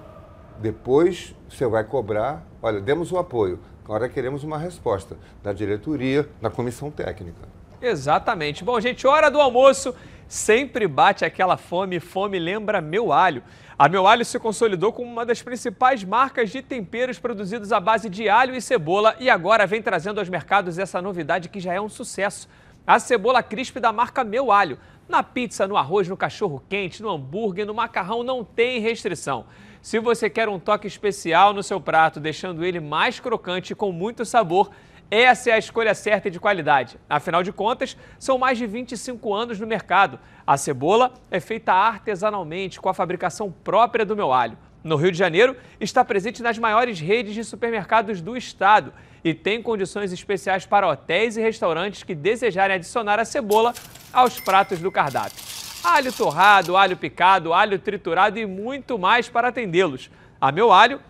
Depois 0.58 1.34
você 1.48 1.66
vai 1.66 1.84
cobrar, 1.84 2.46
olha, 2.62 2.80
demos 2.80 3.12
o 3.12 3.18
apoio. 3.18 3.58
Agora 3.84 4.08
queremos 4.08 4.42
uma 4.42 4.58
resposta 4.58 5.16
da 5.42 5.52
diretoria, 5.52 6.28
da 6.40 6.50
comissão 6.50 6.90
técnica. 6.90 7.56
Exatamente. 7.80 8.64
Bom, 8.64 8.80
gente, 8.80 9.06
hora 9.06 9.30
do 9.30 9.40
almoço. 9.40 9.94
Sempre 10.28 10.88
bate 10.88 11.24
aquela 11.24 11.56
fome, 11.56 12.00
fome 12.00 12.38
lembra 12.38 12.80
meu 12.80 13.12
alho. 13.12 13.42
A 13.78 13.90
Meu 13.90 14.06
Alho 14.06 14.24
se 14.24 14.38
consolidou 14.38 14.90
como 14.90 15.10
uma 15.10 15.26
das 15.26 15.42
principais 15.42 16.02
marcas 16.02 16.50
de 16.50 16.62
temperos 16.62 17.18
produzidos 17.18 17.72
à 17.72 17.78
base 17.78 18.08
de 18.08 18.26
alho 18.26 18.54
e 18.54 18.60
cebola 18.60 19.14
e 19.20 19.28
agora 19.28 19.66
vem 19.66 19.82
trazendo 19.82 20.18
aos 20.18 20.30
mercados 20.30 20.78
essa 20.78 21.02
novidade 21.02 21.50
que 21.50 21.60
já 21.60 21.74
é 21.74 21.80
um 21.80 21.88
sucesso. 21.88 22.48
A 22.86 22.98
cebola 22.98 23.42
crisp 23.42 23.78
da 23.78 23.92
marca 23.92 24.24
Meu 24.24 24.50
Alho. 24.50 24.78
Na 25.06 25.22
pizza, 25.22 25.68
no 25.68 25.76
arroz, 25.76 26.08
no 26.08 26.16
cachorro 26.16 26.64
quente, 26.70 27.02
no 27.02 27.10
hambúrguer, 27.10 27.66
no 27.66 27.74
macarrão 27.74 28.24
não 28.24 28.42
tem 28.42 28.80
restrição. 28.80 29.44
Se 29.82 30.00
você 30.00 30.30
quer 30.30 30.48
um 30.48 30.58
toque 30.58 30.86
especial 30.86 31.52
no 31.52 31.62
seu 31.62 31.78
prato, 31.78 32.18
deixando 32.18 32.64
ele 32.64 32.80
mais 32.80 33.20
crocante 33.20 33.74
e 33.74 33.76
com 33.76 33.92
muito 33.92 34.24
sabor, 34.24 34.70
essa 35.10 35.50
é 35.50 35.52
a 35.52 35.58
escolha 35.58 35.94
certa 35.94 36.28
e 36.28 36.30
de 36.30 36.40
qualidade. 36.40 36.98
Afinal 37.08 37.42
de 37.42 37.52
contas, 37.52 37.96
são 38.18 38.38
mais 38.38 38.58
de 38.58 38.66
25 38.66 39.32
anos 39.32 39.60
no 39.60 39.66
mercado. 39.66 40.18
A 40.44 40.56
cebola 40.56 41.14
é 41.30 41.38
feita 41.38 41.72
artesanalmente, 41.72 42.80
com 42.80 42.88
a 42.88 42.94
fabricação 42.94 43.52
própria 43.52 44.04
do 44.04 44.16
meu 44.16 44.32
alho. 44.32 44.58
no 44.82 44.94
Rio 44.94 45.10
de 45.10 45.18
Janeiro, 45.18 45.56
está 45.80 46.04
presente 46.04 46.40
nas 46.40 46.58
maiores 46.58 47.00
redes 47.00 47.34
de 47.34 47.42
supermercados 47.42 48.20
do 48.20 48.36
estado 48.36 48.92
e 49.24 49.34
tem 49.34 49.60
condições 49.60 50.12
especiais 50.12 50.64
para 50.64 50.86
hotéis 50.86 51.36
e 51.36 51.40
restaurantes 51.40 52.04
que 52.04 52.14
desejarem 52.14 52.76
adicionar 52.76 53.18
a 53.18 53.24
cebola 53.24 53.74
aos 54.12 54.38
pratos 54.38 54.78
do 54.78 54.92
cardápio. 54.92 55.42
Alho 55.82 56.12
torrado, 56.12 56.76
alho 56.76 56.96
picado, 56.96 57.52
alho 57.52 57.80
triturado 57.80 58.38
e 58.38 58.46
muito 58.46 58.96
mais 58.96 59.28
para 59.28 59.48
atendê-los. 59.48 60.08
A 60.40 60.52
Meu 60.52 60.70
Alho 60.70 61.00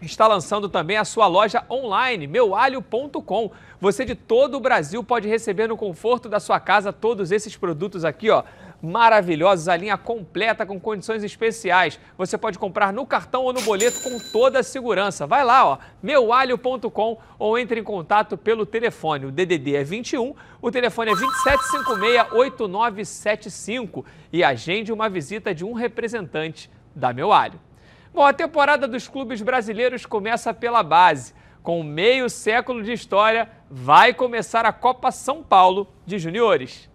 está 0.00 0.26
lançando 0.26 0.68
também 0.68 0.96
a 0.96 1.04
sua 1.04 1.26
loja 1.26 1.64
online, 1.70 2.26
meualho.com. 2.26 3.50
Você 3.80 4.04
de 4.04 4.14
todo 4.14 4.56
o 4.56 4.60
Brasil 4.60 5.02
pode 5.02 5.28
receber 5.28 5.68
no 5.68 5.76
conforto 5.76 6.28
da 6.28 6.40
sua 6.40 6.60
casa 6.60 6.92
todos 6.92 7.30
esses 7.30 7.56
produtos 7.56 8.04
aqui, 8.04 8.30
ó 8.30 8.44
maravilhosos, 8.82 9.68
a 9.68 9.76
linha 9.76 9.96
completa 9.96 10.66
com 10.66 10.78
condições 10.78 11.24
especiais. 11.24 11.98
Você 12.16 12.38
pode 12.38 12.58
comprar 12.58 12.92
no 12.92 13.06
cartão 13.06 13.44
ou 13.44 13.52
no 13.52 13.60
boleto 13.62 14.00
com 14.00 14.18
toda 14.18 14.60
a 14.60 14.62
segurança. 14.62 15.26
Vai 15.26 15.44
lá, 15.44 15.66
ó, 15.66 15.78
meualho.com 16.02 17.18
ou 17.38 17.58
entre 17.58 17.80
em 17.80 17.84
contato 17.84 18.36
pelo 18.36 18.66
telefone. 18.66 19.24
O 19.26 19.32
DDD 19.32 19.76
é 19.76 19.84
21, 19.84 20.34
o 20.60 20.70
telefone 20.70 21.12
é 21.12 21.14
2756-8975 21.14 24.04
e 24.32 24.44
agende 24.44 24.92
uma 24.92 25.08
visita 25.08 25.54
de 25.54 25.64
um 25.64 25.72
representante 25.72 26.70
da 26.94 27.12
Meu 27.12 27.32
Alho. 27.32 27.65
Bom, 28.16 28.24
a 28.24 28.32
temporada 28.32 28.88
dos 28.88 29.06
clubes 29.06 29.42
brasileiros 29.42 30.06
começa 30.06 30.54
pela 30.54 30.82
base. 30.82 31.34
Com 31.62 31.82
meio 31.82 32.30
século 32.30 32.82
de 32.82 32.90
história, 32.90 33.46
vai 33.70 34.14
começar 34.14 34.64
a 34.64 34.72
Copa 34.72 35.10
São 35.12 35.42
Paulo 35.42 35.86
de 36.06 36.18
Juniores. 36.18 36.88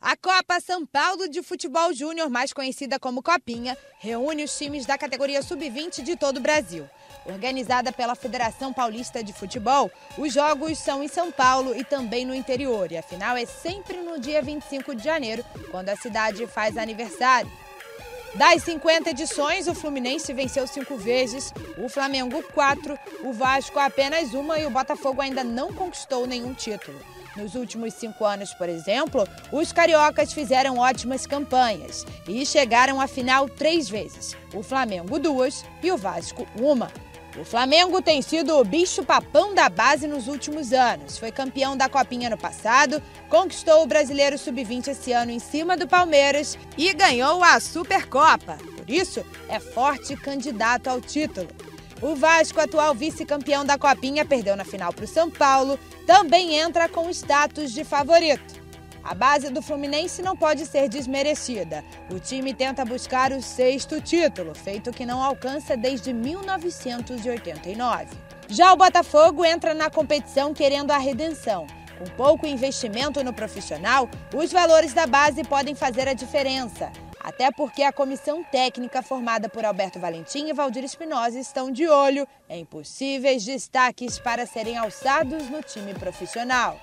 A 0.00 0.16
Copa 0.16 0.60
São 0.60 0.86
Paulo 0.86 1.28
de 1.28 1.42
Futebol 1.42 1.92
Júnior, 1.92 2.30
mais 2.30 2.52
conhecida 2.52 2.96
como 2.96 3.24
Copinha, 3.24 3.76
reúne 3.98 4.44
os 4.44 4.56
times 4.56 4.86
da 4.86 4.96
categoria 4.96 5.42
sub-20 5.42 6.00
de 6.04 6.14
todo 6.14 6.36
o 6.36 6.40
Brasil. 6.40 6.88
Organizada 7.26 7.90
pela 7.90 8.14
Federação 8.14 8.72
Paulista 8.72 9.20
de 9.20 9.32
Futebol, 9.32 9.90
os 10.16 10.32
jogos 10.32 10.78
são 10.78 11.02
em 11.02 11.08
São 11.08 11.32
Paulo 11.32 11.74
e 11.74 11.82
também 11.82 12.24
no 12.24 12.36
interior, 12.36 12.92
e 12.92 12.96
a 12.96 13.02
final 13.02 13.36
é 13.36 13.46
sempre 13.46 13.96
no 13.96 14.20
dia 14.20 14.40
25 14.40 14.94
de 14.94 15.02
janeiro, 15.02 15.44
quando 15.72 15.88
a 15.88 15.96
cidade 15.96 16.46
faz 16.46 16.78
aniversário. 16.78 17.50
Das 18.34 18.64
50 18.64 19.10
edições, 19.10 19.68
o 19.68 19.74
Fluminense 19.74 20.32
venceu 20.32 20.66
cinco 20.66 20.96
vezes, 20.96 21.52
o 21.78 21.88
Flamengo 21.88 22.42
quatro, 22.52 22.98
o 23.22 23.32
Vasco 23.32 23.78
apenas 23.78 24.34
uma 24.34 24.58
e 24.58 24.66
o 24.66 24.70
Botafogo 24.70 25.22
ainda 25.22 25.44
não 25.44 25.72
conquistou 25.72 26.26
nenhum 26.26 26.52
título. 26.52 26.98
Nos 27.36 27.54
últimos 27.54 27.94
cinco 27.94 28.24
anos, 28.24 28.52
por 28.54 28.68
exemplo, 28.68 29.26
os 29.52 29.72
cariocas 29.72 30.32
fizeram 30.32 30.78
ótimas 30.78 31.26
campanhas 31.26 32.04
e 32.26 32.44
chegaram 32.44 33.00
à 33.00 33.06
final 33.06 33.48
três 33.48 33.88
vezes: 33.88 34.36
o 34.52 34.64
Flamengo 34.64 35.18
duas 35.18 35.64
e 35.80 35.92
o 35.92 35.96
Vasco 35.96 36.44
uma. 36.60 36.90
O 37.36 37.44
Flamengo 37.44 38.00
tem 38.00 38.22
sido 38.22 38.56
o 38.56 38.64
bicho-papão 38.64 39.54
da 39.54 39.68
base 39.68 40.06
nos 40.06 40.28
últimos 40.28 40.72
anos. 40.72 41.18
Foi 41.18 41.32
campeão 41.32 41.76
da 41.76 41.88
Copinha 41.88 42.30
no 42.30 42.38
passado, 42.38 43.02
conquistou 43.28 43.82
o 43.82 43.86
Brasileiro 43.86 44.38
Sub-20 44.38 44.88
esse 44.88 45.10
ano 45.10 45.32
em 45.32 45.40
cima 45.40 45.76
do 45.76 45.88
Palmeiras 45.88 46.56
e 46.78 46.92
ganhou 46.92 47.42
a 47.42 47.58
Supercopa. 47.58 48.56
Por 48.76 48.88
isso, 48.88 49.24
é 49.48 49.58
forte 49.58 50.14
candidato 50.16 50.86
ao 50.86 51.00
título. 51.00 51.48
O 52.00 52.14
Vasco, 52.14 52.60
atual 52.60 52.94
vice-campeão 52.94 53.64
da 53.64 53.76
Copinha, 53.76 54.24
perdeu 54.24 54.54
na 54.54 54.64
final 54.64 54.92
para 54.92 55.04
o 55.04 55.08
São 55.08 55.28
Paulo, 55.28 55.78
também 56.06 56.54
entra 56.54 56.88
com 56.88 57.10
status 57.10 57.72
de 57.72 57.82
favorito. 57.82 58.53
A 59.04 59.14
base 59.14 59.50
do 59.50 59.60
Fluminense 59.60 60.22
não 60.22 60.34
pode 60.34 60.64
ser 60.64 60.88
desmerecida. 60.88 61.84
O 62.10 62.18
time 62.18 62.54
tenta 62.54 62.86
buscar 62.86 63.32
o 63.32 63.42
sexto 63.42 64.00
título, 64.00 64.54
feito 64.54 64.92
que 64.92 65.04
não 65.04 65.22
alcança 65.22 65.76
desde 65.76 66.14
1989. 66.14 68.16
Já 68.48 68.72
o 68.72 68.76
Botafogo 68.76 69.44
entra 69.44 69.74
na 69.74 69.90
competição 69.90 70.54
querendo 70.54 70.90
a 70.90 70.96
redenção. 70.96 71.66
Com 71.98 72.06
pouco 72.16 72.46
investimento 72.46 73.22
no 73.22 73.34
profissional, 73.34 74.08
os 74.34 74.50
valores 74.50 74.94
da 74.94 75.06
base 75.06 75.44
podem 75.44 75.74
fazer 75.74 76.08
a 76.08 76.14
diferença. 76.14 76.90
Até 77.20 77.50
porque 77.50 77.82
a 77.82 77.92
comissão 77.92 78.42
técnica 78.42 79.02
formada 79.02 79.48
por 79.48 79.64
Alberto 79.64 79.98
Valentim 79.98 80.48
e 80.48 80.52
Valdir 80.52 80.84
Espinosa 80.84 81.38
estão 81.38 81.70
de 81.70 81.88
olho 81.88 82.26
em 82.48 82.64
possíveis 82.64 83.44
destaques 83.44 84.18
para 84.18 84.46
serem 84.46 84.76
alçados 84.76 85.48
no 85.48 85.62
time 85.62 85.94
profissional. 85.94 86.78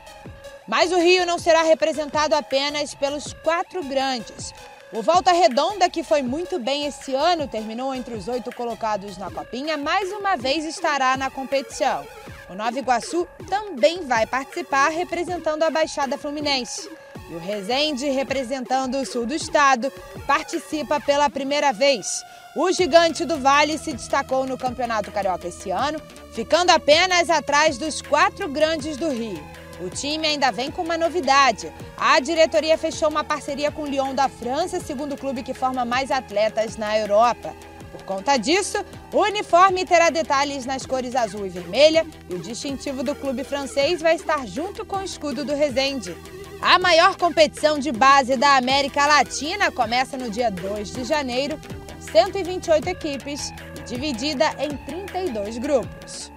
Mas 0.68 0.92
o 0.92 0.98
Rio 0.98 1.26
não 1.26 1.40
será 1.40 1.64
representado 1.64 2.36
apenas 2.36 2.94
pelos 2.94 3.34
quatro 3.34 3.84
grandes. 3.84 4.54
O 4.94 5.02
Volta 5.02 5.32
Redonda, 5.32 5.90
que 5.90 6.04
foi 6.04 6.22
muito 6.22 6.60
bem 6.60 6.86
esse 6.86 7.14
ano, 7.14 7.48
terminou 7.48 7.96
entre 7.96 8.14
os 8.14 8.28
oito 8.28 8.54
colocados 8.54 9.18
na 9.18 9.32
Copinha, 9.32 9.78
mais 9.78 10.12
uma 10.12 10.36
vez 10.36 10.66
estará 10.66 11.16
na 11.16 11.30
competição. 11.30 12.06
O 12.50 12.54
Nova 12.54 12.78
Iguaçu 12.78 13.26
também 13.50 14.06
vai 14.06 14.26
participar 14.26 14.90
representando 14.90 15.64
a 15.64 15.70
Baixada 15.70 16.18
Fluminense. 16.18 16.90
E 17.30 17.34
o 17.34 17.40
Resende, 17.40 18.10
representando 18.10 18.96
o 18.96 19.06
sul 19.06 19.26
do 19.26 19.34
estado, 19.34 19.90
participa 20.28 21.00
pela 21.00 21.30
primeira 21.30 21.72
vez. 21.72 22.22
O 22.54 22.70
gigante 22.70 23.24
do 23.24 23.38
Vale 23.38 23.78
se 23.78 23.94
destacou 23.94 24.46
no 24.46 24.58
Campeonato 24.58 25.10
Carioca 25.10 25.48
esse 25.48 25.72
ano, 25.72 26.02
ficando 26.34 26.72
apenas 26.72 27.30
atrás 27.30 27.78
dos 27.78 28.02
quatro 28.02 28.50
grandes 28.50 28.98
do 28.98 29.08
Rio. 29.08 29.42
O 29.82 29.90
time 29.90 30.28
ainda 30.28 30.52
vem 30.52 30.70
com 30.70 30.84
uma 30.84 30.96
novidade. 30.96 31.74
A 31.98 32.20
diretoria 32.20 32.78
fechou 32.78 33.10
uma 33.10 33.24
parceria 33.24 33.72
com 33.72 33.82
o 33.82 33.88
Lyon 33.88 34.14
da 34.14 34.30
França, 34.30 34.80
segundo 34.80 35.18
clube 35.18 35.42
que 35.42 35.56
forma 35.56 35.84
mais 35.84 36.12
atletas 36.12 36.78
na 36.78 36.96
Europa. 36.98 37.56
Por 37.92 38.04
conta 38.04 38.38
disso, 38.38 38.78
o 39.12 39.18
uniforme 39.18 39.84
terá 39.84 40.12
detalhes 40.12 40.66
nas 40.66 40.86
cores 40.86 41.16
azul 41.16 41.48
e 41.48 41.50
vermelha 41.50 42.06
e 42.30 42.36
o 42.36 42.40
distintivo 42.40 43.04
do 43.04 43.16
clube 43.16 43.44
francês 43.44 44.02
vai 44.02 44.16
estar 44.16 44.46
junto 44.46 44.86
com 44.86 44.98
o 44.98 45.04
escudo 45.04 45.44
do 45.44 45.56
Resende. 45.56 46.16
A 46.62 46.78
maior 46.78 47.18
competição 47.18 47.80
de 47.80 47.92
base 47.92 48.38
da 48.38 48.58
América 48.58 49.08
Latina 49.08 49.72
começa 49.72 50.16
no 50.16 50.30
dia 50.30 50.52
2 50.52 50.94
de 50.94 51.04
janeiro, 51.04 51.60
com 51.88 52.00
128 52.00 52.88
equipes 52.88 53.52
dividida 53.88 54.46
em 54.60 54.78
32 54.78 55.58
grupos. 55.58 56.32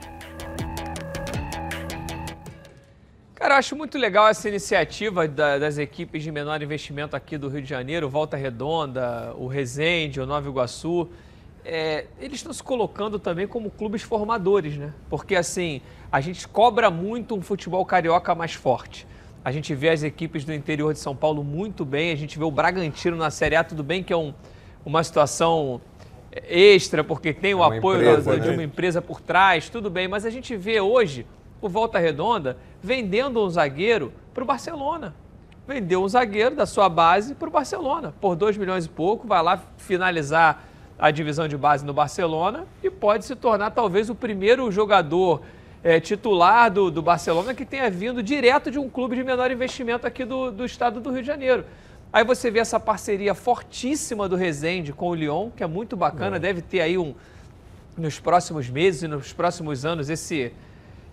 Cara, 3.44 3.56
eu 3.56 3.58
acho 3.58 3.76
muito 3.76 3.98
legal 3.98 4.26
essa 4.26 4.48
iniciativa 4.48 5.28
da, 5.28 5.58
das 5.58 5.76
equipes 5.76 6.22
de 6.22 6.32
menor 6.32 6.62
investimento 6.62 7.14
aqui 7.14 7.36
do 7.36 7.46
Rio 7.46 7.60
de 7.60 7.68
Janeiro, 7.68 8.08
Volta 8.08 8.38
Redonda, 8.38 9.34
o 9.36 9.46
Resende, 9.46 10.18
o 10.18 10.24
Nova 10.24 10.48
Iguaçu. 10.48 11.10
É, 11.62 12.06
eles 12.18 12.36
estão 12.36 12.54
se 12.54 12.62
colocando 12.62 13.18
também 13.18 13.46
como 13.46 13.70
clubes 13.70 14.00
formadores, 14.00 14.78
né? 14.78 14.94
Porque 15.10 15.36
assim, 15.36 15.82
a 16.10 16.22
gente 16.22 16.48
cobra 16.48 16.90
muito 16.90 17.34
um 17.34 17.42
futebol 17.42 17.84
carioca 17.84 18.34
mais 18.34 18.54
forte. 18.54 19.06
A 19.44 19.52
gente 19.52 19.74
vê 19.74 19.90
as 19.90 20.02
equipes 20.02 20.42
do 20.46 20.54
interior 20.54 20.94
de 20.94 20.98
São 20.98 21.14
Paulo 21.14 21.44
muito 21.44 21.84
bem, 21.84 22.12
a 22.12 22.16
gente 22.16 22.38
vê 22.38 22.44
o 22.44 22.50
Bragantino 22.50 23.14
na 23.14 23.30
Série 23.30 23.56
A, 23.56 23.62
tudo 23.62 23.84
bem 23.84 24.02
que 24.02 24.10
é 24.10 24.16
um, 24.16 24.32
uma 24.86 25.04
situação 25.04 25.82
extra, 26.48 27.04
porque 27.04 27.34
tem 27.34 27.52
o 27.52 27.62
é 27.62 27.76
apoio 27.76 28.00
empresa, 28.00 28.40
de, 28.40 28.48
né? 28.48 28.54
uma 28.54 28.64
empresa 28.64 29.02
por 29.02 29.20
trás, 29.20 29.68
tudo 29.68 29.90
bem, 29.90 30.08
mas 30.08 30.24
a 30.24 30.30
gente 30.30 30.56
vê 30.56 30.80
hoje 30.80 31.26
Volta 31.68 31.98
Redonda 31.98 32.56
vendendo 32.82 33.44
um 33.44 33.48
zagueiro 33.48 34.12
para 34.32 34.42
o 34.42 34.46
Barcelona. 34.46 35.14
Vendeu 35.66 36.02
um 36.02 36.08
zagueiro 36.08 36.54
da 36.54 36.66
sua 36.66 36.88
base 36.88 37.34
para 37.34 37.48
o 37.48 37.50
Barcelona, 37.50 38.14
por 38.20 38.36
2 38.36 38.56
milhões 38.56 38.84
e 38.84 38.88
pouco, 38.88 39.26
vai 39.26 39.42
lá 39.42 39.62
finalizar 39.78 40.64
a 40.98 41.10
divisão 41.10 41.48
de 41.48 41.56
base 41.56 41.84
no 41.84 41.92
Barcelona 41.92 42.66
e 42.82 42.90
pode 42.90 43.24
se 43.24 43.34
tornar 43.34 43.70
talvez 43.70 44.10
o 44.10 44.14
primeiro 44.14 44.70
jogador 44.70 45.42
é, 45.82 46.00
titular 46.00 46.70
do, 46.70 46.90
do 46.90 47.02
Barcelona 47.02 47.54
que 47.54 47.64
tenha 47.64 47.90
vindo 47.90 48.22
direto 48.22 48.70
de 48.70 48.78
um 48.78 48.88
clube 48.88 49.16
de 49.16 49.24
menor 49.24 49.50
investimento 49.50 50.06
aqui 50.06 50.24
do, 50.24 50.50
do 50.50 50.64
estado 50.64 51.00
do 51.00 51.10
Rio 51.10 51.20
de 51.20 51.26
Janeiro. 51.26 51.64
Aí 52.12 52.24
você 52.24 52.50
vê 52.50 52.60
essa 52.60 52.78
parceria 52.78 53.34
fortíssima 53.34 54.28
do 54.28 54.36
Rezende 54.36 54.92
com 54.92 55.08
o 55.08 55.14
Lyon, 55.14 55.50
que 55.50 55.64
é 55.64 55.66
muito 55.66 55.96
bacana, 55.96 56.36
é. 56.36 56.38
deve 56.38 56.62
ter 56.62 56.80
aí 56.80 56.96
um, 56.96 57.14
nos 57.96 58.20
próximos 58.20 58.70
meses 58.70 59.02
e 59.02 59.08
nos 59.08 59.32
próximos 59.32 59.84
anos 59.84 60.08
esse 60.08 60.52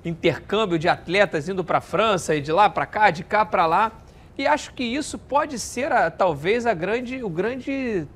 intercâmbio 0.04 0.80
de 0.80 0.88
atletas 0.88 1.48
indo 1.48 1.64
para 1.64 1.78
a 1.78 1.82
França 1.82 2.36
e 2.36 2.42
de 2.42 2.52
lá 2.52 2.70
para 2.70 2.86
cá, 2.86 3.10
de 3.10 3.24
cá 3.24 3.46
para 3.46 3.66
lá. 3.66 3.92
E 4.38 4.48
acho 4.48 4.74
que 4.74 4.84
isso 4.84 5.18
pode 5.18 5.60
ser 5.60 5.92
a, 5.92 6.10
talvez 6.10 6.66
a 6.66 6.74
grande, 6.74 7.24
o 7.24 7.30
grande 7.30 8.08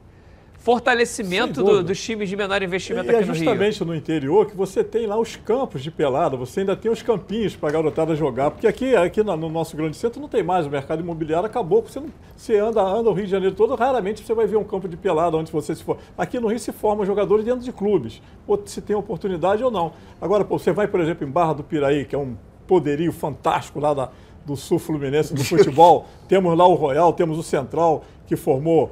fortalecimento 0.66 1.64
do, 1.64 1.84
dos 1.84 2.02
times 2.02 2.28
de 2.28 2.36
menor 2.36 2.64
investimento 2.64 3.06
e 3.06 3.10
aqui 3.12 3.24
é 3.24 3.28
no 3.28 3.34
Rio. 3.34 3.44
é 3.44 3.46
justamente 3.46 3.86
no 3.86 3.96
interior 3.96 4.48
que 4.48 4.58
você 4.58 4.84
tem 4.84 5.06
lá 5.06 5.16
os 5.16 5.36
campos 5.36 5.84
de 5.84 5.92
pelada, 5.92 6.36
você 6.36 6.62
ainda 6.62 6.76
tem 6.76 6.92
os 6.92 7.04
campinhos 7.04 7.56
para 7.56 7.70
a 7.70 7.72
garotada 7.72 8.16
jogar, 8.16 8.50
porque 8.50 8.66
aqui, 8.66 8.96
aqui 8.96 9.22
no 9.22 9.48
nosso 9.48 9.78
grande 9.78 9.96
centro 9.96 10.20
não 10.20 10.28
tem 10.28 10.42
mais, 10.42 10.66
o 10.66 10.70
mercado 10.72 11.02
imobiliário 11.02 11.46
acabou, 11.46 11.84
você, 11.84 12.00
não, 12.00 12.08
você 12.36 12.58
anda, 12.58 12.82
anda 12.82 13.12
o 13.12 13.14
Rio 13.14 13.26
de 13.26 13.32
Janeiro 13.32 13.54
todo, 13.54 13.76
raramente 13.76 14.26
você 14.26 14.34
vai 14.34 14.48
ver 14.48 14.56
um 14.56 14.64
campo 14.64 14.90
de 14.90 14.98
pelada 14.98 15.38
onde 15.38 15.52
você 15.52 15.76
se 15.76 15.84
for. 15.84 16.00
Aqui 16.18 16.40
no 16.40 16.48
Rio 16.48 16.58
se 16.58 16.72
formam 16.72 17.06
jogadores 17.06 17.46
dentro 17.46 17.64
de 17.64 17.72
clubes, 17.72 18.20
ou 18.48 18.60
se 18.66 18.82
tem 18.82 18.96
oportunidade 18.96 19.64
ou 19.64 19.70
não. 19.70 19.94
Agora, 20.20 20.44
pô, 20.44 20.58
você 20.58 20.72
vai, 20.72 20.88
por 20.88 21.00
exemplo, 21.00 21.28
em 21.28 21.30
Barra 21.30 21.54
do 21.54 21.64
Piraí, 21.64 22.06
que 22.06 22.16
é 22.16 22.18
um 22.18 22.36
poderio 22.66 23.12
fantástico 23.12 23.80
lá 23.80 23.94
da, 23.94 24.10
do 24.44 24.56
sul 24.56 24.80
fluminense 24.80 25.32
do 25.32 25.44
futebol, 25.46 26.08
temos 26.28 26.58
lá 26.58 26.66
o 26.66 26.74
Royal, 26.74 27.14
temos 27.14 27.38
o 27.38 27.44
Central, 27.44 28.04
que 28.26 28.36
formou 28.36 28.90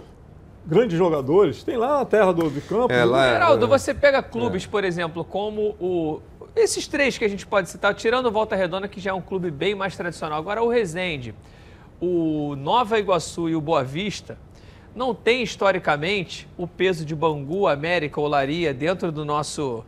grandes 0.65 0.97
jogadores, 0.97 1.63
tem 1.63 1.77
lá 1.77 1.99
na 1.99 2.05
terra 2.05 2.31
do, 2.33 2.49
do 2.49 2.61
campo. 2.61 2.93
É, 2.93 3.03
lá 3.03 3.25
é- 3.27 3.33
Geraldo, 3.33 3.67
você 3.67 3.93
pega 3.93 4.21
clubes, 4.23 4.65
por 4.65 4.83
exemplo, 4.83 5.23
como 5.23 5.75
o. 5.79 6.21
Esses 6.55 6.87
três 6.87 7.17
que 7.17 7.25
a 7.25 7.27
gente 7.27 7.47
pode 7.47 7.69
citar, 7.69 7.93
tirando 7.95 8.27
o 8.27 8.31
Volta 8.31 8.55
Redonda, 8.55 8.87
que 8.87 8.99
já 8.99 9.11
é 9.11 9.13
um 9.13 9.21
clube 9.21 9.49
bem 9.49 9.73
mais 9.73 9.97
tradicional. 9.97 10.37
Agora, 10.37 10.61
o 10.61 10.69
Resende, 10.69 11.33
o 11.99 12.55
Nova 12.55 12.99
Iguaçu 12.99 13.49
e 13.49 13.55
o 13.55 13.61
Boa 13.61 13.83
Vista 13.83 14.37
não 14.95 15.15
tem 15.15 15.41
historicamente 15.41 16.47
o 16.55 16.67
peso 16.67 17.03
de 17.03 17.15
Bangu, 17.15 17.67
América, 17.67 18.21
Olaria 18.21 18.71
dentro 18.73 19.11
do 19.11 19.25
nosso, 19.25 19.83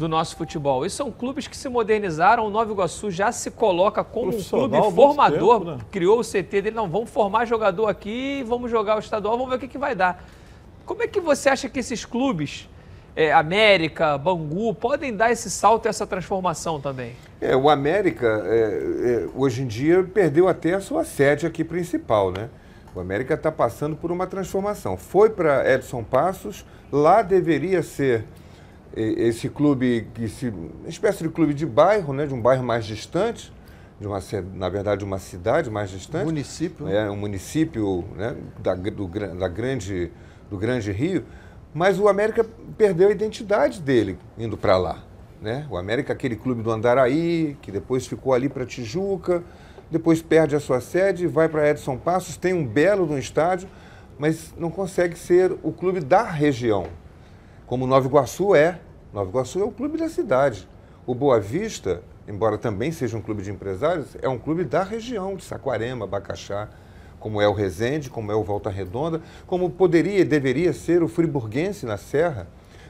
do 0.00 0.08
nosso 0.08 0.34
futebol. 0.34 0.84
E 0.86 0.90
são 0.90 1.12
clubes 1.12 1.46
que 1.46 1.56
se 1.56 1.68
modernizaram. 1.68 2.46
O 2.46 2.50
Nova 2.50 2.72
Iguaçu 2.72 3.10
já 3.10 3.30
se 3.30 3.50
coloca 3.50 4.02
como 4.02 4.28
um 4.36 4.42
clube 4.42 4.76
formador. 4.94 5.58
tempo, 5.60 5.70
né? 5.72 5.78
Criou 5.92 6.20
o 6.20 6.24
CT 6.24 6.62
dele, 6.62 6.70
não, 6.72 6.88
vamos 6.88 7.10
formar 7.10 7.44
jogador 7.44 7.86
aqui, 7.86 8.42
vamos 8.46 8.70
jogar 8.70 8.96
o 8.96 8.98
estadual, 8.98 9.36
vamos 9.36 9.50
ver 9.50 9.56
o 9.56 9.58
que, 9.58 9.68
que 9.68 9.78
vai 9.78 9.94
dar. 9.94 10.24
Como 10.86 11.02
é 11.02 11.06
que 11.06 11.20
você 11.20 11.50
acha 11.50 11.68
que 11.68 11.78
esses 11.78 12.04
clubes, 12.04 12.68
é, 13.14 13.30
América, 13.30 14.16
Bangu, 14.16 14.74
podem 14.74 15.14
dar 15.14 15.30
esse 15.30 15.50
salto 15.50 15.84
e 15.84 15.88
essa 15.88 16.06
transformação 16.06 16.80
também? 16.80 17.12
É, 17.38 17.54
o 17.54 17.68
América, 17.68 18.42
é, 18.46 18.54
é, 18.54 19.28
hoje 19.36 19.62
em 19.62 19.66
dia, 19.66 20.02
perdeu 20.02 20.48
até 20.48 20.72
a 20.72 20.80
sua 20.80 21.04
sede 21.04 21.46
aqui 21.46 21.62
principal, 21.62 22.32
né? 22.32 22.48
O 22.94 23.00
América 23.00 23.34
está 23.34 23.52
passando 23.52 23.94
por 23.94 24.10
uma 24.10 24.26
transformação. 24.26 24.96
Foi 24.96 25.28
para 25.28 25.70
Edson 25.72 26.02
Passos, 26.02 26.64
lá 26.90 27.22
deveria 27.22 27.82
ser 27.82 28.24
esse 28.96 29.48
clube, 29.48 30.08
que 30.14 30.28
se, 30.28 30.48
uma 30.48 30.88
espécie 30.88 31.22
de 31.22 31.28
clube 31.28 31.54
de 31.54 31.64
bairro, 31.64 32.12
né? 32.12 32.26
De 32.26 32.34
um 32.34 32.40
bairro 32.40 32.64
mais 32.64 32.84
distante, 32.84 33.52
de 34.00 34.06
uma, 34.06 34.18
na 34.54 34.68
verdade, 34.68 35.04
uma 35.04 35.18
cidade 35.18 35.70
mais 35.70 35.90
distante. 35.90 36.24
Município, 36.24 36.86
né? 36.86 37.06
É, 37.06 37.10
um 37.10 37.16
município 37.16 38.04
né, 38.16 38.36
da, 38.58 38.74
do, 38.74 39.06
da 39.06 39.48
grande, 39.48 40.10
do 40.48 40.56
Grande 40.56 40.90
Rio. 40.90 41.24
Mas 41.72 42.00
o 42.00 42.08
América 42.08 42.44
perdeu 42.76 43.08
a 43.08 43.12
identidade 43.12 43.80
dele 43.80 44.18
indo 44.36 44.56
para 44.56 44.76
lá. 44.76 45.04
Né? 45.40 45.66
O 45.70 45.76
América, 45.76 46.12
aquele 46.12 46.36
clube 46.36 46.62
do 46.62 46.70
Andaraí, 46.70 47.56
que 47.62 47.70
depois 47.70 48.06
ficou 48.06 48.34
ali 48.34 48.48
para 48.48 48.66
Tijuca, 48.66 49.42
depois 49.90 50.20
perde 50.20 50.54
a 50.54 50.60
sua 50.60 50.80
sede, 50.80 51.26
vai 51.26 51.48
para 51.48 51.68
Edson 51.68 51.96
Passos, 51.96 52.36
tem 52.36 52.52
um 52.52 52.66
belo 52.66 53.06
no 53.06 53.18
estádio, 53.18 53.68
mas 54.18 54.54
não 54.56 54.70
consegue 54.70 55.18
ser 55.18 55.56
o 55.62 55.72
clube 55.72 56.00
da 56.00 56.22
região, 56.22 56.86
como 57.70 57.86
Nova 57.86 58.08
Iguaçu 58.08 58.52
é. 58.52 58.80
Nova 59.14 59.30
Iguaçu 59.30 59.60
é 59.60 59.64
o 59.64 59.70
clube 59.70 59.96
da 59.96 60.08
cidade. 60.08 60.68
O 61.06 61.14
Boa 61.14 61.38
Vista, 61.38 62.02
embora 62.26 62.58
também 62.58 62.90
seja 62.90 63.16
um 63.16 63.22
clube 63.22 63.44
de 63.44 63.50
empresários, 63.52 64.16
é 64.20 64.28
um 64.28 64.40
clube 64.40 64.64
da 64.64 64.82
região, 64.82 65.36
de 65.36 65.44
Saquarema, 65.44 66.04
Bacaxá, 66.04 66.68
como 67.20 67.40
é 67.40 67.46
o 67.46 67.52
Resende, 67.52 68.10
como 68.10 68.32
é 68.32 68.34
o 68.34 68.42
Volta 68.42 68.68
Redonda, 68.70 69.22
como 69.46 69.70
poderia 69.70 70.18
e 70.18 70.24
deveria 70.24 70.72
ser 70.72 71.00
o 71.00 71.06
Friburguense 71.06 71.86
na 71.86 71.96
Serra. 71.96 72.48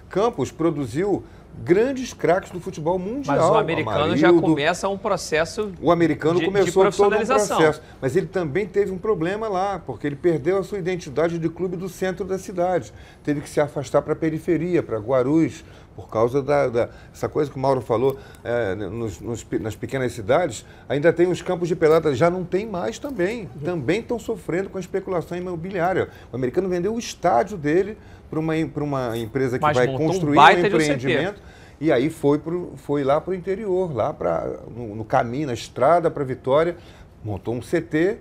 Campos 0.08 0.50
produziu 0.50 1.24
grandes 1.62 2.12
craques 2.12 2.50
do 2.50 2.60
futebol 2.60 2.98
mundial. 2.98 3.36
Mas 3.36 3.50
o 3.50 3.54
americano 3.54 4.16
já 4.16 4.28
Amarildo, 4.28 4.48
começou 4.54 4.94
um 4.94 4.98
processo 4.98 5.72
o 5.80 5.90
americano 5.90 6.34
de, 6.34 6.40
de 6.40 6.46
começou 6.46 6.72
todo 6.72 6.80
um 6.80 6.82
profissionalização. 6.84 7.56
processo, 7.58 7.82
mas 8.00 8.16
ele 8.16 8.26
também 8.26 8.66
teve 8.66 8.90
um 8.90 8.98
problema 8.98 9.48
lá, 9.48 9.78
porque 9.78 10.06
ele 10.06 10.16
perdeu 10.16 10.58
a 10.58 10.62
sua 10.62 10.78
identidade 10.78 11.38
de 11.38 11.48
clube 11.48 11.76
do 11.76 11.88
centro 11.88 12.24
da 12.24 12.38
cidade. 12.38 12.92
Teve 13.22 13.40
que 13.40 13.48
se 13.48 13.60
afastar 13.60 14.02
para 14.02 14.12
a 14.14 14.16
periferia, 14.16 14.82
para 14.82 14.98
Guarulhos, 14.98 15.64
por 15.94 16.08
causa 16.08 16.40
da, 16.40 16.68
da- 16.68 16.88
essa 17.12 17.28
coisa 17.28 17.50
que 17.50 17.56
o 17.56 17.60
Mauro 17.60 17.80
falou, 17.82 18.16
é, 18.42 18.74
nos- 18.74 19.20
nos 19.20 19.46
nas 19.60 19.74
pequenas 19.74 20.12
cidades, 20.12 20.64
ainda 20.88 21.12
tem 21.12 21.26
os 21.26 21.42
campos 21.42 21.68
de 21.68 21.76
pelada, 21.76 22.14
já 22.14 22.30
não 22.30 22.42
tem 22.44 22.64
mais 22.66 22.98
também. 22.98 23.50
Também 23.62 24.00
estão 24.00 24.18
sofrendo 24.18 24.70
com 24.70 24.78
a 24.78 24.80
especulação 24.80 25.36
imobiliária. 25.36 26.08
O 26.32 26.36
americano 26.36 26.68
vendeu 26.68 26.94
o 26.94 26.98
estádio 26.98 27.58
dele 27.58 27.98
para 28.30 28.38
uma, 28.38 28.54
pra 28.72 28.84
uma 28.84 29.18
empresa 29.18 29.58
que 29.58 29.62
Mas 29.64 29.76
vai 29.76 29.86
construir 30.06 30.36
um, 30.38 30.40
um 30.54 30.60
empreendimento. 30.84 31.42
E 31.80 31.90
aí 31.90 32.08
foi, 32.10 32.38
pro, 32.38 32.72
foi 32.76 33.02
lá 33.02 33.20
para 33.20 33.32
o 33.32 33.34
interior, 33.34 33.94
lá 33.94 34.12
pra, 34.12 34.46
no, 34.74 34.94
no 34.94 35.04
caminho, 35.04 35.48
na 35.48 35.54
estrada 35.54 36.10
para 36.10 36.22
Vitória, 36.22 36.76
montou 37.24 37.54
um 37.54 37.60
CT, 37.60 38.18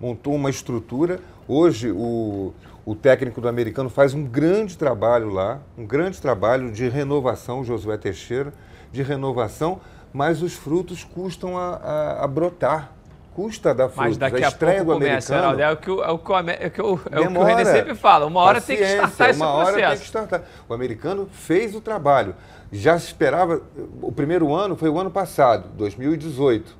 montou 0.00 0.34
uma 0.34 0.48
estrutura. 0.48 1.18
Hoje 1.46 1.90
o, 1.90 2.54
o 2.86 2.94
técnico 2.94 3.40
do 3.40 3.48
americano 3.48 3.90
faz 3.90 4.14
um 4.14 4.22
grande 4.24 4.78
trabalho 4.78 5.28
lá, 5.30 5.60
um 5.76 5.84
grande 5.84 6.20
trabalho 6.20 6.70
de 6.70 6.88
renovação, 6.88 7.64
Josué 7.64 7.96
Teixeira, 7.98 8.54
de 8.92 9.02
renovação, 9.02 9.80
mas 10.12 10.40
os 10.40 10.54
frutos 10.54 11.02
custam 11.04 11.58
a, 11.58 11.74
a- 11.76 12.24
a 12.24 12.26
brotar. 12.28 12.92
Custa 13.34 13.74
dar 13.74 13.88
frutos. 13.88 13.96
Mas 13.96 14.16
daqui 14.18 14.42
a 14.42 14.46
a, 14.46 14.50
estreia 14.50 14.84
pouco 14.84 14.92
do 14.92 14.98
começa, 14.98 15.34
americano. 15.34 15.58
Geraldo. 15.58 15.62
É 15.62 15.72
o 15.72 15.76
que 15.76 15.90
o, 15.90 16.04
é 16.04 16.10
o, 16.10 16.18
que 16.18 16.32
o, 16.32 16.36
é 16.36 16.66
o, 16.66 16.70
que 16.70 16.82
o, 16.82 16.84
é 16.84 16.96
o 16.96 17.00
que 17.00 17.10
o 17.18 17.28
Demora. 17.28 17.48
René 17.48 17.64
sempre 17.64 17.94
fala. 17.94 18.26
Uma 18.26 18.40
hora 18.40 18.60
tem 18.60 18.76
que 18.76 18.84
startar 18.84 19.30
esse 19.30 19.40
uma 19.40 19.48
hora 19.48 19.76
tem 19.76 19.98
que 19.98 20.04
startar. 20.04 20.42
O 20.68 20.74
americano 20.74 21.28
fez 21.32 21.74
o 21.74 21.80
trabalho. 21.80 22.34
Já 22.70 22.98
se 22.98 23.06
esperava. 23.06 23.62
O 24.00 24.12
primeiro 24.12 24.54
ano 24.54 24.76
foi 24.76 24.88
o 24.88 24.98
ano 24.98 25.10
passado, 25.10 25.68
2018, 25.76 26.76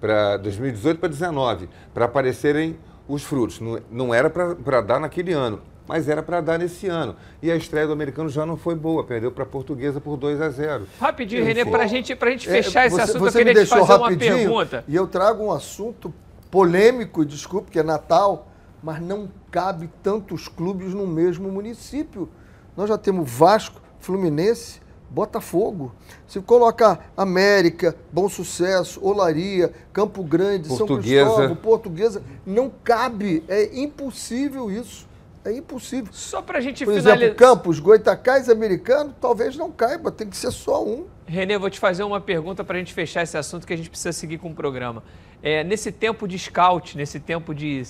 para 0.00 0.36
2018 0.38 0.98
para 0.98 1.08
2019, 1.08 1.68
para 1.94 2.04
aparecerem 2.04 2.76
os 3.08 3.22
frutos. 3.22 3.60
Não, 3.60 3.80
não 3.90 4.14
era 4.14 4.30
para 4.30 4.80
dar 4.80 5.00
naquele 5.00 5.32
ano, 5.32 5.60
mas 5.86 6.08
era 6.08 6.22
para 6.22 6.40
dar 6.40 6.58
nesse 6.58 6.86
ano. 6.86 7.16
E 7.42 7.50
a 7.50 7.56
estreia 7.56 7.86
do 7.86 7.92
americano 7.92 8.28
já 8.28 8.46
não 8.46 8.56
foi 8.56 8.74
boa, 8.74 9.04
perdeu 9.04 9.30
para 9.32 9.42
a 9.44 9.46
portuguesa 9.46 10.00
por 10.00 10.16
2 10.16 10.40
a 10.40 10.48
0. 10.50 10.86
Rapidinho. 11.00 11.44
René, 11.44 11.64
para 11.64 11.86
gente, 11.86 12.12
a 12.12 12.30
gente 12.30 12.48
É, 12.48 12.52
fechar 12.62 12.86
esse 12.86 12.96
você- 12.96 13.02
assunto, 13.02 13.18
você 13.18 13.40
eu 13.40 13.44
queria 13.44 13.64
te 13.64 13.68
fazer 13.68 13.92
uma 13.94 14.16
pergunta. 14.16 14.84
E 14.86 14.94
eu 14.94 15.06
trago 15.06 15.44
um 15.44 15.52
assunto 15.52 16.12
polêmico, 16.50 17.24
desculpe, 17.24 17.70
que 17.70 17.78
é 17.78 17.82
Natal, 17.82 18.48
mas 18.82 19.00
não 19.00 19.28
cabe 19.50 19.88
tantos 20.02 20.48
clubes 20.48 20.92
no 20.94 21.06
mesmo 21.06 21.48
município. 21.50 22.28
Nós 22.76 22.88
já 22.88 22.98
temos 22.98 23.30
Vasco, 23.30 23.80
Fluminense, 24.00 24.80
Botafogo. 25.08 25.92
Se 26.26 26.40
colocar 26.40 27.12
América, 27.16 27.94
Bom 28.10 28.28
Sucesso, 28.28 28.98
Olaria, 29.04 29.72
Campo 29.92 30.22
Grande, 30.22 30.68
Portuguesa. 30.68 31.24
São 31.26 31.34
Cristóvão, 31.36 31.56
Portuguesa, 31.56 32.22
não 32.46 32.72
cabe. 32.82 33.44
É 33.46 33.78
impossível 33.78 34.70
isso. 34.70 35.06
É 35.44 35.52
impossível. 35.52 36.12
Só 36.12 36.40
para 36.40 36.58
a 36.58 36.60
gente 36.60 36.84
Por 36.84 36.94
finalizar. 36.94 37.16
exemplo, 37.16 37.36
Campos, 37.36 37.80
Goitacás, 37.80 38.48
Americano, 38.48 39.14
talvez 39.20 39.56
não 39.56 39.72
caiba, 39.72 40.12
tem 40.12 40.28
que 40.28 40.36
ser 40.36 40.52
só 40.52 40.84
um. 40.84 41.06
Renê, 41.26 41.58
vou 41.58 41.68
te 41.68 41.80
fazer 41.80 42.04
uma 42.04 42.20
pergunta 42.20 42.62
para 42.62 42.76
a 42.76 42.78
gente 42.78 42.94
fechar 42.94 43.22
esse 43.22 43.36
assunto 43.36 43.66
que 43.66 43.72
a 43.72 43.76
gente 43.76 43.90
precisa 43.90 44.12
seguir 44.12 44.38
com 44.38 44.50
o 44.50 44.54
programa. 44.54 45.02
É, 45.42 45.64
nesse 45.64 45.90
tempo 45.90 46.28
de 46.28 46.38
scout, 46.38 46.96
nesse 46.96 47.18
tempo 47.18 47.52
de 47.52 47.82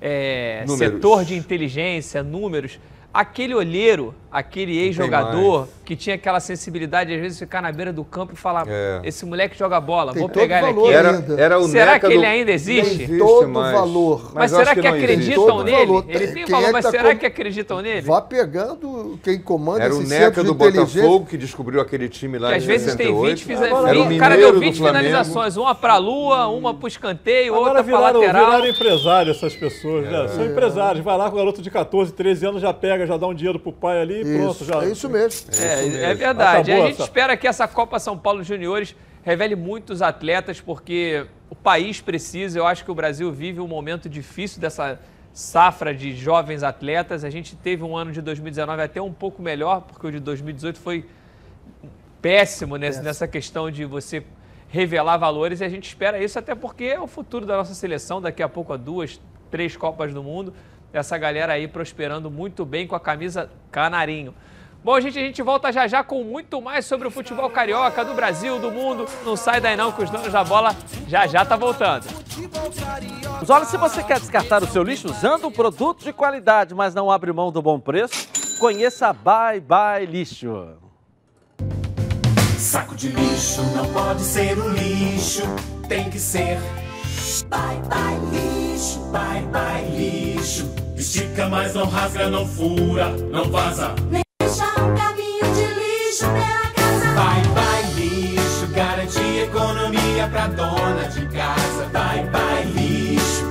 é, 0.00 0.64
setor 0.76 1.24
de 1.24 1.36
inteligência, 1.36 2.22
números, 2.22 2.78
aquele 3.12 3.54
olheiro, 3.54 4.14
aquele 4.30 4.76
ex-jogador 4.78 5.66
que 5.84 5.96
tinha 5.96 6.14
aquela 6.14 6.38
sensibilidade 6.38 7.10
de 7.10 7.16
às 7.16 7.20
vezes 7.22 7.38
ficar 7.38 7.60
na 7.60 7.72
beira 7.72 7.92
do 7.92 8.04
campo 8.04 8.32
e 8.32 8.36
falar: 8.36 8.64
É. 8.68 9.00
esse 9.02 9.26
moleque 9.26 9.58
joga 9.58 9.80
bola, 9.80 10.12
Tem 10.12 10.20
vou 10.20 10.28
pegar 10.30 10.58
ele 10.68 10.78
aqui. 10.80 10.94
ainda. 10.94 11.40
Era 11.40 11.58
o 11.58 11.64
será 11.68 11.92
Neca 11.94 12.06
que 12.06 12.12
ele 12.14 12.22
do- 12.22 12.28
ainda 12.28 12.52
existe? 12.52 13.06
Tem 13.08 13.18
todo 13.18 13.48
mais. 13.48 13.72
valor. 13.76 14.30
Mas, 14.32 14.34
Mas 14.34 14.50
será 14.52 14.74
que, 14.74 14.80
que 14.82 14.86
existe. 14.88 15.04
acreditam 15.04 15.46
Todo 15.46 15.64
nele? 15.64 15.86
valor. 15.86 16.04
Ele 16.08 16.26
tem 16.28 16.34
Quem 16.44 16.46
valor, 16.46 16.62
é 16.62 16.66
que 16.68 16.72
mas 16.72 16.84
tá 16.84 16.90
será 16.92 17.12
com- 17.12 17.18
que 17.18 17.26
acreditam 17.26 17.80
nele? 17.82 18.00
Vá 18.02 18.20
pegando 18.20 19.18
quem 19.22 19.38
comanda 19.40 19.82
Era 19.84 19.94
o 19.94 20.00
esse 20.02 20.08
Neca 20.10 20.44
do. 20.44 20.54
Botafogo 20.54 21.26
que 21.26 21.36
descobriu 21.36 21.80
aquele 21.80 22.08
time 22.08 22.38
lá 22.38 22.48
Que 22.50 22.54
em 22.54 22.58
às 22.58 22.64
vezes 22.64 22.94
tem 22.94 23.06
68. 23.08 23.30
20, 23.30 23.44
fizer, 23.44 23.66
Era 23.66 23.98
o 23.98 24.14
o 24.14 24.18
cara 24.18 24.36
deu 24.36 24.52
do 24.52 24.60
20 24.60 24.76
Flamengo. 24.78 25.04
finalizações, 25.04 25.56
uma 25.56 25.74
pra 25.74 25.96
lua, 25.96 26.46
uma 26.48 26.74
pro 26.74 26.86
escanteio, 26.86 27.54
Agora 27.54 27.78
outra 27.78 27.84
pra 27.84 27.96
viraram, 27.98 28.20
lateral. 28.20 28.46
viraram 28.46 28.66
empresário 28.68 29.30
essas 29.32 29.54
pessoas, 29.56 30.04
né? 30.08 30.28
São 30.28 30.44
empresários. 30.46 31.04
Vai 31.04 31.16
lá 31.16 31.28
com 31.30 31.36
o 31.36 31.38
garoto 31.38 31.60
de 31.62 31.70
14, 31.70 32.12
13 32.12 32.46
anos, 32.46 32.60
já 32.62 32.72
pega, 32.72 33.06
já 33.06 33.16
dá 33.16 33.26
um 33.26 33.34
dinheiro 33.34 33.58
pro 33.58 33.72
pai 33.72 34.00
ali 34.00 34.19
e 34.20 34.36
pronto. 34.38 34.62
Isso, 34.62 34.64
Já... 34.64 34.82
é 34.84 34.88
isso 34.88 35.08
mesmo. 35.08 35.50
É, 35.58 36.10
é 36.10 36.14
verdade. 36.14 36.70
Acabou 36.70 36.84
a 36.84 36.86
gente 36.88 36.94
essa- 36.96 37.04
espera 37.04 37.36
que 37.36 37.46
essa 37.48 37.66
Copa 37.68 37.98
São 37.98 38.16
Paulo 38.18 38.42
Juniores 38.42 38.94
revele 39.22 39.54
muitos 39.54 40.02
atletas, 40.02 40.60
porque 40.60 41.26
o 41.48 41.54
país 41.54 42.00
precisa. 42.00 42.58
Eu 42.58 42.66
acho 42.66 42.84
que 42.84 42.90
o 42.90 42.94
Brasil 42.94 43.30
vive 43.32 43.60
um 43.60 43.68
momento 43.68 44.08
difícil 44.08 44.60
dessa 44.60 44.98
safra 45.32 45.94
de 45.94 46.14
jovens 46.14 46.62
atletas. 46.62 47.24
A 47.24 47.30
gente 47.30 47.54
teve 47.56 47.82
um 47.82 47.96
ano 47.96 48.12
de 48.12 48.20
2019 48.20 48.82
até 48.82 49.00
um 49.00 49.12
pouco 49.12 49.42
melhor, 49.42 49.82
porque 49.82 50.06
o 50.06 50.12
de 50.12 50.20
2018 50.20 50.78
foi 50.78 51.04
péssimo 52.20 52.76
nessa, 52.76 53.02
nessa 53.02 53.28
questão 53.28 53.70
de 53.70 53.84
você 53.84 54.22
revelar 54.68 55.16
valores 55.16 55.60
e 55.60 55.64
a 55.64 55.68
gente 55.68 55.88
espera 55.88 56.22
isso 56.22 56.38
até 56.38 56.54
porque 56.54 56.84
é 56.84 57.00
o 57.00 57.06
futuro 57.06 57.44
da 57.44 57.56
nossa 57.56 57.74
seleção, 57.74 58.20
daqui 58.20 58.42
a 58.42 58.48
pouco 58.48 58.72
a 58.72 58.76
duas, 58.76 59.20
três 59.50 59.76
Copas 59.76 60.14
do 60.14 60.22
Mundo, 60.22 60.54
essa 60.92 61.16
galera 61.16 61.52
aí 61.52 61.68
prosperando 61.68 62.30
muito 62.30 62.64
bem 62.64 62.86
com 62.86 62.94
a 62.94 63.00
camisa 63.00 63.50
canarinho. 63.70 64.34
Bom, 64.82 64.98
gente, 64.98 65.18
a 65.18 65.22
gente 65.22 65.42
volta 65.42 65.70
já 65.70 65.86
já 65.86 66.02
com 66.02 66.24
muito 66.24 66.60
mais 66.62 66.86
sobre 66.86 67.06
o 67.06 67.10
futebol 67.10 67.50
carioca, 67.50 68.02
do 68.02 68.14
Brasil, 68.14 68.58
do 68.58 68.70
mundo. 68.70 69.06
Não 69.26 69.36
sai 69.36 69.60
daí 69.60 69.76
não, 69.76 69.92
que 69.92 70.02
os 70.02 70.08
donos 70.08 70.32
da 70.32 70.42
bola 70.42 70.74
já 71.06 71.26
já 71.26 71.44
tá 71.44 71.54
voltando. 71.54 72.06
Olha, 73.46 73.64
se 73.66 73.76
você 73.76 74.02
quer 74.02 74.18
descartar 74.18 74.62
o 74.62 74.66
seu 74.66 74.82
lixo 74.82 75.08
usando 75.08 75.48
um 75.48 75.52
produto 75.52 76.02
de 76.02 76.14
qualidade, 76.14 76.74
mas 76.74 76.94
não 76.94 77.10
abre 77.10 77.30
mão 77.30 77.52
do 77.52 77.60
bom 77.60 77.78
preço, 77.78 78.26
conheça 78.58 79.08
a 79.08 79.12
Bye 79.12 79.60
Bye 79.60 80.06
Lixo. 80.06 80.78
Saco 82.56 82.94
de 82.94 83.08
lixo 83.08 83.62
não 83.74 83.92
pode 83.92 84.20
ser 84.20 84.58
um 84.58 84.68
lixo, 84.70 85.42
tem 85.88 86.08
que 86.08 86.18
ser 86.18 86.58
Bye, 87.48 87.80
bye, 87.88 88.18
lixo. 88.32 89.00
Bye, 89.12 89.42
bye, 89.52 89.84
lixo. 89.96 90.68
Estica, 90.96 91.48
mas 91.48 91.74
não 91.74 91.86
rasga, 91.86 92.28
não 92.28 92.46
fura, 92.46 93.08
não 93.32 93.50
vaza. 93.50 93.94
Nem 94.10 94.22
deixa 94.40 94.64
um 94.64 94.94
caminho 94.94 95.54
de 95.54 95.66
lixo 95.74 96.26
pela 96.26 96.70
casa. 96.74 97.06
Bye, 97.14 97.46
bye, 97.54 97.94
lixo. 97.94 98.66
Garantia 98.74 99.44
economia 99.44 100.28
pra 100.28 100.46
dona 100.48 101.08
de 101.08 101.26
casa. 101.28 101.86
Bye, 101.92 102.24
bye, 102.30 102.64
lixo. 102.74 103.44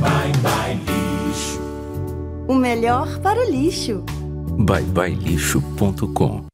Bye, 0.00 0.32
bye, 0.42 0.74
lixo. 0.74 1.60
O 2.48 2.54
melhor 2.54 3.18
para 3.20 3.40
o 3.40 3.50
lixo. 3.50 4.04
byebyelixo.com 4.58 6.49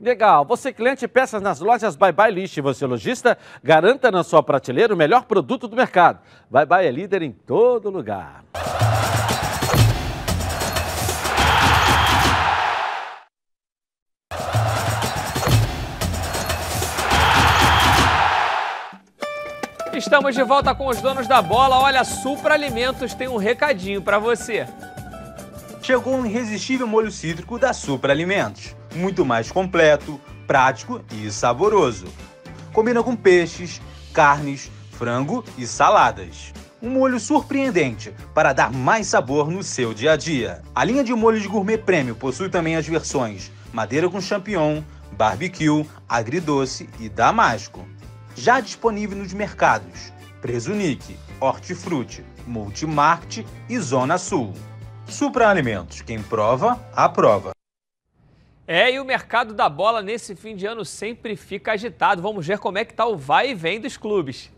Legal. 0.00 0.44
Você 0.44 0.72
cliente 0.72 1.08
peças 1.08 1.42
nas 1.42 1.58
lojas 1.58 1.96
Bye 1.96 2.12
Bye 2.12 2.30
Lixo 2.30 2.60
e 2.60 2.62
você 2.62 2.86
lojista, 2.86 3.36
garanta 3.62 4.10
na 4.10 4.22
sua 4.22 4.42
prateleira 4.42 4.94
o 4.94 4.96
melhor 4.96 5.24
produto 5.24 5.66
do 5.66 5.76
mercado. 5.76 6.20
Bye 6.48 6.66
Bye 6.66 6.86
é 6.86 6.90
líder 6.90 7.22
em 7.22 7.32
todo 7.32 7.90
lugar. 7.90 8.44
Estamos 19.92 20.32
de 20.32 20.44
volta 20.44 20.72
com 20.76 20.86
os 20.86 21.02
donos 21.02 21.26
da 21.26 21.42
bola. 21.42 21.80
Olha, 21.80 22.04
Supra 22.04 22.54
Alimentos 22.54 23.14
tem 23.14 23.26
um 23.26 23.36
recadinho 23.36 24.00
para 24.00 24.16
você. 24.16 24.64
Chegou 25.88 26.16
um 26.16 26.26
irresistível 26.26 26.86
molho 26.86 27.10
cítrico 27.10 27.58
da 27.58 27.72
Supra 27.72 28.12
Alimentos. 28.12 28.76
Muito 28.94 29.24
mais 29.24 29.50
completo, 29.50 30.20
prático 30.46 31.00
e 31.10 31.30
saboroso. 31.30 32.04
Combina 32.74 33.02
com 33.02 33.16
peixes, 33.16 33.80
carnes, 34.12 34.70
frango 34.92 35.42
e 35.56 35.66
saladas. 35.66 36.52
Um 36.82 36.90
molho 36.90 37.18
surpreendente 37.18 38.12
para 38.34 38.52
dar 38.52 38.70
mais 38.70 39.06
sabor 39.06 39.50
no 39.50 39.62
seu 39.62 39.94
dia 39.94 40.12
a 40.12 40.16
dia. 40.18 40.60
A 40.74 40.84
linha 40.84 41.02
de 41.02 41.14
molhos 41.14 41.46
gourmet 41.46 41.78
premium 41.78 42.14
possui 42.14 42.50
também 42.50 42.76
as 42.76 42.86
versões 42.86 43.50
madeira 43.72 44.10
com 44.10 44.20
champignon, 44.20 44.82
barbecue, 45.12 45.86
agridoce 46.06 46.86
e 47.00 47.08
damasco. 47.08 47.88
Já 48.36 48.60
disponível 48.60 49.16
nos 49.16 49.32
mercados 49.32 50.12
Presunic, 50.42 51.16
Hortifruti, 51.40 52.22
Multimarket 52.46 53.46
e 53.70 53.78
Zona 53.78 54.18
Sul. 54.18 54.52
Supra 55.08 55.48
Alimentos, 55.48 56.02
quem 56.02 56.22
prova, 56.22 56.78
aprova. 56.94 57.52
É, 58.66 58.92
e 58.92 59.00
o 59.00 59.04
mercado 59.06 59.54
da 59.54 59.66
bola 59.66 60.02
nesse 60.02 60.36
fim 60.36 60.54
de 60.54 60.66
ano 60.66 60.84
sempre 60.84 61.34
fica 61.34 61.72
agitado. 61.72 62.20
Vamos 62.20 62.46
ver 62.46 62.58
como 62.58 62.76
é 62.76 62.84
que 62.84 62.92
tá 62.92 63.06
o 63.06 63.16
vai 63.16 63.50
e 63.50 63.54
vem 63.54 63.80
dos 63.80 63.96
clubes. 63.96 64.52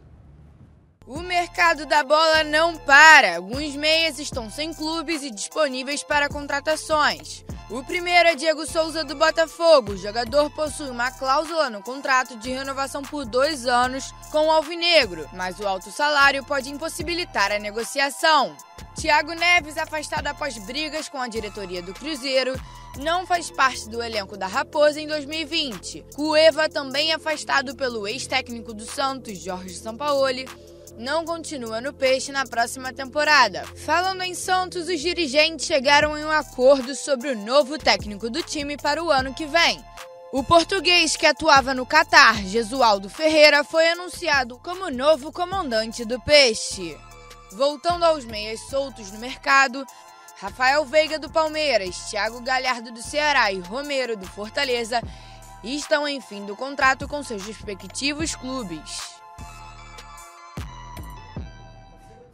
O 1.13 1.23
mercado 1.23 1.87
da 1.87 2.05
bola 2.05 2.45
não 2.45 2.77
para. 2.77 3.35
Alguns 3.35 3.75
meias 3.75 4.21
estão 4.21 4.49
sem 4.49 4.73
clubes 4.73 5.25
e 5.25 5.31
disponíveis 5.33 6.05
para 6.05 6.29
contratações. 6.29 7.45
O 7.69 7.83
primeiro 7.83 8.29
é 8.29 8.37
Diego 8.37 8.65
Souza 8.65 9.03
do 9.03 9.17
Botafogo. 9.17 9.95
O 9.95 9.97
jogador 9.97 10.49
possui 10.51 10.89
uma 10.89 11.11
cláusula 11.11 11.69
no 11.69 11.83
contrato 11.83 12.37
de 12.37 12.51
renovação 12.51 13.03
por 13.03 13.25
dois 13.25 13.67
anos 13.67 14.15
com 14.31 14.47
o 14.47 14.51
Alvinegro, 14.53 15.29
mas 15.33 15.59
o 15.59 15.67
alto 15.67 15.91
salário 15.91 16.45
pode 16.45 16.71
impossibilitar 16.71 17.51
a 17.51 17.59
negociação. 17.59 18.57
Thiago 18.95 19.33
Neves, 19.33 19.79
afastado 19.79 20.29
após 20.29 20.59
brigas 20.59 21.09
com 21.09 21.19
a 21.19 21.27
diretoria 21.27 21.83
do 21.83 21.93
Cruzeiro, 21.93 22.55
não 22.99 23.27
faz 23.27 23.51
parte 23.51 23.89
do 23.89 24.01
elenco 24.01 24.37
da 24.37 24.47
Raposa 24.47 25.01
em 25.01 25.09
2020. 25.09 26.05
Cueva, 26.15 26.69
também 26.69 27.13
afastado 27.13 27.75
pelo 27.75 28.07
ex-técnico 28.07 28.73
do 28.73 28.85
Santos, 28.85 29.39
Jorge 29.39 29.75
Sampaoli, 29.75 30.47
não 30.97 31.25
continua 31.25 31.81
no 31.81 31.93
Peixe 31.93 32.33
na 32.33 32.47
próxima 32.47 32.93
temporada. 32.93 33.65
Falando 33.85 34.23
em 34.23 34.35
Santos, 34.35 34.89
os 34.89 35.01
dirigentes 35.01 35.67
chegaram 35.67 36.17
em 36.17 36.25
um 36.25 36.31
acordo 36.31 36.95
sobre 36.95 37.29
o 37.29 37.37
novo 37.37 37.79
técnico 37.79 38.29
do 38.31 38.43
time 38.43 38.77
para 38.77 39.03
o 39.03 39.11
ano 39.11 39.35
que 39.35 39.47
vem. 39.47 39.85
O 40.33 40.45
português 40.45 41.17
que 41.17 41.27
atuava 41.27 41.75
no 41.75 41.85
Catar, 41.85 42.37
Jesualdo 42.45 43.11
Ferreira, 43.11 43.65
foi 43.65 43.89
anunciado 43.89 44.59
como 44.59 44.91
novo 44.91 45.33
comandante 45.33 46.05
do 46.05 46.21
Peixe. 46.21 46.97
Voltando 47.53 48.05
aos 48.05 48.25
meias 48.25 48.61
soltos 48.69 49.11
no 49.11 49.19
mercado, 49.19 49.85
Rafael 50.41 50.85
Veiga 50.85 51.19
do 51.19 51.29
Palmeiras, 51.29 52.11
Thiago 52.11 52.41
Galhardo 52.41 52.93
do 52.93 53.03
Ceará 53.03 53.53
e 53.53 53.59
Romero 53.59 54.17
do 54.17 54.27
Fortaleza 54.27 55.03
estão 55.65 56.07
em 56.09 56.21
fim 56.21 56.47
do 56.47 56.57
contrato 56.57 57.07
com 57.09 57.23
seus 57.23 57.45
respectivos 57.45 58.35
clubes. 58.35 59.20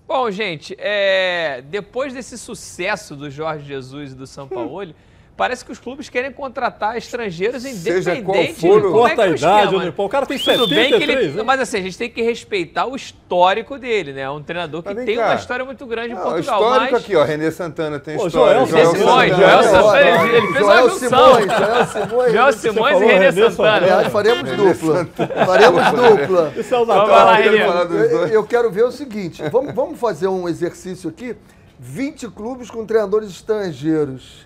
Bom, 0.07 0.31
gente, 0.31 0.77
é, 0.79 1.63
depois 1.63 2.15
desse 2.15 2.39
sucesso 2.39 3.17
do 3.17 3.29
Jorge 3.29 3.67
Jesus 3.67 4.13
e 4.13 4.15
do 4.15 4.27
São 4.27 4.49
Paulo, 4.49 4.95
parece 5.37 5.65
que 5.65 5.71
os 5.71 5.79
clubes 5.79 6.09
querem 6.09 6.33
contratar 6.33 6.97
estrangeiros 6.97 7.63
Seja 7.63 8.15
independente 8.15 8.61
qual 8.61 8.81
for 8.81 8.81
de 8.81 8.89
como 8.89 9.07
é 9.07 9.15
que 9.15 9.21
a 9.21 9.27
é 9.27 9.31
o 9.31 9.37
idade, 9.37 9.77
esquema. 9.77 9.95
o 9.97 10.09
cara 10.09 10.27
tem 10.27 10.39
Tudo 10.39 10.69
bem 10.69 10.87
que 10.87 10.99
73, 10.99 11.19
ele, 11.21 11.37
né? 11.37 11.43
Mas 11.43 11.61
assim, 11.61 11.79
a 11.79 11.83
gente 11.83 11.99
tem 11.99 12.11
que 12.11 12.23
respeitar 12.23 12.87
o 12.87 12.97
histórico 12.97 13.79
dele, 13.79 14.13
né? 14.13 14.23
É 14.23 14.31
um 14.31 14.43
treinador 14.43 14.83
que 14.83 14.95
tem 14.95 15.17
cá. 15.17 15.27
uma 15.27 15.35
história 15.35 15.65
muito 15.65 15.87
grande 15.87 16.13
em 16.13 16.15
Não, 16.15 16.23
Portugal. 16.23 16.61
histórico 16.61 16.93
mas... 16.93 17.03
aqui, 17.03 17.17
ó. 17.17 17.25
Renê 17.25 17.51
Santana 17.51 17.99
tem 17.99 18.17
Pô, 18.17 18.27
história. 18.27 18.67
Joel 18.67 18.87
Simões, 18.95 19.37
Joel 19.37 19.63
Santana, 19.63 20.01
ele, 20.01 20.37
ele 20.37 20.47
fez 20.53 20.65
uma 20.65 20.75
Joel 20.75 20.89
junção. 20.91 21.35
Simões, 21.35 21.47
Joel 21.47 21.87
Simões. 21.87 22.33
Joel 22.33 22.53
Simões 22.53 23.01
e 23.01 23.05
Renê 23.05 23.33
Santana. 23.33 23.77
Aliás, 23.77 24.13
faremos 24.13 24.51
dupla. 24.53 25.09
Faremos 25.47 25.85
dupla. 25.93 26.53
Isso 26.57 26.75
é 26.75 26.79
o 26.79 26.87
Vamos 26.87 27.09
lá, 27.11 27.85
dos 27.85 28.31
Eu, 28.33 28.45
quero 28.45 28.71
ver 28.71 28.85
o 28.85 28.93
seguinte: 28.93 29.43
vamos, 29.51 29.75
vamos 29.75 29.99
fazer 30.01 30.29
um 30.29 30.49
exercício 30.49 31.11
aqui. 31.11 31.37
20 31.79 32.29
clubes 32.29 32.71
com 32.71 32.87
treinadores 32.87 33.29
estrangeiros. 33.31 34.46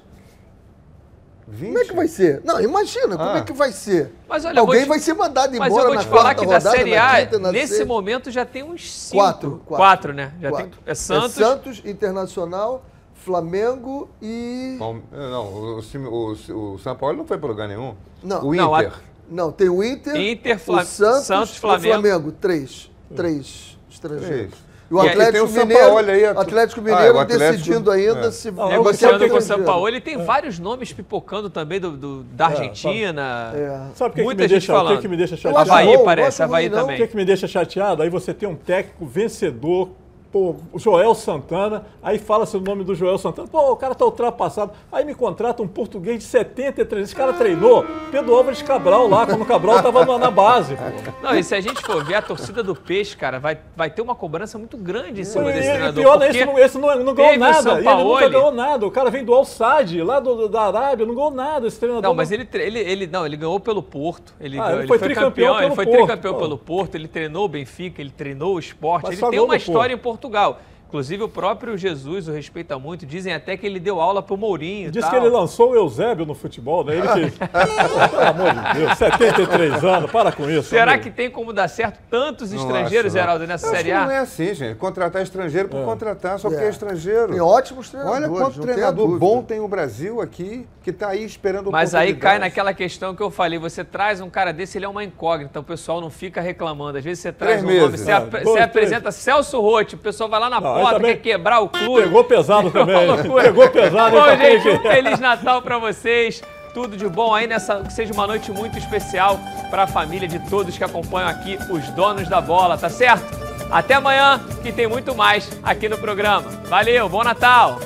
20? 1.50 1.66
Como 1.72 1.78
é 1.78 1.84
que 1.84 1.94
vai 1.96 2.08
ser? 2.08 2.40
Não, 2.44 2.60
imagina, 2.60 3.16
como 3.16 3.28
Ah. 3.30 3.38
é 3.38 3.42
que 3.42 3.52
vai 3.52 3.72
ser? 3.72 4.12
Mas 4.28 4.44
olha, 4.44 4.60
Alguém 4.60 4.82
te- 4.84 4.88
vai 4.88 4.98
ser 5.00 5.14
mandado 5.14 5.54
embora 5.54 5.70
Mas 5.70 5.78
eu 5.78 5.86
vou 5.86 5.94
na 5.94 6.00
te 6.02 6.06
falar 6.08 6.22
quarta 6.22 6.40
que 6.40 6.46
da 6.46 6.56
rodada, 6.58 6.76
Série 6.76 6.94
na 6.94 7.10
A, 7.12 7.20
quinta, 7.24 7.38
na 7.38 7.52
nesse 7.52 7.68
sexta. 7.68 7.84
momento 7.86 8.30
já 8.30 8.44
tem 8.46 8.62
uns 8.62 8.90
cinco. 8.90 9.16
Quatro. 9.22 9.62
Quatro, 9.66 10.12
né? 10.14 10.32
Já 10.40 10.48
Quatro. 10.50 10.68
tem. 10.70 10.78
É 10.86 10.94
Santos. 10.94 11.36
É 11.40 11.44
Santos, 11.44 11.82
Internacional, 11.84 12.84
Flamengo 13.14 14.08
e. 14.22 14.76
Palme- 14.78 15.02
Não, 15.12 15.44
o, 15.46 15.80
o, 15.80 16.36
o, 16.48 16.74
o 16.74 16.78
São 16.78 16.96
Paulo 16.96 17.16
não 17.18 17.26
foi 17.26 17.36
para 17.38 17.48
lugar 17.48 17.68
nenhum. 17.68 17.94
Não. 18.22 18.44
O 18.46 18.54
Não, 18.54 18.74
a- 18.74 18.84
Inter. 18.84 18.98
Não, 19.30 19.52
tem 19.52 19.68
o 19.68 19.82
Inter, 19.84 20.16
Inter, 20.16 20.58
Fla- 20.58 20.82
o 20.82 20.84
Santos, 20.84 21.26
Santos, 21.26 21.54
e 21.54 21.58
o 21.58 21.60
Flamengo. 21.60 22.00
Flamengo. 22.02 22.32
Três. 22.32 22.90
Três 23.14 23.78
estrangeiros. 23.90 24.28
Três. 24.28 24.69
E 24.90 24.94
o 24.94 24.98
E 24.98 25.00
aí 25.02 25.08
Atlético 25.10 25.44
o 25.44 25.48
São 25.48 25.66
Mineiro, 25.66 25.98
aí, 25.98 26.24
a- 26.24 26.30
Atlético 26.32 26.80
Ah, 26.80 26.84
Mineiro 26.84 27.14
o 27.14 27.20
Atlético- 27.20 27.52
decidindo 27.52 27.90
ainda 27.92 28.26
é. 28.26 28.30
se 28.32 28.50
vai 28.50 28.70
Negociando 28.70 29.18
ser 29.20 29.30
com 29.30 29.36
o 29.36 29.40
São. 29.40 29.62
Paulo. 29.62 29.86
Ele 29.86 30.00
tem 30.00 30.16
vários 30.24 30.58
nomes 30.58 30.92
pipocando 30.92 31.48
também 31.48 31.78
do, 31.78 31.92
do- 31.92 32.22
da 32.24 32.46
Argentina. 32.46 33.52
É. 33.54 33.80
Sabe 33.94 34.10
o 34.10 34.12
que, 34.14 34.18
que 34.18 34.24
Muita 34.24 34.42
me 34.42 34.48
gente 34.48 34.58
deixa, 34.58 34.72
o 34.72 34.76
que, 34.76 34.82
falando. 34.84 35.00
que 35.00 35.08
me 35.08 35.16
deixa 35.16 35.36
chateado? 35.36 35.58
acho 35.58 35.70
Havaí 35.70 35.98
parece, 36.04 36.42
Havaí 36.42 36.68
não. 36.68 36.78
O 36.78 36.80
também. 36.82 36.96
que, 36.96 37.06
que 37.06 37.16
me 37.16 37.24
deixa 37.24 37.46
chateado? 37.46 38.02
Aí 38.02 38.10
você 38.10 38.34
tem 38.34 38.48
um 38.48 38.56
técnico 38.56 39.06
vencedor, 39.06 39.90
pô, 40.32 40.54
Joel 40.76 41.14
Santana, 41.14 41.84
aí 42.02 42.18
fala-se 42.18 42.56
o 42.56 42.60
nome 42.60 42.84
do 42.84 42.94
Joel 42.94 43.18
Santana, 43.18 43.48
pô, 43.48 43.72
o 43.72 43.76
cara 43.76 43.94
tá 43.94 44.04
ultrapassado. 44.04 44.72
Aí 44.92 45.04
me 45.04 45.14
contrata 45.14 45.62
um 45.62 45.66
português 45.68 46.18
de 46.18 46.24
73, 46.24 47.04
esse 47.04 47.16
cara 47.16 47.32
treinou 47.32 47.84
Pedro 48.10 48.34
Álvares 48.34 48.62
Cabral 48.62 49.08
lá, 49.08 49.26
quando 49.26 49.42
o 49.42 49.46
Cabral 49.46 49.82
tava 49.82 50.18
na- 50.18 50.30
base, 50.30 50.76
pô. 50.76 50.82
Não, 51.26 51.34
e 51.36 51.42
se 51.42 51.54
a 51.54 51.60
gente 51.60 51.82
for 51.82 52.04
ver 52.04 52.14
a 52.14 52.22
torcida 52.22 52.62
do 52.62 52.74
Peixe, 52.74 53.16
cara, 53.16 53.40
vai, 53.40 53.58
vai 53.76 53.90
ter 53.90 54.00
uma 54.00 54.14
cobrança 54.14 54.56
muito 54.56 54.76
grande 54.76 55.20
em 55.22 55.24
cima 55.24 55.50
E, 55.50 55.52
desse 55.54 55.68
e 55.68 55.72
treinador. 55.72 56.02
pior, 56.04 56.18
né, 56.18 56.28
esse 56.30 56.44
não, 56.44 56.58
esse 56.58 56.78
não, 56.78 57.04
não 57.04 57.14
ganhou 57.14 57.36
nada. 57.38 57.78
Ele 57.80 57.94
nunca 58.04 58.28
ganhou 58.28 58.52
nada. 58.52 58.86
O 58.86 58.90
cara 58.90 59.10
vem 59.10 59.24
do 59.24 59.34
Al-Sadd, 59.34 60.00
lá 60.02 60.20
do, 60.20 60.48
da 60.48 60.62
Arábia, 60.62 61.04
não 61.04 61.14
ganhou 61.14 61.30
nada 61.32 61.66
esse 61.66 61.78
treinador. 61.80 62.08
Não, 62.08 62.14
mas 62.14 62.30
ele, 62.30 62.48
ele, 62.54 62.78
ele, 62.78 63.06
não, 63.08 63.26
ele 63.26 63.36
ganhou 63.36 63.58
pelo 63.58 63.82
Porto. 63.82 64.32
Ele, 64.40 64.56
Ah, 64.58 64.62
ganhou- 64.62 64.72
ele 64.74 64.80
ele 64.82 64.88
foi 64.88 64.98
foi, 64.98 65.08
tricampeão 65.08 65.30
campeão, 65.30 65.54
ele 65.56 65.62
pelo 65.64 65.74
foi 65.74 65.84
Porto, 65.86 65.96
tricampeão 65.98 66.34
pô. 66.34 66.38
pelo 66.40 66.58
Porto, 66.58 66.94
ele 66.94 67.08
treinou 67.08 67.44
o 67.44 67.48
Benfica, 67.48 68.00
ele 68.00 68.10
treinou 68.10 68.54
o 68.54 68.58
esporte, 68.60 69.06
Mas 69.08 69.20
ele 69.20 69.30
tem 69.30 69.40
uma 69.40 69.56
história 69.56 69.96
Porto. 69.98 70.19
Portugal. 70.20 70.58
Inclusive 70.90 71.22
o 71.22 71.28
próprio 71.28 71.78
Jesus 71.78 72.26
o 72.26 72.32
respeita 72.32 72.76
muito. 72.76 73.06
Dizem 73.06 73.32
até 73.32 73.56
que 73.56 73.64
ele 73.64 73.78
deu 73.78 74.00
aula 74.00 74.20
pro 74.20 74.36
Mourinho. 74.36 74.88
e 74.88 74.90
Diz 74.90 75.02
tal. 75.02 75.10
que 75.12 75.16
ele 75.18 75.28
lançou 75.28 75.70
o 75.70 75.74
Eusébio 75.76 76.26
no 76.26 76.34
futebol, 76.34 76.82
né? 76.84 76.96
Ele 76.96 77.30
que. 77.30 77.38
Pelo 78.10 78.22
amor 78.28 78.52
de 78.52 78.80
Deus, 78.80 78.98
73 78.98 79.84
anos, 79.84 80.10
para 80.10 80.32
com 80.32 80.50
isso. 80.50 80.64
Será 80.68 80.92
amigo. 80.94 81.04
que 81.04 81.10
tem 81.12 81.30
como 81.30 81.52
dar 81.52 81.68
certo 81.68 82.00
tantos 82.10 82.50
Não 82.50 82.60
estrangeiros, 82.60 83.14
acho. 83.14 83.20
Geraldo, 83.22 83.46
nessa 83.46 83.66
Eu 83.66 83.70
acho 83.70 83.76
Série 83.82 83.92
que 83.92 84.04
Não 84.04 84.10
é 84.10 84.18
A? 84.18 84.22
assim, 84.22 84.52
gente. 84.52 84.76
Contratar 84.78 85.22
estrangeiro 85.22 85.68
por 85.68 85.84
contratar, 85.84 86.40
só 86.40 86.48
porque 86.48 86.64
É. 86.64 86.66
é 86.66 86.70
estrangeiro. 86.70 87.28
Tem 87.34 87.40
ótimos 87.40 87.88
treinadores. 87.88 88.24
Olha 88.24 88.28
quanto 88.28 88.60
treinador 88.60 89.16
bom 89.16 89.42
tem 89.44 89.60
o 89.60 89.68
Brasil 89.68 90.20
aqui, 90.20 90.66
que 90.82 90.90
está 90.90 91.10
aí 91.10 91.24
esperando 91.24 91.70
Mas 91.70 91.94
aí 91.94 92.14
cai 92.14 92.40
naquela 92.40 92.74
questão 92.74 93.14
que 93.14 93.22
eu 93.22 93.30
falei, 93.30 93.60
você 93.60 93.84
traz 93.84 94.20
um 94.20 94.28
cara 94.28 94.52
desse, 94.52 94.76
ele 94.76 94.86
é 94.86 94.88
uma 94.88 95.04
incógnita, 95.04 95.60
o 95.60 95.62
pessoal 95.62 96.00
não 96.00 96.10
fica 96.10 96.40
reclamando. 96.40 96.98
Às 96.98 97.04
vezes 97.04 97.20
você 97.22 97.32
traz 97.32 97.60
Três 97.60 97.64
um 97.64 97.66
nome, 97.80 97.90
meses. 97.92 98.00
você, 98.06 98.10
Ah, 98.10 98.16
ap- 98.16 98.30
dois, 98.30 98.44
você 98.44 98.58
apresenta 98.58 99.12
Celso 99.12 99.60
Rotti, 99.60 99.94
o 99.94 99.98
pessoal 99.98 100.28
vai 100.28 100.40
lá 100.40 100.50
na 100.50 100.60
Não, 100.60 100.79
porta, 100.80 100.96
também 100.96 101.16
quer 101.16 101.22
quebrar 101.22 101.60
o 101.60 101.68
clube. 101.68 102.02
Pegou 102.02 102.24
pesado 102.24 102.70
também. 102.72 103.06
Pegou 103.42 103.68
pesado, 103.68 104.16
Bom, 104.16 104.36
gente, 104.36 104.68
um 104.68 104.82
Feliz 104.82 105.20
Natal 105.20 105.62
pra 105.62 105.78
vocês. 105.78 106.42
Tudo 106.72 106.96
de 106.96 107.08
bom 107.08 107.34
aí 107.34 107.48
nessa, 107.48 107.80
que 107.80 107.92
seja 107.92 108.12
uma 108.12 108.26
noite 108.28 108.52
muito 108.52 108.78
especial 108.78 109.40
pra 109.70 109.88
família 109.88 110.28
de 110.28 110.38
todos 110.48 110.78
que 110.78 110.84
acompanham 110.84 111.28
aqui 111.28 111.58
os 111.68 111.88
donos 111.90 112.28
da 112.28 112.40
bola, 112.40 112.78
tá 112.78 112.88
certo? 112.88 113.24
Até 113.72 113.94
amanhã, 113.94 114.40
que 114.62 114.70
tem 114.70 114.86
muito 114.86 115.14
mais 115.14 115.50
aqui 115.64 115.88
no 115.88 115.98
programa. 115.98 116.48
Valeu, 116.68 117.08
bom 117.08 117.24
Natal! 117.24 117.78